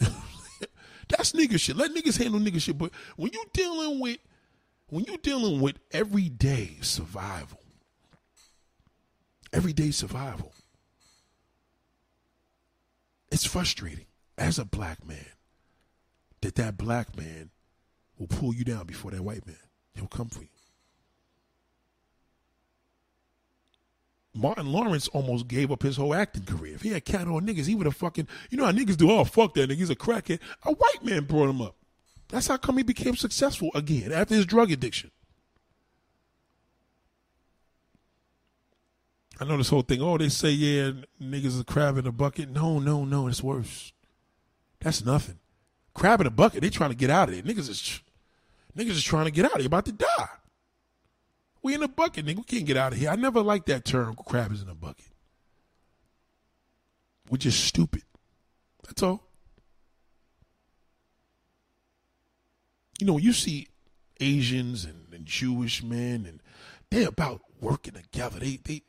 That's 1.09 1.33
nigga 1.33 1.59
shit. 1.59 1.77
Let 1.77 1.93
niggas 1.93 2.23
handle 2.23 2.39
nigga 2.39 2.61
shit. 2.61 2.79
But 2.79 2.93
when 3.17 3.33
you 3.33 3.45
dealing 3.53 3.99
with 3.99 4.19
when 4.91 5.05
you 5.05 5.17
dealing 5.17 5.61
with 5.61 5.77
everyday 5.93 6.77
survival, 6.83 7.61
everyday 9.53 9.91
survival, 9.91 10.53
it's 13.31 13.45
frustrating 13.45 14.07
as 14.37 14.59
a 14.59 14.65
black 14.65 15.07
man 15.07 15.27
that 16.43 16.55
that 16.57 16.77
black 16.77 17.17
man 17.17 17.51
will 18.19 18.27
pull 18.27 18.55
you 18.55 18.65
down 18.65 18.87
before 18.87 19.11
that 19.11 19.23
white 19.23 19.47
man. 19.47 19.57
He'll 19.95 20.07
come 20.07 20.29
for 20.29 20.43
you. 20.43 20.49
Martin 24.35 24.73
Lawrence 24.73 25.09
almost 25.09 25.49
gave 25.49 25.73
up 25.73 25.83
his 25.83 25.97
whole 25.97 26.15
acting 26.15 26.45
career. 26.45 26.75
If 26.75 26.83
he 26.83 26.91
had 26.91 27.05
cat 27.05 27.27
on 27.27 27.47
niggas, 27.47 27.67
he 27.67 27.75
would 27.75 27.87
have 27.87 27.97
fucking, 27.97 28.29
you 28.49 28.57
know 28.57 28.65
how 28.65 28.73
niggas 28.73 28.97
do, 28.97 29.11
oh, 29.11 29.25
fuck 29.25 29.55
that 29.55 29.69
nigga, 29.69 29.77
he's 29.77 29.91
a 29.91 29.97
crackhead. 29.97 30.39
A 30.65 30.73
white 30.73 31.05
man 31.05 31.25
brought 31.25 31.51
him 31.51 31.61
up. 31.61 31.77
That's 32.29 32.47
how 32.47 32.57
come 32.57 32.77
he 32.77 32.85
became 32.85 33.17
successful 33.17 33.71
again 33.75 34.13
after 34.13 34.37
his 34.37 34.47
drug 34.47 34.71
addiction. 34.71 35.11
I 39.41 39.47
know 39.47 39.57
this 39.57 39.71
whole 39.71 39.81
thing, 39.81 40.03
oh, 40.03 40.19
they 40.19 40.29
say, 40.29 40.51
yeah, 40.51 40.93
niggas 41.21 41.47
is 41.47 41.63
crab 41.63 41.97
in 41.97 42.07
a 42.07 42.13
bucket. 42.13 42.51
No, 42.51 42.79
no, 42.79 43.07
no, 43.07 43.27
it's 43.27 43.43
worse. 43.43 43.93
That's 44.81 45.03
nothing. 45.05 45.39
Crab 45.95 46.21
in 46.21 46.27
a 46.27 46.31
bucket, 46.31 46.61
they 46.61 46.69
trying 46.69 46.91
to 46.91 46.97
get 46.97 47.09
out 47.09 47.31
of 47.31 47.35
it. 47.35 47.47
Niggas 47.47 47.71
is, 47.71 48.01
niggas 48.77 48.91
is 48.91 49.03
trying 49.03 49.25
to 49.25 49.31
get 49.31 49.47
out. 49.47 49.59
They 49.59 49.65
about 49.65 49.87
to 49.87 49.93
die. 49.93 50.29
We 51.63 51.75
in 51.75 51.83
a 51.83 51.89
bucket, 51.89 52.27
nigga. 52.27 52.37
We 52.37 52.43
can't 52.43 52.67
get 52.67 52.77
out 52.77 52.93
of 52.93 52.99
here. 52.99 53.09
I 53.09 53.17
never 53.17 53.41
liked 53.41 53.67
that 53.67 53.87
term, 53.87 54.15
crab 54.15 54.53
is 54.53 54.63
in 54.63 54.69
a 54.69 54.75
bucket. 54.75 55.07
We're 57.31 57.39
just 57.39 57.65
stupid. 57.65 58.03
That's 58.87 59.03
all. 59.03 59.23
You 62.99 63.07
know, 63.07 63.17
you 63.17 63.33
see 63.33 63.69
Asians 64.21 64.85
and, 64.85 65.07
and 65.13 65.25
Jewish 65.25 65.83
men 65.83 66.27
and 66.27 66.41
they're 66.91 67.09
about 67.09 67.41
working 67.61 67.95
together. 67.95 68.41
They 68.41 68.59
they 68.63 68.83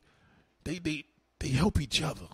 they 0.63 0.79
they 0.79 1.05
they 1.39 1.49
help 1.49 1.79
each 1.81 2.01
other. 2.01 2.27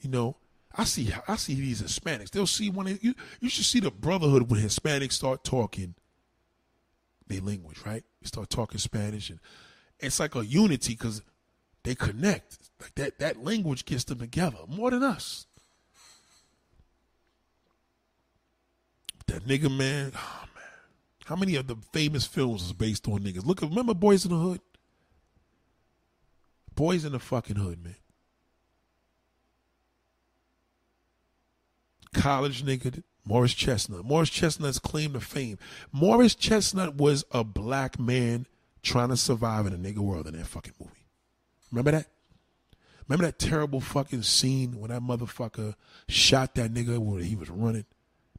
You 0.00 0.10
know, 0.10 0.36
I 0.74 0.84
see 0.84 1.12
I 1.26 1.36
see 1.36 1.54
these 1.54 1.82
Hispanics. 1.82 2.30
They'll 2.30 2.46
see 2.46 2.70
one. 2.70 2.86
Of, 2.88 3.02
you 3.02 3.14
you 3.40 3.48
should 3.48 3.64
see 3.64 3.80
the 3.80 3.90
brotherhood 3.90 4.50
when 4.50 4.60
Hispanics 4.60 5.12
start 5.12 5.44
talking 5.44 5.94
their 7.26 7.40
language, 7.40 7.78
right? 7.84 8.04
They 8.20 8.26
start 8.26 8.50
talking 8.50 8.78
Spanish, 8.78 9.30
and 9.30 9.40
it's 9.98 10.20
like 10.20 10.34
a 10.34 10.44
unity 10.44 10.92
because 10.94 11.22
they 11.82 11.94
connect. 11.94 12.58
Like 12.80 12.94
that, 12.94 13.18
that 13.18 13.42
language 13.44 13.84
gets 13.84 14.04
them 14.04 14.18
together 14.18 14.58
more 14.68 14.90
than 14.90 15.02
us. 15.02 15.46
That 19.26 19.46
nigga 19.46 19.74
man, 19.74 20.12
oh 20.14 20.44
man, 20.54 20.64
how 21.26 21.36
many 21.36 21.56
of 21.56 21.66
the 21.66 21.76
famous 21.92 22.26
films 22.26 22.62
is 22.62 22.72
based 22.72 23.06
on 23.08 23.20
niggas? 23.20 23.44
Look, 23.44 23.60
remember 23.60 23.94
Boys 23.94 24.24
in 24.24 24.30
the 24.30 24.38
Hood? 24.38 24.60
Boys 26.78 27.04
in 27.04 27.10
the 27.10 27.18
fucking 27.18 27.56
hood, 27.56 27.82
man. 27.82 27.96
College 32.14 32.64
nigga 32.64 33.02
Morris 33.24 33.52
Chestnut. 33.52 34.04
Morris 34.04 34.30
Chestnut's 34.30 34.78
claim 34.78 35.12
to 35.14 35.20
fame. 35.20 35.58
Morris 35.90 36.36
Chestnut 36.36 36.94
was 36.94 37.24
a 37.32 37.42
black 37.42 37.98
man 37.98 38.46
trying 38.80 39.08
to 39.08 39.16
survive 39.16 39.66
in 39.66 39.72
a 39.72 39.76
nigga 39.76 39.98
world 39.98 40.28
in 40.28 40.38
that 40.38 40.46
fucking 40.46 40.74
movie. 40.78 40.92
Remember 41.72 41.90
that? 41.90 42.06
Remember 43.08 43.26
that 43.26 43.40
terrible 43.40 43.80
fucking 43.80 44.22
scene 44.22 44.78
when 44.78 44.92
that 44.92 45.02
motherfucker 45.02 45.74
shot 46.08 46.54
that 46.54 46.72
nigga 46.72 46.98
when 46.98 47.24
he 47.24 47.34
was 47.34 47.50
running? 47.50 47.86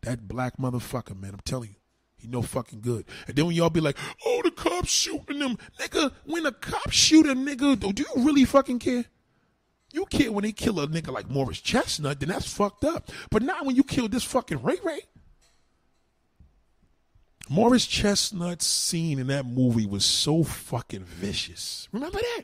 That 0.03 0.29
black 0.29 0.55
motherfucker, 0.55 1.19
man, 1.19 1.31
I'm 1.33 1.41
telling 1.43 1.71
you. 1.71 1.78
He 2.19 2.27
no 2.27 2.41
fucking 2.41 2.81
good. 2.81 3.05
And 3.27 3.35
then 3.35 3.45
when 3.45 3.55
y'all 3.55 3.69
be 3.69 3.79
like, 3.79 3.97
oh, 4.25 4.41
the 4.43 4.51
cops 4.51 4.89
shooting 4.89 5.39
them. 5.39 5.57
Nigga, 5.79 6.11
when 6.25 6.43
the 6.43 6.51
cops 6.51 6.93
shoot 6.93 7.25
a 7.25 7.33
nigga, 7.33 7.79
do 7.79 8.03
you 8.03 8.23
really 8.23 8.45
fucking 8.45 8.79
care? 8.79 9.05
You 9.91 10.05
care 10.05 10.31
when 10.31 10.43
they 10.43 10.51
kill 10.51 10.79
a 10.79 10.87
nigga 10.87 11.11
like 11.11 11.29
Morris 11.29 11.61
Chestnut, 11.61 12.19
then 12.19 12.29
that's 12.29 12.51
fucked 12.51 12.83
up. 12.83 13.09
But 13.31 13.41
not 13.41 13.65
when 13.65 13.75
you 13.75 13.83
kill 13.83 14.07
this 14.07 14.23
fucking 14.23 14.61
Ray 14.61 14.77
Ray. 14.83 15.01
Morris 17.49 17.87
Chestnut's 17.87 18.67
scene 18.67 19.17
in 19.17 19.27
that 19.27 19.45
movie 19.45 19.87
was 19.87 20.05
so 20.05 20.43
fucking 20.43 21.05
vicious. 21.05 21.87
Remember 21.91 22.19
that? 22.19 22.43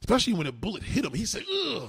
Especially 0.00 0.34
when 0.34 0.46
a 0.46 0.52
bullet 0.52 0.84
hit 0.84 1.04
him. 1.04 1.14
He 1.14 1.24
said, 1.24 1.42
ugh. 1.50 1.88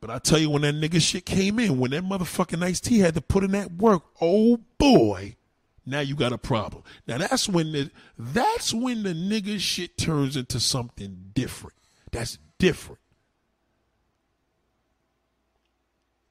But 0.00 0.10
I 0.10 0.18
tell 0.18 0.38
you, 0.38 0.50
when 0.50 0.62
that 0.62 0.74
nigga 0.74 1.00
shit 1.00 1.26
came 1.26 1.58
in, 1.58 1.78
when 1.78 1.90
that 1.90 2.04
motherfucking 2.04 2.62
Ice 2.64 2.80
T 2.80 2.98
had 3.00 3.14
to 3.14 3.20
put 3.20 3.44
in 3.44 3.50
that 3.52 3.72
work, 3.72 4.02
oh 4.20 4.58
boy, 4.78 5.36
now 5.84 6.00
you 6.00 6.14
got 6.14 6.32
a 6.32 6.38
problem. 6.38 6.82
Now 7.06 7.18
that's 7.18 7.48
when 7.48 7.72
the 7.72 7.90
that's 8.18 8.72
when 8.72 9.02
the 9.02 9.12
nigga 9.12 9.60
shit 9.60 9.98
turns 9.98 10.36
into 10.36 10.58
something 10.58 11.30
different. 11.34 11.76
That's 12.12 12.38
different. 12.58 13.00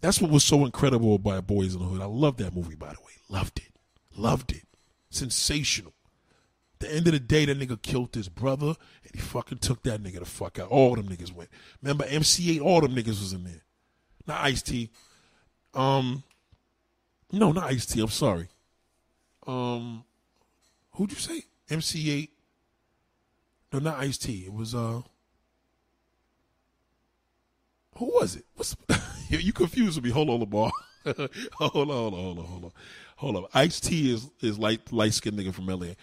That's 0.01 0.21
what 0.21 0.31
was 0.31 0.43
so 0.43 0.65
incredible 0.65 1.15
about 1.15 1.45
Boys 1.45 1.73
in 1.73 1.81
the 1.81 1.85
Hood. 1.85 2.01
I 2.01 2.05
love 2.05 2.37
that 2.37 2.55
movie, 2.55 2.75
by 2.75 2.89
the 2.93 3.01
way. 3.01 3.11
Loved 3.27 3.59
it. 3.59 3.73
Loved 4.15 4.51
it. 4.53 4.63
Sensational. 5.09 5.93
The 6.79 6.93
end 6.93 7.07
of 7.07 7.13
the 7.13 7.19
day, 7.19 7.45
that 7.45 7.59
nigga 7.59 7.81
killed 7.81 8.15
his 8.15 8.29
brother 8.29 8.67
and 9.03 9.11
he 9.13 9.19
fucking 9.19 9.57
took 9.57 9.83
that 9.83 10.01
nigga 10.01 10.19
the 10.19 10.25
fuck 10.25 10.59
out. 10.59 10.69
All 10.69 10.95
them 10.95 11.09
niggas 11.09 11.33
went. 11.33 11.49
Remember, 11.81 12.05
MC 12.05 12.57
Eiht, 12.57 12.61
all 12.63 12.81
them 12.81 12.95
niggas 12.95 13.19
was 13.19 13.33
in 13.33 13.43
there. 13.43 13.61
Not 14.25 14.41
Ice 14.41 14.61
T. 14.61 14.89
Um, 15.73 16.23
no, 17.31 17.51
not 17.51 17.65
Ice 17.65 17.85
T. 17.85 17.99
I'm 17.99 18.07
sorry. 18.07 18.47
Um, 19.45 20.03
who'd 20.91 21.11
you 21.11 21.17
say? 21.17 21.43
MC 21.69 22.05
Eiht. 22.05 22.29
No, 23.73 23.79
not 23.79 23.99
Ice 23.99 24.17
T. 24.17 24.45
It 24.45 24.53
was 24.53 24.73
uh 24.73 25.01
who 27.97 28.05
was 28.05 28.37
it? 28.37 28.45
What's 28.55 28.75
you 29.29 29.51
confused 29.51 29.97
with 29.97 30.05
me? 30.05 30.11
Hold 30.11 30.29
on, 30.29 30.39
Lamar. 30.39 30.71
hold 31.05 31.19
on, 31.19 31.87
hold 31.87 32.13
on, 32.13 32.19
hold 32.19 32.39
on, 32.39 32.45
hold 32.45 32.63
on, 32.65 32.71
hold 33.17 33.35
on. 33.35 33.45
Ice 33.53 33.79
T 33.79 34.11
is 34.11 34.29
is 34.41 34.57
light 34.57 34.91
light 34.91 35.13
skinned 35.13 35.37
nigga 35.37 35.53
from 35.53 35.67
LA. 35.67 35.93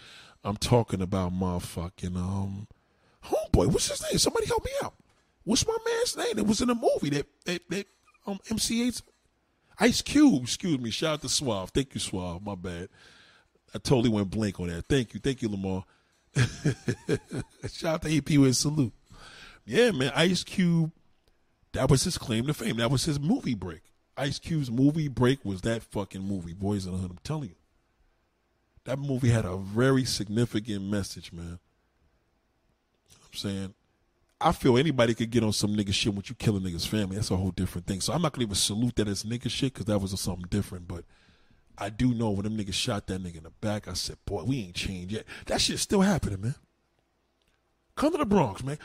I'm 0.47 0.57
talking 0.57 1.03
about 1.03 1.33
motherfucking 1.33 2.17
um 2.17 2.69
homeboy. 3.25 3.67
What's 3.67 3.89
his 3.89 4.03
name? 4.03 4.19
Somebody 4.19 4.47
help 4.47 4.65
me 4.65 4.71
out. 4.83 4.95
What's 5.45 5.67
my 5.67 5.77
man's 5.85 6.17
name? 6.17 6.39
It 6.39 6.47
was 6.47 6.61
in 6.61 6.71
a 6.71 6.75
movie 6.75 7.11
that 7.11 7.27
that, 7.45 7.63
that 7.69 7.87
um 8.27 8.39
MC 8.51 8.87
Eiht's 8.87 9.03
Ice 9.79 10.03
Cube. 10.03 10.45
Excuse 10.45 10.79
me. 10.79 10.91
Shout 10.91 11.15
out 11.15 11.23
to 11.23 11.29
Suave. 11.29 11.71
Thank 11.71 11.95
you, 11.95 12.01
Suave. 12.01 12.43
My 12.45 12.55
bad. 12.55 12.89
I 13.75 13.79
totally 13.79 14.09
went 14.09 14.31
blank 14.31 14.59
on 14.61 14.69
that. 14.69 14.87
Thank 14.87 15.13
you, 15.13 15.21
thank 15.21 15.43
you, 15.43 15.49
Lamar. 15.51 15.85
Shout 17.71 17.95
out 17.95 18.03
to 18.03 18.17
AP 18.17 18.39
with 18.39 18.57
salute. 18.57 18.93
Yeah, 19.67 19.91
man. 19.91 20.13
Ice 20.15 20.45
Cube 20.45 20.93
that 21.77 21.91
was 21.91 22.05
his 22.05 22.17
claim 22.17 22.47
to 22.47 22.55
fame. 22.55 22.79
That 22.79 22.91
was 22.91 23.05
his 23.05 23.21
movie 23.21 23.55
break. 23.55 23.83
Ice 24.17 24.39
Cube's 24.39 24.71
movie 24.71 25.09
break 25.09 25.45
was 25.45 25.61
that 25.61 25.83
fucking 25.83 26.23
movie, 26.23 26.55
Boys 26.55 26.87
in 26.87 26.93
the 26.93 26.99
Hood. 26.99 27.11
I'm 27.11 27.19
telling 27.23 27.51
you. 27.51 27.55
That 28.87 29.01
movie 29.01 29.31
had 29.31 29.45
a 29.45 29.57
very 29.57 30.05
significant 30.05 30.83
message, 30.85 31.33
man. 31.33 31.59
I'm 33.11 33.35
saying, 33.35 33.75
I 34.41 34.53
feel 34.53 34.79
anybody 34.79 35.13
could 35.13 35.31
get 35.31 35.43
on 35.43 35.53
some 35.53 35.75
nigga 35.75 35.93
shit 35.93 36.15
when 36.15 36.23
you 36.25 36.37
kill 36.37 36.57
a 36.57 36.61
nigga's 36.61 36.87
family. 36.87 37.17
That's 37.17 37.33
a 37.33 37.37
whole 37.37 37.51
different 37.51 37.89
thing. 37.89 38.01
So 38.01 38.13
I'm 38.13 38.23
not 38.23 38.33
gonna 38.33 38.45
even 38.45 38.55
salute 38.55 38.95
that 38.97 39.09
as 39.09 39.25
nigga 39.25 39.51
shit 39.51 39.75
because 39.75 39.87
that 39.87 39.99
was 39.99 40.19
something 40.21 40.47
different. 40.49 40.87
But 40.87 41.05
I 41.77 41.89
do 41.89 42.15
know 42.15 42.31
when 42.31 42.45
them 42.45 42.57
niggas 42.57 42.75
shot 42.75 43.09
that 43.09 43.21
nigga 43.21 43.39
in 43.39 43.43
the 43.43 43.51
back, 43.51 43.89
I 43.89 43.95
said, 43.95 44.19
boy, 44.25 44.45
we 44.45 44.61
ain't 44.61 44.77
changed 44.77 45.13
yet. 45.13 45.25
That 45.47 45.61
shit's 45.61 45.83
still 45.83 46.03
happening, 46.03 46.41
man. 46.41 46.55
Come 47.97 48.13
to 48.13 48.19
the 48.19 48.25
Bronx, 48.25 48.63
man. 48.63 48.79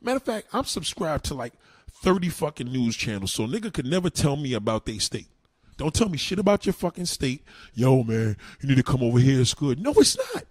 Matter 0.00 0.16
of 0.16 0.22
fact, 0.22 0.46
I'm 0.54 0.64
subscribed 0.64 1.26
to 1.26 1.34
like 1.34 1.52
30 1.90 2.30
fucking 2.30 2.72
news 2.72 2.96
channels, 2.96 3.32
so 3.32 3.46
nigga 3.46 3.70
could 3.72 3.86
never 3.86 4.08
tell 4.08 4.36
me 4.36 4.54
about 4.54 4.86
their 4.86 5.00
state. 5.00 5.28
Don't 5.76 5.94
tell 5.94 6.08
me 6.08 6.18
shit 6.18 6.38
about 6.38 6.66
your 6.66 6.72
fucking 6.72 7.06
state. 7.06 7.42
Yo, 7.74 8.02
man, 8.02 8.36
you 8.60 8.68
need 8.68 8.76
to 8.76 8.82
come 8.82 9.02
over 9.02 9.18
here. 9.18 9.40
It's 9.40 9.54
good. 9.54 9.80
No, 9.80 9.92
it's 9.96 10.16
not. 10.16 10.44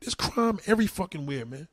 There's 0.00 0.14
crime 0.14 0.60
every 0.66 0.86
fucking 0.86 1.26
where, 1.26 1.44
man. 1.44 1.68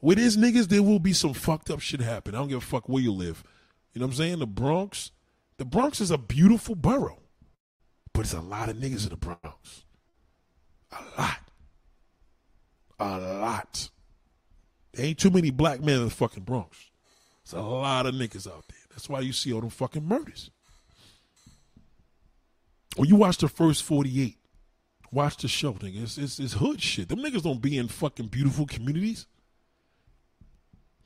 With 0.00 0.18
these 0.18 0.36
niggas, 0.36 0.68
there 0.68 0.82
will 0.82 0.98
be 0.98 1.12
some 1.12 1.34
fucked 1.34 1.70
up 1.70 1.80
shit 1.80 2.00
happen. 2.00 2.34
I 2.34 2.38
don't 2.38 2.48
give 2.48 2.58
a 2.58 2.62
fuck 2.62 2.88
where 2.88 3.02
you 3.02 3.12
live. 3.12 3.44
You 3.92 4.00
know 4.00 4.06
what 4.06 4.12
I'm 4.12 4.16
saying? 4.16 4.38
The 4.38 4.46
Bronx, 4.46 5.10
the 5.58 5.64
Bronx 5.64 6.00
is 6.00 6.10
a 6.10 6.18
beautiful 6.18 6.74
borough, 6.74 7.20
but 8.14 8.20
it's 8.20 8.32
a 8.32 8.40
lot 8.40 8.68
of 8.68 8.76
niggas 8.76 9.04
in 9.04 9.10
the 9.10 9.16
Bronx. 9.16 9.84
A 10.92 11.20
lot. 11.20 11.38
A 12.98 13.18
lot. 13.18 13.90
There 14.92 15.06
ain't 15.06 15.18
too 15.18 15.30
many 15.30 15.50
black 15.50 15.80
men 15.80 15.98
in 15.98 16.04
the 16.04 16.10
fucking 16.10 16.44
Bronx. 16.44 16.90
There's 17.44 17.62
a 17.62 17.66
lot 17.66 18.06
of 18.06 18.14
niggas 18.14 18.46
out 18.46 18.64
there. 18.68 18.78
That's 18.90 19.08
why 19.08 19.20
you 19.20 19.32
see 19.32 19.52
all 19.52 19.60
them 19.60 19.70
fucking 19.70 20.06
murders. 20.06 20.50
Or 22.96 23.04
you 23.04 23.16
watch 23.16 23.38
the 23.38 23.48
first 23.48 23.82
48. 23.84 24.36
Watch 25.12 25.38
the 25.38 25.48
show, 25.48 25.72
nigga. 25.74 26.02
It's, 26.02 26.18
it's, 26.18 26.38
it's 26.38 26.52
hood 26.54 26.80
shit. 26.80 27.08
Them 27.08 27.18
niggas 27.18 27.42
don't 27.42 27.60
be 27.60 27.78
in 27.78 27.88
fucking 27.88 28.28
beautiful 28.28 28.66
communities. 28.66 29.26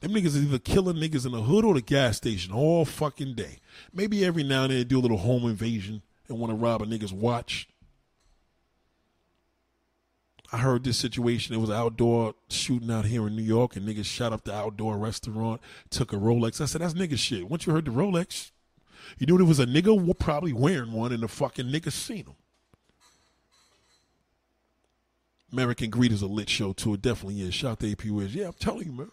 Them 0.00 0.12
niggas 0.12 0.26
is 0.26 0.44
either 0.44 0.58
killing 0.58 0.96
niggas 0.96 1.24
in 1.24 1.32
the 1.32 1.40
hood 1.40 1.64
or 1.64 1.74
the 1.74 1.80
gas 1.80 2.18
station 2.18 2.52
all 2.52 2.84
fucking 2.84 3.34
day. 3.34 3.60
Maybe 3.92 4.24
every 4.24 4.42
now 4.42 4.64
and 4.64 4.70
then 4.70 4.78
they 4.78 4.84
do 4.84 4.98
a 4.98 5.00
little 5.00 5.16
home 5.16 5.44
invasion 5.44 6.02
and 6.28 6.38
want 6.38 6.50
to 6.50 6.56
rob 6.56 6.82
a 6.82 6.84
nigga's 6.84 7.12
watch. 7.12 7.68
I 10.52 10.58
heard 10.58 10.84
this 10.84 10.98
situation. 10.98 11.54
It 11.54 11.58
was 11.58 11.70
outdoor 11.70 12.34
shooting 12.48 12.90
out 12.90 13.06
here 13.06 13.26
in 13.26 13.34
New 13.34 13.42
York, 13.42 13.76
and 13.76 13.88
niggas 13.88 14.04
shot 14.04 14.32
up 14.32 14.44
the 14.44 14.54
outdoor 14.54 14.98
restaurant, 14.98 15.60
took 15.90 16.12
a 16.12 16.16
Rolex. 16.16 16.60
I 16.60 16.66
said, 16.66 16.80
that's 16.80 16.94
nigga 16.94 17.18
shit. 17.18 17.48
Once 17.48 17.66
you 17.66 17.72
heard 17.72 17.86
the 17.86 17.90
Rolex, 17.90 18.52
you 19.18 19.26
knew 19.26 19.36
there 19.36 19.46
was 19.46 19.60
a 19.60 19.66
nigga 19.66 20.18
probably 20.18 20.52
wearing 20.52 20.92
one, 20.92 21.12
and 21.12 21.22
the 21.22 21.28
fucking 21.28 21.66
nigga 21.66 21.92
seen 21.92 22.26
him. 22.26 22.34
American 25.52 25.88
Greed 25.88 26.10
is 26.10 26.22
a 26.22 26.26
lit 26.26 26.48
show 26.48 26.72
too. 26.72 26.94
It 26.94 27.02
definitely 27.02 27.40
is. 27.42 27.54
Shout 27.54 27.72
out 27.72 27.80
to 27.80 27.92
AP 27.92 28.06
Wiz. 28.06 28.34
Yeah, 28.34 28.46
I'm 28.46 28.54
telling 28.54 28.86
you, 28.86 28.92
man. 28.92 29.10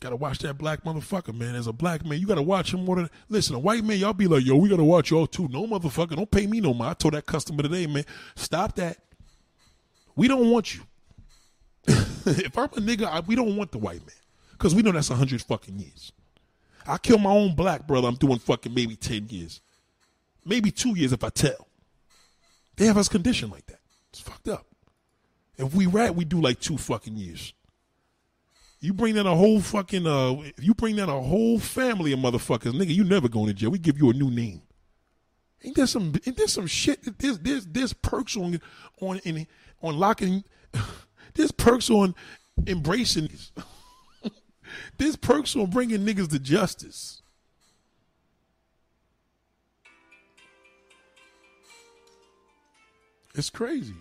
Gotta 0.00 0.16
watch 0.16 0.38
that 0.40 0.58
black 0.58 0.84
motherfucker, 0.84 1.34
man. 1.34 1.54
As 1.54 1.66
a 1.66 1.72
black 1.72 2.04
man, 2.04 2.18
you 2.18 2.26
gotta 2.26 2.42
watch 2.42 2.72
him 2.72 2.84
more 2.84 2.96
than 2.96 3.10
listen. 3.28 3.54
A 3.54 3.58
white 3.58 3.84
man, 3.84 3.98
y'all 3.98 4.12
be 4.12 4.26
like, 4.26 4.44
yo, 4.44 4.56
we 4.56 4.68
gotta 4.68 4.84
watch 4.84 5.10
y'all 5.10 5.26
too. 5.26 5.48
No 5.48 5.66
motherfucker, 5.66 6.16
don't 6.16 6.30
pay 6.30 6.46
me 6.46 6.60
no 6.60 6.74
more. 6.74 6.88
I 6.88 6.94
told 6.94 7.14
that 7.14 7.26
customer 7.26 7.62
today, 7.62 7.86
man, 7.86 8.04
stop 8.34 8.76
that. 8.76 8.98
We 10.14 10.28
don't 10.28 10.50
want 10.50 10.74
you. 10.74 10.82
if 11.86 12.56
I'm 12.56 12.64
a 12.64 12.80
nigga, 12.80 13.04
I, 13.04 13.20
we 13.20 13.34
don't 13.34 13.56
want 13.56 13.72
the 13.72 13.78
white 13.78 14.00
man 14.00 14.16
because 14.52 14.74
we 14.74 14.82
know 14.82 14.92
that's 14.92 15.10
a 15.10 15.14
hundred 15.14 15.42
fucking 15.42 15.78
years. 15.78 16.12
I 16.86 16.98
kill 16.98 17.18
my 17.18 17.30
own 17.30 17.54
black 17.54 17.86
brother. 17.86 18.08
I'm 18.08 18.14
doing 18.14 18.38
fucking 18.38 18.74
maybe 18.74 18.96
ten 18.96 19.28
years, 19.28 19.60
maybe 20.44 20.70
two 20.70 20.96
years 20.96 21.12
if 21.12 21.24
I 21.24 21.28
tell. 21.30 21.68
They 22.76 22.86
have 22.86 22.98
us 22.98 23.08
conditioned 23.08 23.52
like 23.52 23.66
that. 23.66 23.80
It's 24.10 24.20
fucked 24.20 24.48
up. 24.48 24.66
If 25.56 25.74
we 25.74 25.86
rat, 25.86 26.14
we 26.14 26.24
do 26.24 26.40
like 26.40 26.60
two 26.60 26.76
fucking 26.76 27.16
years. 27.16 27.54
You 28.80 28.92
bring 28.92 29.14
down 29.14 29.26
a 29.26 29.34
whole 29.34 29.60
fucking 29.60 30.06
uh, 30.06 30.36
you 30.60 30.74
bring 30.74 30.96
down 30.96 31.08
a 31.08 31.20
whole 31.20 31.58
family 31.58 32.12
of 32.12 32.18
motherfuckers, 32.18 32.72
nigga, 32.72 32.94
you 32.94 33.04
never 33.04 33.28
going 33.28 33.46
to 33.46 33.54
jail. 33.54 33.70
We 33.70 33.78
give 33.78 33.98
you 33.98 34.10
a 34.10 34.14
new 34.14 34.30
name. 34.30 34.62
Ain't 35.64 35.76
there 35.76 35.86
some 35.86 36.14
ain't 36.26 36.36
there 36.36 36.46
some 36.46 36.66
shit 36.66 37.18
there's 37.18 37.38
there's 37.38 37.66
there's 37.66 37.92
perks 37.92 38.36
on 38.36 38.60
on 39.00 39.20
on 39.82 39.98
locking 39.98 40.44
there's 41.34 41.50
perks 41.50 41.88
on 41.90 42.14
embracing 42.66 43.30
there's 44.98 45.16
perks 45.16 45.56
on 45.56 45.70
bringing 45.70 46.00
niggas 46.00 46.30
to 46.30 46.38
justice. 46.38 47.22
It's 53.34 53.50
crazy. 53.50 53.94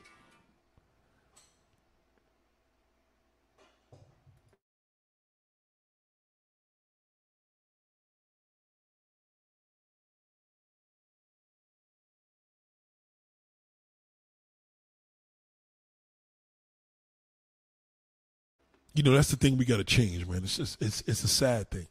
You 18.95 19.03
know, 19.03 19.11
that's 19.11 19.30
the 19.30 19.35
thing 19.35 19.57
we 19.57 19.65
got 19.65 19.77
to 19.77 19.84
change, 19.84 20.26
man. 20.26 20.43
It's 20.43 20.55
just 20.55 20.81
it's 20.81 21.03
it's 21.05 21.23
a 21.23 21.27
sad 21.27 21.69
thing. 21.69 21.88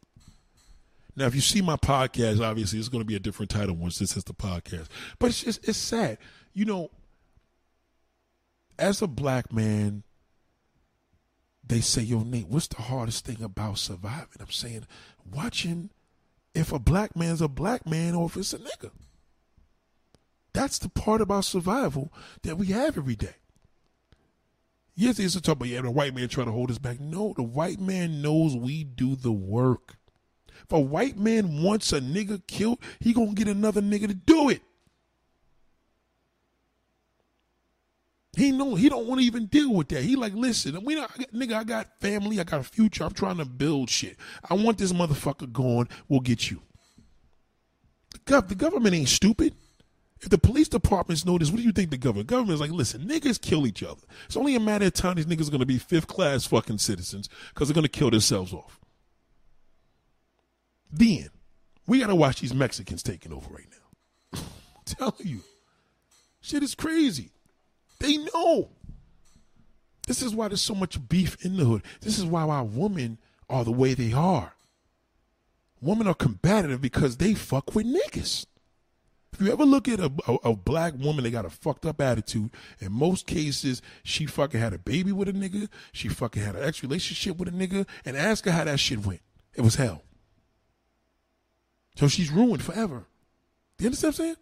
Now, 1.14 1.26
if 1.26 1.34
you 1.34 1.42
see 1.42 1.60
my 1.60 1.76
podcast, 1.76 2.40
obviously 2.40 2.78
it's 2.78 2.88
going 2.88 3.02
to 3.02 3.06
be 3.06 3.14
a 3.14 3.20
different 3.20 3.50
title 3.50 3.76
once 3.76 3.98
this 3.98 4.16
is 4.16 4.24
the 4.24 4.32
podcast. 4.32 4.88
But 5.18 5.28
it's 5.28 5.44
just 5.44 5.68
it's 5.68 5.78
sad. 5.78 6.16
You 6.54 6.64
know, 6.64 6.90
as 8.78 9.02
a 9.02 9.06
black 9.06 9.52
man, 9.52 10.02
they 11.62 11.80
say, 11.80 12.00
"Yo, 12.00 12.22
Nate, 12.22 12.48
what's 12.48 12.68
the 12.68 12.80
hardest 12.82 13.26
thing 13.26 13.42
about 13.42 13.78
surviving?" 13.78 14.40
I'm 14.40 14.50
saying, 14.50 14.86
watching 15.30 15.90
if 16.54 16.72
a 16.72 16.78
black 16.78 17.14
man's 17.14 17.42
a 17.42 17.48
black 17.48 17.86
man 17.86 18.14
or 18.14 18.26
if 18.26 18.36
it's 18.38 18.54
a 18.54 18.58
nigga. 18.58 18.90
That's 20.54 20.78
the 20.78 20.88
part 20.88 21.20
about 21.20 21.44
survival 21.44 22.12
that 22.44 22.56
we 22.56 22.68
have 22.68 22.96
every 22.96 23.16
day. 23.16 23.34
Yes, 24.96 25.18
it's 25.18 25.34
a 25.34 25.40
talk 25.40 25.56
about 25.56 25.68
yeah, 25.68 25.80
the 25.80 25.90
white 25.90 26.14
man 26.14 26.28
trying 26.28 26.46
to 26.46 26.52
hold 26.52 26.70
us 26.70 26.78
back. 26.78 27.00
No, 27.00 27.32
the 27.36 27.42
white 27.42 27.80
man 27.80 28.22
knows 28.22 28.56
we 28.56 28.84
do 28.84 29.16
the 29.16 29.32
work. 29.32 29.96
If 30.62 30.72
a 30.72 30.80
white 30.80 31.18
man 31.18 31.62
wants 31.62 31.92
a 31.92 32.00
nigga 32.00 32.46
killed, 32.46 32.78
he 33.00 33.12
gonna 33.12 33.34
get 33.34 33.48
another 33.48 33.82
nigga 33.82 34.06
to 34.08 34.14
do 34.14 34.48
it. 34.48 34.62
He 38.36 38.50
know 38.50 38.74
he 38.74 38.88
don't 38.88 39.06
want 39.06 39.20
to 39.20 39.26
even 39.26 39.46
deal 39.46 39.72
with 39.72 39.88
that. 39.88 40.02
He 40.02 40.16
like, 40.16 40.34
listen, 40.34 40.82
we 40.84 40.94
not, 40.94 41.10
nigga, 41.32 41.54
I 41.54 41.64
got 41.64 42.00
family, 42.00 42.40
I 42.40 42.44
got 42.44 42.60
a 42.60 42.64
future. 42.64 43.04
I'm 43.04 43.12
trying 43.12 43.36
to 43.36 43.44
build 43.44 43.90
shit. 43.90 44.16
I 44.48 44.54
want 44.54 44.78
this 44.78 44.92
motherfucker 44.92 45.52
gone. 45.52 45.88
We'll 46.08 46.20
get 46.20 46.50
you. 46.50 46.60
The, 48.12 48.18
gov- 48.20 48.48
the 48.48 48.54
government 48.54 48.94
ain't 48.94 49.08
stupid. 49.08 49.54
If 50.20 50.30
the 50.30 50.38
police 50.38 50.68
departments 50.68 51.26
know 51.26 51.36
this, 51.36 51.50
what 51.50 51.58
do 51.58 51.64
you 51.64 51.72
think 51.72 51.90
the 51.90 51.98
government? 51.98 52.28
Government's 52.28 52.60
like, 52.60 52.70
listen, 52.70 53.02
niggas 53.02 53.40
kill 53.40 53.66
each 53.66 53.82
other. 53.82 54.00
It's 54.26 54.36
only 54.36 54.54
a 54.54 54.60
matter 54.60 54.86
of 54.86 54.94
time 54.94 55.16
these 55.16 55.26
niggas 55.26 55.48
are 55.48 55.52
gonna 55.52 55.66
be 55.66 55.78
fifth 55.78 56.06
class 56.06 56.46
fucking 56.46 56.78
citizens 56.78 57.28
because 57.52 57.68
they're 57.68 57.74
gonna 57.74 57.88
kill 57.88 58.10
themselves 58.10 58.52
off. 58.52 58.80
Then 60.90 61.28
we 61.86 62.00
gotta 62.00 62.14
watch 62.14 62.40
these 62.40 62.54
Mexicans 62.54 63.02
taking 63.02 63.32
over 63.32 63.52
right 63.52 63.68
now. 64.32 64.40
Telling 64.86 65.26
you, 65.26 65.40
shit 66.40 66.62
is 66.62 66.74
crazy. 66.74 67.30
They 67.98 68.16
know. 68.18 68.70
This 70.06 70.22
is 70.22 70.34
why 70.34 70.48
there's 70.48 70.62
so 70.62 70.74
much 70.74 71.08
beef 71.08 71.44
in 71.44 71.56
the 71.56 71.64
hood. 71.64 71.82
This 72.00 72.18
is 72.18 72.24
why 72.24 72.42
our 72.42 72.64
women 72.64 73.18
are 73.48 73.64
the 73.64 73.72
way 73.72 73.94
they 73.94 74.12
are. 74.12 74.54
Women 75.80 76.06
are 76.06 76.14
combative 76.14 76.80
because 76.80 77.16
they 77.16 77.34
fuck 77.34 77.74
with 77.74 77.86
niggas. 77.86 78.46
If 79.34 79.40
you 79.40 79.52
ever 79.52 79.64
look 79.64 79.88
at 79.88 79.98
a, 79.98 80.12
a, 80.28 80.34
a, 80.50 80.56
black 80.56 80.94
woman, 80.96 81.24
they 81.24 81.30
got 81.32 81.44
a 81.44 81.50
fucked 81.50 81.84
up 81.86 82.00
attitude. 82.00 82.50
In 82.78 82.92
most 82.92 83.26
cases, 83.26 83.82
she 84.04 84.26
fucking 84.26 84.60
had 84.60 84.72
a 84.72 84.78
baby 84.78 85.10
with 85.10 85.28
a 85.28 85.32
nigga. 85.32 85.68
She 85.92 86.08
fucking 86.08 86.40
had 86.40 86.54
an 86.54 86.62
ex 86.62 86.84
relationship 86.84 87.36
with 87.36 87.48
a 87.48 87.50
nigga. 87.50 87.86
And 88.04 88.16
ask 88.16 88.44
her 88.44 88.52
how 88.52 88.62
that 88.62 88.78
shit 88.78 89.04
went. 89.04 89.22
It 89.54 89.62
was 89.62 89.74
hell. 89.74 90.02
So 91.96 92.06
she's 92.06 92.30
ruined 92.30 92.62
forever. 92.62 93.06
You 93.80 93.86
understand 93.86 94.14
what 94.14 94.20
I'm 94.20 94.24
saying? 94.24 94.36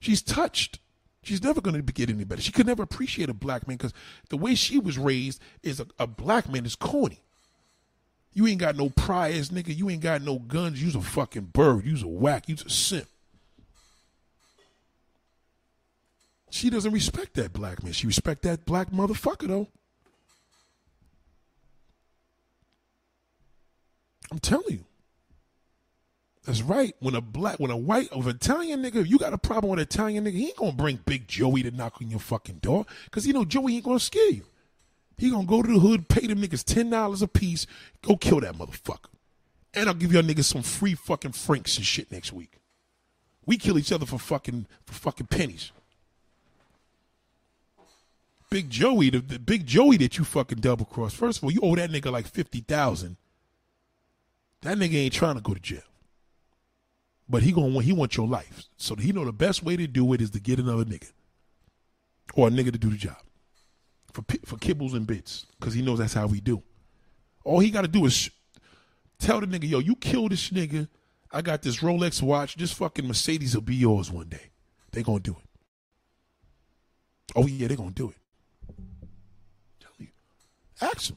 She's 0.00 0.22
touched. 0.22 0.80
She's 1.22 1.42
never 1.42 1.60
going 1.60 1.80
to 1.80 1.92
get 1.92 2.10
any 2.10 2.24
better. 2.24 2.42
She 2.42 2.52
could 2.52 2.66
never 2.66 2.82
appreciate 2.82 3.28
a 3.28 3.34
black 3.34 3.68
man 3.68 3.76
because 3.76 3.94
the 4.28 4.36
way 4.36 4.56
she 4.56 4.76
was 4.76 4.98
raised 4.98 5.40
is 5.62 5.78
a, 5.78 5.86
a 6.00 6.08
black 6.08 6.50
man 6.50 6.66
is 6.66 6.74
corny. 6.74 7.22
You 8.32 8.48
ain't 8.48 8.58
got 8.58 8.74
no 8.74 8.90
priors, 8.90 9.50
nigga. 9.50 9.74
You 9.74 9.88
ain't 9.88 10.02
got 10.02 10.20
no 10.20 10.40
guns. 10.40 10.82
You's 10.82 10.96
a 10.96 11.00
fucking 11.00 11.50
bird. 11.52 11.84
You's 11.86 12.02
a 12.02 12.08
whack. 12.08 12.48
You's 12.48 12.66
a 12.66 12.70
simp. 12.70 13.06
She 16.54 16.70
doesn't 16.70 16.92
respect 16.92 17.34
that 17.34 17.52
black 17.52 17.82
man. 17.82 17.92
She 17.92 18.06
respect 18.06 18.42
that 18.42 18.64
black 18.64 18.92
motherfucker 18.92 19.48
though. 19.48 19.66
I'm 24.30 24.38
telling 24.38 24.70
you. 24.70 24.84
That's 26.44 26.62
right. 26.62 26.94
When 27.00 27.16
a 27.16 27.20
black, 27.20 27.58
when 27.58 27.72
a 27.72 27.76
white, 27.76 28.08
of 28.12 28.28
Italian 28.28 28.84
nigga, 28.84 28.96
if 29.00 29.10
you 29.10 29.18
got 29.18 29.32
a 29.32 29.38
problem 29.38 29.72
with 29.72 29.80
Italian 29.80 30.26
nigga, 30.26 30.34
he 30.34 30.46
ain't 30.46 30.56
gonna 30.56 30.70
bring 30.70 31.00
Big 31.04 31.26
Joey 31.26 31.64
to 31.64 31.72
knock 31.72 32.00
on 32.00 32.08
your 32.08 32.20
fucking 32.20 32.58
door. 32.58 32.86
Cause 33.10 33.26
you 33.26 33.32
know 33.32 33.44
Joey 33.44 33.74
ain't 33.74 33.84
gonna 33.84 33.98
scare 33.98 34.30
you. 34.30 34.44
He 35.18 35.30
gonna 35.30 35.46
go 35.46 35.60
to 35.60 35.72
the 35.72 35.80
hood, 35.80 36.08
pay 36.08 36.28
them 36.28 36.40
niggas 36.40 36.62
ten 36.62 36.88
dollars 36.88 37.20
a 37.20 37.26
piece, 37.26 37.66
go 38.00 38.16
kill 38.16 38.38
that 38.42 38.54
motherfucker. 38.54 39.10
And 39.74 39.88
I'll 39.88 39.94
give 39.96 40.12
y'all 40.12 40.22
niggas 40.22 40.44
some 40.44 40.62
free 40.62 40.94
fucking 40.94 41.32
franks 41.32 41.76
and 41.78 41.84
shit 41.84 42.12
next 42.12 42.32
week. 42.32 42.60
We 43.44 43.58
kill 43.58 43.76
each 43.76 43.90
other 43.90 44.06
for 44.06 44.20
fucking 44.20 44.68
for 44.86 44.94
fucking 44.94 45.26
pennies. 45.26 45.72
Big 48.54 48.70
Joey, 48.70 49.10
the, 49.10 49.18
the 49.18 49.40
Big 49.40 49.66
Joey 49.66 49.96
that 49.96 50.16
you 50.16 50.22
fucking 50.22 50.60
double 50.60 50.84
cross. 50.84 51.12
First 51.12 51.38
of 51.38 51.44
all, 51.44 51.50
you 51.50 51.58
owe 51.60 51.74
that 51.74 51.90
nigga 51.90 52.12
like 52.12 52.28
fifty 52.28 52.60
thousand. 52.60 53.16
That 54.62 54.78
nigga 54.78 54.94
ain't 54.94 55.12
trying 55.12 55.34
to 55.34 55.40
go 55.40 55.54
to 55.54 55.60
jail. 55.60 55.82
But 57.28 57.42
he 57.42 57.50
gonna 57.50 57.66
want 57.66 57.84
he 57.84 57.92
want 57.92 58.16
your 58.16 58.28
life. 58.28 58.66
So 58.76 58.94
he 58.94 59.10
know 59.10 59.24
the 59.24 59.32
best 59.32 59.64
way 59.64 59.76
to 59.76 59.88
do 59.88 60.12
it 60.12 60.20
is 60.20 60.30
to 60.30 60.38
get 60.38 60.60
another 60.60 60.84
nigga. 60.84 61.10
Or 62.34 62.46
a 62.46 62.50
nigga 62.52 62.70
to 62.70 62.78
do 62.78 62.90
the 62.90 62.96
job. 62.96 63.16
For 64.12 64.22
for 64.46 64.56
kibbles 64.58 64.94
and 64.94 65.04
bits. 65.04 65.46
Cause 65.60 65.74
he 65.74 65.82
knows 65.82 65.98
that's 65.98 66.14
how 66.14 66.28
we 66.28 66.40
do. 66.40 66.62
All 67.42 67.58
he 67.58 67.72
gotta 67.72 67.88
do 67.88 68.06
is 68.06 68.12
sh- 68.12 68.30
tell 69.18 69.40
the 69.40 69.48
nigga, 69.48 69.68
yo, 69.68 69.80
you 69.80 69.96
kill 69.96 70.28
this 70.28 70.50
nigga. 70.50 70.86
I 71.32 71.42
got 71.42 71.62
this 71.62 71.78
Rolex 71.78 72.22
watch. 72.22 72.54
This 72.54 72.70
fucking 72.70 73.08
Mercedes 73.08 73.56
will 73.56 73.62
be 73.62 73.74
yours 73.74 74.12
one 74.12 74.28
day. 74.28 74.52
They 74.92 75.02
gonna 75.02 75.18
do 75.18 75.32
it. 75.32 75.48
Oh 77.34 77.48
yeah, 77.48 77.66
they 77.66 77.74
gonna 77.74 77.90
do 77.90 78.10
it. 78.10 78.16
Ask. 80.84 81.14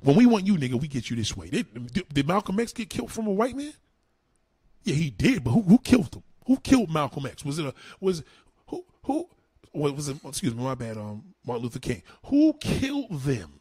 When 0.00 0.16
we 0.16 0.26
want 0.26 0.46
you, 0.46 0.56
nigga, 0.56 0.80
we 0.80 0.88
get 0.88 1.08
you 1.08 1.16
this 1.16 1.36
way. 1.36 1.48
Did, 1.48 2.12
did 2.12 2.28
Malcolm 2.28 2.60
X 2.60 2.72
get 2.72 2.90
killed 2.90 3.10
from 3.10 3.26
a 3.26 3.32
white 3.32 3.56
man? 3.56 3.72
Yeah, 4.82 4.94
he 4.94 5.10
did, 5.10 5.44
but 5.44 5.50
who, 5.50 5.62
who 5.62 5.78
killed 5.78 6.14
him? 6.14 6.22
Who 6.46 6.58
killed 6.58 6.92
Malcolm 6.92 7.24
X? 7.24 7.44
Was 7.44 7.58
it 7.58 7.66
a 7.66 7.74
was 8.00 8.22
who 8.66 8.84
who 9.04 9.28
was 9.72 10.08
it? 10.08 10.18
Excuse 10.24 10.54
me, 10.54 10.62
my 10.62 10.74
bad. 10.74 10.98
Um, 10.98 11.24
Martin 11.46 11.62
Luther 11.62 11.78
King. 11.78 12.02
Who 12.26 12.52
killed 12.60 13.10
them? 13.10 13.60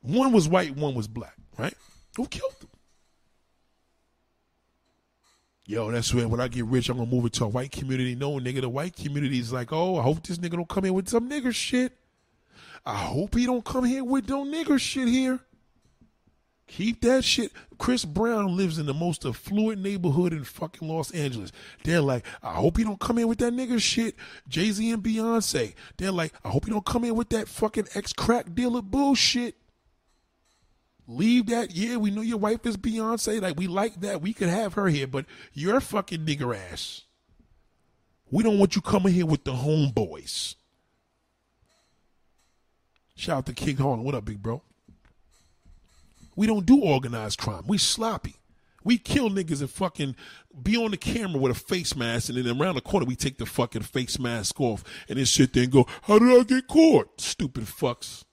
One 0.00 0.32
was 0.32 0.48
white, 0.48 0.74
one 0.74 0.94
was 0.94 1.06
black, 1.06 1.36
right? 1.56 1.74
Who 2.16 2.26
killed 2.26 2.54
them? 2.60 2.67
Yo, 5.68 5.90
that's 5.90 6.14
where 6.14 6.26
when 6.26 6.40
I 6.40 6.48
get 6.48 6.64
rich, 6.64 6.88
I'm 6.88 6.96
gonna 6.96 7.10
move 7.10 7.26
it 7.26 7.34
to 7.34 7.44
a 7.44 7.48
white 7.48 7.70
community. 7.70 8.14
No, 8.14 8.38
nigga, 8.38 8.62
the 8.62 8.70
white 8.70 8.96
community 8.96 9.38
is 9.38 9.52
like, 9.52 9.70
oh, 9.70 9.98
I 9.98 10.02
hope 10.02 10.26
this 10.26 10.38
nigga 10.38 10.52
don't 10.52 10.66
come 10.66 10.86
in 10.86 10.94
with 10.94 11.10
some 11.10 11.28
nigger 11.28 11.54
shit. 11.54 11.92
I 12.86 12.96
hope 12.96 13.34
he 13.34 13.44
don't 13.44 13.62
come 13.62 13.84
here 13.84 14.02
with 14.02 14.30
no 14.30 14.46
nigger 14.46 14.80
shit 14.80 15.08
here. 15.08 15.40
Keep 16.68 17.02
that 17.02 17.22
shit. 17.22 17.52
Chris 17.76 18.06
Brown 18.06 18.56
lives 18.56 18.78
in 18.78 18.86
the 18.86 18.94
most 18.94 19.26
affluent 19.26 19.82
neighborhood 19.82 20.32
in 20.32 20.42
fucking 20.42 20.88
Los 20.88 21.10
Angeles. 21.10 21.52
They're 21.84 22.00
like, 22.00 22.24
I 22.42 22.54
hope 22.54 22.78
you 22.78 22.86
don't 22.86 22.98
come 22.98 23.18
in 23.18 23.28
with 23.28 23.38
that 23.40 23.52
nigga 23.52 23.78
shit. 23.78 24.16
Jay 24.48 24.70
Z 24.70 24.90
and 24.90 25.02
Beyonce. 25.02 25.74
They're 25.98 26.10
like, 26.10 26.32
I 26.42 26.48
hope 26.48 26.66
you 26.66 26.72
don't 26.72 26.86
come 26.86 27.04
in 27.04 27.14
with 27.14 27.28
that 27.28 27.46
fucking 27.46 27.88
ex 27.94 28.14
crack 28.14 28.54
dealer 28.54 28.80
bullshit. 28.80 29.54
Leave 31.10 31.46
that. 31.46 31.74
Yeah, 31.74 31.96
we 31.96 32.10
know 32.10 32.20
your 32.20 32.36
wife 32.36 32.66
is 32.66 32.76
Beyonce. 32.76 33.40
Like, 33.40 33.56
we 33.56 33.66
like 33.66 34.02
that. 34.02 34.20
We 34.20 34.34
could 34.34 34.50
have 34.50 34.74
her 34.74 34.88
here, 34.88 35.06
but 35.06 35.24
you're 35.54 35.80
fucking 35.80 36.26
nigger 36.26 36.54
ass. 36.54 37.04
We 38.30 38.42
don't 38.42 38.58
want 38.58 38.76
you 38.76 38.82
coming 38.82 39.14
here 39.14 39.24
with 39.24 39.44
the 39.44 39.52
homeboys. 39.52 40.54
Shout 43.16 43.38
out 43.38 43.46
to 43.46 43.54
King 43.54 43.78
Harlan. 43.78 44.04
What 44.04 44.14
up, 44.14 44.26
big 44.26 44.42
bro? 44.42 44.62
We 46.36 46.46
don't 46.46 46.66
do 46.66 46.78
organized 46.78 47.38
crime. 47.38 47.64
We 47.66 47.78
sloppy. 47.78 48.36
We 48.84 48.98
kill 48.98 49.30
niggas 49.30 49.60
and 49.60 49.70
fucking 49.70 50.14
be 50.62 50.76
on 50.76 50.90
the 50.90 50.98
camera 50.98 51.40
with 51.40 51.52
a 51.52 51.58
face 51.58 51.96
mask, 51.96 52.28
and 52.28 52.38
then 52.38 52.60
around 52.60 52.74
the 52.74 52.80
corner 52.82 53.06
we 53.06 53.16
take 53.16 53.38
the 53.38 53.46
fucking 53.46 53.82
face 53.82 54.18
mask 54.18 54.60
off 54.60 54.84
and 55.08 55.18
then 55.18 55.26
sit 55.26 55.52
there 55.52 55.64
and 55.64 55.72
go, 55.72 55.86
"How 56.02 56.18
did 56.18 56.38
I 56.38 56.44
get 56.44 56.68
caught?" 56.68 57.20
Stupid 57.20 57.64
fucks. 57.64 58.24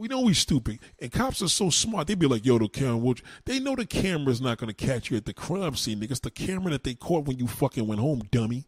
We 0.00 0.08
know 0.08 0.22
we 0.22 0.32
stupid, 0.32 0.78
and 0.98 1.12
cops 1.12 1.42
are 1.42 1.48
so 1.48 1.68
smart. 1.68 2.06
They 2.06 2.14
be 2.14 2.26
like, 2.26 2.46
"Yo, 2.46 2.58
the 2.58 2.68
camera." 2.68 3.16
They 3.44 3.60
know 3.60 3.76
the 3.76 3.84
camera's 3.84 4.40
not 4.40 4.56
gonna 4.56 4.72
catch 4.72 5.10
you 5.10 5.18
at 5.18 5.26
the 5.26 5.34
crime 5.34 5.76
scene, 5.76 6.00
nigga. 6.00 6.12
It's 6.12 6.20
the 6.20 6.30
camera 6.30 6.70
that 6.70 6.84
they 6.84 6.94
caught 6.94 7.26
when 7.26 7.36
you 7.36 7.46
fucking 7.46 7.86
went 7.86 8.00
home, 8.00 8.22
dummy. 8.30 8.64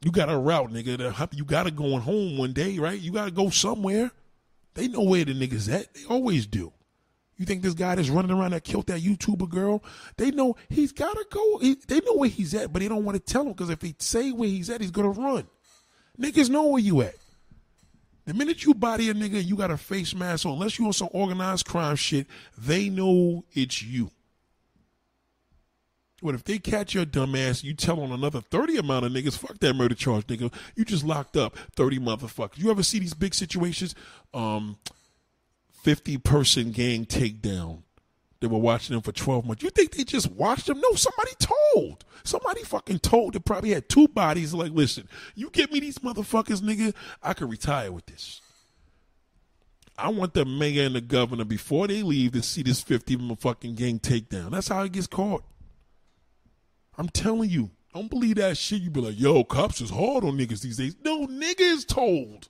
You 0.00 0.10
got 0.10 0.32
a 0.32 0.36
route, 0.36 0.72
nigga. 0.72 1.28
You 1.32 1.44
got 1.44 1.62
to 1.62 1.70
go 1.70 1.96
home 2.00 2.38
one 2.38 2.52
day, 2.52 2.76
right? 2.80 2.98
You 2.98 3.12
got 3.12 3.26
to 3.26 3.30
go 3.30 3.50
somewhere. 3.50 4.10
They 4.74 4.88
know 4.88 5.02
where 5.02 5.24
the 5.24 5.32
niggas 5.32 5.72
at. 5.72 5.94
They 5.94 6.04
always 6.06 6.48
do. 6.48 6.72
You 7.36 7.46
think 7.46 7.62
this 7.62 7.74
guy 7.74 7.94
that's 7.94 8.10
running 8.10 8.32
around 8.32 8.50
that 8.50 8.64
killed 8.64 8.88
that 8.88 9.00
YouTuber 9.00 9.48
girl? 9.48 9.84
They 10.16 10.32
know 10.32 10.56
he's 10.68 10.90
got 10.90 11.12
to 11.12 11.24
go. 11.30 11.58
He, 11.58 11.76
they 11.86 12.00
know 12.00 12.14
where 12.14 12.28
he's 12.28 12.52
at, 12.52 12.72
but 12.72 12.82
they 12.82 12.88
don't 12.88 13.04
want 13.04 13.14
to 13.14 13.32
tell 13.32 13.42
him 13.42 13.52
because 13.52 13.70
if 13.70 13.78
they 13.78 13.94
say 14.00 14.32
where 14.32 14.48
he's 14.48 14.70
at, 14.70 14.80
he's 14.80 14.90
going 14.90 15.14
to 15.14 15.20
run. 15.20 15.46
Niggas 16.18 16.50
know 16.50 16.66
where 16.66 16.82
you 16.82 17.02
at. 17.02 17.14
The 18.24 18.34
minute 18.34 18.64
you 18.64 18.74
body 18.74 19.10
a 19.10 19.14
nigga, 19.14 19.44
you 19.44 19.56
got 19.56 19.70
a 19.70 19.76
face 19.76 20.14
mask 20.14 20.46
on. 20.46 20.52
Unless 20.52 20.78
you 20.78 20.86
on 20.86 20.92
some 20.92 21.08
organized 21.12 21.66
crime 21.66 21.96
shit, 21.96 22.26
they 22.56 22.88
know 22.88 23.44
it's 23.52 23.82
you. 23.82 24.10
But 26.22 26.36
if 26.36 26.44
they 26.44 26.58
catch 26.58 26.94
your 26.94 27.04
dumb 27.04 27.34
ass, 27.34 27.64
you 27.64 27.74
tell 27.74 28.00
on 28.00 28.12
another 28.12 28.40
30 28.40 28.76
amount 28.76 29.04
of 29.04 29.12
niggas, 29.12 29.36
fuck 29.36 29.58
that 29.58 29.74
murder 29.74 29.96
charge, 29.96 30.24
nigga. 30.28 30.54
You 30.76 30.84
just 30.84 31.04
locked 31.04 31.36
up 31.36 31.56
30 31.74 31.98
motherfuckers. 31.98 32.58
You 32.58 32.70
ever 32.70 32.84
see 32.84 33.00
these 33.00 33.14
big 33.14 33.34
situations? 33.34 33.96
Um, 34.32 34.78
50 35.82 36.18
person 36.18 36.70
gang 36.70 37.06
takedown. 37.06 37.82
They 38.42 38.48
were 38.48 38.58
watching 38.58 38.94
them 38.94 39.02
for 39.02 39.12
12 39.12 39.46
months. 39.46 39.62
You 39.62 39.70
think 39.70 39.92
they 39.92 40.02
just 40.02 40.28
watched 40.32 40.66
them? 40.66 40.80
No, 40.80 40.94
somebody 40.94 41.30
told. 41.38 42.04
Somebody 42.24 42.64
fucking 42.64 42.98
told. 42.98 43.34
They 43.34 43.38
probably 43.38 43.70
had 43.70 43.88
two 43.88 44.08
bodies. 44.08 44.52
Like, 44.52 44.72
listen, 44.72 45.08
you 45.36 45.48
get 45.48 45.70
me 45.70 45.78
these 45.78 46.00
motherfuckers, 46.00 46.60
nigga, 46.60 46.92
I 47.22 47.34
could 47.34 47.48
retire 47.48 47.92
with 47.92 48.06
this. 48.06 48.40
I 49.96 50.08
want 50.08 50.34
the 50.34 50.44
mayor 50.44 50.86
and 50.86 50.96
the 50.96 51.00
governor 51.00 51.44
before 51.44 51.86
they 51.86 52.02
leave 52.02 52.32
to 52.32 52.42
see 52.42 52.64
this 52.64 52.82
50 52.82 53.36
fucking 53.36 53.76
gang 53.76 54.00
takedown. 54.00 54.50
That's 54.50 54.66
how 54.66 54.82
it 54.82 54.90
gets 54.90 55.06
caught. 55.06 55.44
I'm 56.98 57.10
telling 57.10 57.48
you, 57.48 57.70
don't 57.94 58.10
believe 58.10 58.36
that 58.36 58.56
shit. 58.56 58.82
You 58.82 58.90
be 58.90 59.02
like, 59.02 59.20
yo, 59.20 59.44
cops 59.44 59.80
is 59.80 59.90
hard 59.90 60.24
on 60.24 60.36
niggas 60.36 60.62
these 60.62 60.78
days. 60.78 60.96
No, 61.04 61.28
niggas 61.28 61.86
told. 61.86 62.48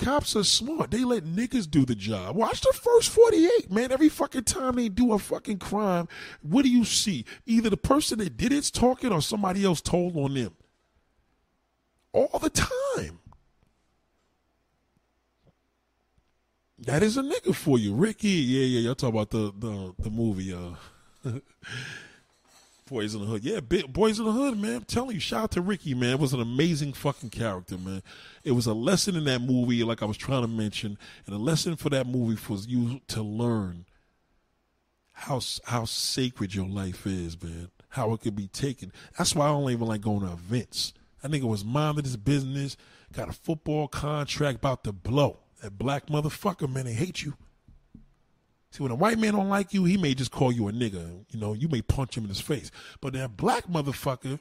Cops 0.00 0.34
are 0.34 0.44
smart. 0.44 0.90
They 0.90 1.04
let 1.04 1.24
niggas 1.24 1.70
do 1.70 1.84
the 1.84 1.94
job. 1.94 2.34
Watch 2.34 2.62
the 2.62 2.72
first 2.72 3.10
48, 3.10 3.70
man. 3.70 3.92
Every 3.92 4.08
fucking 4.08 4.44
time 4.44 4.76
they 4.76 4.88
do 4.88 5.12
a 5.12 5.18
fucking 5.18 5.58
crime, 5.58 6.08
what 6.40 6.62
do 6.62 6.70
you 6.70 6.86
see? 6.86 7.26
Either 7.44 7.68
the 7.68 7.76
person 7.76 8.18
that 8.20 8.38
did 8.38 8.50
it's 8.50 8.70
talking 8.70 9.12
or 9.12 9.20
somebody 9.20 9.62
else 9.62 9.82
told 9.82 10.16
on 10.16 10.32
them. 10.32 10.54
All 12.14 12.38
the 12.38 12.48
time. 12.48 13.18
That 16.78 17.02
is 17.02 17.18
a 17.18 17.22
nigga 17.22 17.54
for 17.54 17.78
you, 17.78 17.94
Ricky. 17.94 18.28
Yeah, 18.28 18.64
yeah. 18.64 18.80
Y'all 18.80 18.94
talk 18.94 19.10
about 19.10 19.28
the 19.28 19.52
the 19.58 19.94
the 19.98 20.10
movie, 20.10 20.54
uh, 20.54 21.30
Boys 22.90 23.14
in 23.14 23.20
the 23.20 23.26
Hood. 23.26 23.44
Yeah, 23.44 23.60
Boys 23.60 24.18
in 24.18 24.24
the 24.24 24.32
Hood, 24.32 24.58
man. 24.58 24.76
I'm 24.76 24.84
telling 24.84 25.14
you, 25.14 25.20
shout 25.20 25.44
out 25.44 25.50
to 25.52 25.62
Ricky, 25.62 25.94
man. 25.94 26.14
It 26.14 26.18
was 26.18 26.32
an 26.32 26.40
amazing 26.40 26.92
fucking 26.92 27.30
character, 27.30 27.78
man. 27.78 28.02
It 28.42 28.52
was 28.52 28.66
a 28.66 28.74
lesson 28.74 29.14
in 29.14 29.24
that 29.24 29.40
movie, 29.40 29.84
like 29.84 30.02
I 30.02 30.06
was 30.06 30.16
trying 30.16 30.42
to 30.42 30.48
mention, 30.48 30.98
and 31.24 31.34
a 31.34 31.38
lesson 31.38 31.76
for 31.76 31.88
that 31.90 32.08
movie 32.08 32.40
was 32.48 32.66
you 32.66 33.00
to 33.08 33.22
learn 33.22 33.86
how 35.12 35.40
how 35.64 35.84
sacred 35.84 36.52
your 36.54 36.66
life 36.66 37.06
is, 37.06 37.40
man. 37.40 37.70
How 37.90 38.12
it 38.12 38.22
could 38.22 38.34
be 38.34 38.48
taken. 38.48 38.92
That's 39.16 39.36
why 39.36 39.46
I 39.46 39.50
don't 39.50 39.70
even 39.70 39.86
like 39.86 40.00
going 40.00 40.20
to 40.20 40.32
events. 40.32 40.92
Think 41.22 41.44
it 41.44 41.46
was 41.46 41.64
minding 41.64 42.04
his 42.04 42.16
business, 42.16 42.76
got 43.12 43.28
a 43.28 43.32
football 43.32 43.86
contract 43.86 44.58
about 44.58 44.82
to 44.84 44.92
blow. 44.92 45.38
That 45.62 45.78
black 45.78 46.06
motherfucker, 46.06 46.72
man, 46.72 46.86
they 46.86 46.94
hate 46.94 47.22
you. 47.22 47.34
See, 48.72 48.82
when 48.82 48.92
a 48.92 48.96
white 48.96 49.18
man 49.18 49.34
don't 49.34 49.48
like 49.48 49.74
you, 49.74 49.84
he 49.84 49.96
may 49.96 50.14
just 50.14 50.30
call 50.30 50.52
you 50.52 50.68
a 50.68 50.72
nigga. 50.72 51.24
You 51.30 51.40
know, 51.40 51.54
you 51.54 51.68
may 51.68 51.82
punch 51.82 52.16
him 52.16 52.24
in 52.24 52.28
his 52.28 52.40
face. 52.40 52.70
But 53.00 53.14
that 53.14 53.36
black 53.36 53.66
motherfucker, 53.66 54.38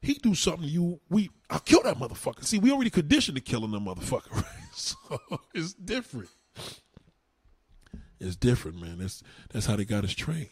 he 0.00 0.14
do 0.14 0.34
something 0.34 0.66
to 0.66 0.68
you 0.68 1.00
we 1.08 1.30
I'll 1.50 1.58
kill 1.60 1.82
that 1.82 1.98
motherfucker. 1.98 2.44
See, 2.44 2.58
we 2.58 2.70
already 2.70 2.90
conditioned 2.90 3.36
to 3.36 3.42
killing 3.42 3.72
the 3.72 3.80
motherfucker, 3.80 4.30
right? 4.32 4.44
So 4.74 4.96
it's 5.54 5.72
different. 5.72 6.28
It's 8.20 8.36
different, 8.36 8.80
man. 8.80 8.98
That's 8.98 9.22
that's 9.50 9.66
how 9.66 9.76
they 9.76 9.84
got 9.84 10.04
us 10.04 10.12
trained. 10.12 10.50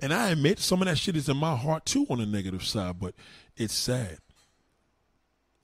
And 0.00 0.12
I 0.12 0.30
admit 0.30 0.58
some 0.58 0.82
of 0.82 0.88
that 0.88 0.98
shit 0.98 1.16
is 1.16 1.28
in 1.28 1.36
my 1.36 1.56
heart 1.56 1.86
too 1.86 2.06
on 2.08 2.18
the 2.18 2.26
negative 2.26 2.64
side, 2.64 2.98
but 2.98 3.14
it's 3.56 3.74
sad. 3.74 4.18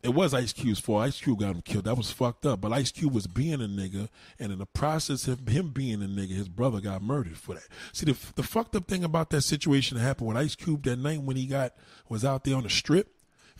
It 0.02 0.14
was 0.14 0.32
Ice 0.32 0.54
Cube's 0.54 0.78
fault. 0.78 1.02
Ice 1.02 1.20
Cube 1.20 1.40
got 1.40 1.54
him 1.54 1.60
killed. 1.60 1.84
That 1.84 1.96
was 1.96 2.10
fucked 2.10 2.46
up. 2.46 2.62
But 2.62 2.72
Ice 2.72 2.90
Cube 2.90 3.12
was 3.12 3.26
being 3.26 3.60
a 3.60 3.68
nigga, 3.68 4.08
and 4.38 4.50
in 4.50 4.58
the 4.58 4.66
process 4.66 5.28
of 5.28 5.46
him 5.46 5.70
being 5.70 6.02
a 6.02 6.06
nigga, 6.06 6.30
his 6.30 6.48
brother 6.48 6.80
got 6.80 7.02
murdered 7.02 7.36
for 7.36 7.54
that. 7.54 7.68
See, 7.92 8.06
the 8.06 8.16
the 8.34 8.42
fucked 8.42 8.74
up 8.76 8.88
thing 8.88 9.04
about 9.04 9.28
that 9.30 9.42
situation 9.42 9.98
that 9.98 10.02
happened 10.02 10.28
with 10.28 10.38
Ice 10.38 10.56
Cube 10.56 10.84
that 10.84 10.96
night 10.96 11.20
when 11.20 11.36
he 11.36 11.46
got 11.46 11.74
was 12.08 12.24
out 12.24 12.44
there 12.44 12.56
on 12.56 12.62
the 12.62 12.70
strip. 12.70 13.08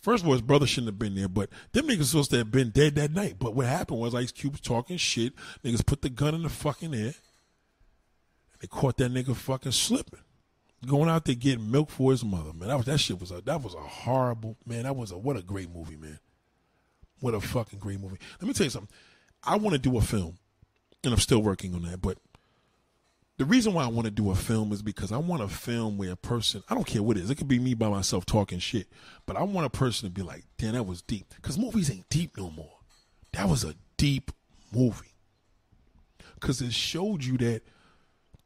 First 0.01 0.23
of 0.23 0.29
all, 0.29 0.33
his 0.33 0.41
brother 0.41 0.67
shouldn't 0.67 0.89
have 0.89 0.99
been 0.99 1.15
there, 1.15 1.29
but 1.29 1.51
them 1.73 1.87
niggas 1.87 2.05
supposed 2.05 2.31
to 2.31 2.39
have 2.39 2.51
been 2.51 2.71
dead 2.71 2.95
that 2.95 3.13
night. 3.13 3.37
But 3.39 3.55
what 3.55 3.67
happened 3.67 4.01
was 4.01 4.15
Ice 4.15 4.33
Cube 4.33 4.55
was 4.55 4.63
talking 4.63 4.97
shit. 4.97 5.35
Niggas 5.63 5.85
put 5.85 6.01
the 6.01 6.09
gun 6.09 6.35
in 6.35 6.43
the 6.43 6.49
fucking 6.49 6.95
air. 6.95 7.13
They 8.61 8.67
caught 8.67 8.97
that 8.97 9.13
nigga 9.13 9.37
fucking 9.37 9.73
slipping 9.73 10.21
going 10.87 11.11
out 11.11 11.25
there 11.25 11.35
getting 11.35 11.71
milk 11.71 11.91
for 11.91 12.11
his 12.11 12.25
mother, 12.25 12.53
man. 12.53 12.69
That 12.69 12.77
was 12.77 12.87
that 12.87 12.99
shit 12.99 13.21
was 13.21 13.31
a 13.31 13.41
that 13.43 13.63
was 13.63 13.75
a 13.75 13.81
horrible 13.81 14.57
man. 14.67 14.85
That 14.85 14.97
was 14.97 15.11
a 15.11 15.19
what 15.19 15.37
a 15.37 15.43
great 15.43 15.71
movie, 15.71 15.97
man. 15.97 16.19
What 17.21 17.35
a 17.35 17.41
fucking 17.41 17.79
great 17.79 18.01
movie. 18.01 18.19
Let 18.41 18.49
me 18.49 18.55
tell 18.55 18.65
you 18.65 18.71
something. 18.71 18.95
I 19.43 19.57
want 19.57 19.75
to 19.75 19.79
do 19.79 19.97
a 19.97 20.01
film, 20.01 20.39
and 21.05 21.13
I'm 21.13 21.21
still 21.21 21.43
working 21.43 21.75
on 21.75 21.83
that. 21.83 22.01
But 22.01 22.19
the 23.39 23.45
reason 23.45 23.73
why 23.73 23.85
I 23.85 23.89
want 23.89 24.05
to 24.05 24.11
do 24.11 24.31
a 24.31 24.35
film 24.35 24.73
is 24.73 24.83
because 24.83 25.13
I 25.13 25.17
want 25.17 25.43
a 25.43 25.49
film 25.49 25.97
where 25.97 26.13
a 26.13 26.17
person, 26.17 26.63
I 26.69 26.75
don't 26.75 26.87
care 26.87 27.03
what 27.03 27.17
it 27.17 27.23
is, 27.23 27.31
it 27.31 27.37
could 27.37 27.49
be 27.49 27.59
me 27.59 27.75
by 27.75 27.89
myself 27.89 28.27
talking 28.27 28.59
shit, 28.59 28.87
but 29.25 29.37
I 29.37 29.43
want 29.43 29.67
a 29.67 29.71
person 29.71 30.09
to 30.09 30.13
be 30.13 30.23
like, 30.23 30.45
damn, 30.59 30.75
that 30.75 30.85
was 30.85 31.03
deep. 31.03 31.35
Because 31.37 31.59
movies 31.59 31.91
ain't 31.91 32.09
deep 32.11 32.37
no 32.37 32.51
more. 32.51 32.79
That 33.33 33.49
was 33.49 33.65
a 33.65 33.77
deep 33.97 34.31
movie. 34.75 35.15
Because 36.35 36.61
it 36.61 36.73
showed 36.73 37.25
you 37.25 37.39
that 37.39 37.63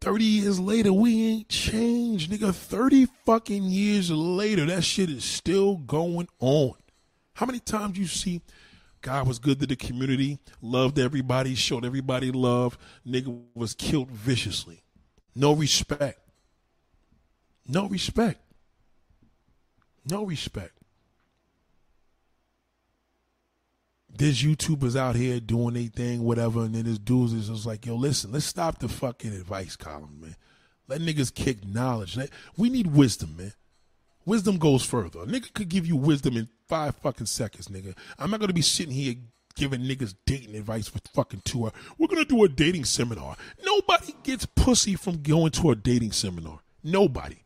30 0.01 0.24
years 0.24 0.60
later, 0.60 0.92
we 0.92 1.28
ain't 1.28 1.48
changed, 1.48 2.30
nigga. 2.30 2.55
30 2.55 3.06
fucking 3.24 3.64
years 3.64 4.10
later, 4.10 4.66
that 4.66 4.84
shit 4.84 5.09
is 5.10 5.24
still 5.24 5.76
going 5.76 6.28
on. 6.40 6.74
How 7.34 7.46
many 7.46 7.59
times 7.59 7.98
you 7.98 8.06
see 8.06 8.42
God 9.05 9.28
was 9.28 9.39
good 9.39 9.60
to 9.60 9.66
the 9.66 9.76
community, 9.76 10.39
loved 10.62 10.98
everybody, 10.98 11.55
showed 11.55 11.85
everybody 11.85 12.32
love. 12.32 12.78
Nigga 13.06 13.39
was 13.55 13.74
killed 13.74 14.10
viciously. 14.10 14.82
No 15.35 15.52
respect. 15.52 16.18
No 17.68 17.86
respect. 17.86 18.40
No 20.09 20.24
respect. 20.24 20.72
There's 24.09 24.43
YouTubers 24.43 24.97
out 24.97 25.16
here 25.16 25.39
doing 25.39 25.74
their 25.74 25.89
thing, 25.89 26.22
whatever, 26.22 26.60
and 26.60 26.74
then 26.74 26.85
there's 26.85 26.98
dudes 26.98 27.35
is 27.35 27.48
just 27.48 27.66
like, 27.66 27.85
yo, 27.85 27.97
listen, 27.97 28.32
let's 28.32 28.47
stop 28.47 28.78
the 28.78 28.89
fucking 28.89 29.35
advice 29.35 29.76
column, 29.76 30.18
man. 30.22 30.36
Let 30.89 31.02
niggas 31.02 31.35
kick 31.35 31.66
knowledge. 31.66 32.16
We 32.56 32.70
need 32.70 32.86
wisdom, 32.86 33.36
man. 33.36 33.52
Wisdom 34.26 34.59
goes 34.59 34.84
further. 34.84 35.20
A 35.20 35.26
nigga 35.26 35.52
could 35.52 35.68
give 35.68 35.86
you 35.86 35.96
wisdom 35.96 36.36
in 36.36 36.48
five 36.68 36.96
fucking 36.96 37.26
seconds, 37.26 37.68
nigga. 37.68 37.96
I'm 38.18 38.30
not 38.30 38.40
gonna 38.40 38.52
be 38.52 38.62
sitting 38.62 38.94
here 38.94 39.14
giving 39.55 39.82
niggas 39.82 40.14
dating 40.26 40.56
advice 40.56 40.88
for 40.88 40.98
fucking 41.12 41.42
two 41.44 41.64
hours. 41.64 41.72
We're 41.98 42.09
gonna 42.09 42.24
do 42.24 42.42
a 42.44 42.48
dating 42.48 42.84
seminar. 42.86 43.36
Nobody 43.64 44.14
gets 44.22 44.46
pussy 44.46 44.96
from 44.96 45.22
going 45.22 45.51
to 45.52 45.70
a 45.70 45.76
dating 45.76 46.12
seminar. 46.12 46.60
Nobody. 46.82 47.44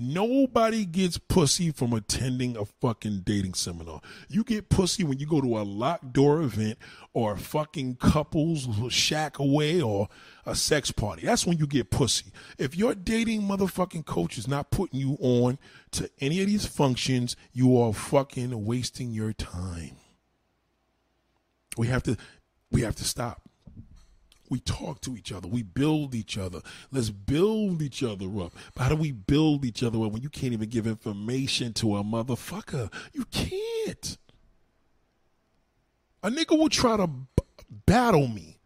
Nobody 0.00 0.84
gets 0.84 1.18
pussy 1.18 1.72
from 1.72 1.92
attending 1.92 2.56
a 2.56 2.64
fucking 2.64 3.22
dating 3.24 3.54
seminar. 3.54 4.00
You 4.28 4.44
get 4.44 4.68
pussy 4.68 5.02
when 5.02 5.18
you 5.18 5.26
go 5.26 5.40
to 5.40 5.58
a 5.58 5.62
locked 5.62 6.12
door 6.12 6.40
event 6.40 6.78
or 7.14 7.32
a 7.32 7.36
fucking 7.36 7.96
couples 7.96 8.68
shack 8.92 9.40
away 9.40 9.82
or 9.82 10.08
a 10.46 10.54
sex 10.54 10.92
party. 10.92 11.26
That's 11.26 11.44
when 11.44 11.58
you 11.58 11.66
get 11.66 11.90
pussy. 11.90 12.26
If 12.58 12.76
your 12.76 12.94
dating 12.94 13.42
motherfucking 13.42 14.06
coach 14.06 14.38
is 14.38 14.46
not 14.46 14.70
putting 14.70 15.00
you 15.00 15.18
on 15.20 15.58
to 15.92 16.08
any 16.20 16.40
of 16.42 16.46
these 16.46 16.64
functions, 16.64 17.34
you 17.52 17.76
are 17.76 17.92
fucking 17.92 18.64
wasting 18.64 19.10
your 19.10 19.32
time. 19.32 19.96
We 21.76 21.88
have 21.88 22.04
to 22.04 22.16
we 22.70 22.82
have 22.82 22.94
to 22.96 23.04
stop. 23.04 23.47
We 24.50 24.60
talk 24.60 25.00
to 25.02 25.16
each 25.16 25.32
other. 25.32 25.48
We 25.48 25.62
build 25.62 26.14
each 26.14 26.38
other. 26.38 26.60
Let's 26.90 27.10
build 27.10 27.82
each 27.82 28.02
other 28.02 28.26
up. 28.40 28.52
But 28.74 28.84
how 28.84 28.88
do 28.88 28.96
we 28.96 29.12
build 29.12 29.64
each 29.64 29.82
other 29.82 30.02
up 30.04 30.12
when 30.12 30.22
you 30.22 30.30
can't 30.30 30.52
even 30.52 30.68
give 30.68 30.86
information 30.86 31.72
to 31.74 31.96
a 31.96 32.04
motherfucker? 32.04 32.92
You 33.12 33.24
can't. 33.26 34.18
A 36.22 36.30
nigga 36.30 36.58
will 36.58 36.68
try 36.68 36.96
to 36.96 37.06
b- 37.06 37.42
battle 37.86 38.26
me 38.26 38.58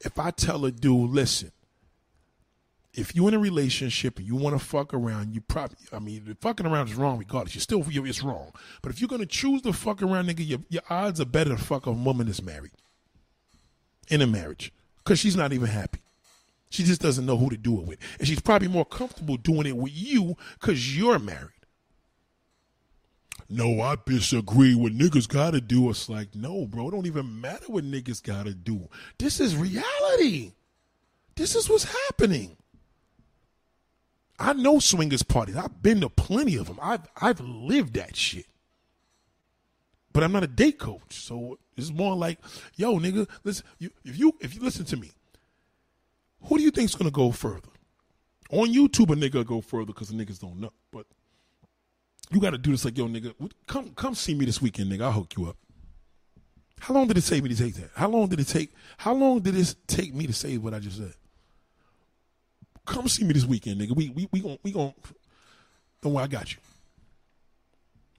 if 0.00 0.18
I 0.18 0.30
tell 0.30 0.64
a 0.64 0.70
dude, 0.70 1.10
listen, 1.10 1.52
if 2.94 3.14
you're 3.14 3.28
in 3.28 3.34
a 3.34 3.38
relationship 3.38 4.18
and 4.18 4.26
you 4.26 4.36
want 4.36 4.58
to 4.58 4.64
fuck 4.64 4.94
around, 4.94 5.34
you 5.34 5.42
probably, 5.42 5.76
I 5.92 5.98
mean, 5.98 6.36
fucking 6.40 6.66
around 6.66 6.88
is 6.88 6.94
wrong 6.94 7.18
regardless. 7.18 7.54
You're 7.54 7.62
still, 7.62 7.84
it's 7.86 8.22
wrong. 8.22 8.52
But 8.80 8.92
if 8.92 9.00
you're 9.00 9.08
going 9.08 9.20
to 9.20 9.26
choose 9.26 9.60
to 9.62 9.72
fuck 9.72 10.02
around, 10.02 10.28
nigga, 10.28 10.48
your, 10.48 10.60
your 10.70 10.82
odds 10.88 11.20
are 11.20 11.26
better 11.26 11.50
to 11.50 11.62
fuck 11.62 11.86
a 11.86 11.92
woman 11.92 12.26
that's 12.26 12.42
married 12.42 12.72
in 14.08 14.22
a 14.22 14.26
marriage 14.26 14.72
because 15.06 15.20
she's 15.20 15.36
not 15.36 15.52
even 15.52 15.68
happy. 15.68 16.00
She 16.68 16.82
just 16.82 17.00
doesn't 17.00 17.24
know 17.24 17.36
who 17.36 17.48
to 17.50 17.56
do 17.56 17.80
it 17.80 17.86
with. 17.86 17.98
And 18.18 18.26
she's 18.26 18.40
probably 18.40 18.66
more 18.66 18.84
comfortable 18.84 19.36
doing 19.36 19.66
it 19.66 19.76
with 19.76 19.92
you 19.94 20.36
because 20.60 20.98
you're 20.98 21.20
married. 21.20 21.50
No, 23.48 23.80
I 23.80 23.96
disagree. 24.04 24.74
What 24.74 24.92
niggas 24.92 25.28
gotta 25.28 25.60
do. 25.60 25.88
It's 25.90 26.08
like, 26.08 26.34
no, 26.34 26.66
bro, 26.66 26.88
it 26.88 26.90
don't 26.90 27.06
even 27.06 27.40
matter 27.40 27.66
what 27.68 27.84
niggas 27.84 28.20
gotta 28.20 28.52
do. 28.52 28.88
This 29.18 29.38
is 29.38 29.54
reality. 29.54 30.54
This 31.36 31.54
is 31.54 31.70
what's 31.70 31.84
happening. 31.84 32.56
I 34.40 34.54
know 34.54 34.80
swingers 34.80 35.22
parties. 35.22 35.56
I've 35.56 35.80
been 35.80 36.00
to 36.00 36.08
plenty 36.08 36.56
of 36.56 36.66
them. 36.66 36.80
I've 36.82 37.08
I've 37.16 37.40
lived 37.40 37.94
that 37.94 38.16
shit. 38.16 38.46
But 40.16 40.24
I'm 40.24 40.32
not 40.32 40.44
a 40.44 40.46
date 40.46 40.78
coach, 40.78 41.02
so 41.10 41.58
it's 41.76 41.90
more 41.90 42.16
like, 42.16 42.38
yo, 42.74 42.94
nigga, 42.98 43.28
listen. 43.44 43.66
You, 43.78 43.90
if 44.02 44.18
you 44.18 44.32
if 44.40 44.54
you 44.54 44.62
listen 44.62 44.86
to 44.86 44.96
me, 44.96 45.10
who 46.40 46.56
do 46.56 46.64
you 46.64 46.70
think's 46.70 46.94
gonna 46.94 47.10
go 47.10 47.32
further? 47.32 47.68
On 48.48 48.66
YouTube, 48.66 49.12
a 49.12 49.14
nigga 49.14 49.44
go 49.44 49.60
further 49.60 49.92
because 49.92 50.08
the 50.08 50.14
niggas 50.14 50.40
don't 50.40 50.58
know. 50.58 50.72
But 50.90 51.04
you 52.30 52.40
got 52.40 52.52
to 52.52 52.58
do 52.58 52.70
this 52.70 52.86
like, 52.86 52.96
yo, 52.96 53.08
nigga, 53.08 53.34
come 53.66 53.90
come 53.90 54.14
see 54.14 54.34
me 54.34 54.46
this 54.46 54.62
weekend, 54.62 54.90
nigga. 54.90 55.02
I'll 55.02 55.12
hook 55.12 55.34
you 55.36 55.50
up. 55.50 55.58
How 56.80 56.94
long 56.94 57.08
did 57.08 57.18
it 57.18 57.26
take 57.26 57.42
me 57.42 57.50
to 57.50 57.54
take 57.54 57.74
that? 57.74 57.90
How 57.94 58.08
long 58.08 58.26
did 58.28 58.40
it 58.40 58.48
take? 58.48 58.72
How 58.96 59.12
long 59.12 59.40
did 59.40 59.54
it 59.54 59.74
take 59.86 60.14
me 60.14 60.26
to 60.26 60.32
say 60.32 60.56
what 60.56 60.72
I 60.72 60.78
just 60.78 60.96
said? 60.96 61.12
Come 62.86 63.06
see 63.08 63.24
me 63.24 63.34
this 63.34 63.44
weekend, 63.44 63.82
nigga. 63.82 63.94
We 63.94 64.08
we 64.08 64.28
we 64.32 64.40
gon' 64.40 64.58
we 64.62 64.72
gon' 64.72 64.94
don't 66.00 66.14
worry, 66.14 66.24
I 66.24 66.28
got 66.28 66.54
you. 66.54 66.58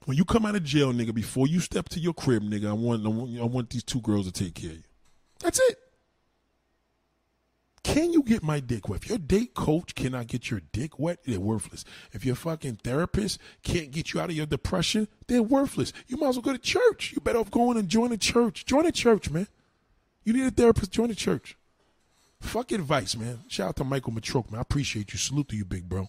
When 0.08 0.16
you 0.16 0.24
come 0.24 0.46
out 0.46 0.56
of 0.56 0.64
jail, 0.64 0.90
nigga, 0.94 1.12
before 1.12 1.46
you 1.46 1.60
step 1.60 1.90
to 1.90 2.00
your 2.00 2.14
crib, 2.14 2.42
nigga, 2.42 2.70
I 2.70 2.72
want 2.72 3.04
I 3.04 3.10
want, 3.10 3.38
I 3.38 3.44
want 3.44 3.68
these 3.68 3.84
two 3.84 4.00
girls 4.00 4.24
to 4.24 4.32
take 4.32 4.54
care 4.54 4.70
of 4.70 4.76
you. 4.78 4.82
That's 5.40 5.60
it. 5.60 5.76
Can 7.84 8.14
you 8.14 8.22
get 8.22 8.42
my 8.42 8.58
dick 8.58 8.88
wet? 8.88 9.02
If 9.02 9.10
your 9.10 9.18
date 9.18 9.52
coach 9.52 9.94
cannot 9.94 10.28
get 10.28 10.50
your 10.50 10.62
dick 10.72 10.98
wet, 10.98 11.18
they're 11.26 11.38
worthless. 11.38 11.84
If 12.14 12.24
your 12.24 12.36
fucking 12.36 12.76
therapist 12.76 13.38
can't 13.62 13.90
get 13.90 14.14
you 14.14 14.20
out 14.20 14.30
of 14.30 14.34
your 14.34 14.46
depression, 14.46 15.08
they're 15.26 15.42
worthless. 15.42 15.92
You 16.06 16.16
might 16.16 16.28
as 16.28 16.36
well 16.36 16.42
go 16.42 16.52
to 16.52 16.58
church. 16.58 17.12
You 17.14 17.20
better 17.20 17.40
off 17.40 17.50
going 17.50 17.76
and 17.76 17.86
join 17.86 18.10
a 18.10 18.16
church. 18.16 18.64
Join 18.64 18.86
a 18.86 18.92
church, 18.92 19.28
man. 19.28 19.46
You 20.24 20.32
need 20.32 20.46
a 20.46 20.50
therapist, 20.50 20.90
join 20.90 21.10
a 21.10 21.14
church. 21.14 21.58
Fuck 22.40 22.72
advice, 22.72 23.14
man. 23.14 23.40
Shout 23.48 23.68
out 23.68 23.76
to 23.76 23.84
Michael 23.84 24.14
Matroke, 24.14 24.50
man. 24.50 24.60
I 24.60 24.62
appreciate 24.62 25.12
you. 25.12 25.18
Salute 25.18 25.50
to 25.50 25.56
you, 25.56 25.66
big 25.66 25.86
bro. 25.86 26.08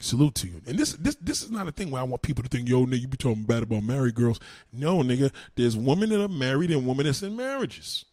Salute 0.00 0.34
to 0.36 0.46
you. 0.46 0.60
And 0.66 0.78
this 0.78 0.92
this 0.92 1.16
this 1.16 1.42
is 1.42 1.50
not 1.50 1.66
a 1.66 1.72
thing 1.72 1.90
where 1.90 2.00
I 2.00 2.04
want 2.04 2.22
people 2.22 2.44
to 2.44 2.48
think, 2.48 2.68
yo, 2.68 2.86
nigga, 2.86 3.00
you 3.00 3.08
be 3.08 3.16
talking 3.16 3.42
bad 3.42 3.64
about 3.64 3.82
married 3.82 4.14
girls. 4.14 4.38
No, 4.72 4.98
nigga. 4.98 5.32
There's 5.56 5.76
women 5.76 6.10
that 6.10 6.22
are 6.22 6.28
married 6.28 6.70
and 6.70 6.86
women 6.86 7.06
that's 7.06 7.22
in 7.22 7.36
marriages. 7.36 8.04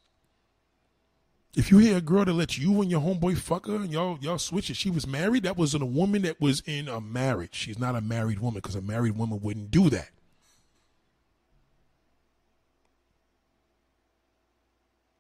If 1.56 1.72
you 1.72 1.78
hear 1.78 1.98
a 1.98 2.02
girl 2.02 2.26
that 2.26 2.34
lets 2.34 2.58
you 2.58 2.82
and 2.82 2.90
your 2.90 3.02
homeboy 3.02 3.38
fuck 3.38 3.68
her 3.68 3.76
and 3.76 3.92
y'all 3.92 4.18
y'all 4.20 4.40
switch 4.40 4.72
it, 4.72 4.76
she 4.76 4.90
was 4.90 5.06
married. 5.06 5.44
That 5.44 5.58
was 5.58 5.76
a 5.76 5.86
woman 5.86 6.24
that 6.24 6.42
was 6.42 6.62
in 6.66 6.88
a 6.88 7.00
marriage. 7.00 7.54
She's 7.54 7.78
not 7.78 7.96
a 7.96 8.02
married 8.02 8.40
woman 8.40 8.62
because 8.62 8.76
a 8.76 8.82
married 8.82 9.16
woman 9.16 9.40
wouldn't 9.42 9.70
do 9.70 9.90
that. 9.92 10.10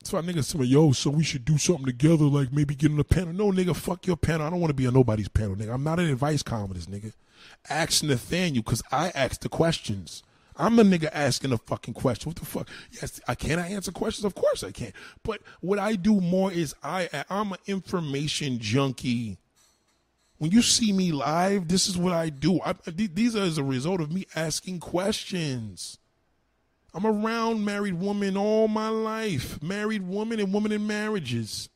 That's 0.06 0.14
why 0.14 0.22
niggas 0.22 0.52
tell 0.52 0.62
me, 0.62 0.68
yo, 0.68 0.92
so 0.92 1.10
we 1.10 1.24
should 1.24 1.46
do 1.46 1.58
something 1.58 1.88
together, 1.88 2.26
like 2.26 2.54
maybe 2.54 2.76
get 2.76 2.92
on 2.92 3.00
a 3.00 3.04
panel. 3.04 3.34
No, 3.34 3.52
nigga, 3.52 3.76
fuck 3.76 4.06
your 4.06 4.16
panel. 4.16 4.46
I 4.46 4.52
don't 4.52 4.60
want 4.60 4.70
to 4.70 4.76
be 4.76 4.86
on 4.86 4.94
nobody's 4.94 5.30
panel, 5.30 5.56
nigga. 5.56 5.74
I'm 5.74 5.84
not 5.84 6.00
an 6.00 6.12
advice 6.12 6.44
columnist, 6.44 6.92
nigga. 6.92 7.12
Ask 7.72 8.04
Nathaniel, 8.04 8.62
because 8.62 8.84
I 8.92 9.12
ask 9.16 9.42
the 9.42 9.50
questions. 9.50 10.22
I'm 10.58 10.76
the 10.76 10.84
nigga 10.84 11.10
asking 11.12 11.50
the 11.50 11.58
fucking 11.58 11.96
question. 11.96 12.30
What 12.30 12.36
the 12.36 12.46
fuck? 12.46 12.70
Yes, 12.92 13.20
I 13.28 13.34
can 13.34 13.58
I 13.58 13.72
answer 13.72 13.92
questions? 13.92 14.26
Of 14.26 14.36
course 14.36 14.64
I 14.64 14.70
can. 14.70 14.94
But 15.24 15.42
what 15.62 15.80
I 15.80 15.96
do 15.96 16.22
more 16.22 16.52
is 16.52 16.76
I 16.84 17.10
I'm 17.28 17.54
an 17.54 17.60
information 17.66 18.60
junkie. 18.60 19.40
When 20.38 20.52
you 20.52 20.62
see 20.62 20.94
me 20.94 21.14
live, 21.14 21.68
this 21.68 21.88
is 21.88 21.98
what 21.98 22.14
I 22.14 22.30
do. 22.30 22.60
I, 22.64 22.76
these 22.86 23.36
are 23.36 23.42
as 23.42 23.58
a 23.58 23.64
result 23.64 24.02
of 24.02 24.12
me 24.12 24.28
asking 24.36 24.82
questions. 24.82 25.98
I'm 26.96 27.06
around 27.06 27.66
married 27.66 27.96
women 27.96 28.38
all 28.38 28.70
my 28.70 28.88
life. 28.88 29.62
Married 29.62 30.08
women 30.08 30.40
and 30.40 30.54
women 30.54 30.72
in 30.72 30.88
marriages. 30.88 31.68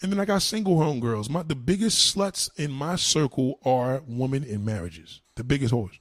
And 0.00 0.10
then 0.10 0.18
I 0.18 0.24
got 0.24 0.40
single 0.40 0.76
homegirls. 0.76 1.28
My 1.28 1.42
the 1.42 1.54
biggest 1.54 2.16
sluts 2.16 2.48
in 2.56 2.72
my 2.72 2.96
circle 2.96 3.58
are 3.62 4.02
women 4.06 4.42
in 4.42 4.64
marriages. 4.64 5.20
The 5.34 5.44
biggest 5.44 5.74
whores. 5.74 5.98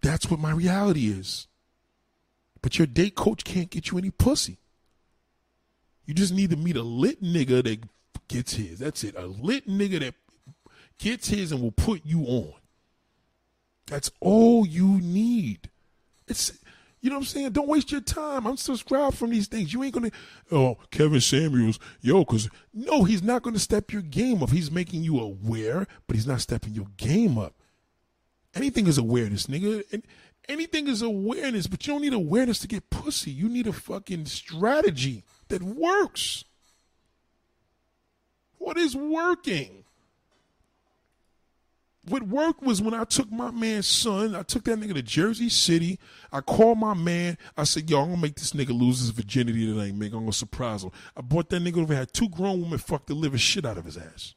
That's 0.00 0.30
what 0.30 0.38
my 0.38 0.52
reality 0.52 1.08
is. 1.08 1.48
But 2.60 2.78
your 2.78 2.86
date 2.86 3.16
coach 3.16 3.42
can't 3.42 3.70
get 3.70 3.90
you 3.90 3.98
any 3.98 4.10
pussy. 4.10 4.58
You 6.06 6.14
just 6.14 6.32
need 6.32 6.50
to 6.50 6.56
meet 6.56 6.76
a 6.76 6.82
lit 6.82 7.20
nigga 7.20 7.64
that 7.64 7.80
gets 8.28 8.54
his. 8.54 8.78
That's 8.78 9.02
it. 9.02 9.16
A 9.16 9.26
lit 9.26 9.66
nigga 9.66 10.00
that 10.00 10.14
gets 11.02 11.28
his 11.28 11.50
and 11.52 11.60
will 11.60 11.72
put 11.72 12.02
you 12.04 12.24
on. 12.24 12.52
That's 13.86 14.10
all 14.20 14.64
you 14.64 15.00
need. 15.00 15.68
It's 16.28 16.52
you 17.00 17.10
know 17.10 17.16
what 17.16 17.22
I'm 17.22 17.26
saying? 17.26 17.50
Don't 17.50 17.66
waste 17.66 17.90
your 17.90 18.00
time. 18.00 18.46
I'm 18.46 18.56
subscribed 18.56 19.18
from 19.18 19.30
these 19.30 19.48
things. 19.48 19.72
You 19.72 19.82
ain't 19.82 19.94
gonna 19.94 20.12
oh 20.52 20.78
Kevin 20.92 21.20
Samuels, 21.20 21.80
yo, 22.00 22.24
cause 22.24 22.48
no, 22.72 23.02
he's 23.02 23.22
not 23.22 23.42
gonna 23.42 23.58
step 23.58 23.92
your 23.92 24.02
game 24.02 24.42
up. 24.42 24.50
He's 24.50 24.70
making 24.70 25.02
you 25.02 25.18
aware, 25.18 25.88
but 26.06 26.14
he's 26.14 26.26
not 26.26 26.40
stepping 26.40 26.74
your 26.74 26.86
game 26.96 27.36
up. 27.36 27.54
Anything 28.54 28.86
is 28.86 28.98
awareness, 28.98 29.48
nigga. 29.48 29.82
And 29.92 30.04
anything 30.48 30.86
is 30.86 31.02
awareness, 31.02 31.66
but 31.66 31.84
you 31.84 31.94
don't 31.94 32.02
need 32.02 32.14
awareness 32.14 32.60
to 32.60 32.68
get 32.68 32.90
pussy. 32.90 33.32
You 33.32 33.48
need 33.48 33.66
a 33.66 33.72
fucking 33.72 34.26
strategy 34.26 35.24
that 35.48 35.62
works. 35.62 36.44
What 38.58 38.78
is 38.78 38.94
working? 38.94 39.81
What 42.08 42.24
worked 42.24 42.62
was 42.62 42.82
when 42.82 42.94
I 42.94 43.04
took 43.04 43.30
my 43.30 43.52
man's 43.52 43.86
son, 43.86 44.34
I 44.34 44.42
took 44.42 44.64
that 44.64 44.78
nigga 44.78 44.94
to 44.94 45.02
Jersey 45.02 45.48
City. 45.48 46.00
I 46.32 46.40
called 46.40 46.78
my 46.78 46.94
man. 46.94 47.38
I 47.56 47.62
said, 47.62 47.88
yo, 47.88 48.00
I'm 48.00 48.10
gonna 48.10 48.20
make 48.20 48.34
this 48.34 48.52
nigga 48.52 48.76
lose 48.76 48.98
his 48.98 49.10
virginity 49.10 49.66
tonight, 49.66 49.94
man. 49.94 50.08
I'm 50.08 50.20
gonna 50.20 50.32
surprise 50.32 50.82
him. 50.82 50.90
I 51.16 51.20
brought 51.20 51.48
that 51.50 51.62
nigga 51.62 51.80
over, 51.80 51.94
had 51.94 52.12
two 52.12 52.28
grown 52.28 52.60
women 52.60 52.78
fuck 52.78 53.06
the 53.06 53.14
living 53.14 53.38
shit 53.38 53.64
out 53.64 53.78
of 53.78 53.84
his 53.84 53.96
ass. 53.96 54.34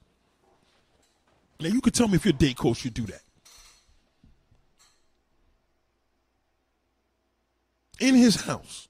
Now 1.59 1.69
you 1.69 1.81
could 1.81 1.95
tell 1.95 2.07
me 2.07 2.15
if 2.15 2.25
your 2.25 2.33
date 2.33 2.57
coach 2.57 2.77
should 2.77 2.93
do 2.93 3.07
that. 3.07 3.21
in 7.99 8.15
his 8.15 8.41
house. 8.43 8.87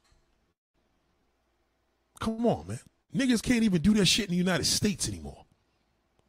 Come 2.20 2.46
on, 2.46 2.68
man. 2.68 2.80
Niggas 3.16 3.42
can't 3.42 3.64
even 3.64 3.82
do 3.82 3.94
that 3.96 4.06
shit 4.06 4.26
in 4.26 4.32
the 4.32 4.38
United 4.38 4.66
States 4.66 5.08
anymore. 5.08 5.45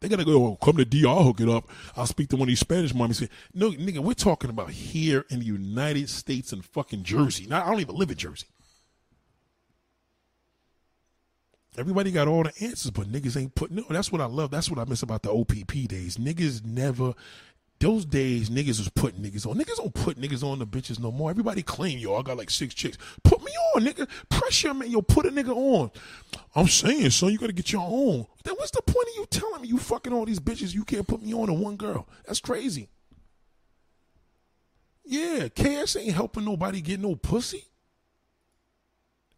They 0.06 0.10
gotta 0.10 0.24
go, 0.24 0.46
oh, 0.46 0.56
come 0.64 0.76
to 0.76 0.84
DR, 0.84 1.24
hook 1.24 1.40
it 1.40 1.48
up. 1.48 1.68
I'll 1.96 2.06
speak 2.06 2.28
to 2.28 2.36
one 2.36 2.42
of 2.42 2.46
these 2.46 2.60
Spanish 2.60 2.92
mommies. 2.92 3.28
No, 3.52 3.72
nigga, 3.72 3.98
we're 3.98 4.14
talking 4.14 4.50
about 4.50 4.70
here 4.70 5.24
in 5.30 5.40
the 5.40 5.46
United 5.46 6.08
States 6.08 6.52
and 6.52 6.64
fucking 6.64 7.02
Jersey. 7.02 7.48
Now, 7.48 7.66
I 7.66 7.70
don't 7.72 7.80
even 7.80 7.96
live 7.96 8.12
in 8.12 8.16
Jersey. 8.16 8.46
Everybody 11.76 12.12
got 12.12 12.28
all 12.28 12.44
the 12.44 12.52
answers, 12.60 12.92
but 12.92 13.10
niggas 13.10 13.36
ain't 13.36 13.56
putting. 13.56 13.78
No, 13.78 13.84
that's 13.90 14.12
what 14.12 14.20
I 14.20 14.26
love. 14.26 14.52
That's 14.52 14.70
what 14.70 14.78
I 14.78 14.84
miss 14.84 15.02
about 15.02 15.24
the 15.24 15.32
OPP 15.32 15.88
days. 15.88 16.18
Niggas 16.18 16.64
never 16.64 17.14
those 17.78 18.04
days 18.04 18.48
niggas 18.48 18.78
was 18.78 18.88
putting 18.88 19.22
niggas 19.22 19.46
on. 19.46 19.56
Niggas 19.56 19.76
don't 19.76 19.92
put 19.92 20.18
niggas 20.18 20.42
on 20.42 20.58
the 20.58 20.66
bitches 20.66 20.98
no 20.98 21.12
more. 21.12 21.30
Everybody 21.30 21.62
claim 21.62 21.98
yo, 21.98 22.16
I 22.16 22.22
got 22.22 22.36
like 22.36 22.50
six 22.50 22.74
chicks. 22.74 22.96
Put 23.22 23.42
me 23.42 23.52
on, 23.74 23.84
nigga. 23.84 24.08
Pressure 24.28 24.72
man, 24.74 24.90
yo, 24.90 25.02
put 25.02 25.26
a 25.26 25.30
nigga 25.30 25.54
on. 25.54 25.90
I'm 26.54 26.68
saying, 26.68 27.10
son, 27.10 27.32
you 27.32 27.38
gotta 27.38 27.52
get 27.52 27.72
your 27.72 27.82
own. 27.82 28.26
Then 28.44 28.54
what's 28.56 28.70
the 28.70 28.82
point 28.82 29.08
of 29.08 29.14
you 29.16 29.26
telling 29.26 29.62
me 29.62 29.68
you 29.68 29.78
fucking 29.78 30.12
all 30.12 30.24
these 30.24 30.40
bitches? 30.40 30.74
You 30.74 30.84
can't 30.84 31.06
put 31.06 31.22
me 31.22 31.34
on 31.34 31.48
to 31.48 31.52
one 31.52 31.76
girl. 31.76 32.08
That's 32.26 32.40
crazy. 32.40 32.88
Yeah, 35.04 35.48
KS 35.48 35.96
ain't 35.96 36.14
helping 36.14 36.44
nobody 36.44 36.80
get 36.80 36.98
no 36.98 37.14
pussy. 37.14 37.64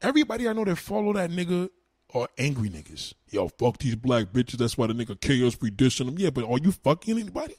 Everybody 0.01 0.49
I 0.49 0.53
know 0.53 0.65
that 0.65 0.77
follow 0.77 1.13
that 1.15 1.31
nigga 1.31 1.69
are 2.15 2.29
angry 2.39 2.71
niggas. 2.71 3.15
Yo, 3.31 3.49
fuck 3.49 3.79
these 3.79 3.97
black 3.97 4.27
bitches. 4.27 4.59
That's 4.59 4.79
why 4.79 4.87
the 4.87 4.95
nigga 4.95 5.21
KS 5.21 5.57
be 5.57 5.71
dissing 5.71 6.07
them. 6.07 6.19
Yeah, 6.19 6.31
but 6.31 6.45
are 6.45 6.59
you 6.59 6.73
fucking 6.73 7.19
anybody? 7.19 7.57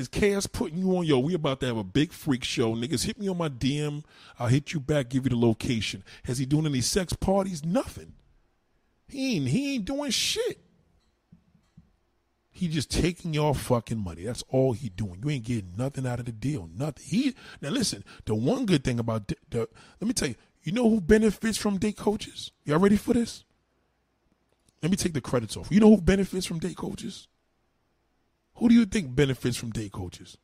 Is 0.00 0.08
KS 0.08 0.46
putting 0.46 0.78
you 0.78 0.96
on? 0.96 1.04
Yo, 1.04 1.18
we 1.18 1.34
about 1.34 1.60
to 1.60 1.66
have 1.66 1.76
a 1.76 1.84
big 1.84 2.10
freak 2.10 2.42
show. 2.42 2.74
Niggas 2.74 3.04
hit 3.04 3.18
me 3.18 3.28
on 3.28 3.36
my 3.36 3.50
DM. 3.50 4.02
I'll 4.38 4.46
hit 4.46 4.72
you 4.72 4.80
back, 4.80 5.10
give 5.10 5.24
you 5.24 5.28
the 5.28 5.36
location. 5.36 6.02
Has 6.24 6.38
he 6.38 6.46
doing 6.46 6.64
any 6.64 6.80
sex 6.80 7.12
parties? 7.12 7.66
Nothing. 7.66 8.14
He 9.08 9.36
ain't, 9.36 9.48
he 9.48 9.74
ain't 9.74 9.84
doing 9.84 10.10
shit. 10.10 10.58
He 12.50 12.68
just 12.68 12.90
taking 12.90 13.34
your 13.34 13.54
fucking 13.54 14.02
money. 14.02 14.24
That's 14.24 14.42
all 14.48 14.72
he 14.72 14.88
doing. 14.88 15.20
You 15.22 15.28
ain't 15.28 15.44
getting 15.44 15.74
nothing 15.76 16.06
out 16.06 16.18
of 16.18 16.24
the 16.24 16.32
deal. 16.32 16.70
Nothing. 16.74 17.04
He 17.06 17.34
now 17.60 17.68
listen. 17.68 18.02
The 18.24 18.34
one 18.34 18.64
good 18.64 18.82
thing 18.82 18.98
about 18.98 19.28
the, 19.28 19.36
the 19.50 19.58
let 20.00 20.08
me 20.08 20.14
tell 20.14 20.28
you. 20.28 20.34
You 20.62 20.72
know 20.72 20.88
who 20.88 21.02
benefits 21.02 21.58
from 21.58 21.76
date 21.76 21.98
coaches? 21.98 22.52
Y'all 22.64 22.78
ready 22.78 22.96
for 22.96 23.12
this? 23.12 23.44
Let 24.82 24.90
me 24.90 24.96
take 24.96 25.12
the 25.12 25.20
credits 25.20 25.58
off. 25.58 25.70
You 25.70 25.80
know 25.80 25.90
who 25.90 26.00
benefits 26.00 26.46
from 26.46 26.58
date 26.58 26.78
coaches? 26.78 27.28
Who 28.60 28.68
do 28.68 28.74
you 28.74 28.84
think 28.84 29.14
benefits 29.14 29.56
from 29.56 29.70
date 29.70 29.90
coaches? 29.90 30.36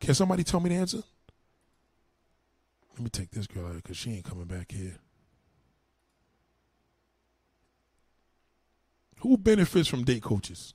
Can 0.00 0.14
somebody 0.14 0.42
tell 0.42 0.58
me 0.58 0.70
the 0.70 0.76
answer? 0.76 1.02
Let 2.94 3.02
me 3.04 3.10
take 3.10 3.30
this 3.30 3.46
girl 3.46 3.66
out 3.66 3.74
because 3.74 3.98
she 3.98 4.10
ain't 4.10 4.24
coming 4.24 4.46
back 4.46 4.72
here. 4.72 4.96
Who 9.18 9.36
benefits 9.36 9.86
from 9.86 10.04
date 10.04 10.22
coaches? 10.22 10.72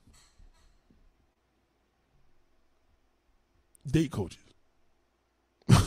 Date 3.89 4.11
coaches. 4.11 4.39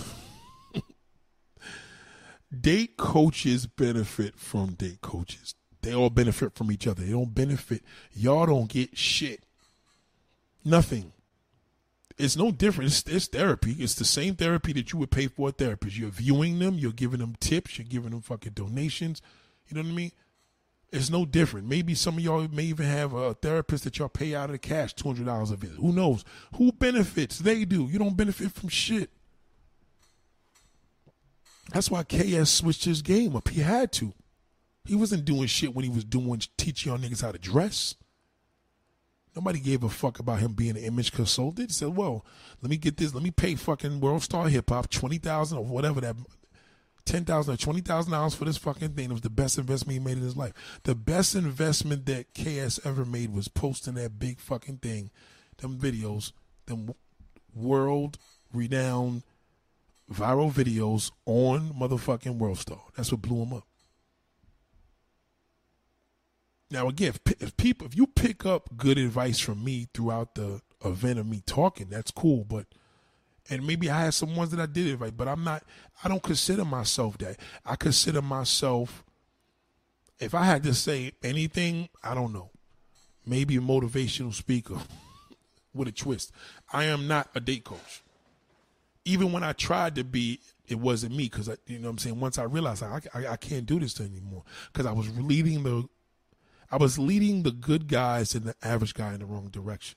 date 2.61 2.97
coaches 2.97 3.69
benefit 3.69 4.36
from 4.40 4.74
date 4.74 5.01
coaches. 5.03 5.55
They 5.82 5.94
all 5.94 6.11
benefit 6.11 6.57
from 6.57 6.73
each 6.73 6.89
other. 6.89 7.05
They 7.05 7.12
don't 7.12 7.32
benefit. 7.32 7.85
Y'all 8.12 8.47
don't 8.47 8.69
get 8.69 8.98
shit. 8.98 9.45
Nothing. 10.66 11.12
It's 12.18 12.36
no 12.36 12.51
different. 12.51 12.90
It's, 12.90 13.05
it's, 13.06 13.28
therapy. 13.28 13.76
It's 13.78 13.94
the 13.94 14.05
same 14.05 14.34
therapy 14.34 14.72
that 14.72 14.93
you 14.93 14.98
would 14.98 15.12
pay 15.12 15.28
for 15.28 15.51
a 15.51 15.52
therapist. 15.52 15.97
You're 15.97 16.10
viewing 16.10 16.59
them. 16.59 16.74
You're 16.74 16.90
giving 16.90 17.20
them 17.20 17.36
tips. 17.38 17.78
You're 17.78 17.86
giving 17.86 18.10
them 18.10 18.20
fucking 18.20 18.55
donations. 18.55 19.22
You 19.68 19.76
know 19.76 19.82
what 19.82 19.93
I 19.93 19.94
mean? 19.94 20.12
It's 20.90 21.09
no 21.09 21.24
different. 21.24 21.68
Maybe 21.68 21.94
some 21.94 22.16
of 22.16 22.24
y'all 22.24 22.48
may 22.48 22.64
even 22.64 22.86
have 22.86 23.12
a 23.12 23.34
therapist 23.34 23.84
that 23.84 23.97
y'all 23.98 24.09
pay 24.09 24.34
out 24.34 24.47
of 24.47 24.52
the 24.52 24.59
cash, 24.59 24.93
two 24.93 25.06
hundred 25.06 25.26
dollars 25.26 25.52
a 25.52 25.56
visit. 25.56 25.76
Who 25.76 25.93
knows? 25.93 26.24
Who 26.56 26.72
benefits? 26.72 27.38
They 27.38 27.64
do. 27.64 27.84
You 27.84 28.01
don't 28.01 28.16
benefit 28.16 28.51
from 28.51 28.68
shit. 28.68 29.10
That's 31.72 31.93
why 31.93 32.02
KS 32.02 32.51
switched 32.51 32.86
his 32.86 33.02
game 33.02 33.36
up. 33.36 33.48
He 33.48 33.60
had 33.60 33.93
to. 33.93 34.14
He 34.84 34.97
wasn't 34.97 35.24
doing 35.24 35.47
shit 35.47 35.74
when 35.74 35.84
he 35.84 35.90
was 35.90 36.05
doing 36.05 36.43
teaching 36.56 36.90
y'all 36.90 37.01
niggas 37.01 37.22
how 37.22 37.30
to 37.30 37.38
dress. 37.38 37.94
Nobody 39.37 39.61
gave 39.61 39.83
a 39.83 39.91
fuck 39.91 40.19
about 40.19 40.39
him 40.39 40.55
being 40.55 40.79
an 40.79 40.83
image 40.83 41.13
consultant. 41.13 41.71
He 41.71 41.75
said, 41.75 41.95
"Well, 41.95 42.25
let 42.63 42.71
me 42.71 42.79
get 42.79 42.97
this. 42.97 43.13
Let 43.13 43.23
me 43.23 43.31
pay 43.31 43.55
fucking 43.55 44.01
World 44.01 44.23
Star 44.23 44.49
Hip 44.49 44.71
Hop 44.71 44.89
twenty 44.89 45.19
thousand 45.19 45.59
or 45.59 45.65
whatever 45.65 46.01
that, 46.01 46.17
ten 47.05 47.27
thousand 47.27 47.55
or 47.55 47.57
twenty 47.59 47.83
thousand 47.83 48.13
dollars 48.13 48.35
for 48.35 48.47
this 48.47 48.57
fucking 48.57 48.95
thing. 48.95 49.11
It 49.11 49.13
was 49.13 49.21
the 49.21 49.29
best 49.29 49.59
investment 49.59 49.93
he 49.93 50.05
made 50.05 50.17
in 50.17 50.25
his 50.25 50.39
life. 50.39 50.81
The 50.85 50.95
best 50.95 51.35
investment 51.35 52.07
that 52.07 52.33
KS 52.33 52.81
ever 52.85 53.05
made 53.05 53.35
was 53.35 53.49
posting 53.49 53.95
that 53.95 54.19
big 54.19 54.41
fucking 54.41 54.79
thing, 54.79 55.11
them 55.59 55.79
videos, 55.79 56.33
them 56.65 56.95
world 57.55 58.19
renowned 58.55 59.23
viral 60.11 60.51
videos 60.51 61.11
on 61.27 61.75
motherfucking 61.75 62.39
World 62.39 62.59
Star. 62.59 62.81
That's 62.97 63.13
what 63.13 63.23
blew 63.23 63.43
him 63.43 63.53
up. 63.53 63.65
Now 66.70 66.88
again, 66.88 67.14
if, 67.14 67.43
if, 67.43 67.56
people, 67.56 67.86
if 67.86 67.97
you 67.97 68.06
pick 68.06 68.44
up 68.44 68.76
good 68.76 68.98
advice 68.98 69.38
from 69.38 69.64
me 69.64 69.88
throughout 69.94 70.34
the 70.34 70.60
event 70.84 71.18
of 71.18 71.26
me 71.26 71.43
talking, 71.47 71.88
that's 71.88 72.10
cool. 72.10 72.44
But 72.44 72.66
and 73.48 73.66
maybe 73.66 73.90
I 73.90 74.05
had 74.05 74.14
some 74.14 74.34
ones 74.34 74.51
that 74.51 74.60
I 74.60 74.66
did 74.66 74.88
advice, 74.88 75.12
but 75.12 75.28
I'm 75.28 75.44
not. 75.44 75.64
I 76.02 76.09
don't 76.09 76.22
consider 76.22 76.64
myself 76.64 77.18
that. 77.18 77.38
I 77.64 77.76
consider 77.76 78.22
myself. 78.22 79.05
If 80.18 80.34
I 80.34 80.44
had 80.44 80.62
to 80.64 80.74
say 80.74 81.12
anything, 81.22 81.88
I 82.02 82.14
don't 82.14 82.32
know. 82.32 82.51
Maybe 83.24 83.56
a 83.56 83.60
motivational 83.60 84.32
speaker 84.32 84.78
with 85.74 85.88
a 85.88 85.93
twist. 85.93 86.32
I 86.72 86.84
am 86.84 87.06
not 87.06 87.28
a 87.34 87.40
date 87.40 87.64
coach. 87.64 88.02
Even 89.05 89.30
when 89.30 89.44
I 89.44 89.52
tried 89.52 89.94
to 89.97 90.05
be, 90.05 90.40
it 90.66 90.80
wasn't 90.80 91.14
me 91.14 91.24
because 91.24 91.48
you 91.66 91.78
know 91.78 91.84
what 91.84 91.90
I'm 91.90 91.98
saying. 91.98 92.18
Once 92.18 92.38
I 92.38 92.44
realized 92.44 92.82
I, 92.82 93.01
I, 93.14 93.26
I 93.28 93.36
can't 93.36 93.66
do 93.66 93.78
this 93.78 94.01
anymore 94.01 94.43
because 94.72 94.86
I 94.86 94.93
was 94.93 95.16
leading 95.16 95.62
the 95.62 95.88
I 96.70 96.76
was 96.76 96.98
leading 96.98 97.43
the 97.43 97.52
good 97.52 97.88
guys 97.88 98.34
and 98.34 98.44
the 98.44 98.55
average 98.62 98.94
guy 98.94 99.12
in 99.12 99.20
the 99.20 99.26
wrong 99.26 99.48
direction. 99.48 99.97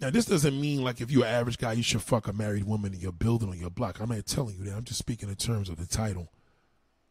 Now, 0.00 0.10
this 0.10 0.26
doesn't 0.26 0.60
mean 0.60 0.82
like 0.82 1.00
if 1.00 1.10
you're 1.10 1.24
an 1.24 1.32
average 1.32 1.58
guy, 1.58 1.72
you 1.74 1.82
should 1.82 2.02
fuck 2.02 2.26
a 2.26 2.32
married 2.32 2.64
woman 2.64 2.92
in 2.92 3.00
your 3.00 3.12
building 3.12 3.48
or 3.48 3.54
your 3.54 3.70
block. 3.70 4.00
I'm 4.00 4.08
not 4.08 4.26
telling 4.26 4.56
you 4.56 4.64
that. 4.64 4.74
I'm 4.74 4.84
just 4.84 4.98
speaking 4.98 5.28
in 5.28 5.36
terms 5.36 5.68
of 5.68 5.76
the 5.76 5.86
title. 5.86 6.32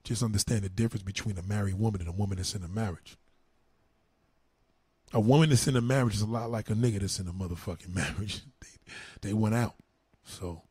Just 0.03 0.23
understand 0.23 0.63
the 0.63 0.69
difference 0.69 1.03
between 1.03 1.37
a 1.37 1.43
married 1.43 1.79
woman 1.79 2.01
and 2.01 2.09
a 2.09 2.13
woman 2.13 2.37
that's 2.37 2.55
in 2.55 2.63
a 2.63 2.67
marriage. 2.67 3.17
A 5.13 5.19
woman 5.19 5.49
that's 5.49 5.67
in 5.67 5.75
a 5.75 5.81
marriage 5.81 6.15
is 6.15 6.21
a 6.21 6.27
lot 6.27 6.49
like 6.49 6.69
a 6.69 6.73
nigga 6.73 6.99
that's 6.99 7.19
in 7.19 7.27
a 7.27 7.33
motherfucking 7.33 7.93
marriage. 7.95 8.41
they, 8.59 9.29
they 9.29 9.33
went 9.33 9.55
out. 9.55 9.75
So 10.23 10.63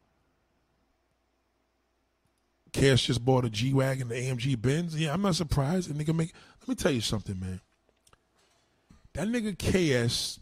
Cash 2.72 3.06
just 3.06 3.24
bought 3.24 3.44
a 3.44 3.50
G 3.50 3.72
Wagon, 3.72 4.08
the 4.08 4.14
AMG 4.14 4.60
Benz. 4.60 4.98
Yeah, 4.98 5.12
I'm 5.12 5.22
not 5.22 5.36
surprised. 5.36 5.90
A 5.90 5.94
nigga 5.94 6.14
make. 6.14 6.32
Let 6.60 6.68
me 6.68 6.74
tell 6.74 6.92
you 6.92 7.00
something, 7.00 7.38
man. 7.38 7.60
That 9.14 9.28
nigga 9.28 9.56
KS 9.58 10.40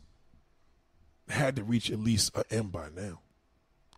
had 1.29 1.57
to 1.57 1.63
reach 1.63 1.91
at 1.91 1.99
least 1.99 2.37
a 2.37 2.45
M 2.51 2.69
by 2.69 2.89
now. 2.95 3.21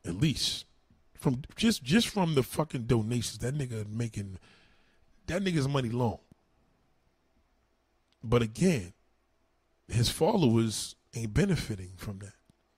At 0.07 0.15
least. 0.15 0.67
From 1.15 1.43
just 1.57 1.83
just 1.83 2.09
from 2.09 2.35
the 2.35 2.43
fucking 2.43 2.85
donations, 2.85 3.39
that 3.39 3.55
nigga 3.55 3.87
making 3.89 4.39
that 5.27 5.43
nigga's 5.43 5.69
money 5.69 5.91
long. 5.91 6.19
But 8.23 8.43
again, 8.43 8.93
his 9.89 10.09
followers 10.09 10.95
ain't 11.15 11.35
benefiting 11.35 11.93
from 11.97 12.19
that. 12.21 12.33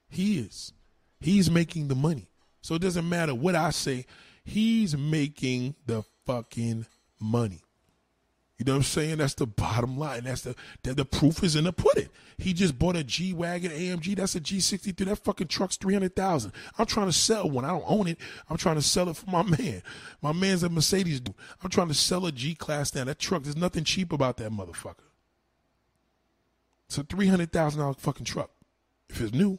He 0.08 0.38
is. 0.38 0.72
He's 1.20 1.50
making 1.50 1.88
the 1.88 1.94
money. 1.94 2.28
So 2.62 2.74
it 2.74 2.82
doesn't 2.82 3.08
matter 3.08 3.34
what 3.34 3.54
I 3.54 3.70
say. 3.70 4.06
He's 4.44 4.96
making 4.96 5.74
the 5.86 6.04
fucking 6.26 6.86
money. 7.20 7.62
You 8.62 8.66
know 8.66 8.74
what 8.74 8.76
I'm 8.76 8.82
saying? 8.84 9.16
That's 9.16 9.34
the 9.34 9.44
bottom 9.44 9.98
line. 9.98 10.22
That's 10.22 10.42
the 10.42 10.54
the, 10.84 10.94
the 10.94 11.04
proof 11.04 11.42
is 11.42 11.56
in 11.56 11.64
the 11.64 11.72
pudding. 11.72 12.08
He 12.38 12.52
just 12.52 12.78
bought 12.78 12.94
a 12.94 13.02
G 13.02 13.32
wagon 13.32 13.72
AMG. 13.72 14.14
That's 14.14 14.36
a 14.36 14.40
G63. 14.40 15.04
That 15.04 15.16
fucking 15.16 15.48
truck's 15.48 15.76
three 15.76 15.94
hundred 15.94 16.14
thousand. 16.14 16.52
I'm 16.78 16.86
trying 16.86 17.08
to 17.08 17.12
sell 17.12 17.50
one. 17.50 17.64
I 17.64 17.70
don't 17.70 17.82
own 17.88 18.06
it. 18.06 18.18
I'm 18.48 18.56
trying 18.56 18.76
to 18.76 18.82
sell 18.82 19.08
it 19.08 19.16
for 19.16 19.28
my 19.28 19.42
man. 19.58 19.82
My 20.20 20.30
man's 20.30 20.62
a 20.62 20.68
Mercedes 20.68 21.18
dude. 21.18 21.34
I'm 21.60 21.70
trying 21.70 21.88
to 21.88 21.94
sell 21.94 22.24
a 22.24 22.30
G 22.30 22.54
class 22.54 22.94
now. 22.94 23.02
That 23.02 23.18
truck. 23.18 23.42
There's 23.42 23.56
nothing 23.56 23.82
cheap 23.82 24.12
about 24.12 24.36
that 24.36 24.52
motherfucker. 24.52 24.94
It's 26.86 26.98
a 26.98 27.02
three 27.02 27.26
hundred 27.26 27.50
thousand 27.50 27.80
dollar 27.80 27.94
fucking 27.94 28.26
truck. 28.26 28.52
If 29.10 29.20
it's 29.20 29.34
new, 29.34 29.58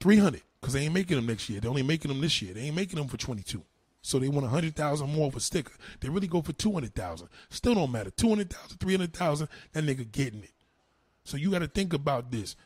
three 0.00 0.16
hundred 0.16 0.40
because 0.58 0.72
they 0.72 0.84
ain't 0.84 0.94
making 0.94 1.16
them 1.16 1.26
next 1.26 1.50
year. 1.50 1.60
They're 1.60 1.68
only 1.68 1.82
making 1.82 2.08
them 2.08 2.22
this 2.22 2.40
year. 2.40 2.54
They 2.54 2.62
ain't 2.62 2.76
making 2.76 2.98
them 2.98 3.08
for 3.08 3.18
22. 3.18 3.62
So 4.08 4.18
they 4.18 4.28
want 4.28 4.44
100,000 4.44 5.14
more 5.14 5.26
of 5.26 5.36
a 5.36 5.40
sticker. 5.40 5.74
They 6.00 6.08
really 6.08 6.28
go 6.28 6.40
for 6.40 6.54
200,000. 6.54 7.28
Still 7.50 7.74
don't 7.74 7.92
matter. 7.92 8.08
200,000, 8.08 8.78
300,000, 8.78 9.48
that 9.74 9.84
nigga 9.84 10.10
getting 10.10 10.44
it. 10.44 10.54
So 11.24 11.36
you 11.36 11.50
got 11.50 11.58
to 11.58 11.68
think 11.68 11.92
about 11.92 12.30
this. 12.30 12.56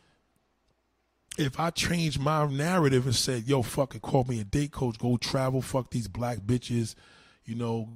If 1.37 1.59
I 1.59 1.71
change 1.71 2.17
my 2.17 2.47
narrative 2.47 3.07
and 3.07 3.15
said, 3.17 3.49
yo, 3.49 3.63
fucking 3.63 4.03
call 4.03 4.23
me 4.23 4.39
a 4.39 4.45
date 4.45 4.71
coach, 4.71 5.01
go 5.01 5.17
travel, 5.17 5.63
fuck 5.63 5.91
these 5.91 6.07
black 6.07 6.39
bitches, 6.39 6.95
you 7.45 7.57
know, 7.57 7.89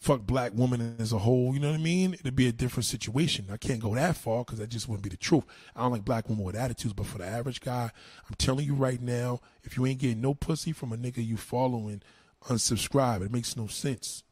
fuck 0.00 0.22
black 0.22 0.52
women 0.54 0.96
as 0.98 1.12
a 1.12 1.18
whole. 1.18 1.52
You 1.52 1.60
know 1.60 1.72
what 1.72 1.80
I 1.80 1.82
mean? 1.82 2.14
It'd 2.14 2.36
be 2.36 2.48
a 2.48 2.52
different 2.52 2.86
situation. 2.86 3.48
I 3.52 3.58
can't 3.58 3.80
go 3.80 3.94
that 3.96 4.16
far 4.16 4.44
because 4.44 4.60
that 4.60 4.70
just 4.70 4.88
wouldn't 4.88 5.04
be 5.04 5.10
the 5.10 5.18
truth. 5.18 5.44
I 5.74 5.82
don't 5.82 5.92
like 5.92 6.06
black 6.06 6.30
women 6.30 6.46
with 6.46 6.56
attitudes, 6.56 6.94
but 6.94 7.04
for 7.04 7.18
the 7.18 7.26
average 7.26 7.60
guy, 7.60 7.90
I'm 8.26 8.34
telling 8.38 8.64
you 8.64 8.72
right 8.72 9.02
now, 9.02 9.42
if 9.62 9.76
you 9.76 9.84
ain't 9.84 10.00
getting 10.00 10.22
no 10.22 10.32
pussy 10.32 10.72
from 10.72 10.94
a 10.94 10.96
nigga 10.96 11.22
you 11.26 11.36
following, 11.36 12.00
unsubscribe. 12.48 13.22
It 13.22 13.32
makes 13.32 13.56
no 13.56 13.66
sense. 13.66 14.22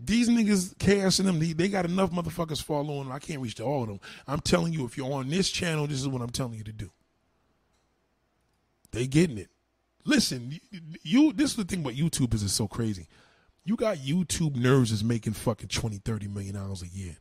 These 0.00 0.28
niggas, 0.28 0.78
KS 0.78 1.18
and 1.18 1.28
them, 1.28 1.40
they, 1.40 1.52
they 1.52 1.68
got 1.68 1.84
enough 1.84 2.12
motherfuckers 2.12 2.62
following. 2.62 3.10
I 3.10 3.18
can't 3.18 3.40
reach 3.40 3.56
to 3.56 3.64
all 3.64 3.82
of 3.82 3.88
them. 3.88 4.00
I'm 4.28 4.40
telling 4.40 4.72
you, 4.72 4.84
if 4.84 4.96
you're 4.96 5.12
on 5.12 5.28
this 5.28 5.50
channel, 5.50 5.88
this 5.88 5.98
is 6.00 6.06
what 6.06 6.22
I'm 6.22 6.30
telling 6.30 6.54
you 6.54 6.64
to 6.64 6.72
do. 6.72 6.90
They 8.92 9.06
getting 9.06 9.38
it. 9.38 9.48
Listen, 10.04 10.58
you. 11.02 11.32
This 11.32 11.50
is 11.50 11.56
the 11.56 11.64
thing 11.64 11.80
about 11.80 11.94
YouTube 11.94 12.32
is 12.32 12.42
it's 12.42 12.52
so 12.52 12.68
crazy. 12.68 13.08
You 13.64 13.76
got 13.76 13.98
YouTube 13.98 14.56
nerds 14.56 14.92
is 14.92 15.04
making 15.04 15.34
fucking 15.34 15.68
20, 15.68 15.98
30 15.98 16.28
million 16.28 16.54
dollars 16.54 16.82
a 16.82 16.86
year. 16.86 17.16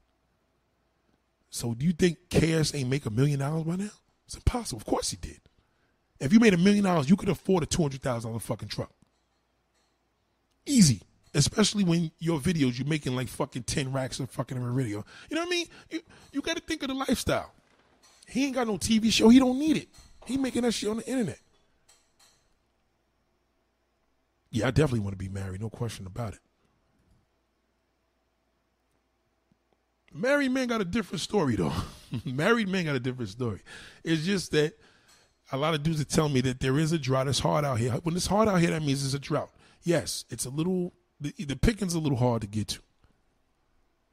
So 1.50 1.74
do 1.74 1.86
you 1.86 1.92
think 1.92 2.18
KS 2.30 2.74
ain't 2.76 2.90
make 2.90 3.06
a 3.06 3.10
million 3.10 3.40
dollars 3.40 3.64
by 3.64 3.76
now? 3.76 3.90
It's 4.26 4.36
impossible. 4.36 4.78
Of 4.78 4.86
course 4.86 5.10
he 5.10 5.18
did. 5.18 5.42
If 6.20 6.32
you 6.32 6.40
made 6.40 6.54
a 6.54 6.58
million 6.58 6.84
dollars, 6.84 7.10
you 7.10 7.18
could 7.18 7.30
afford 7.30 7.64
a 7.64 7.66
two 7.66 7.82
hundred 7.82 8.02
thousand 8.02 8.30
dollar 8.32 8.40
fucking 8.40 8.70
truck. 8.70 8.92
Easy. 10.68 11.02
Especially 11.34 11.84
when 11.84 12.12
your 12.20 12.40
videos 12.40 12.78
you're 12.78 12.88
making 12.88 13.16
like 13.16 13.28
fucking 13.28 13.64
ten 13.64 13.92
racks 13.92 14.20
of 14.20 14.30
fucking 14.30 14.58
video. 14.76 15.06
You 15.30 15.36
know 15.36 15.42
what 15.42 15.48
I 15.48 15.52
mean? 15.52 15.68
You 15.90 16.02
you 16.32 16.42
gotta 16.42 16.62
think 16.62 16.82
of 16.84 16.90
the 16.90 16.96
lifestyle. 16.96 17.52
He 18.28 18.46
ain't 18.46 18.56
got 18.56 18.68
no 18.68 18.78
TV 18.78 19.12
show, 19.12 19.30
he 19.30 19.40
don't 19.40 19.60
need 19.60 19.78
it. 19.78 19.88
He 20.26 20.38
making 20.38 20.64
that 20.64 20.74
shit 20.74 20.90
on 20.90 20.98
the 20.98 21.08
internet. 21.08 21.40
Yeah, 24.50 24.68
I 24.68 24.72
definitely 24.72 25.02
want 25.02 25.14
to 25.14 25.18
be 25.18 25.30
married, 25.30 25.62
no 25.62 25.70
question 25.70 26.06
about 26.06 26.34
it. 26.34 26.40
Married 30.14 30.52
men 30.52 30.68
got 30.68 30.82
a 30.82 30.86
different 30.86 31.22
story 31.22 31.56
though. 31.56 31.74
Married 32.26 32.68
men 32.68 32.86
got 32.86 32.96
a 32.96 33.00
different 33.00 33.30
story. 33.30 33.62
It's 34.04 34.26
just 34.26 34.52
that 34.52 34.74
a 35.52 35.58
lot 35.58 35.74
of 35.74 35.84
dudes 35.84 36.02
are 36.02 36.06
telling 36.06 36.34
me 36.34 36.42
that 36.42 36.60
there 36.60 36.78
is 36.80 36.92
a 36.92 36.98
drought. 36.98 37.28
It's 37.28 37.40
hard 37.40 37.64
out 37.64 37.80
here. 37.80 37.92
When 38.04 38.16
it's 38.16 38.28
hard 38.28 38.48
out 38.50 38.60
here, 38.60 38.72
that 38.72 38.82
means 38.82 39.06
it's 39.06 39.14
a 39.14 39.20
drought. 39.20 39.50
Yes, 39.88 40.26
it's 40.30 40.46
a 40.46 40.50
little. 40.50 40.92
The, 41.22 41.34
the 41.40 41.56
picking's 41.56 41.94
a 41.94 42.00
little 42.00 42.18
hard 42.18 42.42
to 42.42 42.48
get 42.48 42.68
to. 42.70 42.80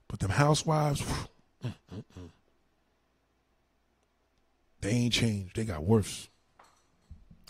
But 0.06 0.20
them 0.20 0.30
housewives, 0.30 1.00
whew, 1.00 1.72
they 4.80 4.90
ain't 4.90 5.12
changed. 5.12 5.56
They 5.56 5.64
got 5.64 5.82
worse. 5.82 6.28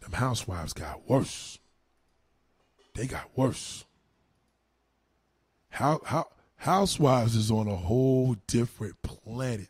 Them 0.01 0.13
housewives 0.13 0.73
got 0.73 1.07
worse. 1.07 1.59
They 2.95 3.07
got 3.07 3.37
worse. 3.37 3.85
How 5.69 6.01
how 6.05 6.29
Housewives 6.65 7.37
is 7.37 7.51
on 7.51 7.69
a 7.69 7.77
whole 7.77 8.37
different 8.47 8.95
planet. 9.03 9.69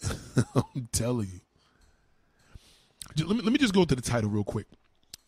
I'm 0.54 0.88
telling 0.92 1.26
you. 1.26 1.40
Let 3.26 3.36
me, 3.36 3.42
let 3.42 3.52
me 3.52 3.58
just 3.58 3.74
go 3.74 3.84
to 3.84 3.96
the 3.96 4.00
title 4.00 4.30
real 4.30 4.44
quick. 4.44 4.68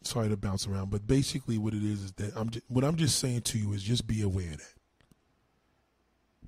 Sorry 0.04 0.28
to 0.28 0.36
bounce 0.36 0.66
around, 0.66 0.90
but 0.90 1.06
basically 1.06 1.58
what 1.58 1.74
it 1.74 1.82
is 1.82 2.02
is 2.02 2.12
that 2.12 2.32
I'm 2.36 2.50
just, 2.50 2.64
what 2.68 2.84
I'm 2.84 2.96
just 2.96 3.18
saying 3.18 3.42
to 3.42 3.58
you 3.58 3.72
is 3.72 3.82
just 3.82 4.06
be 4.06 4.22
aware 4.22 4.50
of 4.50 4.58
that. 4.58 4.74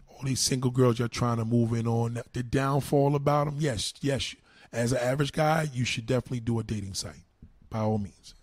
All 0.09 0.22
these 0.24 0.40
single 0.40 0.70
girls 0.70 0.98
you're 0.98 1.09
trying 1.09 1.39
to 1.39 1.44
move 1.44 1.72
in 1.72 1.86
on, 1.86 2.20
the 2.32 2.43
downfall 2.43 3.14
about 3.14 3.47
them, 3.47 3.56
yes, 3.59 3.94
yes. 4.01 4.35
As 4.72 4.93
an 4.93 4.98
average 4.98 5.32
guy, 5.32 5.68
you 5.72 5.85
should 5.85 6.06
definitely 6.06 6.40
do 6.40 6.59
a 6.59 6.64
dating 6.64 6.94
site, 6.94 7.24
by 7.70 7.81
all 7.81 7.98
means. 7.98 8.35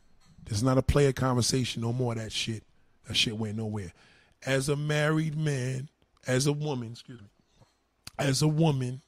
There's 0.46 0.64
not 0.64 0.78
a 0.78 0.82
player 0.82 1.12
conversation 1.12 1.82
no 1.82 1.94
more. 1.94 2.16
That 2.16 2.32
shit, 2.32 2.64
that 3.08 3.16
shit 3.16 3.38
went 3.38 3.58
nowhere 3.58 3.94
as 4.46 4.70
a 4.70 4.76
married 4.76 5.38
man, 5.38 5.90
as 6.28 6.48
a 6.48 6.54
woman, 6.54 6.92
excuse 6.92 7.22
me, 7.22 7.28
as 8.18 8.42
a 8.42 8.48
woman, 8.48 9.02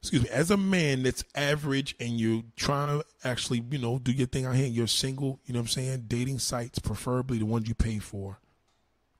excuse 0.00 0.22
me, 0.22 0.28
as 0.30 0.50
a 0.50 0.56
man 0.56 1.02
that's 1.02 1.24
average 1.34 1.94
and 2.00 2.18
you're 2.18 2.42
trying 2.56 2.88
to 2.88 3.04
actually, 3.22 3.62
you 3.70 3.78
know, 3.78 3.98
do 3.98 4.12
your 4.12 4.26
thing 4.26 4.46
out 4.46 4.54
here, 4.54 4.66
you're 4.66 4.86
single, 4.86 5.40
you 5.44 5.52
know 5.52 5.60
what 5.60 5.64
I'm 5.64 5.68
saying? 5.68 6.04
Dating 6.08 6.38
sites, 6.38 6.78
preferably 6.78 7.38
the 7.38 7.46
ones 7.46 7.68
you 7.68 7.74
pay 7.74 7.98
for, 7.98 8.38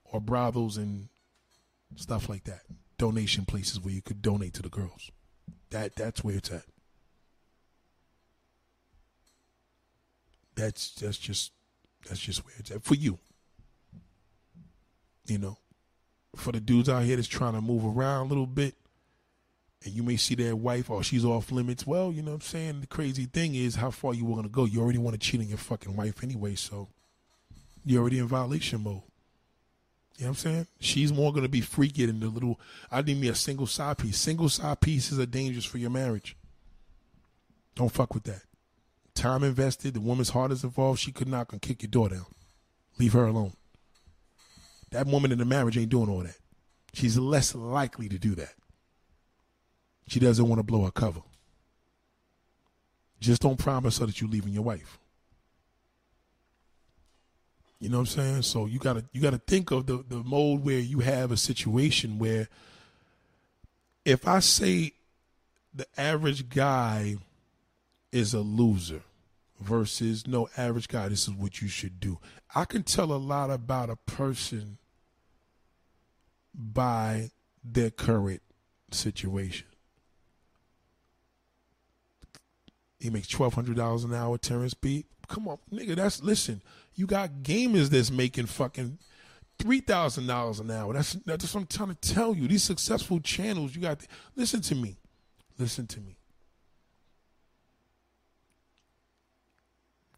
or 0.05 0.21
brothels 0.21 0.77
and 0.79 1.09
stuff 1.97 2.29
like 2.29 2.45
that. 2.45 2.63
Donation 2.97 3.45
places 3.45 3.81
where 3.81 3.93
you 3.93 4.03
could 4.03 4.23
donate 4.23 4.55
to 4.55 4.63
the 4.63 4.69
girls. 4.69 5.11
That 5.71 5.97
that's 5.97 6.25
where 6.25 6.37
it's 6.37 6.51
at. 6.51 6.65
That's 10.55 10.93
that's 10.95 11.19
just 11.19 11.53
that's 12.07 12.21
just 12.21 12.45
where 12.45 12.55
it's 12.59 12.71
at 12.71 12.85
for 12.85 12.95
you. 12.95 13.19
You 15.27 15.39
know, 15.39 15.59
for 16.37 16.53
the 16.53 16.61
dudes 16.61 16.89
out 16.89 17.05
here 17.05 17.17
that's 17.17 17.29
trying 17.29 17.53
to 17.53 17.61
move 17.61 17.85
around 17.85 18.27
a 18.27 18.29
little 18.29 18.47
bit, 18.47 18.75
and 19.85 19.95
you 19.95 20.03
may 20.03 20.17
see 20.17 20.35
their 20.35 20.55
wife, 20.55 20.91
oh, 20.91 21.03
she's 21.03 21.25
off 21.25 21.51
limits. 21.51 21.87
Well, 21.87 22.13
you 22.13 22.23
know 22.23 22.33
what 22.33 22.37
I'm 22.37 22.41
saying? 22.43 22.81
The 22.83 22.87
crazy 22.87 23.25
thing 23.25 23.55
is 23.55 23.77
how 23.77 23.91
far 23.91 24.15
you 24.15 24.25
were 24.25 24.35
going 24.35 24.47
to 24.47 24.53
go. 24.53 24.65
You 24.67 24.83
already 24.83 24.99
want 24.99 25.15
to 25.15 25.27
cheat 25.27 25.41
on 25.41 25.49
your 25.49 25.59
fucking 25.59 25.97
wife 25.97 26.23
anyway, 26.23 26.55
so 26.55 26.89
you're 27.85 28.01
already 28.01 28.19
in 28.19 28.29
violation 28.29 28.83
mode. 28.83 29.03
You 30.19 30.27
know 30.27 30.33
what 30.33 30.45
I'm 30.45 30.53
saying? 30.53 30.67
She's 30.81 31.15
more 31.15 31.33
going 31.33 31.45
to 31.45 31.49
be 31.49 31.63
freaky 31.63 32.05
than 32.05 32.21
the 32.21 32.27
little, 32.27 32.61
I 32.91 33.01
need 33.01 33.19
me 33.19 33.29
a 33.29 33.35
single 33.35 33.67
side 33.67 33.97
piece. 33.97 34.19
Single 34.19 34.51
side 34.51 34.81
pieces 34.81 35.19
are 35.19 35.25
dangerous 35.25 35.65
for 35.65 35.79
your 35.79 35.89
marriage. 35.89 36.37
Don't 37.75 37.91
fuck 37.91 38.13
with 38.13 38.25
that. 38.25 38.43
Time 39.15 39.43
invested, 39.43 39.95
the 39.95 40.01
woman's 40.01 40.31
heart 40.31 40.53
is 40.53 40.63
involved. 40.63 41.01
She 41.01 41.11
could 41.11 41.29
knock 41.29 41.53
and 41.53 41.63
kick 41.63 41.83
your 41.83 41.91
door 41.91 42.11
down. 42.11 42.27
Leave 42.99 43.15
her 43.15 43.25
alone. 43.25 43.55
That 44.91 45.07
woman 45.07 45.33
in 45.33 45.39
the 45.39 45.47
marriage 45.47 45.79
ain't 45.79 45.89
doing 45.89 46.11
all 46.11 46.23
that. 46.23 46.37
She's 46.93 47.17
less 47.17 47.55
likely 47.55 48.09
to 48.11 48.19
do 48.19 48.35
that. 48.35 48.53
She 50.11 50.19
doesn't 50.19 50.49
want 50.49 50.59
to 50.59 50.65
blow 50.65 50.83
her 50.83 50.91
cover. 50.91 51.21
Just 53.21 53.43
don't 53.43 53.57
promise 53.57 53.99
her 53.99 54.07
that 54.07 54.21
you're 54.21 54.29
leaving 54.29 54.53
your 54.53 54.65
wife. 54.65 54.99
You 57.79 57.91
know 57.91 57.99
what 57.99 58.17
I'm 58.17 58.17
saying? 58.17 58.43
So 58.43 58.67
you 58.67 58.81
gotta 58.81 59.05
you 59.13 59.21
gotta 59.21 59.39
think 59.39 59.71
of 59.71 59.87
the, 59.87 60.05
the 60.09 60.17
mode 60.17 60.65
where 60.65 60.81
you 60.81 60.99
have 60.99 61.31
a 61.31 61.37
situation 61.37 62.19
where 62.19 62.49
if 64.05 64.27
I 64.27 64.41
say 64.41 64.95
the 65.73 65.87
average 65.97 66.49
guy 66.49 67.19
is 68.11 68.35
a 68.35 68.41
loser 68.41 69.03
versus 69.61 70.27
no 70.27 70.49
average 70.57 70.89
guy, 70.89 71.09
this 71.09 71.29
is 71.29 71.35
what 71.35 71.63
you 71.63 71.69
should 71.69 72.01
do. 72.01 72.19
I 72.53 72.65
can 72.65 72.83
tell 72.83 73.13
a 73.13 73.15
lot 73.15 73.51
about 73.51 73.91
a 73.91 73.97
person 73.97 74.79
by 76.53 77.31
their 77.63 77.91
current 77.91 78.43
situation. 78.91 79.70
He 83.01 83.11
makes 83.11 83.29
twelve 83.29 83.55
hundred 83.55 83.77
dollars 83.77 84.05
an 84.05 84.15
hour, 84.15 84.37
Terrence 84.39 84.75
B. 84.75 85.07
Come 85.29 85.49
on, 85.49 85.59
nigga. 85.73 85.97
That's 85.97 86.23
listen. 86.23 86.63
You 86.95 87.07
got 87.07 87.43
gamers 87.43 87.89
that's 87.89 88.11
making 88.11 88.47
fucking 88.47 88.99
three 89.59 89.81
thousand 89.81 90.27
dollars 90.27 90.61
an 90.61 90.71
hour. 90.71 90.93
That's 90.93 91.15
that's 91.25 91.55
what 91.55 91.63
I'm 91.63 91.67
trying 91.67 91.95
to 91.97 92.15
tell 92.15 92.35
you. 92.35 92.47
These 92.47 92.63
successful 92.63 93.21
channels, 93.21 93.75
you 93.75 93.81
got. 93.81 94.01
Listen 94.37 94.61
to 94.63 94.75
me. 94.75 94.99
Listen 95.59 95.87
to 95.87 96.01
me. 96.01 96.17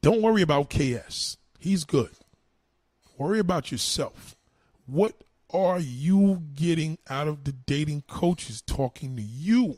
Don't 0.00 0.20
worry 0.20 0.42
about 0.42 0.68
KS. 0.68 1.36
He's 1.58 1.84
good. 1.84 2.10
Worry 3.16 3.38
about 3.38 3.70
yourself. 3.70 4.34
What 4.86 5.22
are 5.52 5.78
you 5.78 6.42
getting 6.54 6.98
out 7.08 7.28
of 7.28 7.44
the 7.44 7.52
dating 7.52 8.02
coaches 8.08 8.62
talking 8.62 9.14
to 9.16 9.22
you? 9.22 9.76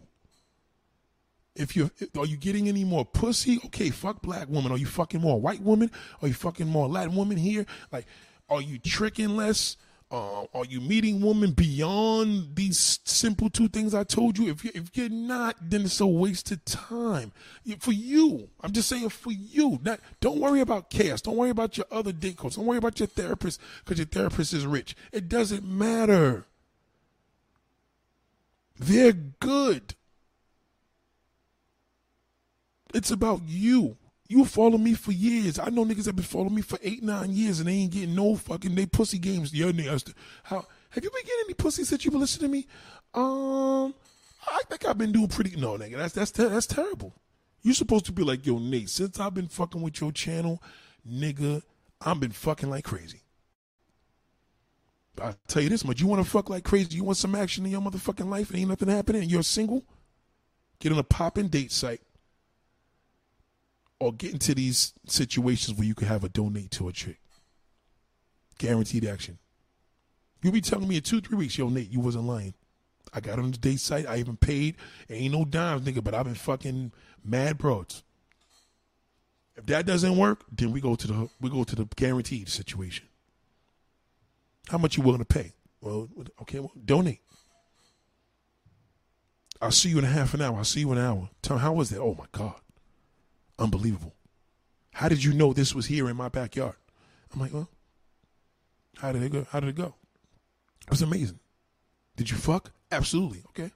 If 1.56 1.76
you 1.76 1.90
are 2.18 2.26
you 2.26 2.36
getting 2.36 2.68
any 2.68 2.85
more 2.85 3.05
pussy? 3.05 3.60
Okay, 3.66 3.90
fuck 3.90 4.22
black 4.22 4.48
woman. 4.48 4.72
Are 4.72 4.78
you 4.78 4.86
fucking 4.86 5.20
more 5.20 5.40
white 5.40 5.60
woman? 5.62 5.90
Are 6.20 6.28
you 6.28 6.35
fucking 6.35 6.66
more 6.68 6.89
Latin 6.89 7.14
woman 7.14 7.36
here? 7.36 7.64
Like, 7.93 8.06
are 8.48 8.60
you 8.60 8.78
tricking 8.78 9.36
less? 9.36 9.76
Uh, 10.10 10.44
are 10.55 10.64
you 10.66 10.81
meeting 10.81 11.20
women 11.20 11.52
beyond 11.52 12.55
these 12.55 13.01
simple 13.05 13.48
two 13.51 13.68
things 13.68 13.94
I 13.94 14.05
told 14.05 14.39
you? 14.39 14.48
If 14.51 14.64
you 14.64 14.70
if 14.74 14.97
you're 14.97 15.09
not, 15.09 15.56
then 15.60 15.82
it's 15.82 16.01
a 16.01 16.06
waste 16.06 16.51
of 16.51 16.64
time 16.64 17.32
for 17.78 17.93
you. 17.93 18.48
I'm 18.60 18.72
just 18.72 18.89
saying 18.89 19.09
for 19.09 19.32
you. 19.32 19.78
Not, 19.82 20.01
don't 20.20 20.40
worry 20.40 20.60
about 20.60 20.90
KS. 20.90 21.22
Don't 21.22 21.36
worry 21.36 21.51
about 21.51 21.76
your 21.76 21.86
other 21.90 22.12
date 22.12 22.36
coach. 22.36 22.56
Don't 22.56 22.66
worry 22.66 22.78
about 22.78 23.01
your 23.01 23.06
therapist 23.09 23.60
because 23.85 23.98
your 23.98 24.06
therapist 24.06 24.52
is 24.52 24.66
rich. 24.66 24.94
It 25.12 25.28
doesn't 25.28 25.64
matter. 25.64 26.47
They're 28.78 29.12
good. 29.12 29.94
It's 32.94 33.10
about 33.10 33.42
you. 33.46 33.96
You 34.28 34.44
follow 34.44 34.78
me 34.78 34.94
for 34.94 35.12
years. 35.12 35.58
I 35.58 35.68
know 35.68 35.84
niggas 35.84 36.04
that 36.04 36.16
been 36.16 36.24
following 36.24 36.54
me 36.54 36.62
for 36.62 36.78
eight, 36.82 37.02
nine 37.02 37.30
years 37.30 37.58
and 37.58 37.68
they 37.68 37.72
ain't 37.72 37.92
getting 37.92 38.14
no 38.14 38.36
fucking 38.36 38.74
they 38.74 38.86
pussy 38.86 39.18
games. 39.18 39.52
Your 39.52 39.72
niggas. 39.72 40.14
How 40.44 40.64
have 40.90 41.04
you 41.04 41.10
been 41.10 41.24
getting 41.24 41.44
any 41.44 41.54
pussy 41.54 41.84
since 41.84 42.04
you 42.04 42.10
been 42.10 42.20
listening 42.20 42.50
to 42.50 42.56
me? 42.56 42.66
Um, 43.12 43.94
I 44.46 44.60
think 44.68 44.86
I've 44.86 44.96
been 44.96 45.12
doing 45.12 45.28
pretty. 45.28 45.56
No, 45.60 45.76
nigga, 45.76 45.96
that's 45.96 46.14
that's 46.14 46.30
that's 46.30 46.66
terrible. 46.66 47.14
You're 47.62 47.74
supposed 47.74 48.06
to 48.06 48.12
be 48.12 48.22
like, 48.22 48.46
yo, 48.46 48.58
Nate. 48.58 48.88
Since 48.88 49.18
I've 49.20 49.34
been 49.34 49.48
fucking 49.48 49.82
with 49.82 50.00
your 50.00 50.12
channel, 50.12 50.62
nigga, 51.08 51.62
I've 52.00 52.20
been 52.20 52.30
fucking 52.30 52.70
like 52.70 52.84
crazy. 52.84 53.22
I 55.20 55.34
tell 55.48 55.62
you 55.62 55.68
this 55.68 55.84
much: 55.84 56.00
you 56.00 56.06
want 56.06 56.24
to 56.24 56.30
fuck 56.30 56.48
like 56.48 56.64
crazy? 56.64 56.96
You 56.96 57.04
want 57.04 57.18
some 57.18 57.34
action 57.34 57.66
in 57.66 57.72
your 57.72 57.82
motherfucking 57.82 58.28
life? 58.28 58.50
And 58.50 58.58
ain't 58.58 58.68
nothing 58.68 58.88
happening. 58.88 59.22
And 59.22 59.30
You're 59.30 59.42
single. 59.42 59.84
Get 60.80 60.92
on 60.92 60.98
a 60.98 61.04
popping 61.04 61.48
date 61.48 61.72
site 61.72 62.00
or 64.05 64.12
get 64.12 64.32
into 64.32 64.55
these 64.55 64.93
situations 65.06 65.78
where 65.78 65.86
you 65.86 65.94
can 65.94 66.09
have 66.09 66.24
a 66.24 66.28
donate 66.28 66.70
to 66.72 66.89
a 66.89 66.93
chick. 66.93 67.18
Guaranteed 68.59 69.06
action. 69.06 69.39
You'll 70.43 70.52
be 70.52 70.60
telling 70.60 70.86
me 70.86 70.97
in 70.97 71.02
two, 71.02 71.22
three 71.22 71.39
weeks, 71.39 71.56
yo, 71.56 71.70
Nate, 71.70 71.90
you 71.90 72.01
wasn't 72.01 72.24
lying. 72.24 72.52
I 73.14 73.20
got 73.20 73.39
on 73.39 73.51
the 73.51 73.56
date 73.56 73.81
site. 73.81 74.06
I 74.06 74.18
even 74.18 74.36
paid. 74.36 74.76
Ain't 75.09 75.32
no 75.32 75.47
dimes, 75.47 75.86
nigga, 75.86 76.05
but 76.05 76.14
I've 76.14 76.26
been 76.26 76.35
fucking 76.35 76.93
mad 77.24 77.56
broads. 77.56 78.02
If 79.56 79.64
that 79.66 79.86
doesn't 79.86 80.18
work, 80.18 80.44
then 80.52 80.70
we 80.70 80.82
go 80.82 80.97
to 80.97 81.06
the 81.06 81.28
we 81.40 81.48
go 81.48 81.64
to 81.64 81.76
the 81.76 81.86
guaranteed 81.97 82.48
situation. 82.48 83.06
How 84.68 84.78
much 84.78 84.97
you 84.98 85.02
willing 85.02 85.20
to 85.20 85.24
pay? 85.24 85.52
Well, 85.81 86.09
okay, 86.43 86.59
well, 86.59 86.72
donate. 86.85 87.20
I'll 89.62 89.70
see 89.70 89.90
you 89.90 89.98
in 89.98 90.05
a 90.05 90.09
half 90.09 90.35
an 90.35 90.43
hour. 90.43 90.59
I'll 90.59 90.64
see 90.64 90.81
you 90.81 90.93
in 90.93 90.98
an 90.98 91.05
hour. 91.05 91.31
Tell 91.40 91.56
me, 91.56 91.62
how 91.62 91.72
was 91.72 91.89
that? 91.90 92.01
Oh 92.01 92.14
my 92.18 92.26
God. 92.32 92.56
Unbelievable. 93.59 94.14
How 94.93 95.09
did 95.09 95.24
you 95.24 95.32
know 95.32 95.52
this 95.52 95.74
was 95.74 95.86
here 95.86 96.09
in 96.09 96.16
my 96.16 96.28
backyard? 96.28 96.76
I'm 97.32 97.40
like, 97.40 97.52
well, 97.52 97.68
how 98.98 99.12
did 99.12 99.22
it 99.22 99.32
go? 99.32 99.47
How 99.51 99.60
did 99.60 99.70
it 99.70 99.76
go? 99.76 99.94
It 100.86 100.90
was 100.90 101.02
amazing. 101.02 101.40
Did 102.16 102.31
you 102.31 102.36
fuck? 102.36 102.70
Absolutely. 102.93 103.43
Okay. 103.48 103.70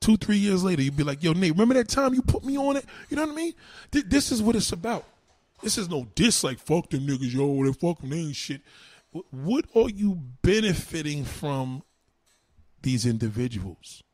Two, 0.00 0.16
three 0.16 0.36
years 0.36 0.62
later, 0.62 0.82
you'd 0.82 0.96
be 0.96 1.02
like, 1.02 1.22
yo, 1.22 1.32
Nate, 1.32 1.52
remember 1.52 1.74
that 1.74 1.88
time 1.88 2.14
you 2.14 2.22
put 2.22 2.44
me 2.44 2.56
on 2.56 2.76
it? 2.76 2.84
You 3.08 3.16
know 3.16 3.24
what 3.24 3.32
I 3.32 3.34
mean? 3.34 3.54
This 3.90 4.30
is 4.30 4.40
what 4.40 4.54
it's 4.54 4.70
about. 4.70 5.04
This 5.62 5.76
is 5.76 5.88
no 5.88 6.06
diss 6.14 6.44
like 6.44 6.60
fuck 6.60 6.90
them 6.90 7.06
niggas, 7.06 7.34
yo, 7.34 7.64
they 7.64 7.72
fuck 7.72 8.00
them, 8.00 8.32
shit. 8.32 8.62
What 9.10 9.64
are 9.74 9.88
you 9.88 10.22
benefiting 10.42 11.24
from 11.24 11.82
these 12.82 13.04
individuals? 13.04 14.04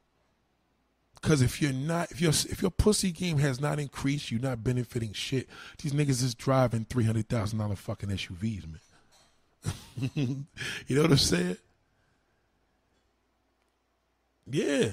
Because 1.25 1.41
if 1.41 1.63
you're 1.63 1.73
not, 1.73 2.13
if 2.13 2.21
your 2.21 2.33
if 2.33 2.61
your 2.61 2.71
pussy 2.71 3.11
game 3.11 3.39
has 3.39 3.59
not 3.59 3.79
increased, 3.81 4.31
you're 4.31 4.43
not 4.43 4.63
benefiting 4.63 5.15
shit. 5.15 5.49
These 5.83 5.95
niggas 5.95 6.23
is 6.23 6.35
driving 6.35 6.85
three 6.85 7.05
hundred 7.05 7.31
thousand 7.31 7.61
dollar 7.61 7.77
fucking 7.77 8.11
SUVs, 8.11 8.67
man. 8.67 9.71
you 10.87 10.97
know 10.97 11.01
what 11.01 11.13
I'm 11.13 11.17
saying? 11.17 11.57
Yeah. 14.51 14.91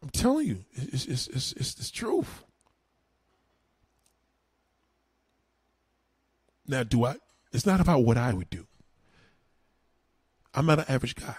I'm 0.00 0.10
telling 0.10 0.46
you, 0.46 0.64
it's 0.74 1.06
it's 1.06 1.26
it's 1.26 1.52
it's, 1.54 1.74
it's 1.80 1.90
truth. 1.90 2.44
Now, 6.68 6.84
do 6.84 7.04
I? 7.04 7.16
It's 7.52 7.66
not 7.66 7.80
about 7.80 8.04
what 8.04 8.16
I 8.16 8.32
would 8.32 8.50
do. 8.50 8.68
I'm 10.54 10.66
not 10.66 10.78
an 10.78 10.84
average 10.88 11.16
guy. 11.16 11.34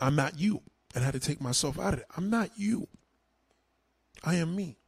I'm 0.00 0.16
not 0.16 0.40
you, 0.40 0.62
and 0.96 1.04
had 1.04 1.12
to 1.12 1.20
take 1.20 1.42
myself 1.42 1.78
out 1.78 1.92
of 1.92 2.00
it. 2.00 2.06
I'm 2.16 2.30
not 2.30 2.50
you. 2.56 2.88
I 4.24 4.36
am 4.36 4.56
me. 4.56 4.78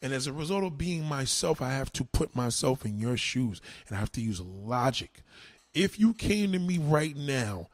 And 0.00 0.14
as 0.14 0.26
a 0.26 0.32
result 0.32 0.64
of 0.64 0.78
being 0.78 1.04
myself, 1.04 1.60
I 1.60 1.72
have 1.72 1.92
to 1.92 2.04
put 2.04 2.34
myself 2.34 2.86
in 2.86 2.98
your 2.98 3.18
shoes 3.18 3.60
and 3.86 3.96
I 3.96 4.00
have 4.00 4.10
to 4.12 4.22
use 4.22 4.40
logic. 4.40 5.22
If 5.74 6.00
you 6.00 6.14
came 6.14 6.52
to 6.52 6.58
me 6.58 6.78
right 6.78 7.14
now 7.14 7.68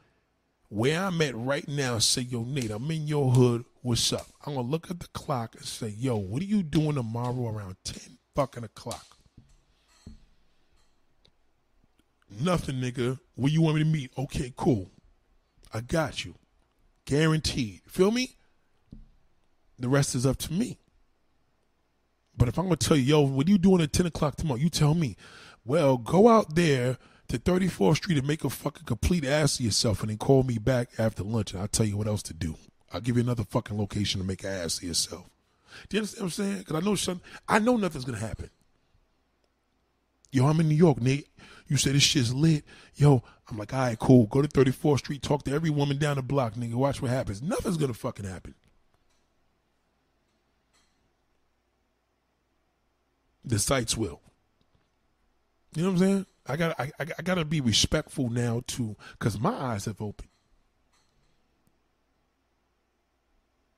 where 0.67 0.99
I'm 0.99 1.21
at 1.21 1.37
right 1.37 1.65
now 1.67 1.99
say, 1.99 2.23
yo, 2.23 2.43
Nate, 2.43 2.71
I'm 2.71 2.91
in 2.91 3.07
your 3.07 3.31
hood. 3.31 3.63
What's 3.81 4.11
up? 4.11 4.27
I'm 4.45 4.55
going 4.55 4.65
to 4.65 4.71
look 4.71 4.91
at 4.91 4.99
the 4.99 5.07
clock 5.07 5.55
and 5.55 5.65
say, 5.65 5.87
yo, 5.87 6.17
what 6.17 6.41
are 6.41 6.45
you 6.45 6.63
doing 6.63 6.95
tomorrow 6.95 7.47
around 7.47 7.77
10 7.85 8.17
fucking 8.35 8.65
o'clock? 8.65 9.05
Nothing, 12.41 12.81
nigga. 12.81 13.19
Where 13.35 13.51
you 13.51 13.61
want 13.61 13.77
me 13.77 13.83
to 13.83 13.89
meet? 13.89 14.11
Okay, 14.17 14.53
cool. 14.57 14.89
I 15.73 15.79
got 15.79 16.25
you. 16.25 16.35
Guaranteed. 17.05 17.81
Feel 17.87 18.11
me? 18.11 18.35
The 19.77 19.89
rest 19.89 20.15
is 20.15 20.25
up 20.25 20.37
to 20.37 20.53
me. 20.53 20.79
But 22.35 22.47
if 22.47 22.57
I'm 22.57 22.69
to 22.69 22.75
tell 22.75 22.97
you, 22.97 23.03
yo, 23.03 23.21
what 23.21 23.47
are 23.47 23.51
you 23.51 23.57
doing 23.57 23.81
at 23.81 23.93
10 23.93 24.07
o'clock 24.07 24.35
tomorrow? 24.35 24.59
You 24.59 24.69
tell 24.69 24.93
me. 24.93 25.15
Well, 25.65 25.97
go 25.97 26.27
out 26.27 26.55
there 26.55 26.97
to 27.29 27.39
34th 27.39 27.97
Street 27.97 28.17
and 28.17 28.27
make 28.27 28.43
a 28.43 28.49
fucking 28.49 28.85
complete 28.85 29.25
ass 29.25 29.59
of 29.59 29.65
yourself 29.65 30.01
and 30.01 30.09
then 30.09 30.17
call 30.17 30.43
me 30.43 30.57
back 30.57 30.89
after 30.97 31.23
lunch 31.23 31.53
and 31.53 31.61
I'll 31.61 31.67
tell 31.67 31.85
you 31.85 31.97
what 31.97 32.07
else 32.07 32.23
to 32.23 32.33
do. 32.33 32.55
I'll 32.91 33.01
give 33.01 33.17
you 33.17 33.23
another 33.23 33.43
fucking 33.43 33.77
location 33.77 34.21
to 34.21 34.27
make 34.27 34.43
an 34.43 34.51
ass 34.51 34.77
of 34.77 34.83
yourself. 34.83 35.25
Do 35.89 35.97
you 35.97 36.01
understand 36.01 36.21
what 36.21 36.25
I'm 36.25 36.31
saying? 36.31 36.57
Because 36.59 36.75
I 36.75 36.85
know 36.85 36.95
some, 36.95 37.21
I 37.47 37.59
know 37.59 37.77
nothing's 37.77 38.05
gonna 38.05 38.19
happen. 38.19 38.49
Yo, 40.31 40.45
I'm 40.45 40.59
in 40.59 40.67
New 40.67 40.75
York, 40.75 41.01
Nate. 41.01 41.27
You 41.67 41.77
say 41.77 41.91
this 41.91 42.03
shit's 42.03 42.33
lit. 42.33 42.63
Yo, 42.95 43.23
I'm 43.49 43.57
like, 43.57 43.73
all 43.73 43.79
right, 43.79 43.99
cool. 43.99 44.27
Go 44.27 44.41
to 44.41 44.47
34th 44.47 44.99
Street, 44.99 45.21
talk 45.21 45.43
to 45.43 45.51
every 45.51 45.69
woman 45.69 45.97
down 45.97 46.15
the 46.15 46.21
block, 46.21 46.55
nigga. 46.55 46.75
Watch 46.75 47.01
what 47.01 47.11
happens. 47.11 47.41
Nothing's 47.41 47.77
gonna 47.77 47.93
fucking 47.93 48.25
happen. 48.25 48.55
The 53.45 53.59
sites 53.59 53.97
will. 53.97 54.21
You 55.75 55.83
know 55.83 55.89
what 55.89 55.93
I'm 55.95 55.99
saying? 55.99 56.25
I 56.45 56.57
got 56.57 56.79
I, 56.79 56.91
I, 56.99 57.21
got 57.21 57.35
to 57.35 57.45
be 57.45 57.61
respectful 57.61 58.29
now 58.29 58.63
too, 58.67 58.95
because 59.13 59.39
my 59.39 59.53
eyes 59.53 59.85
have 59.85 60.01
opened. 60.01 60.29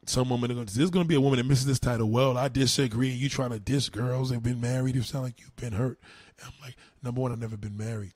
Some 0.08 0.30
women 0.30 0.52
are 0.52 0.66
to 0.66 0.78
There's 0.78 0.92
to 0.92 1.04
be 1.04 1.16
a 1.16 1.22
woman 1.22 1.38
that 1.38 1.48
misses 1.48 1.66
this 1.66 1.80
title. 1.80 2.10
Well, 2.10 2.38
I 2.38 2.48
disagree. 2.48 3.10
You 3.10 3.28
trying 3.28 3.52
to 3.52 3.60
diss 3.60 3.90
girls 3.90 4.30
that 4.30 4.36
have 4.36 4.44
been 4.44 4.62
married? 4.62 4.96
You 4.96 5.02
sound 5.02 5.26
like 5.26 5.40
you've 5.40 5.56
been 5.56 5.74
hurt. 5.74 6.00
And 6.40 6.48
I'm 6.48 6.54
like, 6.62 6.76
number 7.02 7.22
one, 7.22 7.32
I've 7.32 7.40
never 7.40 7.58
been 7.58 7.78
married. 7.78 8.14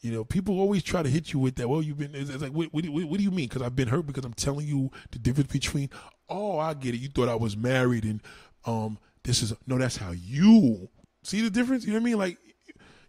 You 0.00 0.12
know, 0.12 0.24
people 0.24 0.58
always 0.58 0.82
try 0.82 1.02
to 1.02 1.10
hit 1.10 1.32
you 1.32 1.38
with 1.38 1.56
that. 1.56 1.68
Well, 1.68 1.82
you've 1.82 1.98
been. 1.98 2.14
It's 2.14 2.42
like, 2.42 2.52
what, 2.52 2.72
what, 2.72 2.84
what 2.86 3.18
do 3.18 3.22
you 3.22 3.30
mean? 3.30 3.48
Because 3.48 3.62
I've 3.62 3.76
been 3.76 3.88
hurt. 3.88 4.06
Because 4.06 4.24
I'm 4.24 4.34
telling 4.34 4.66
you 4.66 4.90
the 5.10 5.18
difference 5.18 5.52
between. 5.52 5.90
Oh, 6.28 6.58
I 6.58 6.74
get 6.74 6.94
it. 6.94 6.98
You 6.98 7.08
thought 7.08 7.28
I 7.28 7.34
was 7.34 7.56
married, 7.56 8.04
and 8.04 8.22
um, 8.64 8.98
this 9.24 9.42
is 9.42 9.52
no. 9.66 9.76
That's 9.76 9.98
how 9.98 10.12
you 10.12 10.88
See 11.22 11.40
the 11.42 11.50
difference? 11.50 11.84
You 11.84 11.92
know 11.92 11.98
what 11.98 12.02
I 12.02 12.04
mean? 12.04 12.18
Like 12.18 12.38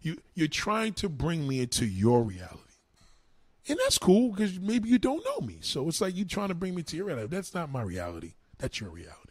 you 0.02 0.16
you're 0.34 0.48
trying 0.48 0.92
to 0.94 1.08
bring 1.08 1.46
me 1.46 1.60
into 1.60 1.86
your 1.86 2.22
reality. 2.22 2.58
And 3.68 3.78
that's 3.84 3.98
cool 3.98 4.30
because 4.32 4.58
maybe 4.58 4.88
you 4.88 4.98
don't 4.98 5.24
know 5.24 5.46
me. 5.46 5.58
So 5.60 5.88
it's 5.88 6.00
like 6.00 6.16
you're 6.16 6.26
trying 6.26 6.48
to 6.48 6.54
bring 6.54 6.74
me 6.74 6.82
to 6.82 6.96
your 6.96 7.06
reality. 7.06 7.28
That's 7.28 7.54
not 7.54 7.70
my 7.70 7.82
reality. 7.82 8.34
That's 8.58 8.80
your 8.80 8.90
reality. 8.90 9.21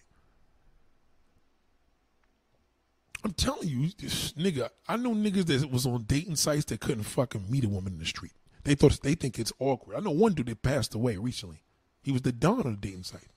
I'm 3.23 3.33
telling 3.33 3.67
you, 3.67 3.89
this 3.97 4.33
nigga, 4.33 4.69
I 4.87 4.97
know 4.97 5.13
niggas 5.13 5.45
that 5.45 5.71
was 5.71 5.85
on 5.85 6.03
dating 6.03 6.37
sites 6.37 6.65
that 6.65 6.79
couldn't 6.79 7.03
fucking 7.03 7.45
meet 7.49 7.63
a 7.63 7.69
woman 7.69 7.93
in 7.93 7.99
the 7.99 8.05
street. 8.05 8.33
They 8.63 8.75
thought 8.75 8.99
they 9.01 9.15
think 9.15 9.37
it's 9.39 9.53
awkward. 9.59 9.95
I 9.95 9.99
know 9.99 10.11
one 10.11 10.33
dude 10.33 10.47
that 10.47 10.61
passed 10.61 10.95
away 10.95 11.17
recently. 11.17 11.63
He 12.01 12.11
was 12.11 12.23
the 12.23 12.31
don 12.31 12.59
of 12.59 12.65
the 12.65 12.87
dating 12.87 13.03
site. 13.03 13.27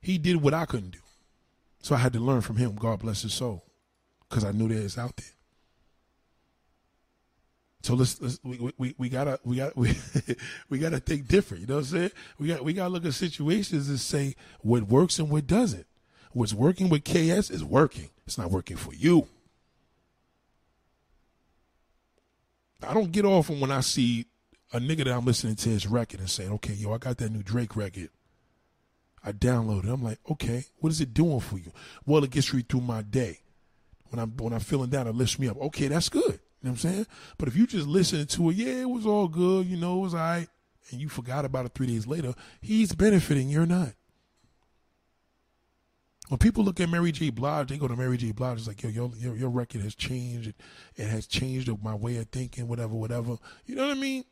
He 0.00 0.18
did 0.18 0.36
what 0.36 0.54
I 0.54 0.64
couldn't 0.64 0.92
do. 0.92 1.00
So 1.82 1.94
I 1.94 1.98
had 1.98 2.12
to 2.14 2.20
learn 2.20 2.40
from 2.40 2.56
him. 2.56 2.74
God 2.74 3.00
bless 3.00 3.22
his 3.22 3.34
soul 3.34 3.64
because 4.28 4.44
I 4.44 4.52
knew 4.52 4.68
that 4.68 4.82
it's 4.82 4.98
out 4.98 5.16
there. 5.16 5.26
So 7.82 7.94
let's, 7.94 8.20
let's 8.20 8.40
we, 8.42 8.72
we, 8.78 8.94
we 8.98 9.08
gotta 9.08 9.38
we 9.44 9.56
got 9.56 9.76
we, 9.76 9.94
we 10.68 10.78
gotta 10.78 10.98
think 10.98 11.28
different. 11.28 11.60
You 11.60 11.66
know 11.68 11.76
what 11.76 11.80
I'm 11.80 11.98
saying? 11.98 12.10
We 12.38 12.48
got 12.48 12.64
we 12.64 12.72
gotta 12.72 12.90
look 12.90 13.04
at 13.04 13.14
situations 13.14 13.88
and 13.88 14.00
say 14.00 14.34
what 14.60 14.84
works 14.84 15.18
and 15.18 15.30
what 15.30 15.46
doesn't. 15.46 15.86
What's 16.32 16.52
working 16.52 16.88
with 16.88 17.04
KS 17.04 17.50
is 17.50 17.62
working. 17.62 18.10
It's 18.26 18.38
not 18.38 18.50
working 18.50 18.76
for 18.76 18.94
you. 18.94 19.26
I 22.86 22.92
don't 22.94 23.12
get 23.12 23.24
off 23.24 23.48
when 23.48 23.70
I 23.70 23.80
see 23.80 24.26
a 24.72 24.78
nigga 24.78 25.04
that 25.04 25.14
I'm 25.14 25.24
listening 25.24 25.56
to 25.56 25.68
his 25.68 25.86
record 25.86 26.20
and 26.20 26.28
saying, 26.28 26.52
okay, 26.52 26.74
yo, 26.74 26.92
I 26.92 26.98
got 26.98 27.18
that 27.18 27.32
new 27.32 27.42
Drake 27.42 27.76
record. 27.76 28.10
I 29.24 29.32
downloaded. 29.32 29.84
It. 29.84 29.92
I'm 29.92 30.02
like, 30.02 30.18
okay, 30.30 30.64
what 30.78 30.92
is 30.92 31.00
it 31.00 31.14
doing 31.14 31.40
for 31.40 31.58
you? 31.58 31.72
Well, 32.04 32.22
it 32.24 32.30
gets 32.30 32.52
me 32.52 32.62
through 32.62 32.82
my 32.82 33.02
day 33.02 33.40
when 34.10 34.20
I'm 34.20 34.36
when 34.36 34.52
I'm 34.52 34.60
feeling 34.60 34.90
down, 34.90 35.06
it 35.06 35.14
lifts 35.14 35.38
me 35.38 35.48
up. 35.48 35.60
Okay, 35.60 35.88
that's 35.88 36.08
good. 36.08 36.22
You 36.22 36.68
know 36.68 36.70
what 36.70 36.70
I'm 36.70 36.76
saying? 36.76 37.06
But 37.38 37.48
if 37.48 37.56
you 37.56 37.66
just 37.66 37.86
listen 37.86 38.26
to 38.26 38.50
it, 38.50 38.56
yeah, 38.56 38.82
it 38.82 38.90
was 38.90 39.06
all 39.06 39.28
good, 39.28 39.66
you 39.66 39.76
know, 39.76 39.98
it 39.98 40.02
was 40.02 40.14
all 40.14 40.20
right, 40.20 40.48
and 40.90 41.00
you 41.00 41.08
forgot 41.08 41.44
about 41.44 41.66
it 41.66 41.72
three 41.74 41.86
days 41.86 42.06
later, 42.06 42.34
he's 42.60 42.92
benefiting, 42.94 43.48
you're 43.48 43.66
not. 43.66 43.92
When 46.28 46.38
people 46.38 46.64
look 46.64 46.80
at 46.80 46.88
Mary 46.88 47.12
J. 47.12 47.30
Blige, 47.30 47.68
they 47.68 47.78
go 47.78 47.86
to 47.86 47.96
Mary 47.96 48.16
J. 48.16 48.32
Blige, 48.32 48.58
it's 48.58 48.66
like, 48.66 48.82
yo, 48.82 48.88
your, 48.88 49.12
your, 49.16 49.36
your 49.36 49.50
record 49.50 49.82
has 49.82 49.94
changed. 49.94 50.54
It, 50.96 51.06
has 51.06 51.26
changed 51.26 51.70
my 51.82 51.94
way 51.94 52.16
of 52.16 52.28
thinking, 52.30 52.66
whatever, 52.66 52.94
whatever. 52.94 53.36
You 53.64 53.76
know 53.76 53.86
what 53.86 53.96
I 53.96 54.00
mean? 54.00 54.24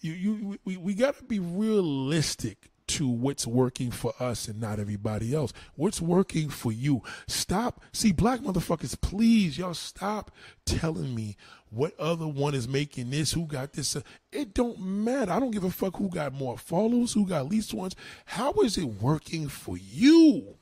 You, 0.00 0.12
you, 0.12 0.58
we, 0.64 0.76
we 0.76 0.94
got 0.94 1.16
to 1.18 1.24
be 1.24 1.38
realistic 1.38 2.70
to 2.88 3.08
what's 3.08 3.46
working 3.46 3.90
for 3.90 4.12
us 4.18 4.48
and 4.48 4.60
not 4.60 4.78
everybody 4.78 5.34
else. 5.34 5.52
What's 5.74 6.00
working 6.00 6.48
for 6.48 6.72
you? 6.72 7.02
Stop. 7.26 7.82
See, 7.92 8.12
black 8.12 8.40
motherfuckers, 8.40 8.98
please, 9.00 9.58
y'all 9.58 9.74
stop 9.74 10.30
telling 10.64 11.14
me 11.14 11.36
what 11.70 11.98
other 11.98 12.26
one 12.26 12.54
is 12.54 12.66
making 12.66 13.10
this, 13.10 13.32
who 13.32 13.46
got 13.46 13.74
this. 13.74 13.96
It 14.32 14.54
don't 14.54 14.80
matter. 14.80 15.32
I 15.32 15.40
don't 15.40 15.50
give 15.50 15.64
a 15.64 15.70
fuck 15.70 15.96
who 15.96 16.08
got 16.08 16.32
more 16.32 16.56
followers, 16.56 17.12
who 17.12 17.26
got 17.26 17.48
least 17.48 17.74
ones. 17.74 17.94
How 18.24 18.52
is 18.54 18.78
it 18.78 18.84
working 18.84 19.48
for 19.48 19.76
you? 19.76 20.57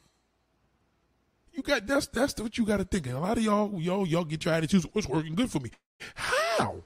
You 1.57 1.63
got 1.63 1.87
that's 1.87 2.07
that's 2.09 2.39
what 2.39 2.59
you 2.59 2.67
got 2.67 2.77
to 2.77 2.85
think. 2.85 3.07
And 3.07 3.17
a 3.17 3.21
lot 3.21 3.39
of 3.39 3.43
y'all, 3.43 3.81
y'all, 3.81 4.07
y'all 4.07 4.25
get 4.25 4.45
your 4.45 4.53
attitudes. 4.53 4.87
What's 4.93 5.09
working 5.09 5.35
good 5.35 5.51
for 5.51 5.59
me? 5.59 5.71
How? 6.15 6.83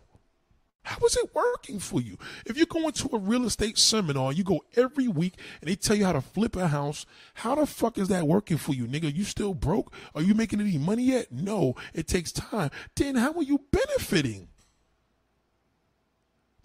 How 0.83 1.05
is 1.05 1.17
it 1.17 1.35
working 1.35 1.79
for 1.79 2.01
you? 2.01 2.17
If 2.47 2.57
you're 2.57 2.67
going 2.67 2.93
to 2.93 3.11
a 3.13 3.19
real 3.19 3.45
estate 3.45 3.79
seminar, 3.79 4.33
you 4.33 4.45
go 4.45 4.61
every 4.77 5.09
week 5.09 5.35
and 5.61 5.69
they 5.69 5.75
tell 5.75 5.97
you 5.97 6.05
how 6.05 6.13
to 6.13 6.21
flip 6.21 6.57
a 6.57 6.69
house, 6.69 7.05
how 7.35 7.55
the 7.55 7.67
fuck 7.67 7.99
is 7.99 8.09
that 8.09 8.27
working 8.27 8.57
for 8.57 8.73
you, 8.73 8.87
nigga? 8.87 9.15
You 9.15 9.25
still 9.25 9.55
broke? 9.55 9.93
Are 10.15 10.23
you 10.23 10.35
making 10.35 10.61
any 10.61 10.79
money 10.79 11.03
yet? 11.03 11.31
No, 11.31 11.75
it 11.93 12.07
takes 12.09 12.33
time. 12.33 12.71
Then 12.97 13.17
how 13.17 13.33
are 13.35 13.43
you 13.43 13.61
benefiting? 13.71 14.49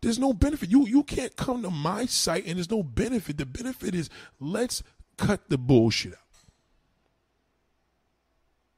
There's 0.02 0.20
no 0.20 0.34
benefit. 0.34 0.70
You 0.70 0.86
you 0.86 1.04
can't 1.04 1.36
come 1.36 1.64
to 1.64 1.72
my 1.72 2.06
site 2.06 2.46
and 2.46 2.58
there's 2.58 2.70
no 2.70 2.84
benefit. 2.84 3.38
The 3.38 3.46
benefit 3.46 3.96
is 3.96 4.10
let's 4.40 4.84
cut 5.18 5.50
the 5.50 5.58
bullshit 5.58 6.14
out. 6.14 6.25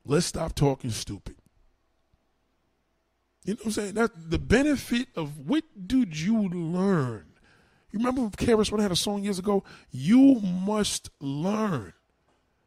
Let's 0.08 0.26
stop 0.26 0.56
talking 0.56 0.90
stupid. 0.90 1.36
You 3.44 3.54
know 3.54 3.58
what 3.58 3.66
I'm 3.66 3.72
saying? 3.72 3.94
That 3.96 4.30
the 4.30 4.40
benefit 4.40 5.10
of 5.16 5.38
what 5.38 5.64
did 5.88 6.20
you 6.20 6.48
learn? 6.50 7.26
You 7.92 8.00
remember 8.00 8.22
KRS 8.36 8.72
when 8.72 8.80
I 8.80 8.84
had 8.84 8.92
a 8.92 8.98
song 8.98 9.24
years 9.24 9.40
ago? 9.40 9.64
You 9.92 10.36
must 10.42 11.10
learn. 11.20 11.94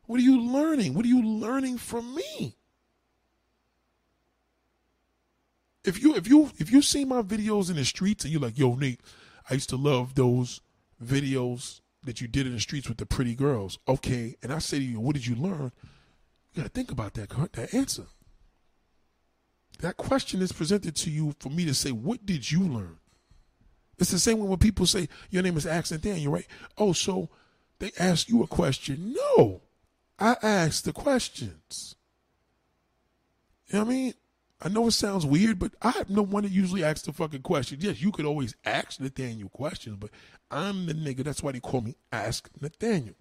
What 0.07 0.19
are 0.19 0.23
you 0.23 0.41
learning? 0.41 0.95
What 0.95 1.05
are 1.05 1.09
you 1.09 1.25
learning 1.25 1.79
from 1.79 2.15
me? 2.15 2.57
If 5.85 6.03
you 6.03 6.15
if 6.15 6.29
you 6.29 6.51
if 6.59 6.71
you 6.71 6.83
see 6.83 7.05
my 7.05 7.23
videos 7.23 7.71
in 7.71 7.77
the 7.77 7.85
streets 7.85 8.25
and 8.25 8.33
you're 8.33 8.43
like, 8.43 8.59
yo, 8.59 8.75
Nate, 8.75 9.01
I 9.49 9.55
used 9.55 9.71
to 9.71 9.77
love 9.77 10.15
those 10.15 10.61
videos 11.03 11.81
that 12.05 12.21
you 12.21 12.29
did 12.29 12.47
in 12.47 12.53
the 12.53 12.61
streets 12.61 12.89
with 12.89 12.99
the 12.99 13.07
pretty 13.07 13.35
girls. 13.35 13.79
Okay, 13.89 14.37
and 14.43 14.53
I 14.53 14.59
say 14.59 14.79
to 14.79 14.85
you, 14.85 15.01
what 15.01 15.15
did 15.15 15.27
you 15.27 15.37
learn? 15.37 15.73
You 16.53 16.63
gotta 16.63 16.69
think 16.69 16.91
about 16.91 17.15
that 17.15 17.31
that 17.53 17.75
answer. 17.75 18.07
That 19.81 19.97
question 19.97 20.43
is 20.43 20.53
presented 20.53 20.95
to 20.97 21.11
you 21.11 21.35
for 21.39 21.49
me 21.49 21.65
to 21.65 21.75
say, 21.75 21.91
what 21.91 22.27
did 22.27 22.51
you 22.51 22.61
learn? 22.61 22.99
It's 23.99 24.11
the 24.11 24.19
same 24.19 24.39
way 24.39 24.49
when 24.49 24.59
people 24.59 24.87
say, 24.87 25.09
your 25.31 25.43
name 25.43 25.57
is 25.57 25.67
Ask 25.67 25.93
Nathaniel, 25.93 26.33
right? 26.33 26.47
Oh, 26.77 26.93
so 26.93 27.29
they 27.79 27.91
ask 27.99 28.29
you 28.29 28.43
a 28.43 28.47
question. 28.47 29.15
No, 29.15 29.63
I 30.19 30.37
ask 30.43 30.85
the 30.85 30.93
questions. 30.93 31.97
You 33.69 33.79
know 33.79 33.85
what 33.85 33.91
I 33.91 33.95
mean? 33.95 34.15
I 34.63 34.69
know 34.69 34.87
it 34.89 34.93
sounds 34.93 35.25
weird, 35.25 35.59
but 35.59 35.73
I'm 35.81 36.05
the 36.09 36.23
one 36.23 36.43
that 36.43 36.53
usually 36.53 36.85
asks 36.85 37.07
the 37.07 37.13
fucking 37.13 37.43
questions. 37.43 37.83
Yes, 37.83 38.03
you 38.03 38.13
could 38.13 38.27
always 38.27 38.55
ask 38.65 39.01
Nathaniel 39.01 39.49
questions, 39.49 39.97
but 39.99 40.11
I'm 40.51 40.85
the 40.85 40.93
nigga. 40.93 41.25
That's 41.25 41.43
why 41.43 41.53
they 41.53 41.61
call 41.61 41.81
me 41.81 41.97
Ask 42.13 42.51
Nathaniel. 42.61 43.15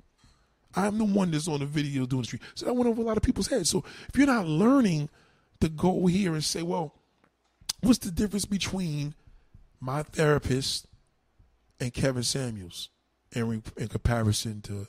I'm 0.76 0.98
the 0.98 1.06
one 1.06 1.32
that's 1.32 1.48
on 1.48 1.60
the 1.60 1.66
video 1.66 2.06
doing 2.06 2.22
the 2.22 2.28
street. 2.28 2.44
So 2.56 2.66
that 2.66 2.74
went 2.74 2.90
over 2.90 3.02
a 3.02 3.06
lot 3.06 3.18
of 3.18 3.24
people's 3.24 3.48
heads. 3.48 3.70
So 3.70 3.84
if 4.08 4.18
you're 4.18 4.28
not 4.28 4.46
learning 4.46 5.10
to 5.62 5.70
go 5.70 6.06
here 6.06 6.34
and 6.34 6.44
say, 6.44 6.62
well, 6.62 6.94
what's 7.82 8.00
the 8.00 8.12
difference 8.12 8.46
between 8.46 9.16
my 9.80 10.04
therapist 10.04 10.88
and 11.80 11.94
Kevin 11.94 12.24
Samuels 12.24 12.90
in, 13.32 13.50
re- 13.50 13.62
in 13.78 13.88
comparison 13.88 14.62
to 14.64 14.88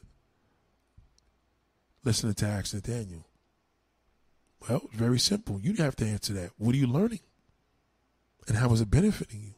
listening 2.04 2.34
to 2.34 2.46
Ask 2.46 2.74
Nathaniel? 2.74 3.26
Well, 4.68 4.82
it's 4.84 4.94
very 4.94 5.18
simple. 5.18 5.58
You 5.60 5.72
have 5.74 5.96
to 5.96 6.06
answer 6.06 6.34
that. 6.34 6.50
What 6.58 6.74
are 6.74 6.78
you 6.78 6.86
learning? 6.86 7.20
And 8.46 8.58
how 8.58 8.72
is 8.72 8.80
it 8.80 8.90
benefiting 8.90 9.42
you? 9.42 9.54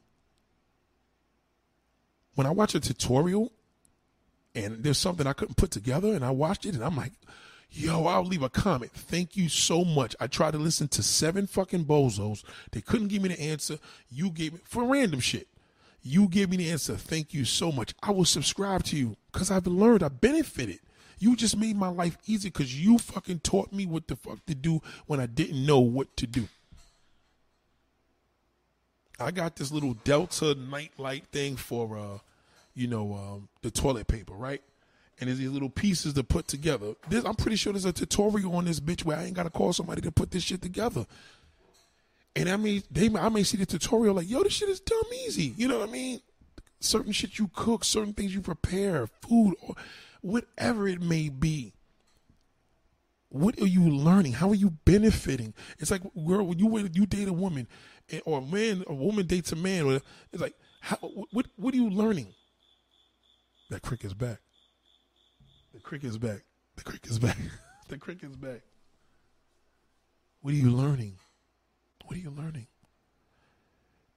When 2.35 2.47
I 2.47 2.51
watch 2.51 2.75
a 2.75 2.81
tutorial 2.81 3.53
and 4.55 4.83
there's 4.83 4.99
something 4.99 5.27
I 5.27 5.33
couldn't 5.33 5.57
put 5.57 5.71
together 5.71 6.15
and 6.15 6.25
I 6.25 6.31
watched 6.31 6.67
it 6.67 6.75
and 6.75 6.85
I'm 6.85 6.97
like, 6.97 7.13
Yo, 7.75 8.05
I'll 8.05 8.25
leave 8.25 8.43
a 8.43 8.51
comment. 8.51 8.93
Thank 8.93 9.35
you 9.35 9.49
so 9.49 9.83
much. 9.83 10.15
I 10.21 10.27
tried 10.27 10.51
to 10.51 10.59
listen 10.59 10.89
to 10.89 11.03
seven 11.03 11.47
fucking 11.47 11.87
bozos. 11.87 12.45
They 12.71 12.83
couldn't 12.83 13.09
give 13.09 13.23
me 13.23 13.31
the 13.31 13.41
answer. 13.41 13.79
You 14.11 14.29
gave 14.29 14.53
me 14.53 14.59
for 14.65 14.85
random 14.85 15.21
shit. 15.21 15.49
You 16.03 16.29
gave 16.29 16.51
me 16.51 16.59
the 16.59 16.71
answer. 16.71 16.97
Thank 16.97 17.33
you 17.33 17.47
so 17.47 17.73
much. 17.73 17.95
I 18.03 18.11
will 18.11 18.27
subscribe 18.27 18.83
to 18.85 18.97
you 18.97 19.17
because 19.33 19.51
I've 19.51 19.67
learned. 19.67 20.03
I 20.03 20.09
benefited. 20.09 20.81
You 21.19 21.35
just 21.35 21.57
made 21.57 21.77
my 21.77 21.89
life 21.89 22.19
easy 22.27 22.51
because 22.51 22.79
you 22.79 22.99
fucking 22.99 23.41
taught 23.41 23.73
me 23.73 23.87
what 23.87 24.07
the 24.07 24.17
fuck 24.17 24.45
to 24.47 24.55
do 24.55 24.83
when 25.07 25.19
I 25.19 25.27
didn't 25.27 25.65
know 25.65 25.81
what 25.81 26.15
to 26.19 26.27
do. 26.27 26.49
I 29.19 29.31
got 29.31 29.57
this 29.57 29.73
little 29.73 29.95
Delta 29.95 30.55
nightlight 30.55 31.27
thing 31.27 31.57
for, 31.57 31.97
uh, 31.97 32.19
you 32.75 32.87
know, 32.87 33.15
um, 33.15 33.49
the 33.63 33.71
toilet 33.71 34.07
paper, 34.09 34.35
right? 34.35 34.63
and 35.23 35.29
there's 35.29 35.39
these 35.39 35.51
little 35.51 35.71
pieces 35.71 36.15
to 36.15 36.25
put 36.25 36.49
together. 36.49 36.95
This, 37.09 37.25
I'm 37.25 37.37
pretty 37.37 37.57
sure 37.57 37.73
there's 37.73 37.85
a 37.85 37.93
tutorial 37.93 38.57
on 38.57 38.65
this 38.65 38.81
bitch 38.81 39.05
where 39.05 39.17
I 39.17 39.25
ain't 39.25 39.35
gotta 39.35 39.51
call 39.51 39.73
somebody 39.73 40.01
to 40.03 40.11
put 40.11 40.33
this 40.33 40.43
shit 40.43 40.61
together. 40.61 41.07
And 42.35 42.49
I 42.49 42.57
mean, 42.57 42.83
they 42.91 43.09
I 43.15 43.29
may 43.29 43.45
see 43.45 43.57
the 43.57 43.65
tutorial 43.65 44.17
like, 44.17 44.29
yo, 44.29 44.43
this 44.43 44.55
shit 44.55 44.69
is 44.69 44.81
dumb 44.81 45.01
easy. 45.25 45.55
You 45.57 45.69
know 45.69 45.79
what 45.79 45.89
I 45.89 45.93
mean? 45.93 46.21
Certain 46.81 47.13
shit 47.13 47.39
you 47.39 47.49
cook, 47.55 47.85
certain 47.85 48.15
things 48.15 48.35
you 48.35 48.41
prepare, 48.41 49.07
food, 49.07 49.55
or 49.63 49.77
whatever 50.23 50.89
it 50.89 51.01
may 51.01 51.29
be. 51.29 51.75
What 53.29 53.61
are 53.61 53.67
you 53.67 53.89
learning? 53.89 54.33
How 54.33 54.49
are 54.49 54.57
you 54.57 54.71
benefiting? 54.85 55.55
It's 55.79 55.93
like, 55.93 56.03
girl, 56.03 56.47
when 56.47 56.59
you 56.59 56.91
you 56.93 57.07
date 57.07 57.29
a 57.29 57.33
woman, 57.33 57.69
or 58.25 58.39
a 58.39 58.43
man, 58.43 58.83
a 58.89 58.95
woman 58.95 59.27
dates 59.27 59.53
a 59.53 59.57
man, 59.57 60.01
it's 60.33 60.43
like, 60.43 60.55
how, 60.81 60.97
what 60.97 61.47
what 61.57 61.75
are 61.75 61.77
you 61.77 61.91
learning? 61.91 62.35
That 63.73 63.81
crick 63.81 64.05
is 64.05 64.13
back. 64.13 64.37
The 65.73 65.81
cricket's 65.81 66.19
back. 66.19 66.45
The 66.77 66.85
cricket's 66.85 67.19
back. 67.19 67.39
the 67.89 67.97
cricket's 67.97 68.37
back. 68.37 68.61
What 70.43 70.53
are 70.53 70.59
you 70.59 70.71
learning? 70.71 71.15
What 72.05 72.19
are 72.19 72.21
you 72.21 72.29
learning? 72.29 72.67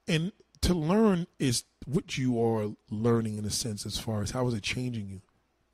And 0.10 0.34
to 0.60 0.73
learn 0.73 1.27
is 1.40 1.64
what 1.86 2.18
you 2.18 2.38
are 2.44 2.72
learning 2.91 3.38
in 3.38 3.45
a 3.45 3.49
sense 3.49 3.86
as 3.86 3.98
far 3.98 4.22
as 4.22 4.32
how 4.32 4.45
is 4.49 4.53
it 4.53 4.64
changing 4.64 5.07
you. 5.07 5.22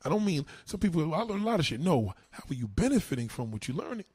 I 0.05 0.09
don't 0.09 0.25
mean 0.25 0.45
some 0.65 0.79
people 0.79 1.15
I 1.15 1.23
learn 1.23 1.41
a 1.41 1.45
lot 1.45 1.59
of 1.59 1.65
shit. 1.65 1.79
No, 1.79 2.13
how 2.29 2.43
are 2.51 2.53
you 2.53 2.67
benefiting 2.67 3.29
from 3.29 3.49
what 3.49 3.67
you're 3.67 3.77
learning? 3.77 4.05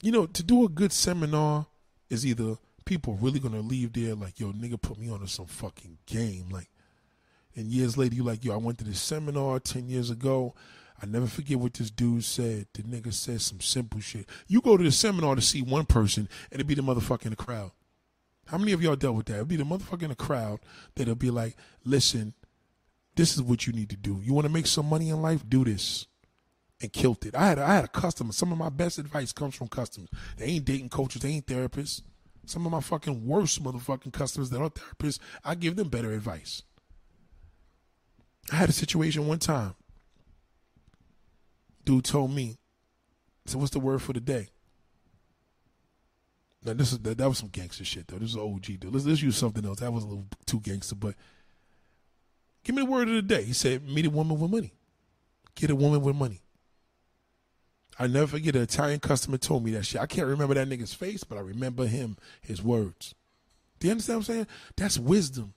You 0.00 0.10
know, 0.10 0.24
to 0.24 0.42
do 0.42 0.64
a 0.64 0.70
good 0.70 0.92
seminar 0.92 1.66
is 2.08 2.24
either 2.24 2.56
people 2.84 3.18
really 3.20 3.40
gonna 3.40 3.60
leave 3.60 3.92
there 3.92 4.14
like, 4.14 4.38
yo, 4.40 4.52
nigga 4.52 4.80
put 4.80 4.98
me 4.98 5.10
on 5.10 5.20
to 5.20 5.28
some 5.28 5.46
fucking 5.46 5.98
game. 6.06 6.48
Like 6.50 6.68
and 7.54 7.66
years 7.66 7.96
later, 7.96 8.14
you 8.14 8.22
like, 8.22 8.44
yo, 8.44 8.54
I 8.54 8.56
went 8.56 8.78
to 8.78 8.84
this 8.84 9.00
seminar 9.00 9.60
10 9.60 9.88
years 9.88 10.10
ago. 10.10 10.54
I 11.02 11.06
never 11.06 11.26
forget 11.26 11.58
what 11.58 11.74
this 11.74 11.90
dude 11.90 12.24
said. 12.24 12.66
The 12.72 12.82
nigga 12.82 13.12
said 13.12 13.40
some 13.40 13.60
simple 13.60 14.00
shit. 14.00 14.26
You 14.46 14.60
go 14.60 14.76
to 14.76 14.84
the 14.84 14.92
seminar 14.92 15.34
to 15.34 15.42
see 15.42 15.60
one 15.60 15.84
person, 15.84 16.28
and 16.50 16.60
it 16.60 16.66
be 16.66 16.74
the 16.74 16.82
motherfucker 16.82 17.24
in 17.24 17.30
the 17.30 17.36
crowd. 17.36 17.72
How 18.46 18.58
many 18.58 18.72
of 18.72 18.82
y'all 18.82 18.96
dealt 18.96 19.16
with 19.16 19.26
that? 19.26 19.34
It'll 19.34 19.44
be 19.46 19.56
the 19.56 19.64
motherfucker 19.64 20.02
in 20.02 20.10
the 20.10 20.16
crowd 20.16 20.60
that'll 20.94 21.14
be 21.14 21.30
like, 21.30 21.56
listen, 21.84 22.34
this 23.16 23.34
is 23.34 23.42
what 23.42 23.66
you 23.66 23.72
need 23.72 23.90
to 23.90 23.96
do. 23.96 24.20
You 24.22 24.32
want 24.32 24.46
to 24.46 24.52
make 24.52 24.66
some 24.66 24.88
money 24.88 25.10
in 25.10 25.20
life? 25.20 25.42
Do 25.48 25.64
this. 25.64 26.06
And 26.80 26.92
killed 26.92 27.24
it. 27.26 27.36
I 27.36 27.46
had 27.46 27.58
I 27.60 27.74
had 27.74 27.84
a 27.84 27.88
customer. 27.88 28.32
Some 28.32 28.50
of 28.50 28.58
my 28.58 28.68
best 28.68 28.98
advice 28.98 29.32
comes 29.32 29.54
from 29.54 29.68
customers. 29.68 30.08
They 30.36 30.46
ain't 30.46 30.64
dating 30.64 30.88
coaches. 30.88 31.22
They 31.22 31.28
ain't 31.28 31.46
therapists. 31.46 32.02
Some 32.44 32.66
of 32.66 32.72
my 32.72 32.80
fucking 32.80 33.26
worst 33.26 33.62
motherfucking 33.62 34.12
customers 34.12 34.50
that 34.50 34.60
are 34.60 34.70
therapists, 34.70 35.18
I 35.44 35.54
give 35.54 35.76
them 35.76 35.88
better 35.88 36.12
advice. 36.12 36.62
I 38.50 38.56
had 38.56 38.68
a 38.68 38.72
situation 38.72 39.28
one 39.28 39.38
time. 39.38 39.74
Dude 41.84 42.04
told 42.04 42.32
me, 42.32 42.58
so 43.46 43.58
what's 43.58 43.70
the 43.70 43.80
word 43.80 44.02
for 44.02 44.12
the 44.12 44.20
day? 44.20 44.48
Now 46.64 46.74
this 46.74 46.92
is 46.92 46.98
that, 47.00 47.18
that 47.18 47.28
was 47.28 47.38
some 47.38 47.48
gangster 47.48 47.84
shit 47.84 48.06
though. 48.06 48.18
This 48.18 48.30
is 48.30 48.36
OG 48.36 48.62
dude. 48.62 48.92
Let's 48.92 49.04
let's 49.04 49.22
use 49.22 49.36
something 49.36 49.64
else. 49.64 49.80
That 49.80 49.92
was 49.92 50.04
a 50.04 50.06
little 50.06 50.26
too 50.46 50.60
gangster, 50.60 50.94
but 50.94 51.14
give 52.62 52.76
me 52.76 52.82
the 52.82 52.90
word 52.90 53.08
of 53.08 53.14
the 53.14 53.22
day. 53.22 53.42
He 53.42 53.52
said, 53.52 53.88
meet 53.88 54.06
a 54.06 54.10
woman 54.10 54.38
with 54.38 54.50
money. 54.50 54.72
Get 55.54 55.70
a 55.70 55.76
woman 55.76 56.00
with 56.02 56.14
money. 56.14 56.40
I 57.98 58.06
never 58.06 58.26
forget 58.26 58.56
an 58.56 58.62
Italian 58.62 59.00
customer 59.00 59.38
told 59.38 59.64
me 59.64 59.72
that 59.72 59.84
shit. 59.84 60.00
I 60.00 60.06
can't 60.06 60.26
remember 60.26 60.54
that 60.54 60.68
nigga's 60.68 60.94
face, 60.94 61.24
but 61.24 61.36
I 61.38 61.42
remember 61.42 61.86
him, 61.86 62.16
his 62.40 62.62
words. 62.62 63.14
Do 63.78 63.86
you 63.86 63.92
understand 63.92 64.18
what 64.18 64.28
I'm 64.28 64.34
saying? 64.34 64.46
That's 64.76 64.98
wisdom 64.98 65.54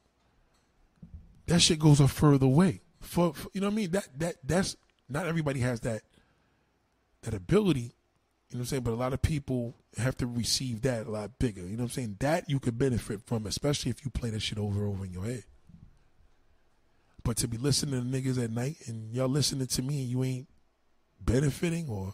that 1.47 1.61
shit 1.61 1.79
goes 1.79 1.99
a 1.99 2.07
further 2.07 2.47
way. 2.47 2.81
For, 2.99 3.33
for, 3.33 3.49
you 3.53 3.61
know 3.61 3.67
what 3.67 3.73
I 3.73 3.75
mean? 3.75 3.91
That 3.91 4.07
that 4.19 4.35
that's 4.43 4.75
not 5.07 5.27
everybody 5.27 5.59
has 5.59 5.81
that 5.81 6.01
that 7.21 7.33
ability. 7.33 7.93
You 8.49 8.57
know 8.57 8.59
what 8.59 8.59
I'm 8.59 8.65
saying? 8.65 8.83
But 8.83 8.93
a 8.93 8.95
lot 8.95 9.13
of 9.13 9.21
people 9.21 9.75
have 9.97 10.17
to 10.17 10.27
receive 10.27 10.81
that 10.83 11.07
a 11.07 11.11
lot 11.11 11.39
bigger. 11.39 11.61
You 11.61 11.71
know 11.71 11.83
what 11.83 11.83
I'm 11.83 11.89
saying? 11.89 12.17
That 12.19 12.49
you 12.49 12.59
could 12.59 12.77
benefit 12.77 13.21
from, 13.25 13.45
especially 13.47 13.91
if 13.91 14.05
you 14.05 14.11
play 14.11 14.29
that 14.29 14.41
shit 14.41 14.57
over 14.57 14.83
and 14.83 14.93
over 14.93 15.05
in 15.05 15.11
your 15.11 15.25
head. 15.25 15.43
But 17.23 17.37
to 17.37 17.47
be 17.47 17.57
listening 17.57 17.99
to 17.99 18.21
niggas 18.21 18.43
at 18.43 18.51
night 18.51 18.77
and 18.87 19.11
y'all 19.11 19.27
listening 19.27 19.67
to 19.67 19.81
me 19.81 20.01
and 20.01 20.09
you 20.09 20.23
ain't 20.23 20.47
benefiting 21.19 21.89
or 21.89 22.13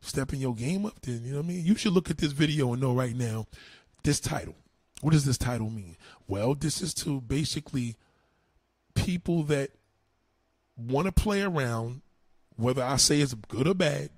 stepping 0.00 0.40
your 0.40 0.54
game 0.54 0.86
up, 0.86 1.00
then 1.02 1.22
you 1.24 1.32
know 1.32 1.38
what 1.38 1.46
I 1.46 1.48
mean? 1.48 1.64
You 1.64 1.74
should 1.74 1.92
look 1.92 2.10
at 2.10 2.18
this 2.18 2.32
video 2.32 2.72
and 2.72 2.80
know 2.80 2.94
right 2.94 3.14
now 3.14 3.46
this 4.04 4.20
title. 4.20 4.56
What 5.00 5.12
does 5.12 5.24
this 5.24 5.38
title 5.38 5.70
mean? 5.70 5.96
Well, 6.28 6.54
this 6.54 6.80
is 6.80 6.92
to 6.94 7.20
basically 7.20 7.96
people 8.94 9.42
that 9.44 9.70
want 10.76 11.06
to 11.06 11.12
play 11.12 11.42
around, 11.42 12.02
whether 12.56 12.82
I 12.82 12.96
say 12.96 13.20
it's 13.20 13.34
good 13.34 13.66
or 13.66 13.74
bad, 13.74 14.10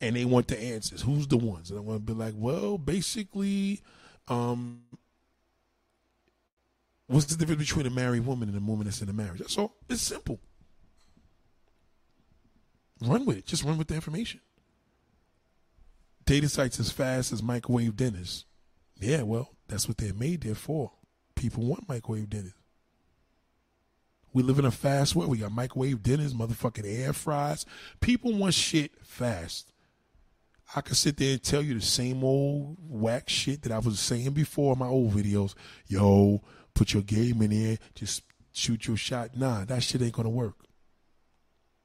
and 0.00 0.16
they 0.16 0.24
want 0.24 0.48
the 0.48 0.58
answers. 0.58 1.02
Who's 1.02 1.26
the 1.26 1.36
ones? 1.36 1.70
And 1.70 1.78
I'm 1.78 1.86
going 1.86 1.98
to 1.98 2.04
be 2.04 2.12
like, 2.12 2.34
well, 2.36 2.78
basically, 2.78 3.82
Um, 4.28 4.82
what's 7.06 7.26
the 7.26 7.36
difference 7.36 7.68
between 7.68 7.86
a 7.86 7.90
married 7.90 8.26
woman 8.26 8.48
and 8.48 8.58
a 8.58 8.60
woman 8.60 8.86
that's 8.86 9.00
in 9.00 9.08
a 9.08 9.12
marriage? 9.12 9.38
That's 9.38 9.56
all. 9.56 9.76
It's 9.88 10.02
simple. 10.02 10.40
Run 13.00 13.24
with 13.24 13.38
it. 13.38 13.46
Just 13.46 13.62
run 13.62 13.78
with 13.78 13.88
the 13.88 13.94
information. 13.94 14.40
Dating 16.26 16.48
sites 16.48 16.80
as 16.80 16.90
fast 16.90 17.32
as 17.32 17.42
microwave 17.42 17.96
dinners. 17.96 18.44
Yeah, 18.98 19.22
well, 19.22 19.50
that's 19.68 19.88
what 19.88 19.96
they're 19.96 20.12
made 20.12 20.42
there 20.42 20.54
for. 20.54 20.92
People 21.36 21.64
want 21.64 21.88
microwave 21.88 22.30
dinners. 22.30 22.54
We 24.32 24.42
live 24.42 24.58
in 24.58 24.64
a 24.64 24.70
fast 24.70 25.14
world. 25.14 25.30
We 25.30 25.38
got 25.38 25.52
microwave 25.52 26.02
dinners, 26.02 26.34
motherfucking 26.34 26.84
air 26.84 27.12
fries. 27.12 27.64
People 28.00 28.34
want 28.34 28.54
shit 28.54 28.92
fast. 29.02 29.72
I 30.74 30.80
could 30.80 30.96
sit 30.96 31.16
there 31.16 31.32
and 31.32 31.42
tell 31.42 31.62
you 31.62 31.74
the 31.74 31.80
same 31.80 32.24
old 32.24 32.76
whack 32.80 33.28
shit 33.28 33.62
that 33.62 33.72
I 33.72 33.78
was 33.78 34.00
saying 34.00 34.32
before 34.32 34.72
in 34.72 34.78
my 34.80 34.88
old 34.88 35.12
videos. 35.12 35.54
Yo, 35.86 36.42
put 36.74 36.92
your 36.92 37.02
game 37.02 37.40
in 37.40 37.50
there, 37.50 37.78
just 37.94 38.24
shoot 38.52 38.86
your 38.88 38.96
shot. 38.96 39.36
Nah, 39.36 39.64
that 39.64 39.82
shit 39.82 40.02
ain't 40.02 40.12
gonna 40.12 40.28
work. 40.28 40.56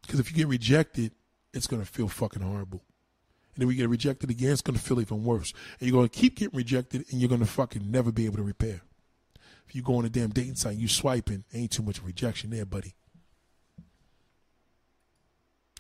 Because 0.01 0.19
if 0.19 0.31
you 0.31 0.35
get 0.35 0.47
rejected, 0.47 1.11
it's 1.53 1.67
gonna 1.67 1.85
feel 1.85 2.07
fucking 2.07 2.41
horrible. 2.41 2.83
Then 3.61 3.67
we 3.67 3.75
get 3.75 3.89
rejected 3.89 4.31
again, 4.31 4.53
it's 4.53 4.63
gonna 4.63 4.79
feel 4.79 4.99
even 4.99 5.23
worse. 5.23 5.53
And 5.79 5.87
you're 5.87 5.95
gonna 5.95 6.09
keep 6.09 6.37
getting 6.37 6.57
rejected 6.57 7.05
and 7.11 7.21
you're 7.21 7.29
gonna 7.29 7.45
fucking 7.45 7.91
never 7.91 8.11
be 8.11 8.25
able 8.25 8.37
to 8.37 8.43
repair. 8.43 8.81
If 9.67 9.75
you 9.75 9.83
go 9.83 9.97
on 9.97 10.05
a 10.05 10.09
damn 10.09 10.31
dating 10.31 10.55
site, 10.55 10.77
you 10.77 10.87
swiping, 10.87 11.43
ain't 11.53 11.69
too 11.69 11.83
much 11.83 12.01
rejection 12.01 12.49
there, 12.49 12.65
buddy. 12.65 12.95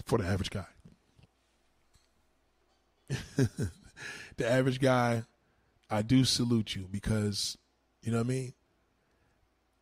For 0.05 0.19
the 0.19 0.27
average 0.27 0.51
guy. 0.51 0.67
the 4.37 4.47
average 4.47 4.79
guy, 4.79 5.23
I 5.89 6.03
do 6.03 6.23
salute 6.23 6.75
you 6.75 6.87
because, 6.91 7.57
you 8.03 8.11
know 8.11 8.19
what 8.19 8.27
I 8.27 8.29
mean? 8.29 8.53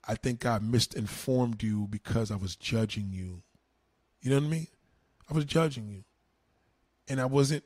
I 0.07 0.15
think 0.15 0.45
I 0.45 0.59
misinformed 0.59 1.61
you 1.63 1.85
because 1.89 2.31
I 2.31 2.37
was 2.37 2.55
judging 2.55 3.11
you. 3.11 3.43
You 4.21 4.29
know 4.29 4.37
what 4.37 4.45
I 4.45 4.51
mean? 4.51 4.67
I 5.29 5.33
was 5.33 5.43
judging 5.43 5.89
you. 5.89 6.05
And 7.09 7.19
I 7.19 7.25
wasn't, 7.25 7.65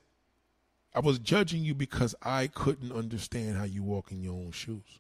I 0.95 0.99
was 0.99 1.20
judging 1.20 1.64
you 1.64 1.74
because 1.74 2.14
I 2.22 2.48
couldn't 2.48 2.91
understand 2.91 3.57
how 3.57 3.64
you 3.64 3.84
walk 3.84 4.11
in 4.11 4.22
your 4.22 4.34
own 4.34 4.52
shoes. 4.52 4.99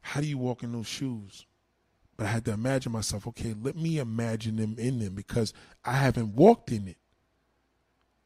How 0.00 0.20
do 0.20 0.26
you 0.26 0.38
walk 0.38 0.62
in 0.62 0.72
those 0.72 0.86
shoes? 0.86 1.46
But 2.16 2.26
I 2.26 2.30
had 2.30 2.44
to 2.44 2.52
imagine 2.52 2.92
myself, 2.92 3.26
okay, 3.28 3.54
let 3.60 3.76
me 3.76 3.98
imagine 3.98 4.56
them 4.56 4.76
in 4.78 4.98
them 4.98 5.14
because 5.14 5.52
I 5.84 5.92
haven't 5.92 6.34
walked 6.34 6.70
in 6.70 6.88
it. 6.88 6.98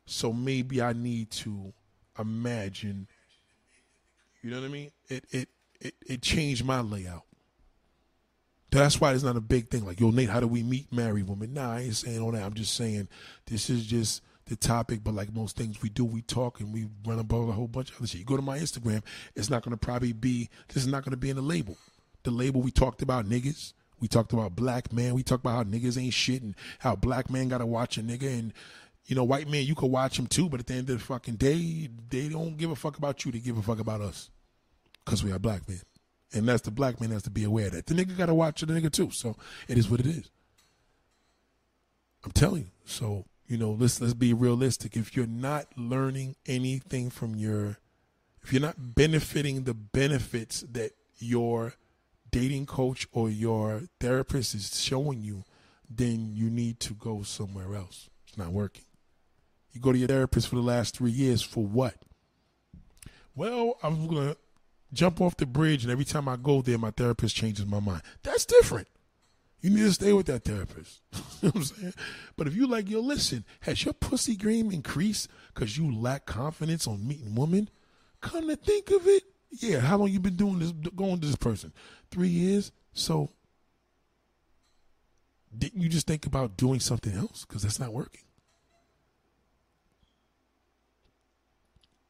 So 0.06 0.32
maybe 0.32 0.82
I 0.82 0.92
need 0.92 1.30
to 1.32 1.72
imagine. 2.18 3.06
You 4.42 4.50
know 4.50 4.60
what 4.60 4.66
I 4.66 4.72
mean? 4.72 4.90
It 5.08 5.24
it 5.30 5.48
it, 5.80 5.94
it 6.06 6.22
changed 6.22 6.64
my 6.64 6.80
layout. 6.80 7.24
That's 8.70 9.00
why 9.00 9.12
it's 9.12 9.22
not 9.22 9.36
a 9.36 9.40
big 9.40 9.68
thing. 9.68 9.86
Like, 9.86 10.00
yo, 10.00 10.10
Nate, 10.10 10.28
how 10.28 10.40
do 10.40 10.46
we 10.46 10.62
meet 10.62 10.92
married 10.92 11.28
women? 11.28 11.54
Nah, 11.54 11.74
I 11.74 11.80
ain't 11.80 11.96
saying 11.96 12.20
all 12.20 12.32
that. 12.32 12.42
I'm 12.42 12.54
just 12.54 12.74
saying 12.74 13.08
this 13.46 13.70
is 13.70 13.86
just 13.86 14.22
the 14.48 14.56
topic. 14.56 15.04
But 15.04 15.14
like 15.14 15.32
most 15.32 15.56
things 15.56 15.82
we 15.82 15.88
do, 15.88 16.04
we 16.04 16.22
talk 16.22 16.60
and 16.60 16.72
we 16.72 16.88
run 17.06 17.18
about 17.18 17.48
a 17.48 17.52
whole 17.52 17.68
bunch 17.68 17.90
of 17.90 17.96
other 17.98 18.06
shit. 18.06 18.20
You 18.20 18.26
go 18.26 18.36
to 18.36 18.42
my 18.42 18.58
Instagram, 18.58 19.02
it's 19.34 19.50
not 19.50 19.62
going 19.62 19.76
to 19.76 19.78
probably 19.78 20.12
be, 20.12 20.48
this 20.68 20.82
is 20.82 20.88
not 20.88 21.04
going 21.04 21.12
to 21.12 21.18
be 21.18 21.30
in 21.30 21.36
the 21.36 21.42
label. 21.42 21.76
The 22.24 22.30
label 22.30 22.60
we 22.60 22.70
talked 22.70 23.02
about 23.02 23.26
niggas. 23.26 23.72
We 24.00 24.06
talked 24.06 24.32
about 24.32 24.54
black 24.54 24.92
man. 24.92 25.14
We 25.14 25.22
talked 25.22 25.44
about 25.44 25.56
how 25.56 25.64
niggas 25.64 26.00
ain't 26.00 26.14
shit 26.14 26.42
and 26.42 26.54
how 26.78 26.94
black 26.94 27.30
man 27.30 27.48
got 27.48 27.58
to 27.58 27.66
watch 27.66 27.98
a 27.98 28.02
nigga. 28.02 28.38
And, 28.38 28.52
you 29.06 29.16
know, 29.16 29.24
white 29.24 29.48
man, 29.48 29.64
you 29.64 29.74
could 29.74 29.90
watch 29.90 30.18
him 30.18 30.28
too. 30.28 30.48
But 30.48 30.60
at 30.60 30.66
the 30.68 30.74
end 30.74 30.90
of 30.90 30.98
the 30.98 31.04
fucking 31.04 31.34
day, 31.34 31.88
they 32.10 32.28
don't 32.28 32.56
give 32.56 32.70
a 32.70 32.76
fuck 32.76 32.96
about 32.96 33.24
you. 33.24 33.32
They 33.32 33.40
give 33.40 33.58
a 33.58 33.62
fuck 33.62 33.80
about 33.80 34.00
us 34.00 34.30
because 35.04 35.24
we 35.24 35.32
are 35.32 35.38
black 35.38 35.68
men. 35.68 35.80
And 36.32 36.46
that's 36.46 36.62
the 36.62 36.70
black 36.70 37.00
man 37.00 37.10
has 37.10 37.22
to 37.22 37.30
be 37.30 37.42
aware 37.42 37.70
that 37.70 37.86
the 37.86 37.94
nigga 37.94 38.16
got 38.16 38.26
to 38.26 38.34
watch 38.34 38.60
the 38.60 38.66
nigga 38.66 38.92
too. 38.92 39.10
So 39.10 39.36
it 39.66 39.78
is 39.78 39.88
what 39.88 40.00
it 40.00 40.06
is. 40.06 40.30
I'm 42.24 42.32
telling 42.32 42.62
you. 42.62 42.70
So 42.84 43.24
you 43.48 43.56
know, 43.56 43.70
let's 43.70 44.00
let's 44.00 44.14
be 44.14 44.34
realistic. 44.34 44.96
If 44.96 45.16
you're 45.16 45.26
not 45.26 45.66
learning 45.76 46.36
anything 46.46 47.08
from 47.08 47.34
your, 47.34 47.78
if 48.42 48.52
you're 48.52 48.62
not 48.62 48.94
benefiting 48.94 49.64
the 49.64 49.74
benefits 49.74 50.60
that 50.70 50.92
your 51.18 51.72
dating 52.30 52.66
coach 52.66 53.08
or 53.10 53.30
your 53.30 53.82
therapist 54.00 54.54
is 54.54 54.78
showing 54.78 55.22
you, 55.22 55.44
then 55.88 56.30
you 56.34 56.50
need 56.50 56.78
to 56.80 56.92
go 56.92 57.22
somewhere 57.22 57.74
else. 57.74 58.10
It's 58.28 58.36
not 58.36 58.50
working. 58.50 58.84
You 59.72 59.80
go 59.80 59.92
to 59.92 59.98
your 59.98 60.08
therapist 60.08 60.48
for 60.48 60.56
the 60.56 60.62
last 60.62 60.96
three 60.96 61.10
years 61.10 61.40
for 61.40 61.64
what? 61.64 61.94
Well, 63.34 63.78
I'm 63.82 64.06
gonna 64.06 64.36
jump 64.92 65.22
off 65.22 65.38
the 65.38 65.46
bridge, 65.46 65.84
and 65.84 65.92
every 65.92 66.04
time 66.04 66.28
I 66.28 66.36
go 66.36 66.60
there, 66.60 66.76
my 66.76 66.90
therapist 66.90 67.34
changes 67.34 67.64
my 67.64 67.80
mind. 67.80 68.02
That's 68.22 68.44
different. 68.44 68.88
You 69.60 69.70
need 69.70 69.82
to 69.82 69.92
stay 69.92 70.12
with 70.12 70.26
that 70.26 70.44
therapist. 70.44 71.00
you 71.12 71.20
know 71.42 71.50
what 71.50 71.56
I'm 71.56 71.64
saying? 71.64 71.94
But 72.36 72.46
if 72.46 72.54
you 72.54 72.66
like, 72.66 72.88
yo, 72.88 73.00
listen, 73.00 73.44
has 73.60 73.84
your 73.84 73.94
pussy 73.94 74.36
game 74.36 74.70
increased 74.70 75.28
because 75.52 75.76
you 75.76 75.92
lack 75.92 76.26
confidence 76.26 76.86
on 76.86 77.06
meeting 77.06 77.34
women? 77.34 77.68
Come 78.20 78.48
to 78.48 78.56
think 78.56 78.90
of 78.90 79.06
it, 79.06 79.24
yeah. 79.50 79.80
How 79.80 79.96
long 79.96 80.10
you 80.10 80.20
been 80.20 80.36
doing 80.36 80.58
this, 80.60 80.72
going 80.72 81.20
to 81.20 81.26
this 81.26 81.36
person? 81.36 81.72
Three 82.10 82.28
years. 82.28 82.70
So 82.92 83.30
didn't 85.56 85.80
you 85.80 85.88
just 85.88 86.06
think 86.06 86.26
about 86.26 86.56
doing 86.56 86.80
something 86.80 87.14
else? 87.14 87.44
Because 87.44 87.62
that's 87.62 87.80
not 87.80 87.92
working. 87.92 88.22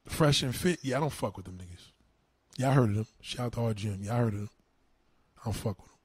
Fresh 0.07 0.43
and 0.43 0.55
fit, 0.55 0.81
yeah, 0.83 0.97
I 0.97 1.01
don't 1.01 1.13
fuck 1.13 1.37
with 1.37 1.47
them 1.47 1.59
niggas. 1.59 2.67
I 2.67 2.73
heard 2.73 2.91
of 2.91 2.97
them. 2.97 3.07
Shout 3.21 3.47
out 3.47 3.53
to 3.53 3.61
our 3.61 3.75
gym. 3.75 4.01
I 4.11 4.17
heard 4.17 4.33
of 4.33 4.41
them. 4.41 4.51
I 5.41 5.45
don't 5.45 5.53
fuck 5.53 5.79
with 5.79 5.91
them. 5.91 5.98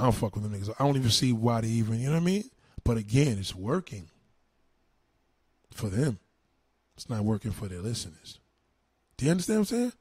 I 0.00 0.04
don't 0.04 0.12
fuck 0.12 0.34
with 0.34 0.42
them 0.42 0.58
niggas. 0.58 0.74
I 0.78 0.84
don't 0.84 0.96
even 0.96 1.10
see 1.10 1.32
why 1.32 1.60
they 1.60 1.68
even, 1.68 2.00
you 2.00 2.06
know 2.06 2.14
what 2.14 2.22
I 2.22 2.24
mean? 2.24 2.44
But 2.84 2.96
again, 2.96 3.38
it's 3.38 3.54
working 3.54 4.08
for 5.70 5.88
them. 5.88 6.18
It's 6.96 7.08
not 7.08 7.22
working 7.22 7.50
for 7.50 7.68
their 7.68 7.80
listeners. 7.80 8.40
Do 9.16 9.26
you 9.26 9.30
understand 9.30 9.60
what 9.60 9.72
I'm 9.72 9.76
saying? 9.76 9.92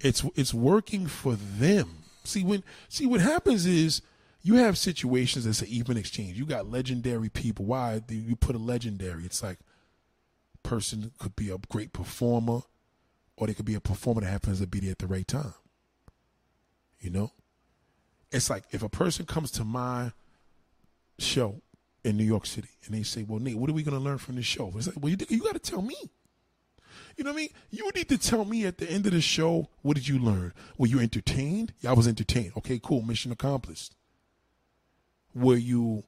It's 0.00 0.24
it's 0.34 0.52
working 0.52 1.06
for 1.06 1.36
them. 1.36 2.04
See 2.24 2.42
when 2.42 2.64
see 2.88 3.06
what 3.06 3.20
happens 3.20 3.66
is 3.66 4.02
you 4.42 4.56
have 4.56 4.76
situations 4.76 5.44
that's 5.44 5.62
an 5.62 5.68
even 5.68 5.96
exchange. 5.96 6.36
You 6.36 6.44
got 6.44 6.70
legendary 6.70 7.28
people. 7.28 7.64
Why 7.64 8.00
do 8.00 8.14
you 8.14 8.36
put 8.36 8.56
a 8.56 8.58
legendary? 8.58 9.24
It's 9.24 9.42
like 9.42 9.58
person 10.62 11.12
could 11.18 11.36
be 11.36 11.50
a 11.50 11.58
great 11.68 11.92
performer, 11.92 12.62
or 13.36 13.46
they 13.46 13.54
could 13.54 13.64
be 13.64 13.74
a 13.74 13.80
performer 13.80 14.20
that 14.20 14.30
happens 14.30 14.60
to 14.60 14.66
be 14.66 14.80
there 14.80 14.90
at 14.90 14.98
the 14.98 15.06
right 15.06 15.26
time. 15.26 15.54
You 17.00 17.10
know, 17.10 17.32
it's 18.30 18.50
like 18.50 18.64
if 18.70 18.82
a 18.82 18.88
person 18.88 19.26
comes 19.26 19.50
to 19.52 19.64
my 19.64 20.12
show 21.18 21.60
in 22.04 22.16
New 22.16 22.24
York 22.24 22.46
City 22.46 22.68
and 22.84 22.94
they 22.94 23.02
say, 23.02 23.24
"Well, 23.24 23.40
Nate, 23.40 23.56
what 23.56 23.70
are 23.70 23.74
we 23.74 23.82
going 23.82 23.96
to 23.96 24.02
learn 24.02 24.18
from 24.18 24.36
this 24.36 24.46
show?" 24.46 24.72
It's 24.76 24.86
like, 24.86 24.96
"Well, 25.00 25.10
you, 25.10 25.18
you 25.28 25.42
got 25.42 25.54
to 25.54 25.58
tell 25.58 25.82
me." 25.82 25.96
You 27.16 27.24
know 27.24 27.30
what 27.30 27.38
I 27.38 27.40
mean? 27.40 27.48
You 27.70 27.90
need 27.94 28.08
to 28.10 28.18
tell 28.18 28.44
me 28.44 28.66
at 28.66 28.76
the 28.76 28.90
end 28.90 29.06
of 29.06 29.12
the 29.12 29.22
show, 29.22 29.68
what 29.80 29.96
did 29.96 30.06
you 30.06 30.18
learn? 30.18 30.52
Were 30.76 30.86
you 30.86 31.00
entertained? 31.00 31.72
Yeah, 31.80 31.90
I 31.90 31.94
was 31.94 32.06
entertained. 32.06 32.52
Okay, 32.58 32.78
cool. 32.82 33.00
Mission 33.00 33.32
accomplished. 33.32 33.94
Were 35.34 35.56
you, 35.56 36.04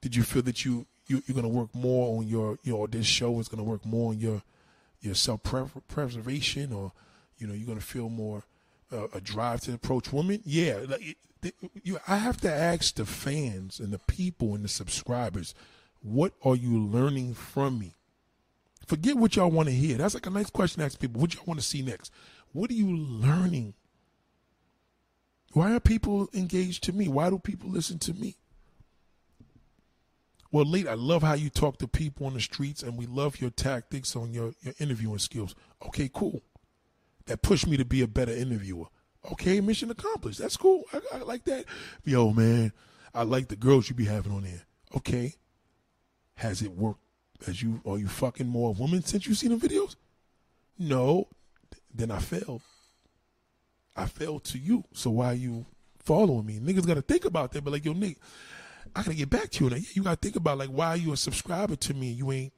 did 0.00 0.16
you 0.16 0.22
feel 0.22 0.42
that 0.42 0.64
you 0.64 0.86
you, 1.08 1.22
you're 1.26 1.34
going 1.34 1.50
to 1.50 1.58
work 1.58 1.74
more 1.74 2.18
on 2.18 2.28
your, 2.28 2.58
you 2.62 2.74
know, 2.74 2.86
this 2.86 3.06
show 3.06 3.40
is 3.40 3.48
going 3.48 3.58
to 3.58 3.68
work 3.68 3.84
more 3.84 4.10
on 4.10 4.18
your, 4.18 4.42
your 5.00 5.14
self 5.14 5.40
preservation, 5.88 6.72
or, 6.72 6.92
you 7.38 7.46
know, 7.46 7.54
you're 7.54 7.66
going 7.66 7.78
to 7.78 7.84
feel 7.84 8.08
more 8.08 8.44
uh, 8.92 9.08
a 9.14 9.20
drive 9.20 9.62
to 9.62 9.72
approach 9.72 10.12
women. 10.12 10.40
Yeah, 10.44 10.80
like, 10.86 11.16
you, 11.82 11.98
I 12.06 12.16
have 12.16 12.40
to 12.42 12.52
ask 12.52 12.94
the 12.94 13.06
fans 13.06 13.80
and 13.80 13.92
the 13.92 13.98
people 13.98 14.54
and 14.54 14.64
the 14.64 14.68
subscribers, 14.68 15.54
what 16.02 16.32
are 16.44 16.56
you 16.56 16.78
learning 16.78 17.34
from 17.34 17.78
me? 17.78 17.94
Forget 18.86 19.16
what 19.16 19.36
y'all 19.36 19.50
want 19.50 19.68
to 19.68 19.74
hear. 19.74 19.98
That's 19.98 20.14
like 20.14 20.26
a 20.26 20.30
nice 20.30 20.50
question 20.50 20.80
to 20.80 20.86
ask 20.86 20.98
people. 20.98 21.20
What 21.20 21.34
y'all 21.34 21.44
want 21.46 21.60
to 21.60 21.66
see 21.66 21.82
next? 21.82 22.12
What 22.52 22.70
are 22.70 22.74
you 22.74 22.96
learning? 22.96 23.74
Why 25.52 25.74
are 25.74 25.80
people 25.80 26.28
engaged 26.32 26.84
to 26.84 26.92
me? 26.92 27.08
Why 27.08 27.30
do 27.30 27.38
people 27.38 27.70
listen 27.70 27.98
to 28.00 28.14
me? 28.14 28.36
Well, 30.50 30.64
late, 30.64 30.88
I 30.88 30.94
love 30.94 31.22
how 31.22 31.34
you 31.34 31.50
talk 31.50 31.76
to 31.78 31.88
people 31.88 32.26
on 32.26 32.34
the 32.34 32.40
streets, 32.40 32.82
and 32.82 32.96
we 32.96 33.04
love 33.04 33.40
your 33.40 33.50
tactics 33.50 34.16
on 34.16 34.32
your, 34.32 34.54
your 34.62 34.74
interviewing 34.78 35.18
skills. 35.18 35.54
Okay, 35.86 36.10
cool. 36.12 36.40
That 37.26 37.42
pushed 37.42 37.66
me 37.66 37.76
to 37.76 37.84
be 37.84 38.00
a 38.00 38.06
better 38.08 38.32
interviewer. 38.32 38.86
Okay, 39.32 39.60
mission 39.60 39.90
accomplished. 39.90 40.38
That's 40.38 40.56
cool. 40.56 40.84
I, 40.92 41.00
I 41.14 41.18
like 41.18 41.44
that. 41.44 41.66
Yo, 42.04 42.32
man, 42.32 42.72
I 43.14 43.22
like 43.22 43.48
the 43.48 43.56
girls 43.56 43.88
you 43.88 43.94
be 43.94 44.06
having 44.06 44.32
on 44.32 44.42
there. 44.42 44.62
Okay, 44.96 45.34
has 46.36 46.62
it 46.62 46.72
worked? 46.72 47.00
As 47.46 47.62
you 47.62 47.80
are 47.86 47.98
you 47.98 48.08
fucking 48.08 48.48
more 48.48 48.70
of 48.70 48.80
women 48.80 49.02
since 49.04 49.26
you 49.26 49.34
seen 49.34 49.56
the 49.56 49.68
videos? 49.68 49.94
No, 50.78 51.28
then 51.94 52.10
I 52.10 52.18
failed. 52.18 52.62
I 53.96 54.06
failed 54.06 54.44
to 54.44 54.58
you. 54.58 54.84
So 54.92 55.10
why 55.10 55.32
you 55.32 55.66
following 55.98 56.46
me? 56.46 56.58
Niggas 56.58 56.86
gotta 56.86 57.02
think 57.02 57.24
about 57.24 57.52
that. 57.52 57.62
But 57.62 57.72
like, 57.72 57.84
yo, 57.84 57.92
Nick, 57.92 58.16
I 58.96 59.02
gotta 59.02 59.14
get 59.14 59.30
back 59.30 59.50
to 59.50 59.64
you. 59.64 59.70
Now, 59.70 59.76
you 59.92 60.02
gotta 60.02 60.16
think 60.16 60.36
about 60.36 60.58
like 60.58 60.70
why 60.70 60.96
you 60.96 61.12
a 61.12 61.16
subscriber 61.16 61.76
to 61.76 61.94
me. 61.94 62.10
You 62.10 62.32
ain't, 62.32 62.52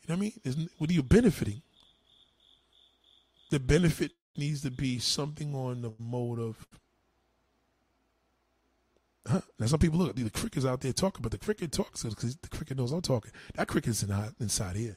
you 0.00 0.14
know 0.14 0.16
what 0.16 0.32
I 0.46 0.50
mean? 0.50 0.70
What 0.78 0.88
are 0.88 0.94
you 0.94 1.02
benefiting? 1.02 1.62
the 3.52 3.60
benefit 3.60 4.12
needs 4.36 4.62
to 4.62 4.70
be 4.70 4.98
something 4.98 5.54
on 5.54 5.82
the 5.82 5.92
mode 5.98 6.38
of. 6.38 6.66
Huh? 9.26 9.40
Now 9.58 9.66
some 9.66 9.78
people 9.78 9.98
look 9.98 10.10
at 10.10 10.16
the 10.16 10.30
crickets 10.30 10.66
out 10.66 10.80
there 10.80 10.92
talking, 10.92 11.22
but 11.22 11.30
the 11.30 11.38
cricket 11.38 11.70
talks 11.70 12.02
because 12.02 12.36
the 12.36 12.48
cricket 12.48 12.76
knows 12.76 12.92
I'm 12.92 13.02
talking. 13.02 13.30
That 13.54 13.68
cricket's 13.68 14.02
in, 14.02 14.12
inside 14.40 14.76
here. 14.76 14.96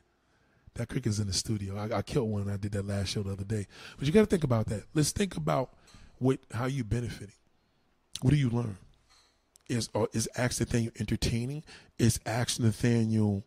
That 0.76 0.90
cricket's 0.90 1.20
in 1.20 1.28
the 1.28 1.34
studio. 1.34 1.78
I, 1.78 1.98
I 1.98 2.02
killed 2.02 2.30
one. 2.30 2.50
I 2.50 2.58
did 2.58 2.74
that 2.74 2.86
last 2.86 3.10
show 3.10 3.24
the 3.24 3.32
other 3.32 3.46
day. 3.46 3.68
But 3.98 4.08
you 4.08 4.14
got 4.14 4.22
to 4.22 4.26
think 4.26 4.44
about 4.44 4.66
that. 4.68 4.84
Let's 4.94 5.12
think 5.12 5.38
about 5.38 5.72
what 6.18 6.40
how 6.52 6.66
you 6.66 6.84
benefiting. 6.84 7.36
What 8.22 8.32
do 8.32 8.38
you 8.38 8.50
learn? 8.50 8.78
Is 9.70 9.90
or 9.94 10.10
is 10.14 10.30
Ask 10.36 10.60
Nathaniel 10.60 10.92
entertaining? 11.00 11.64
Is 11.98 12.20
Ask 12.26 12.60
Nathaniel, 12.60 13.44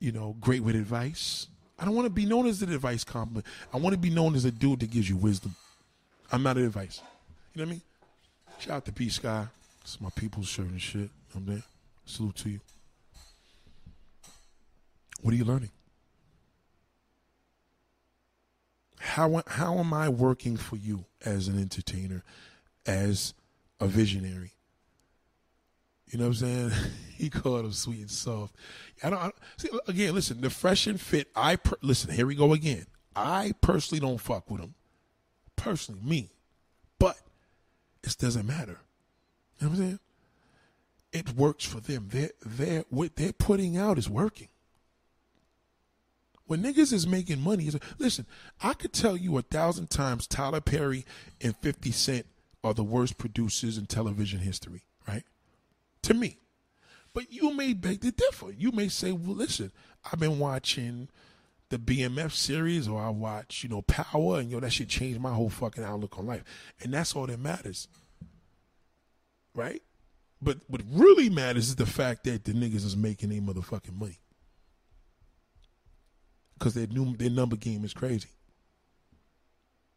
you 0.00 0.12
know, 0.12 0.36
great 0.40 0.62
with 0.62 0.74
advice? 0.74 1.46
I 1.78 1.84
don't 1.84 1.94
want 1.94 2.06
to 2.06 2.10
be 2.10 2.26
known 2.26 2.46
as 2.46 2.60
an 2.62 2.72
advice 2.72 3.04
compliment. 3.04 3.46
I 3.72 3.76
want 3.76 3.94
to 3.94 3.98
be 3.98 4.10
known 4.10 4.34
as 4.34 4.44
a 4.44 4.50
dude 4.50 4.80
that 4.80 4.90
gives 4.90 5.08
you 5.08 5.16
wisdom. 5.16 5.54
I'm 6.32 6.42
not 6.42 6.56
an 6.56 6.66
advice. 6.66 7.00
You 7.54 7.60
know 7.60 7.66
what 7.66 7.70
I 7.70 7.72
mean? 7.72 7.82
Shout 8.58 8.76
out 8.76 8.84
to 8.86 8.92
P 8.92 9.08
Sky. 9.08 9.46
It's 9.82 10.00
my 10.00 10.10
people's 10.16 10.48
shirt 10.48 10.66
and 10.66 10.82
shit. 10.82 11.10
I'm 11.34 11.46
there. 11.46 11.62
Salute 12.04 12.36
to 12.36 12.50
you. 12.50 12.60
What 15.22 15.32
are 15.32 15.36
you 15.36 15.44
learning? 15.44 15.70
How 18.98 19.42
how 19.46 19.78
am 19.78 19.92
I 19.94 20.08
working 20.08 20.56
for 20.56 20.76
you 20.76 21.04
as 21.24 21.48
an 21.48 21.58
entertainer, 21.60 22.24
as 22.86 23.34
a 23.80 23.86
visionary? 23.86 24.52
You 26.10 26.18
know 26.18 26.28
what 26.28 26.40
I'm 26.42 26.70
saying? 26.70 26.70
he 27.16 27.30
called 27.30 27.64
him 27.64 27.72
sweet 27.72 28.00
and 28.00 28.10
soft. 28.10 28.54
I 29.02 29.10
don't, 29.10 29.18
I 29.18 29.22
don't 29.22 29.34
see 29.56 29.68
again. 29.86 30.14
Listen, 30.14 30.40
the 30.40 30.50
fresh 30.50 30.86
and 30.86 31.00
fit. 31.00 31.28
I 31.36 31.56
per, 31.56 31.76
listen. 31.82 32.10
Here 32.10 32.26
we 32.26 32.34
go 32.34 32.52
again. 32.52 32.86
I 33.14 33.52
personally 33.60 34.00
don't 34.00 34.20
fuck 34.20 34.50
with 34.50 34.60
him. 34.60 34.74
Personally, 35.56 36.00
me, 36.04 36.30
but 36.98 37.18
it 38.04 38.16
doesn't 38.18 38.46
matter. 38.46 38.80
You 39.58 39.66
know 39.66 39.70
what 39.70 39.78
I'm 39.78 39.84
saying? 39.84 40.00
It 41.12 41.34
works 41.34 41.64
for 41.64 41.80
them. 41.80 42.08
They're, 42.10 42.30
they're, 42.44 42.84
what 42.90 43.16
they're 43.16 43.32
putting 43.32 43.76
out 43.76 43.98
is 43.98 44.08
working. 44.08 44.48
When 46.46 46.62
niggas 46.62 46.92
is 46.92 47.06
making 47.06 47.40
money, 47.40 47.70
listen, 47.98 48.24
I 48.62 48.72
could 48.72 48.92
tell 48.92 49.16
you 49.16 49.36
a 49.36 49.42
thousand 49.42 49.90
times 49.90 50.26
Tyler 50.26 50.60
Perry 50.60 51.04
and 51.40 51.56
50 51.56 51.90
Cent 51.90 52.26
are 52.64 52.72
the 52.72 52.84
worst 52.84 53.18
producers 53.18 53.76
in 53.76 53.86
television 53.86 54.40
history? 54.40 54.84
To 56.02 56.14
me. 56.14 56.38
But 57.14 57.32
you 57.32 57.52
may 57.54 57.72
beg 57.72 58.02
to 58.02 58.12
differ. 58.12 58.52
You 58.52 58.70
may 58.72 58.88
say, 58.88 59.12
well, 59.12 59.34
listen, 59.34 59.72
I've 60.04 60.20
been 60.20 60.38
watching 60.38 61.08
the 61.70 61.78
BMF 61.78 62.32
series 62.32 62.88
or 62.88 63.00
I 63.02 63.10
watch, 63.10 63.62
you 63.62 63.68
know, 63.68 63.82
Power 63.82 64.38
and, 64.38 64.50
yo, 64.50 64.60
that 64.60 64.72
shit 64.72 64.88
changed 64.88 65.20
my 65.20 65.32
whole 65.32 65.50
fucking 65.50 65.84
outlook 65.84 66.18
on 66.18 66.26
life. 66.26 66.44
And 66.80 66.94
that's 66.94 67.14
all 67.14 67.26
that 67.26 67.40
matters. 67.40 67.88
Right? 69.54 69.82
But 70.40 70.58
what 70.68 70.82
really 70.90 71.28
matters 71.28 71.68
is 71.68 71.76
the 71.76 71.86
fact 71.86 72.24
that 72.24 72.44
the 72.44 72.52
niggas 72.52 72.84
is 72.84 72.96
making 72.96 73.32
a 73.32 73.40
motherfucking 73.40 73.98
money. 73.98 74.20
Because 76.58 76.74
their 76.74 76.86
new 76.86 77.16
their 77.16 77.30
number 77.30 77.56
game 77.56 77.84
is 77.84 77.94
crazy. 77.94 78.30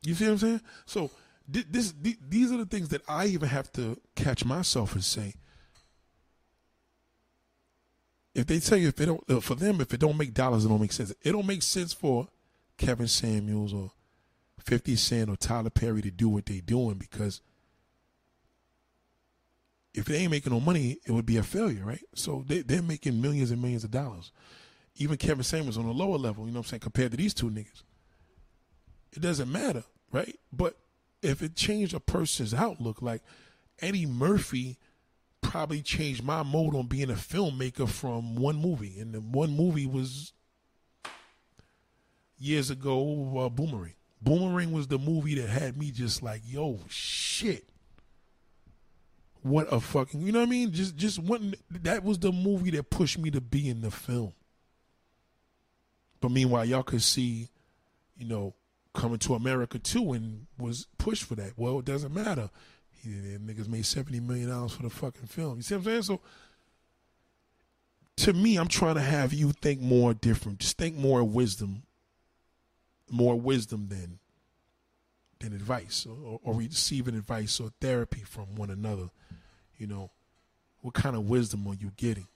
You 0.04 0.16
see 0.16 0.26
what 0.26 0.32
I'm 0.32 0.38
saying? 0.38 0.62
So 0.86 1.12
this, 1.48 1.66
this 1.70 1.94
these 2.28 2.52
are 2.52 2.58
the 2.58 2.66
things 2.66 2.90
that 2.90 3.02
I 3.08 3.28
even 3.28 3.50
have 3.50 3.72
to 3.74 4.00
catch 4.16 4.46
myself 4.46 4.94
and 4.94 5.04
say, 5.04 5.36
if 8.34 8.48
they 8.48 8.60
tell 8.60 8.78
you 8.78 8.88
if 8.88 9.00
it 9.00 9.06
don't 9.06 9.24
uh, 9.30 9.40
for 9.40 9.56
them 9.56 9.82
if 9.82 9.94
it 9.94 10.00
don't 10.00 10.18
make 10.18 10.34
dollars 10.34 10.66
it 10.66 10.70
don't 10.70 10.82
make 10.82 10.92
sense. 10.92 11.14
It 11.22 11.32
don't 11.32 11.46
make 11.46 11.64
sense 11.64 11.94
for 11.94 12.28
kevin 12.78 13.08
samuels 13.08 13.74
or 13.74 13.92
50 14.60 14.96
cent 14.96 15.30
or 15.30 15.36
tyler 15.36 15.70
perry 15.70 16.02
to 16.02 16.12
do 16.12 16.30
what 16.30 16.46
they 16.46 16.60
doing 16.60 16.96
because 16.96 17.42
if 19.94 20.06
they 20.06 20.18
ain't 20.18 20.32
making 20.32 20.54
no 20.54 20.60
money 20.60 21.00
it 21.06 21.12
would 21.12 21.26
be 21.26 21.38
a 21.38 21.44
failure 21.44 21.86
right? 21.86 22.04
So 22.16 22.44
they, 22.48 22.62
they're 22.62 22.82
making 22.82 23.22
millions 23.22 23.52
and 23.52 23.62
millions 23.62 23.84
of 23.84 23.92
dollars. 23.92 24.32
Even 24.96 25.18
kevin 25.18 25.44
samuels 25.44 25.78
on 25.78 25.86
a 25.86 25.92
lower 25.92 26.18
level 26.18 26.46
you 26.46 26.52
know 26.52 26.60
what 26.60 26.68
i'm 26.68 26.70
saying 26.70 26.82
compared 26.82 27.12
to 27.12 27.18
these 27.18 27.34
two 27.34 27.50
niggas. 27.50 27.84
It 29.14 29.22
doesn't 29.22 29.52
matter 29.52 29.84
right? 30.12 30.38
But 30.52 30.78
if 31.22 31.42
it 31.42 31.56
changed 31.56 31.94
a 31.94 32.00
person's 32.00 32.54
outlook 32.54 33.02
like 33.02 33.22
eddie 33.82 34.06
murphy 34.06 34.78
probably 35.42 35.82
changed 35.82 36.24
my 36.24 36.44
mode 36.44 36.76
on 36.76 36.88
being 36.88 37.10
a 37.10 37.16
filmmaker 37.16 37.88
from 37.88 38.36
one 38.36 38.56
movie, 38.56 39.00
and 39.00 39.14
the 39.14 39.20
one 39.20 39.56
movie 39.56 39.86
was 39.86 40.34
years 42.38 42.70
ago, 42.70 43.38
uh, 43.38 43.50
Boomerang. 43.50 43.96
Boomerang 44.22 44.72
was 44.72 44.88
the 44.88 45.00
movie 45.00 45.36
that 45.36 45.50
had 45.50 45.78
me 45.78 45.92
just 45.92 46.22
like, 46.22 46.42
yo, 46.46 46.80
shit. 46.88 47.68
What 49.42 49.74
a 49.74 49.80
fucking, 49.80 50.22
you 50.22 50.32
know 50.32 50.40
what 50.40 50.48
I 50.48 50.52
mean? 50.52 50.72
Just, 50.72 50.96
just 50.96 51.18
one. 51.18 51.56
That 51.72 52.04
was 52.04 52.20
the 52.20 52.32
movie 52.32 52.70
that 52.72 52.92
pushed 52.92 53.18
me 53.18 53.32
to 53.32 53.42
be 53.42 53.68
in 53.68 53.82
the 53.82 53.90
film. 53.90 54.34
But 56.20 56.30
meanwhile, 56.30 56.64
y'all 56.64 56.84
could 56.84 57.02
see, 57.02 57.50
you 58.16 58.28
know, 58.28 58.54
coming 58.94 59.18
to 59.20 59.34
America 59.34 59.80
too, 59.80 60.14
and 60.14 60.46
was 60.60 60.86
pushed 61.00 61.24
for 61.24 61.34
that. 61.36 61.54
Well, 61.58 61.80
it 61.80 61.86
doesn't 61.86 62.14
matter. 62.14 62.52
Yeah, 63.04 63.38
niggas 63.38 63.68
made 63.68 63.86
seventy 63.86 64.20
million 64.20 64.50
dollars 64.50 64.74
for 64.74 64.84
the 64.84 64.90
fucking 64.90 65.28
film. 65.28 65.58
You 65.58 65.64
see 65.64 65.76
what 65.76 65.80
I'm 65.80 65.86
saying? 65.86 66.04
So 66.04 66.22
to 68.18 68.34
me, 68.34 68.58
I'm 68.58 68.68
trying 68.68 68.96
to 68.96 69.02
have 69.02 69.34
you 69.34 69.52
think 69.52 69.82
more 69.82 70.14
different. 70.14 70.60
Just 70.60 70.78
think 70.78 70.96
more 70.96 71.24
wisdom, 71.24 71.84
more 73.10 73.40
wisdom 73.40 73.88
than 73.90 74.20
than 75.40 75.54
advice 75.54 76.06
or, 76.06 76.40
or 76.44 76.54
receiving 76.54 77.16
advice 77.16 77.60
or 77.60 77.72
therapy 77.82 78.22
from 78.22 78.56
one 78.56 78.70
another. 78.70 79.10
You 79.78 79.88
know, 79.88 80.12
what 80.82 80.94
kind 80.94 81.16
of 81.16 81.28
wisdom 81.28 81.66
are 81.68 81.74
you 81.74 81.92
getting? 81.98 82.28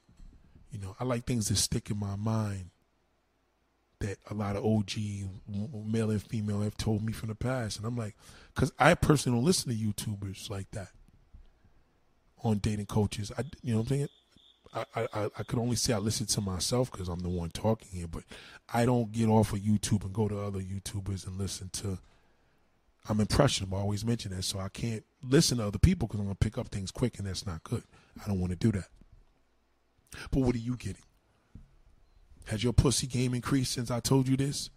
You 0.72 0.80
know, 0.80 0.96
I 1.00 1.04
like 1.04 1.26
things 1.26 1.50
that 1.50 1.58
stick 1.58 1.92
in 1.92 1.98
my 1.98 2.16
mind 2.16 2.72
that 4.00 4.18
a 4.30 4.34
lot 4.34 4.56
of 4.56 4.66
OG 4.66 4.92
male 5.48 6.12
and 6.12 6.22
female 6.22 6.62
have 6.62 6.78
told 6.78 7.04
me 7.04 7.14
from 7.14 7.30
the 7.30 7.36
past, 7.36 7.78
and 7.78 7.86
I'm 7.86 7.98
like, 7.98 8.16
because 8.54 8.72
I 8.80 8.94
personally 8.94 9.38
don't 9.38 9.46
listen 9.46 9.72
to 9.72 9.78
YouTubers 9.78 10.50
like 10.50 10.72
that 10.72 10.90
on 12.44 12.60
dating 12.60 12.86
coaches. 12.86 13.32
I, 13.38 13.44
you 13.62 13.74
know 13.74 13.82
what 13.82 13.92
I'm 13.92 13.98
saying? 13.98 14.10
I, 14.74 15.08
I, 15.14 15.30
I 15.40 15.44
could 15.44 15.60
only 15.60 15.78
say 15.78 15.94
I 15.94 16.00
listen 16.00 16.26
to 16.28 16.42
myself 16.42 16.92
because 16.92 17.08
I'm 17.08 17.22
the 17.22 17.30
one 17.30 17.50
talking 17.50 17.88
here, 17.92 18.08
but 18.08 18.24
I 18.74 18.86
don't 18.86 19.12
get 19.12 19.30
off 19.30 19.54
of 19.54 19.60
YouTube 19.60 20.04
and 20.04 20.14
go 20.14 20.28
to 20.28 20.40
other 20.40 20.60
YouTubers 20.60 21.26
and 21.26 21.38
listen 21.38 21.70
to. 21.74 21.98
I'm 23.08 23.22
impressionable. 23.22 23.78
I 23.78 23.82
always 23.82 24.04
mention 24.04 24.36
that, 24.36 24.44
so 24.44 24.60
I 24.60 24.70
can't 24.70 25.04
listen 25.24 25.60
to 25.60 25.68
other 25.68 25.80
people 25.80 26.08
because 26.08 26.20
I'm 26.20 26.26
gonna 26.26 26.36
pick 26.36 26.58
up 26.58 26.68
things 26.68 26.92
quick, 26.92 27.20
and 27.20 27.28
that's 27.28 27.46
not 27.46 27.64
good. 27.64 27.84
I 28.22 28.28
don't 28.28 28.40
want 28.40 28.52
to 28.52 28.58
do 28.58 28.72
that. 28.74 28.88
But 30.32 30.42
what 30.42 30.56
are 30.56 30.60
you 30.60 30.76
getting? 30.76 31.04
Has 32.46 32.64
your 32.64 32.74
pussy 32.74 33.08
game 33.08 33.34
increased 33.34 33.74
since 33.74 33.90
I 33.90 34.00
told 34.00 34.28
you 34.28 34.38
this? 34.38 34.70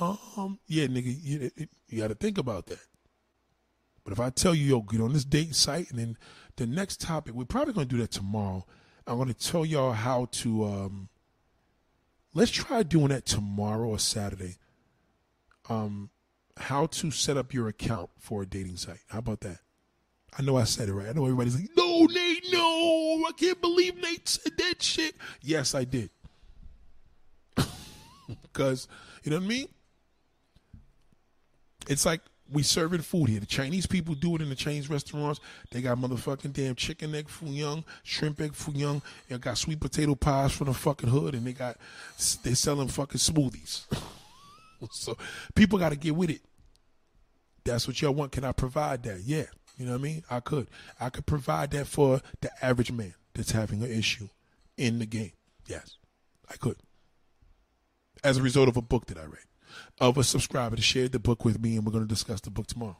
Um, 0.00 0.58
yeah, 0.66 0.86
nigga, 0.86 1.16
you, 1.20 1.50
you 1.88 2.00
got 2.00 2.08
to 2.08 2.14
think 2.14 2.38
about 2.38 2.66
that. 2.66 2.80
But 4.04 4.12
if 4.12 4.20
I 4.20 4.30
tell 4.30 4.54
you, 4.54 4.64
yo, 4.66 4.80
get 4.80 5.00
on 5.00 5.12
this 5.12 5.24
date 5.24 5.54
site, 5.54 5.90
and 5.90 5.98
then 5.98 6.18
the 6.56 6.66
next 6.66 7.00
topic, 7.00 7.34
we're 7.34 7.44
probably 7.44 7.74
going 7.74 7.88
to 7.88 7.94
do 7.94 8.00
that 8.02 8.10
tomorrow. 8.10 8.66
I'm 9.06 9.16
going 9.16 9.28
to 9.28 9.34
tell 9.34 9.64
y'all 9.64 9.92
how 9.92 10.28
to, 10.32 10.64
um, 10.64 11.08
let's 12.34 12.50
try 12.50 12.82
doing 12.82 13.08
that 13.08 13.26
tomorrow 13.26 13.88
or 13.88 13.98
Saturday. 13.98 14.56
Um, 15.68 16.10
how 16.56 16.86
to 16.86 17.10
set 17.10 17.36
up 17.36 17.54
your 17.54 17.68
account 17.68 18.10
for 18.18 18.42
a 18.42 18.46
dating 18.46 18.76
site. 18.76 19.00
How 19.08 19.18
about 19.20 19.40
that? 19.40 19.58
I 20.38 20.42
know 20.42 20.56
I 20.56 20.64
said 20.64 20.88
it 20.88 20.94
right. 20.94 21.08
I 21.08 21.12
know 21.12 21.24
everybody's 21.24 21.58
like, 21.58 21.70
no, 21.76 22.04
Nate, 22.04 22.44
no, 22.52 23.24
I 23.26 23.32
can't 23.36 23.60
believe 23.60 23.96
Nate 23.96 24.28
said 24.28 24.52
that 24.58 24.82
shit. 24.82 25.14
Yes, 25.42 25.74
I 25.74 25.84
did. 25.84 26.10
Because, 28.42 28.88
you 29.22 29.30
know 29.30 29.38
what 29.38 29.44
I 29.44 29.48
mean? 29.48 29.68
It's 31.88 32.04
like 32.04 32.20
we 32.50 32.62
serving 32.62 33.02
food 33.02 33.28
here. 33.28 33.40
The 33.40 33.46
Chinese 33.46 33.86
people 33.86 34.14
do 34.14 34.34
it 34.36 34.42
in 34.42 34.48
the 34.48 34.54
Chinese 34.54 34.88
restaurants. 34.88 35.40
They 35.70 35.82
got 35.82 35.98
motherfucking 35.98 36.52
damn 36.52 36.74
chicken 36.74 37.14
egg 37.14 37.28
foo 37.28 37.46
young, 37.46 37.84
shrimp 38.02 38.40
egg 38.40 38.54
foo 38.54 38.72
young. 38.72 39.02
They 39.28 39.38
got 39.38 39.58
sweet 39.58 39.80
potato 39.80 40.14
pies 40.14 40.52
from 40.52 40.68
the 40.68 40.74
fucking 40.74 41.10
hood, 41.10 41.34
and 41.34 41.46
they 41.46 41.52
got 41.52 41.76
they 42.42 42.54
selling 42.54 42.88
fucking 42.88 43.18
smoothies. 43.18 43.84
so 44.90 45.16
people 45.54 45.78
got 45.78 45.90
to 45.90 45.96
get 45.96 46.14
with 46.14 46.30
it. 46.30 46.40
That's 47.64 47.86
what 47.86 48.00
y'all 48.00 48.14
want. 48.14 48.32
Can 48.32 48.44
I 48.44 48.52
provide 48.52 49.02
that? 49.02 49.20
Yeah, 49.20 49.44
you 49.76 49.84
know 49.84 49.92
what 49.92 50.00
I 50.00 50.02
mean. 50.02 50.22
I 50.30 50.40
could. 50.40 50.68
I 50.98 51.10
could 51.10 51.26
provide 51.26 51.70
that 51.72 51.86
for 51.86 52.20
the 52.40 52.50
average 52.64 52.92
man 52.92 53.14
that's 53.34 53.50
having 53.50 53.82
an 53.82 53.90
issue 53.90 54.28
in 54.76 54.98
the 55.00 55.06
game. 55.06 55.32
Yes, 55.66 55.96
I 56.50 56.56
could. 56.56 56.76
As 58.24 58.36
a 58.36 58.42
result 58.42 58.68
of 58.68 58.76
a 58.76 58.82
book 58.82 59.06
that 59.06 59.18
I 59.18 59.24
read 59.24 59.44
of 60.00 60.18
a 60.18 60.24
subscriber 60.24 60.76
to 60.76 60.82
share 60.82 61.08
the 61.08 61.18
book 61.18 61.44
with 61.44 61.60
me, 61.60 61.76
and 61.76 61.84
we're 61.84 61.92
going 61.92 62.04
to 62.04 62.08
discuss 62.08 62.40
the 62.40 62.50
book 62.50 62.66
tomorrow. 62.66 62.96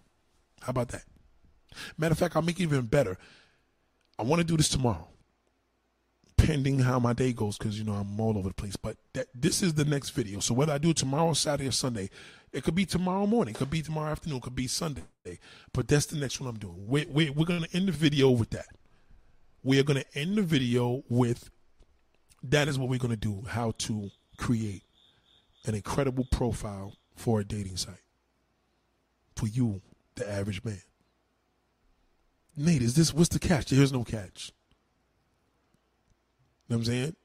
How 0.61 0.71
about 0.71 0.89
that? 0.89 1.05
Matter 1.97 2.13
of 2.13 2.19
fact, 2.19 2.37
I'll 2.37 2.43
make 2.43 2.59
it 2.61 2.65
even 2.65 2.87
better. 2.87 3.17
I 4.19 4.23
want 4.23 4.41
to 4.41 4.47
do 4.47 4.57
this 4.57 4.69
tomorrow. 4.69 5.09
pending 6.39 6.79
how 6.79 6.99
my 6.99 7.13
day 7.13 7.33
goes, 7.33 7.59
because 7.59 7.79
you 7.79 7.85
know 7.85 7.93
I'm 7.93 8.19
all 8.19 8.39
over 8.39 8.49
the 8.49 8.55
place. 8.55 8.77
But 8.77 8.97
that 9.13 9.27
this 9.35 9.63
is 9.63 9.75
the 9.75 9.85
next 9.85 10.11
video. 10.11 10.41
So 10.41 10.55
whether 10.55 10.73
I 10.73 10.79
do 10.79 10.91
it 10.91 10.97
tomorrow, 10.97 11.35
Saturday, 11.35 11.69
or 11.69 11.73
Sunday, 11.73 12.11
it 12.53 12.65
could 12.65 12.75
be 12.75 12.87
tomorrow 12.87 13.27
morning, 13.27 13.55
it 13.55 13.59
could 13.59 13.71
be 13.71 13.83
tomorrow 13.83 14.11
afternoon, 14.11 14.39
it 14.39 14.43
could 14.45 14.55
be 14.55 14.67
Sunday. 14.67 15.03
But 15.73 15.89
that's 15.89 16.07
the 16.07 16.17
next 16.17 16.41
one 16.41 16.49
I'm 16.49 16.59
doing. 16.59 16.87
We're, 16.87 17.07
we're, 17.09 17.33
we're 17.33 17.45
going 17.45 17.63
to 17.63 17.77
end 17.77 17.89
the 17.89 17.93
video 17.93 18.31
with 18.31 18.51
that. 18.51 18.67
We 19.63 19.79
are 19.79 19.83
going 19.83 20.01
to 20.01 20.19
end 20.19 20.37
the 20.37 20.43
video 20.43 21.03
with 21.09 21.51
that 22.43 22.69
is 22.69 22.79
what 22.79 22.89
we're 22.89 22.99
going 22.99 23.11
to 23.11 23.17
do 23.17 23.43
how 23.49 23.73
to 23.79 24.11
create 24.37 24.85
an 25.65 25.75
incredible 25.75 26.27
profile 26.31 26.97
for 27.17 27.41
a 27.41 27.45
dating 27.45 27.77
site 27.77 28.03
for 29.39 29.47
you, 29.47 29.81
the 30.17 30.29
average 30.31 30.65
man. 30.65 30.83
Nate, 32.57 32.83
is 32.83 32.95
this 32.95 33.15
what's 33.15 33.29
the 33.29 33.39
catch? 33.39 33.71
There's 33.71 33.93
no 33.93 34.05
catch. 34.05 34.53
You 36.67 36.75
know 36.75 36.79
what 36.79 36.89
I'm 36.89 36.93
saying? 36.93 37.17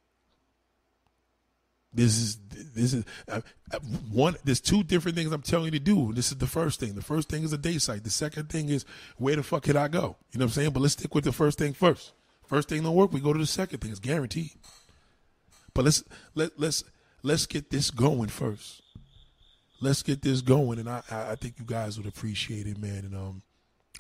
This 1.94 2.18
is 2.18 2.38
this 2.74 2.94
is 2.94 3.06
uh, 3.28 3.42
uh, 3.72 3.80
one. 4.12 4.36
There's 4.44 4.62
two 4.62 4.84
different 4.84 5.18
things 5.18 5.32
I'm 5.32 5.42
telling 5.42 5.66
you 5.66 5.72
to 5.72 5.80
do. 5.80 6.14
This 6.14 6.32
is 6.32 6.38
the 6.38 6.48
first 6.48 6.80
thing. 6.80 6.96
The 6.96 7.02
first 7.02 7.30
thing 7.30 7.44
is 7.44 7.54
a 7.54 7.58
day 7.58 7.78
site. 7.78 8.04
The 8.04 8.10
second 8.10 8.50
thing 8.50 8.70
is 8.70 8.86
where 9.18 9.36
the 9.36 9.44
fuck 9.44 9.64
could 9.64 9.76
I 9.76 9.88
go? 9.88 10.18
You 10.32 10.40
know 10.40 10.46
what 10.46 10.50
I'm 10.50 10.50
saying? 10.50 10.72
But 10.72 10.82
let's 10.82 10.94
stick 10.94 11.14
with 11.14 11.24
the 11.24 11.32
first 11.32 11.60
thing 11.60 11.74
first. 11.74 12.14
First 12.46 12.70
thing 12.70 12.84
don't 12.84 12.96
work, 12.96 13.12
we 13.12 13.20
go 13.20 13.34
to 13.34 13.40
the 13.40 13.46
second 13.46 13.80
thing. 13.80 13.92
It's 13.92 14.00
guaranteed. 14.00 14.52
But 15.74 15.86
let's 15.86 16.04
let 16.36 16.60
let's 16.60 16.84
let's 17.24 17.46
get 17.46 17.72
this 17.72 17.90
going 17.90 18.30
first. 18.30 18.82
Let's 19.82 20.04
get 20.04 20.22
this 20.22 20.42
going, 20.42 20.80
and 20.80 20.90
I 20.90 21.02
I 21.10 21.36
think 21.36 21.56
you 21.58 21.66
guys 21.66 21.98
would 21.98 22.08
appreciate 22.08 22.68
it, 22.68 22.78
man. 22.78 23.06
And 23.06 23.16
um, 23.16 23.42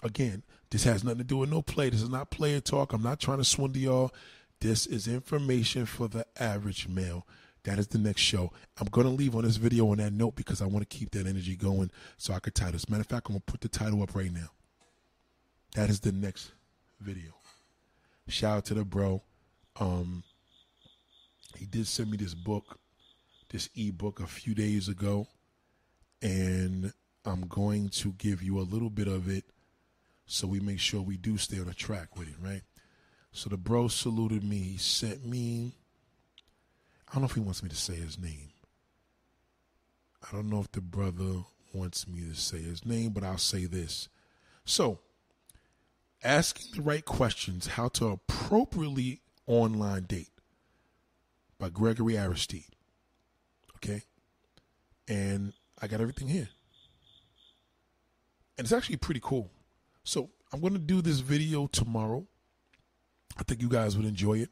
again, 0.03 0.43
this 0.69 0.83
has 0.83 1.03
nothing 1.03 1.19
to 1.19 1.23
do 1.23 1.37
with 1.37 1.49
no 1.49 1.61
play. 1.61 1.89
This 1.89 2.01
is 2.01 2.09
not 2.09 2.29
player 2.29 2.59
talk. 2.59 2.93
I'm 2.93 3.03
not 3.03 3.19
trying 3.19 3.39
to 3.39 3.43
swindle 3.43 3.81
y'all. 3.81 4.13
This 4.61 4.85
is 4.85 5.07
information 5.07 5.85
for 5.85 6.07
the 6.07 6.25
average 6.39 6.87
male. 6.87 7.27
That 7.63 7.79
is 7.79 7.87
the 7.87 7.97
next 7.97 8.21
show. 8.21 8.51
I'm 8.79 8.87
going 8.87 9.07
to 9.07 9.13
leave 9.13 9.35
on 9.35 9.43
this 9.43 9.55
video 9.55 9.89
on 9.89 9.97
that 9.97 10.11
note 10.13 10.35
because 10.35 10.61
I 10.61 10.65
want 10.65 10.89
to 10.89 10.97
keep 10.97 11.11
that 11.11 11.27
energy 11.27 11.55
going 11.55 11.91
so 12.17 12.33
I 12.33 12.39
could 12.39 12.55
title 12.55 12.73
this. 12.73 12.89
Matter 12.89 13.01
of 13.01 13.07
fact, 13.07 13.27
I'm 13.27 13.33
going 13.33 13.43
to 13.45 13.51
put 13.51 13.61
the 13.61 13.69
title 13.69 14.03
up 14.03 14.15
right 14.15 14.31
now. 14.31 14.49
That 15.75 15.89
is 15.89 16.01
the 16.01 16.11
next 16.11 16.51
video. 16.99 17.31
Shout 18.27 18.57
out 18.57 18.65
to 18.65 18.73
the 18.73 18.85
bro. 18.85 19.21
Um, 19.79 20.23
he 21.57 21.65
did 21.65 21.87
send 21.87 22.11
me 22.11 22.17
this 22.17 22.33
book, 22.33 22.79
this 23.53 23.69
ebook 23.75 24.19
a 24.19 24.27
few 24.27 24.55
days 24.55 24.89
ago, 24.89 25.27
and 26.21 26.91
I'm 27.23 27.47
going 27.47 27.89
to 27.89 28.11
give 28.13 28.41
you 28.41 28.59
a 28.59 28.61
little 28.61 28.89
bit 28.89 29.07
of 29.07 29.29
it 29.29 29.45
so 30.25 30.47
we 30.47 30.59
make 30.59 30.79
sure 30.79 31.01
we 31.01 31.17
do 31.17 31.37
stay 31.37 31.59
on 31.59 31.67
the 31.67 31.73
track 31.73 32.17
with 32.17 32.27
it, 32.27 32.35
right? 32.41 32.63
So 33.31 33.49
the 33.49 33.57
bro 33.57 33.87
saluted 33.87 34.43
me. 34.43 34.57
He 34.57 34.77
sent 34.77 35.25
me, 35.25 35.75
I 37.07 37.13
don't 37.13 37.21
know 37.21 37.27
if 37.27 37.35
he 37.35 37.41
wants 37.41 37.61
me 37.61 37.69
to 37.69 37.75
say 37.75 37.93
his 37.93 38.17
name. 38.17 38.49
I 40.23 40.35
don't 40.35 40.49
know 40.49 40.59
if 40.59 40.71
the 40.71 40.81
brother 40.81 41.43
wants 41.73 42.07
me 42.07 42.21
to 42.21 42.35
say 42.35 42.59
his 42.59 42.85
name, 42.85 43.11
but 43.11 43.23
I'll 43.23 43.37
say 43.37 43.65
this. 43.65 44.09
So, 44.65 44.99
asking 46.23 46.71
the 46.75 46.81
right 46.81 47.05
questions, 47.05 47.67
how 47.67 47.89
to 47.89 48.07
appropriately 48.07 49.21
online 49.45 50.03
date 50.03 50.29
by 51.59 51.69
Gregory 51.69 52.17
Aristide. 52.17 52.73
Okay? 53.83 54.03
And 55.07 55.53
I 55.81 55.87
got 55.87 56.01
everything 56.01 56.27
here. 56.27 56.49
And 58.57 58.65
it's 58.65 58.71
actually 58.71 58.97
pretty 58.97 59.19
cool. 59.21 59.49
So 60.03 60.29
I'm 60.51 60.61
going 60.61 60.73
to 60.73 60.79
do 60.79 61.01
this 61.01 61.19
video 61.19 61.67
tomorrow. 61.67 62.25
I 63.37 63.43
think 63.43 63.61
you 63.61 63.69
guys 63.69 63.97
would 63.97 64.05
enjoy 64.05 64.39
it. 64.39 64.49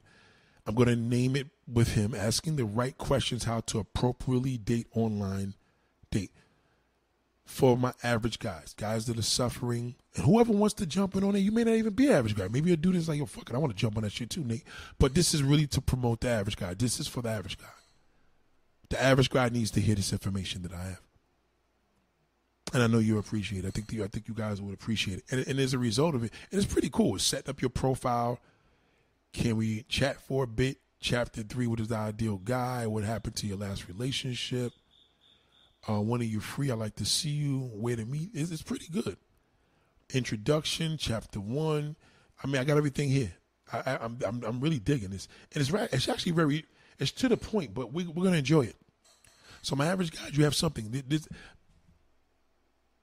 I'm 0.66 0.76
going 0.76 0.90
to 0.90 0.96
name 0.96 1.36
it 1.36 1.48
with 1.72 1.94
him, 1.94 2.14
asking 2.16 2.56
the 2.56 2.66
right 2.66 2.98
questions 2.98 3.44
how 3.46 3.62
to 3.62 3.80
appropriately 3.80 4.58
date 4.58 4.88
online 4.94 5.56
date 6.12 6.32
for 7.46 7.76
my 7.76 7.94
average 8.04 8.40
guys, 8.40 8.74
guys 8.78 9.06
that 9.06 9.18
are 9.18 9.24
suffering, 9.24 9.96
and 10.16 10.26
whoever 10.26 10.54
wants 10.54 10.76
to 10.76 10.86
jump 10.86 11.16
in 11.16 11.24
on 11.24 11.36
it. 11.36 11.40
You 11.40 11.52
may 11.52 11.64
not 11.64 11.76
even 11.76 11.94
be 11.94 12.10
average 12.10 12.36
guy. 12.36 12.48
Maybe 12.48 12.72
a 12.72 12.78
dude 12.78 12.96
is 12.96 13.10
like, 13.10 13.18
yo, 13.18 13.26
fuck 13.26 13.50
it, 13.50 13.56
I 13.56 13.60
want 13.60 13.72
to 13.72 13.78
jump 13.78 13.98
on 13.98 14.04
that 14.04 14.12
shit 14.12 14.30
too, 14.30 14.44
Nate. 14.44 14.64
But 15.00 15.16
this 15.16 15.34
is 15.34 15.42
really 15.44 15.68
to 15.68 15.82
promote 15.82 16.22
the 16.22 16.30
average 16.30 16.58
guy. 16.58 16.74
This 16.74 17.00
is 17.00 17.08
for 17.08 17.22
the 17.22 17.30
average 17.30 17.58
guy. 17.58 17.81
The 18.92 19.02
average 19.02 19.30
guy 19.30 19.50
needs 19.50 19.72
to 19.72 19.82
hear 19.82 19.96
this 19.96 20.14
information 20.14 20.62
that 20.62 20.74
I 20.74 20.84
have 20.84 21.02
and 22.74 22.82
I 22.82 22.88
know 22.88 23.00
you 23.00 23.18
appreciate 23.18 23.66
it. 23.66 23.68
I 23.68 23.72
think 23.72 23.88
the, 23.88 24.04
I 24.04 24.08
think 24.08 24.28
you 24.28 24.34
guys 24.34 24.62
would 24.62 24.74
appreciate 24.74 25.20
it. 25.20 25.24
And, 25.30 25.46
and 25.48 25.60
as 25.60 25.74
a 25.74 25.78
result 25.78 26.16
of 26.16 26.24
it, 26.24 26.32
and 26.52 26.62
it's 26.62 26.72
pretty 26.72 26.90
cool. 26.90 27.16
It's 27.16 27.24
setting 27.24 27.50
up 27.50 27.62
your 27.62 27.70
profile. 27.70 28.40
Can 29.34 29.58
we 29.58 29.84
chat 29.84 30.22
for 30.22 30.44
a 30.44 30.48
bit? 30.48 30.78
Chapter 31.00 31.42
three: 31.42 31.66
What 31.66 31.80
is 31.80 31.88
the 31.88 31.96
ideal 31.96 32.38
guy? 32.38 32.86
What 32.86 33.04
happened 33.04 33.36
to 33.38 33.48
your 33.48 33.58
last 33.58 33.88
relationship? 33.88 34.72
Uh, 35.90 36.00
when 36.00 36.22
are 36.22 36.26
you 36.26 36.40
free? 36.40 36.70
I 36.70 36.76
like 36.76 36.96
to 36.98 37.06
see 37.06 37.30
you. 37.30 37.72
Where 37.74 37.96
to 37.96 38.06
meet? 38.06 38.30
It's, 38.36 38.52
it's 38.52 38.62
pretty 38.62 38.86
good. 38.92 39.18
Introduction, 40.14 40.98
chapter 41.00 41.40
one. 41.40 41.96
I 42.44 42.48
mean, 42.48 42.58
I 42.58 42.64
got 42.64 42.78
everything 42.78 43.10
here. 43.10 43.34
I, 43.74 43.94
am 43.94 44.00
I'm, 44.02 44.20
I'm 44.24 44.44
I'm 44.44 44.60
really 44.60 44.78
digging 44.78 45.10
this, 45.10 45.28
and 45.56 45.62
it's. 45.62 45.74
It's 45.92 46.08
actually 46.08 46.34
very. 46.34 46.66
It's 47.02 47.12
to 47.14 47.28
the 47.28 47.36
point, 47.36 47.74
but 47.74 47.92
we, 47.92 48.06
we're 48.06 48.24
gonna 48.24 48.38
enjoy 48.38 48.62
it. 48.62 48.76
So 49.62 49.76
my 49.76 49.88
average 49.88 50.12
guy, 50.12 50.30
you 50.32 50.44
have 50.44 50.56
something. 50.56 51.04
This, 51.08 51.28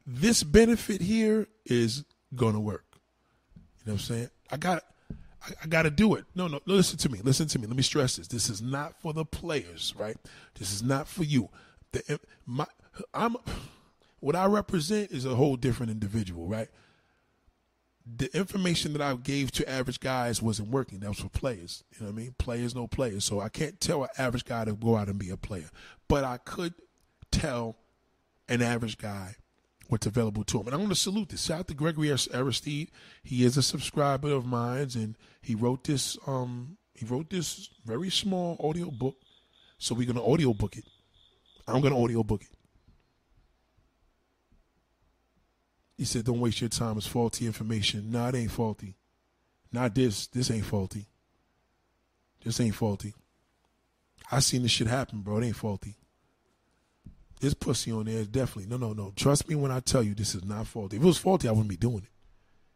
this 0.07 0.43
benefit 0.43 1.03
here 1.03 1.49
is 1.67 2.05
gonna 2.35 2.61
work. 2.61 2.85
You 3.55 3.61
know 3.87 3.93
what 3.93 3.93
I'm 3.93 3.99
saying? 3.99 4.31
I 4.51 4.57
got 4.57 4.85
I, 5.43 5.53
I 5.65 5.67
got 5.67 5.83
to 5.83 5.91
do 5.91 6.15
it. 6.15 6.25
No, 6.35 6.47
no, 6.47 6.61
listen 6.67 6.99
to 6.99 7.09
me. 7.09 7.21
Listen 7.23 7.47
to 7.49 7.59
me. 7.59 7.67
Let 7.67 7.77
me 7.77 7.83
stress 7.83 8.17
this. 8.17 8.29
This 8.29 8.49
is 8.49 8.61
not 8.63 9.01
for 9.01 9.13
the 9.13 9.25
players, 9.25 9.95
right? 9.97 10.17
This 10.59 10.73
is 10.73 10.83
not 10.83 11.09
for 11.09 11.25
you. 11.25 11.49
The, 11.93 12.03
eh, 12.09 12.17
my, 12.47 12.67
I'm 13.15 13.37
what 14.21 14.35
I 14.35 14.47
represent 14.47 15.11
is 15.11 15.25
a 15.25 15.35
whole 15.35 15.57
different 15.57 15.93
individual, 15.93 16.47
right? 16.47 16.69
The 18.17 18.35
information 18.37 18.95
that 18.95 19.03
I 19.03 19.15
gave 19.15 19.51
to 19.53 19.69
average 19.69 20.01
guys 20.01 20.41
wasn't 20.41 20.71
working. 20.71 21.01
That 21.01 21.09
was 21.09 21.21
for 21.21 21.29
players. 21.29 21.85
You 21.93 22.07
know 22.07 22.13
what 22.13 22.19
I 22.19 22.23
mean? 22.23 22.35
Players, 22.39 22.75
no 22.75 22.87
players. 22.87 23.25
So 23.25 23.41
I 23.41 23.49
can't 23.49 23.79
tell 23.81 24.05
an 24.05 24.09
average 24.17 24.45
guy 24.45 24.65
to 24.65 24.73
go 24.73 24.97
out 24.97 25.09
and 25.09 25.19
be 25.19 25.31
a 25.31 25.37
player, 25.37 25.69
but 26.09 26.25
I 26.25 26.39
could 26.39 26.75
tell 27.31 27.77
an 28.49 28.63
average 28.63 28.99
guy 28.99 29.37
what's 29.89 30.07
available 30.07 30.45
to 30.45 30.61
him. 30.61 30.67
And 30.67 30.75
I 30.75 30.79
want 30.79 30.91
to 30.91 30.95
salute 30.95 31.31
this. 31.31 31.45
Shout 31.45 31.61
out 31.61 31.69
to 31.69 31.75
Gregory 31.75 32.09
Aristide. 32.09 32.91
He 33.23 33.45
is 33.45 33.57
a 33.57 33.63
subscriber 33.63 34.31
of 34.33 34.47
mine, 34.47 34.89
and 34.95 35.17
he 35.41 35.55
wrote 35.55 35.85
this. 35.85 36.17
Um, 36.27 36.77
he 36.95 37.05
wrote 37.05 37.31
this 37.31 37.71
very 37.85 38.11
small 38.11 38.57
audio 38.61 38.91
book. 38.91 39.17
So 39.79 39.95
we're 39.95 40.07
gonna 40.07 40.25
audio 40.25 40.53
book 40.53 40.77
it. 40.77 40.85
I'm 41.67 41.81
gonna 41.81 42.03
audio 42.03 42.23
book 42.23 42.43
it. 42.43 42.58
He 45.99 46.05
said, 46.05 46.25
"Don't 46.25 46.41
waste 46.41 46.61
your 46.61 46.71
time. 46.71 46.97
It's 46.97 47.07
faulty 47.07 47.45
information. 47.45 48.11
Nah, 48.11 48.29
it 48.29 48.37
ain't 48.37 48.53
faulty. 48.53 48.95
Not 49.73 49.95
this. 49.95 50.29
This 50.29 50.51
ain't 50.51 50.65
faulty. 50.65 51.09
This 52.43 52.61
ain't 52.61 52.77
faulty. 52.77 53.15
I 54.31 54.39
seen 54.39 54.63
this 54.63 54.71
shit 54.71 54.87
happen, 54.87 55.21
bro. 55.21 55.39
It 55.39 55.47
ain't 55.47 55.57
faulty." 55.57 55.97
This 57.41 57.55
pussy 57.55 57.93
on 57.93 58.07
there 58.07 58.19
is 58.19 58.29
definitely 58.29 58.67
no, 58.67 58.77
no, 58.77 58.93
no. 58.93 59.13
Trust 59.15 59.49
me 59.49 59.55
when 59.55 59.71
I 59.71 59.81
tell 59.81 60.03
you 60.03 60.15
this 60.15 60.35
is 60.35 60.45
not 60.45 60.67
faulty. 60.67 60.97
If 60.97 61.03
it 61.03 61.07
was 61.07 61.19
faulty, 61.19 61.49
I 61.49 61.53
wouldn't 61.53 61.69
be 61.69 61.77
doing 61.77 61.99
it. 61.99 62.11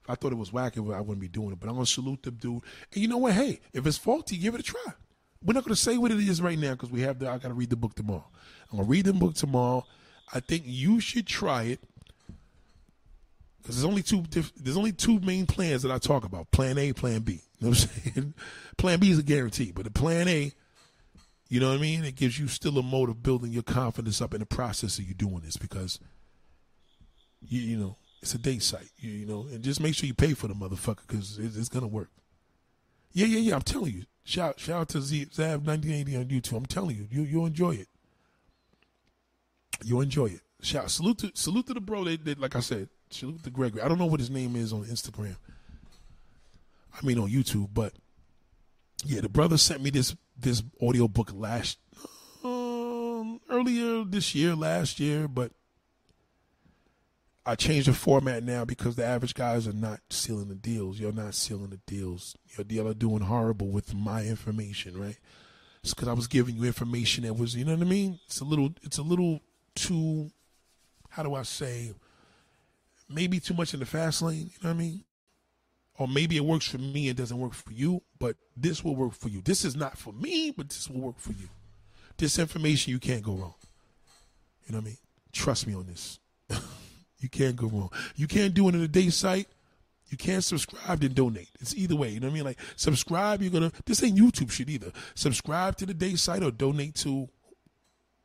If 0.04 0.10
I 0.10 0.14
thought 0.14 0.32
it 0.32 0.38
was 0.38 0.52
whack, 0.52 0.76
I 0.76 0.80
wouldn't 0.80 1.20
be 1.20 1.28
doing 1.28 1.52
it. 1.52 1.60
But 1.60 1.68
I'm 1.68 1.74
gonna 1.74 1.86
salute 1.86 2.22
the 2.22 2.30
dude. 2.30 2.62
And 2.92 3.02
you 3.02 3.08
know 3.08 3.18
what? 3.18 3.34
Hey, 3.34 3.60
if 3.72 3.86
it's 3.86 3.98
faulty, 3.98 4.36
give 4.36 4.54
it 4.54 4.60
a 4.60 4.64
try. 4.64 4.80
We're 5.44 5.54
not 5.54 5.64
gonna 5.64 5.76
say 5.76 5.96
what 5.96 6.10
it 6.12 6.18
is 6.18 6.40
right 6.40 6.58
now 6.58 6.72
because 6.72 6.90
we 6.90 7.00
have 7.02 7.18
the. 7.18 7.28
I 7.28 7.38
gotta 7.38 7.54
read 7.54 7.70
the 7.70 7.76
book 7.76 7.94
tomorrow. 7.94 8.28
I'm 8.70 8.78
gonna 8.78 8.88
read 8.88 9.06
the 9.06 9.12
book 9.12 9.34
tomorrow. 9.34 9.84
I 10.32 10.40
think 10.40 10.64
you 10.66 11.00
should 11.00 11.26
try 11.26 11.64
it 11.64 11.80
because 13.62 13.76
there's 13.76 13.88
only 13.88 14.02
two. 14.02 14.24
There's 14.56 14.76
only 14.76 14.92
two 14.92 15.20
main 15.20 15.46
plans 15.46 15.82
that 15.82 15.92
I 15.92 15.98
talk 15.98 16.24
about: 16.24 16.50
Plan 16.50 16.78
A, 16.78 16.92
Plan 16.92 17.20
B. 17.20 17.32
You 17.32 17.38
know 17.60 17.68
what 17.70 17.82
I'm 17.82 18.12
saying? 18.14 18.34
plan 18.76 18.98
B 19.00 19.10
is 19.10 19.18
a 19.18 19.22
guarantee, 19.22 19.72
but 19.72 19.84
the 19.84 19.90
Plan 19.90 20.28
A 20.28 20.52
you 21.52 21.60
know 21.60 21.68
what 21.68 21.80
I 21.80 21.82
mean? 21.82 22.02
It 22.02 22.16
gives 22.16 22.38
you 22.38 22.48
still 22.48 22.78
a 22.78 22.82
mode 22.82 23.10
of 23.10 23.22
building 23.22 23.52
your 23.52 23.62
confidence 23.62 24.22
up 24.22 24.32
in 24.32 24.40
the 24.40 24.46
process 24.46 24.98
of 24.98 25.06
you 25.06 25.12
doing 25.12 25.40
this 25.44 25.58
because 25.58 26.00
you 27.42 27.60
you 27.60 27.76
know 27.76 27.98
it's 28.22 28.32
a 28.32 28.38
date 28.38 28.62
site. 28.62 28.88
You, 28.96 29.10
you 29.10 29.26
know, 29.26 29.46
and 29.52 29.62
just 29.62 29.78
make 29.78 29.94
sure 29.94 30.06
you 30.06 30.14
pay 30.14 30.32
for 30.32 30.48
the 30.48 30.54
motherfucker 30.54 31.06
because 31.06 31.38
it, 31.38 31.54
it's 31.54 31.68
gonna 31.68 31.88
work. 31.88 32.08
Yeah, 33.12 33.26
yeah, 33.26 33.40
yeah. 33.40 33.54
I'm 33.54 33.60
telling 33.60 33.92
you. 33.92 34.04
Shout 34.24 34.60
shout 34.60 34.80
out 34.80 34.88
to 34.88 35.02
Z, 35.02 35.26
Zav 35.26 35.62
1980 35.62 36.16
on 36.16 36.24
YouTube. 36.24 36.56
I'm 36.56 36.64
telling 36.64 36.96
you, 36.96 37.06
you 37.10 37.20
you'll 37.20 37.44
enjoy 37.44 37.72
it. 37.72 37.88
You'll 39.84 40.00
enjoy 40.00 40.28
it. 40.28 40.40
Shout 40.62 40.90
salute 40.90 41.18
to 41.18 41.32
salute 41.34 41.66
to 41.66 41.74
the 41.74 41.82
bro. 41.82 42.02
They 42.04 42.16
like 42.34 42.56
I 42.56 42.60
said, 42.60 42.88
to 43.12 43.50
Gregory. 43.50 43.82
I 43.82 43.88
don't 43.88 43.98
know 43.98 44.06
what 44.06 44.20
his 44.20 44.30
name 44.30 44.56
is 44.56 44.72
on 44.72 44.84
Instagram. 44.84 45.36
I 46.94 47.06
mean 47.06 47.18
on 47.18 47.30
YouTube, 47.30 47.68
but 47.72 47.92
yeah, 49.04 49.20
the 49.20 49.28
brother 49.28 49.56
sent 49.58 49.82
me 49.82 49.90
this 49.90 50.14
this 50.38 50.62
audio 50.80 51.08
book 51.08 51.30
last 51.34 51.78
um, 52.44 53.40
earlier 53.50 54.04
this 54.04 54.34
year, 54.34 54.54
last 54.54 54.98
year, 55.00 55.28
but 55.28 55.52
I 57.44 57.56
changed 57.56 57.88
the 57.88 57.92
format 57.92 58.44
now 58.44 58.64
because 58.64 58.94
the 58.94 59.04
average 59.04 59.34
guys 59.34 59.66
are 59.66 59.72
not 59.72 60.00
sealing 60.10 60.48
the 60.48 60.54
deals. 60.54 61.00
You're 61.00 61.12
not 61.12 61.34
sealing 61.34 61.70
the 61.70 61.80
deals. 61.86 62.36
Your 62.56 62.64
deal 62.64 62.86
are 62.86 62.94
doing 62.94 63.22
horrible 63.22 63.68
with 63.68 63.94
my 63.94 64.24
information, 64.24 64.98
right? 64.98 65.18
It's 65.82 65.92
because 65.92 66.06
I 66.06 66.12
was 66.12 66.28
giving 66.28 66.56
you 66.56 66.64
information 66.64 67.24
that 67.24 67.34
was, 67.34 67.56
you 67.56 67.64
know 67.64 67.74
what 67.74 67.84
I 67.84 67.90
mean? 67.90 68.20
It's 68.26 68.40
a 68.40 68.44
little, 68.44 68.70
it's 68.82 68.98
a 68.98 69.02
little 69.02 69.40
too, 69.74 70.30
how 71.10 71.24
do 71.24 71.34
I 71.34 71.42
say, 71.42 71.92
maybe 73.12 73.40
too 73.40 73.54
much 73.54 73.74
in 73.74 73.80
the 73.80 73.86
fast 73.86 74.22
lane. 74.22 74.50
You 74.52 74.58
know 74.62 74.70
what 74.70 74.76
I 74.76 74.78
mean? 74.78 75.04
Or 75.98 76.08
maybe 76.08 76.36
it 76.36 76.44
works 76.44 76.66
for 76.66 76.78
me 76.78 77.08
and 77.08 77.16
doesn't 77.16 77.38
work 77.38 77.52
for 77.52 77.72
you, 77.72 78.02
but 78.18 78.36
this 78.56 78.82
will 78.82 78.96
work 78.96 79.12
for 79.12 79.28
you. 79.28 79.42
This 79.42 79.64
is 79.64 79.76
not 79.76 79.98
for 79.98 80.12
me, 80.12 80.50
but 80.50 80.68
this 80.68 80.88
will 80.88 81.00
work 81.00 81.18
for 81.18 81.32
you. 81.32 81.48
This 82.16 82.38
information 82.38 82.92
you 82.92 82.98
can't 82.98 83.22
go 83.22 83.32
wrong. 83.32 83.54
You 84.66 84.72
know 84.72 84.78
what 84.78 84.84
I 84.84 84.86
mean? 84.86 84.98
Trust 85.32 85.66
me 85.66 85.74
on 85.74 85.86
this. 85.86 86.18
you 87.18 87.28
can't 87.28 87.56
go 87.56 87.66
wrong. 87.68 87.90
You 88.16 88.26
can't 88.26 88.54
do 88.54 88.68
it 88.68 88.74
in 88.74 88.80
a 88.80 88.88
day 88.88 89.10
site. 89.10 89.48
You 90.08 90.18
can't 90.18 90.44
subscribe 90.44 91.02
and 91.02 91.14
donate. 91.14 91.48
It's 91.58 91.74
either 91.74 91.96
way. 91.96 92.10
You 92.10 92.20
know 92.20 92.26
what 92.26 92.32
I 92.32 92.34
mean? 92.34 92.44
Like 92.44 92.58
subscribe, 92.76 93.40
you're 93.40 93.50
gonna 93.50 93.72
this 93.86 94.02
ain't 94.02 94.18
YouTube 94.18 94.50
shit 94.50 94.68
either. 94.68 94.92
Subscribe 95.14 95.76
to 95.76 95.86
the 95.86 95.94
day 95.94 96.16
site 96.16 96.42
or 96.42 96.50
donate 96.50 96.94
to 96.96 97.28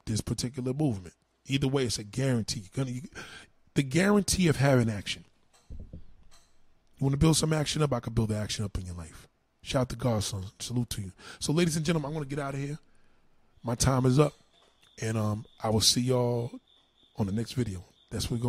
this 0.06 0.20
particular 0.20 0.74
movement. 0.74 1.14
Either 1.46 1.68
way, 1.70 1.86
it's 1.86 1.98
a 1.98 2.04
guarantee. 2.04 2.62
You're 2.62 2.84
gonna 2.84 2.96
you, 2.96 3.02
the 3.78 3.84
guarantee 3.84 4.48
of 4.48 4.56
having 4.56 4.90
action. 4.90 5.24
You 5.92 7.06
want 7.06 7.14
to 7.14 7.18
build 7.18 7.38
some 7.38 7.54
action 7.54 7.84
up? 7.84 7.94
I 7.94 8.00
can 8.00 8.12
build 8.12 8.30
the 8.30 8.36
action 8.36 8.66
up 8.66 8.76
in 8.76 8.88
your 8.88 8.96
life. 8.96 9.28
Shout 9.62 9.82
out 9.82 9.90
to 9.90 9.96
Godson. 9.96 10.46
Salute 10.58 10.90
to 10.90 11.02
you. 11.02 11.12
So, 11.38 11.54
ladies 11.54 11.78
and 11.78 11.86
gentlemen, 11.86 12.08
I'm 12.08 12.14
going 12.16 12.28
to 12.28 12.36
get 12.36 12.44
out 12.44 12.56
of 12.56 12.60
here. 12.60 12.80
My 13.64 13.76
time 13.76 14.08
is 14.08 14.18
up. 14.18 14.34
And 15.00 15.16
um, 15.16 15.46
I 15.64 15.70
will 15.70 15.82
see 15.82 16.02
y'all 16.02 16.60
on 17.18 17.28
the 17.28 17.32
next 17.32 17.52
video. 17.52 17.86
That's 18.10 18.32
what 18.32 18.40
we're 18.40 18.44
going 18.44 18.46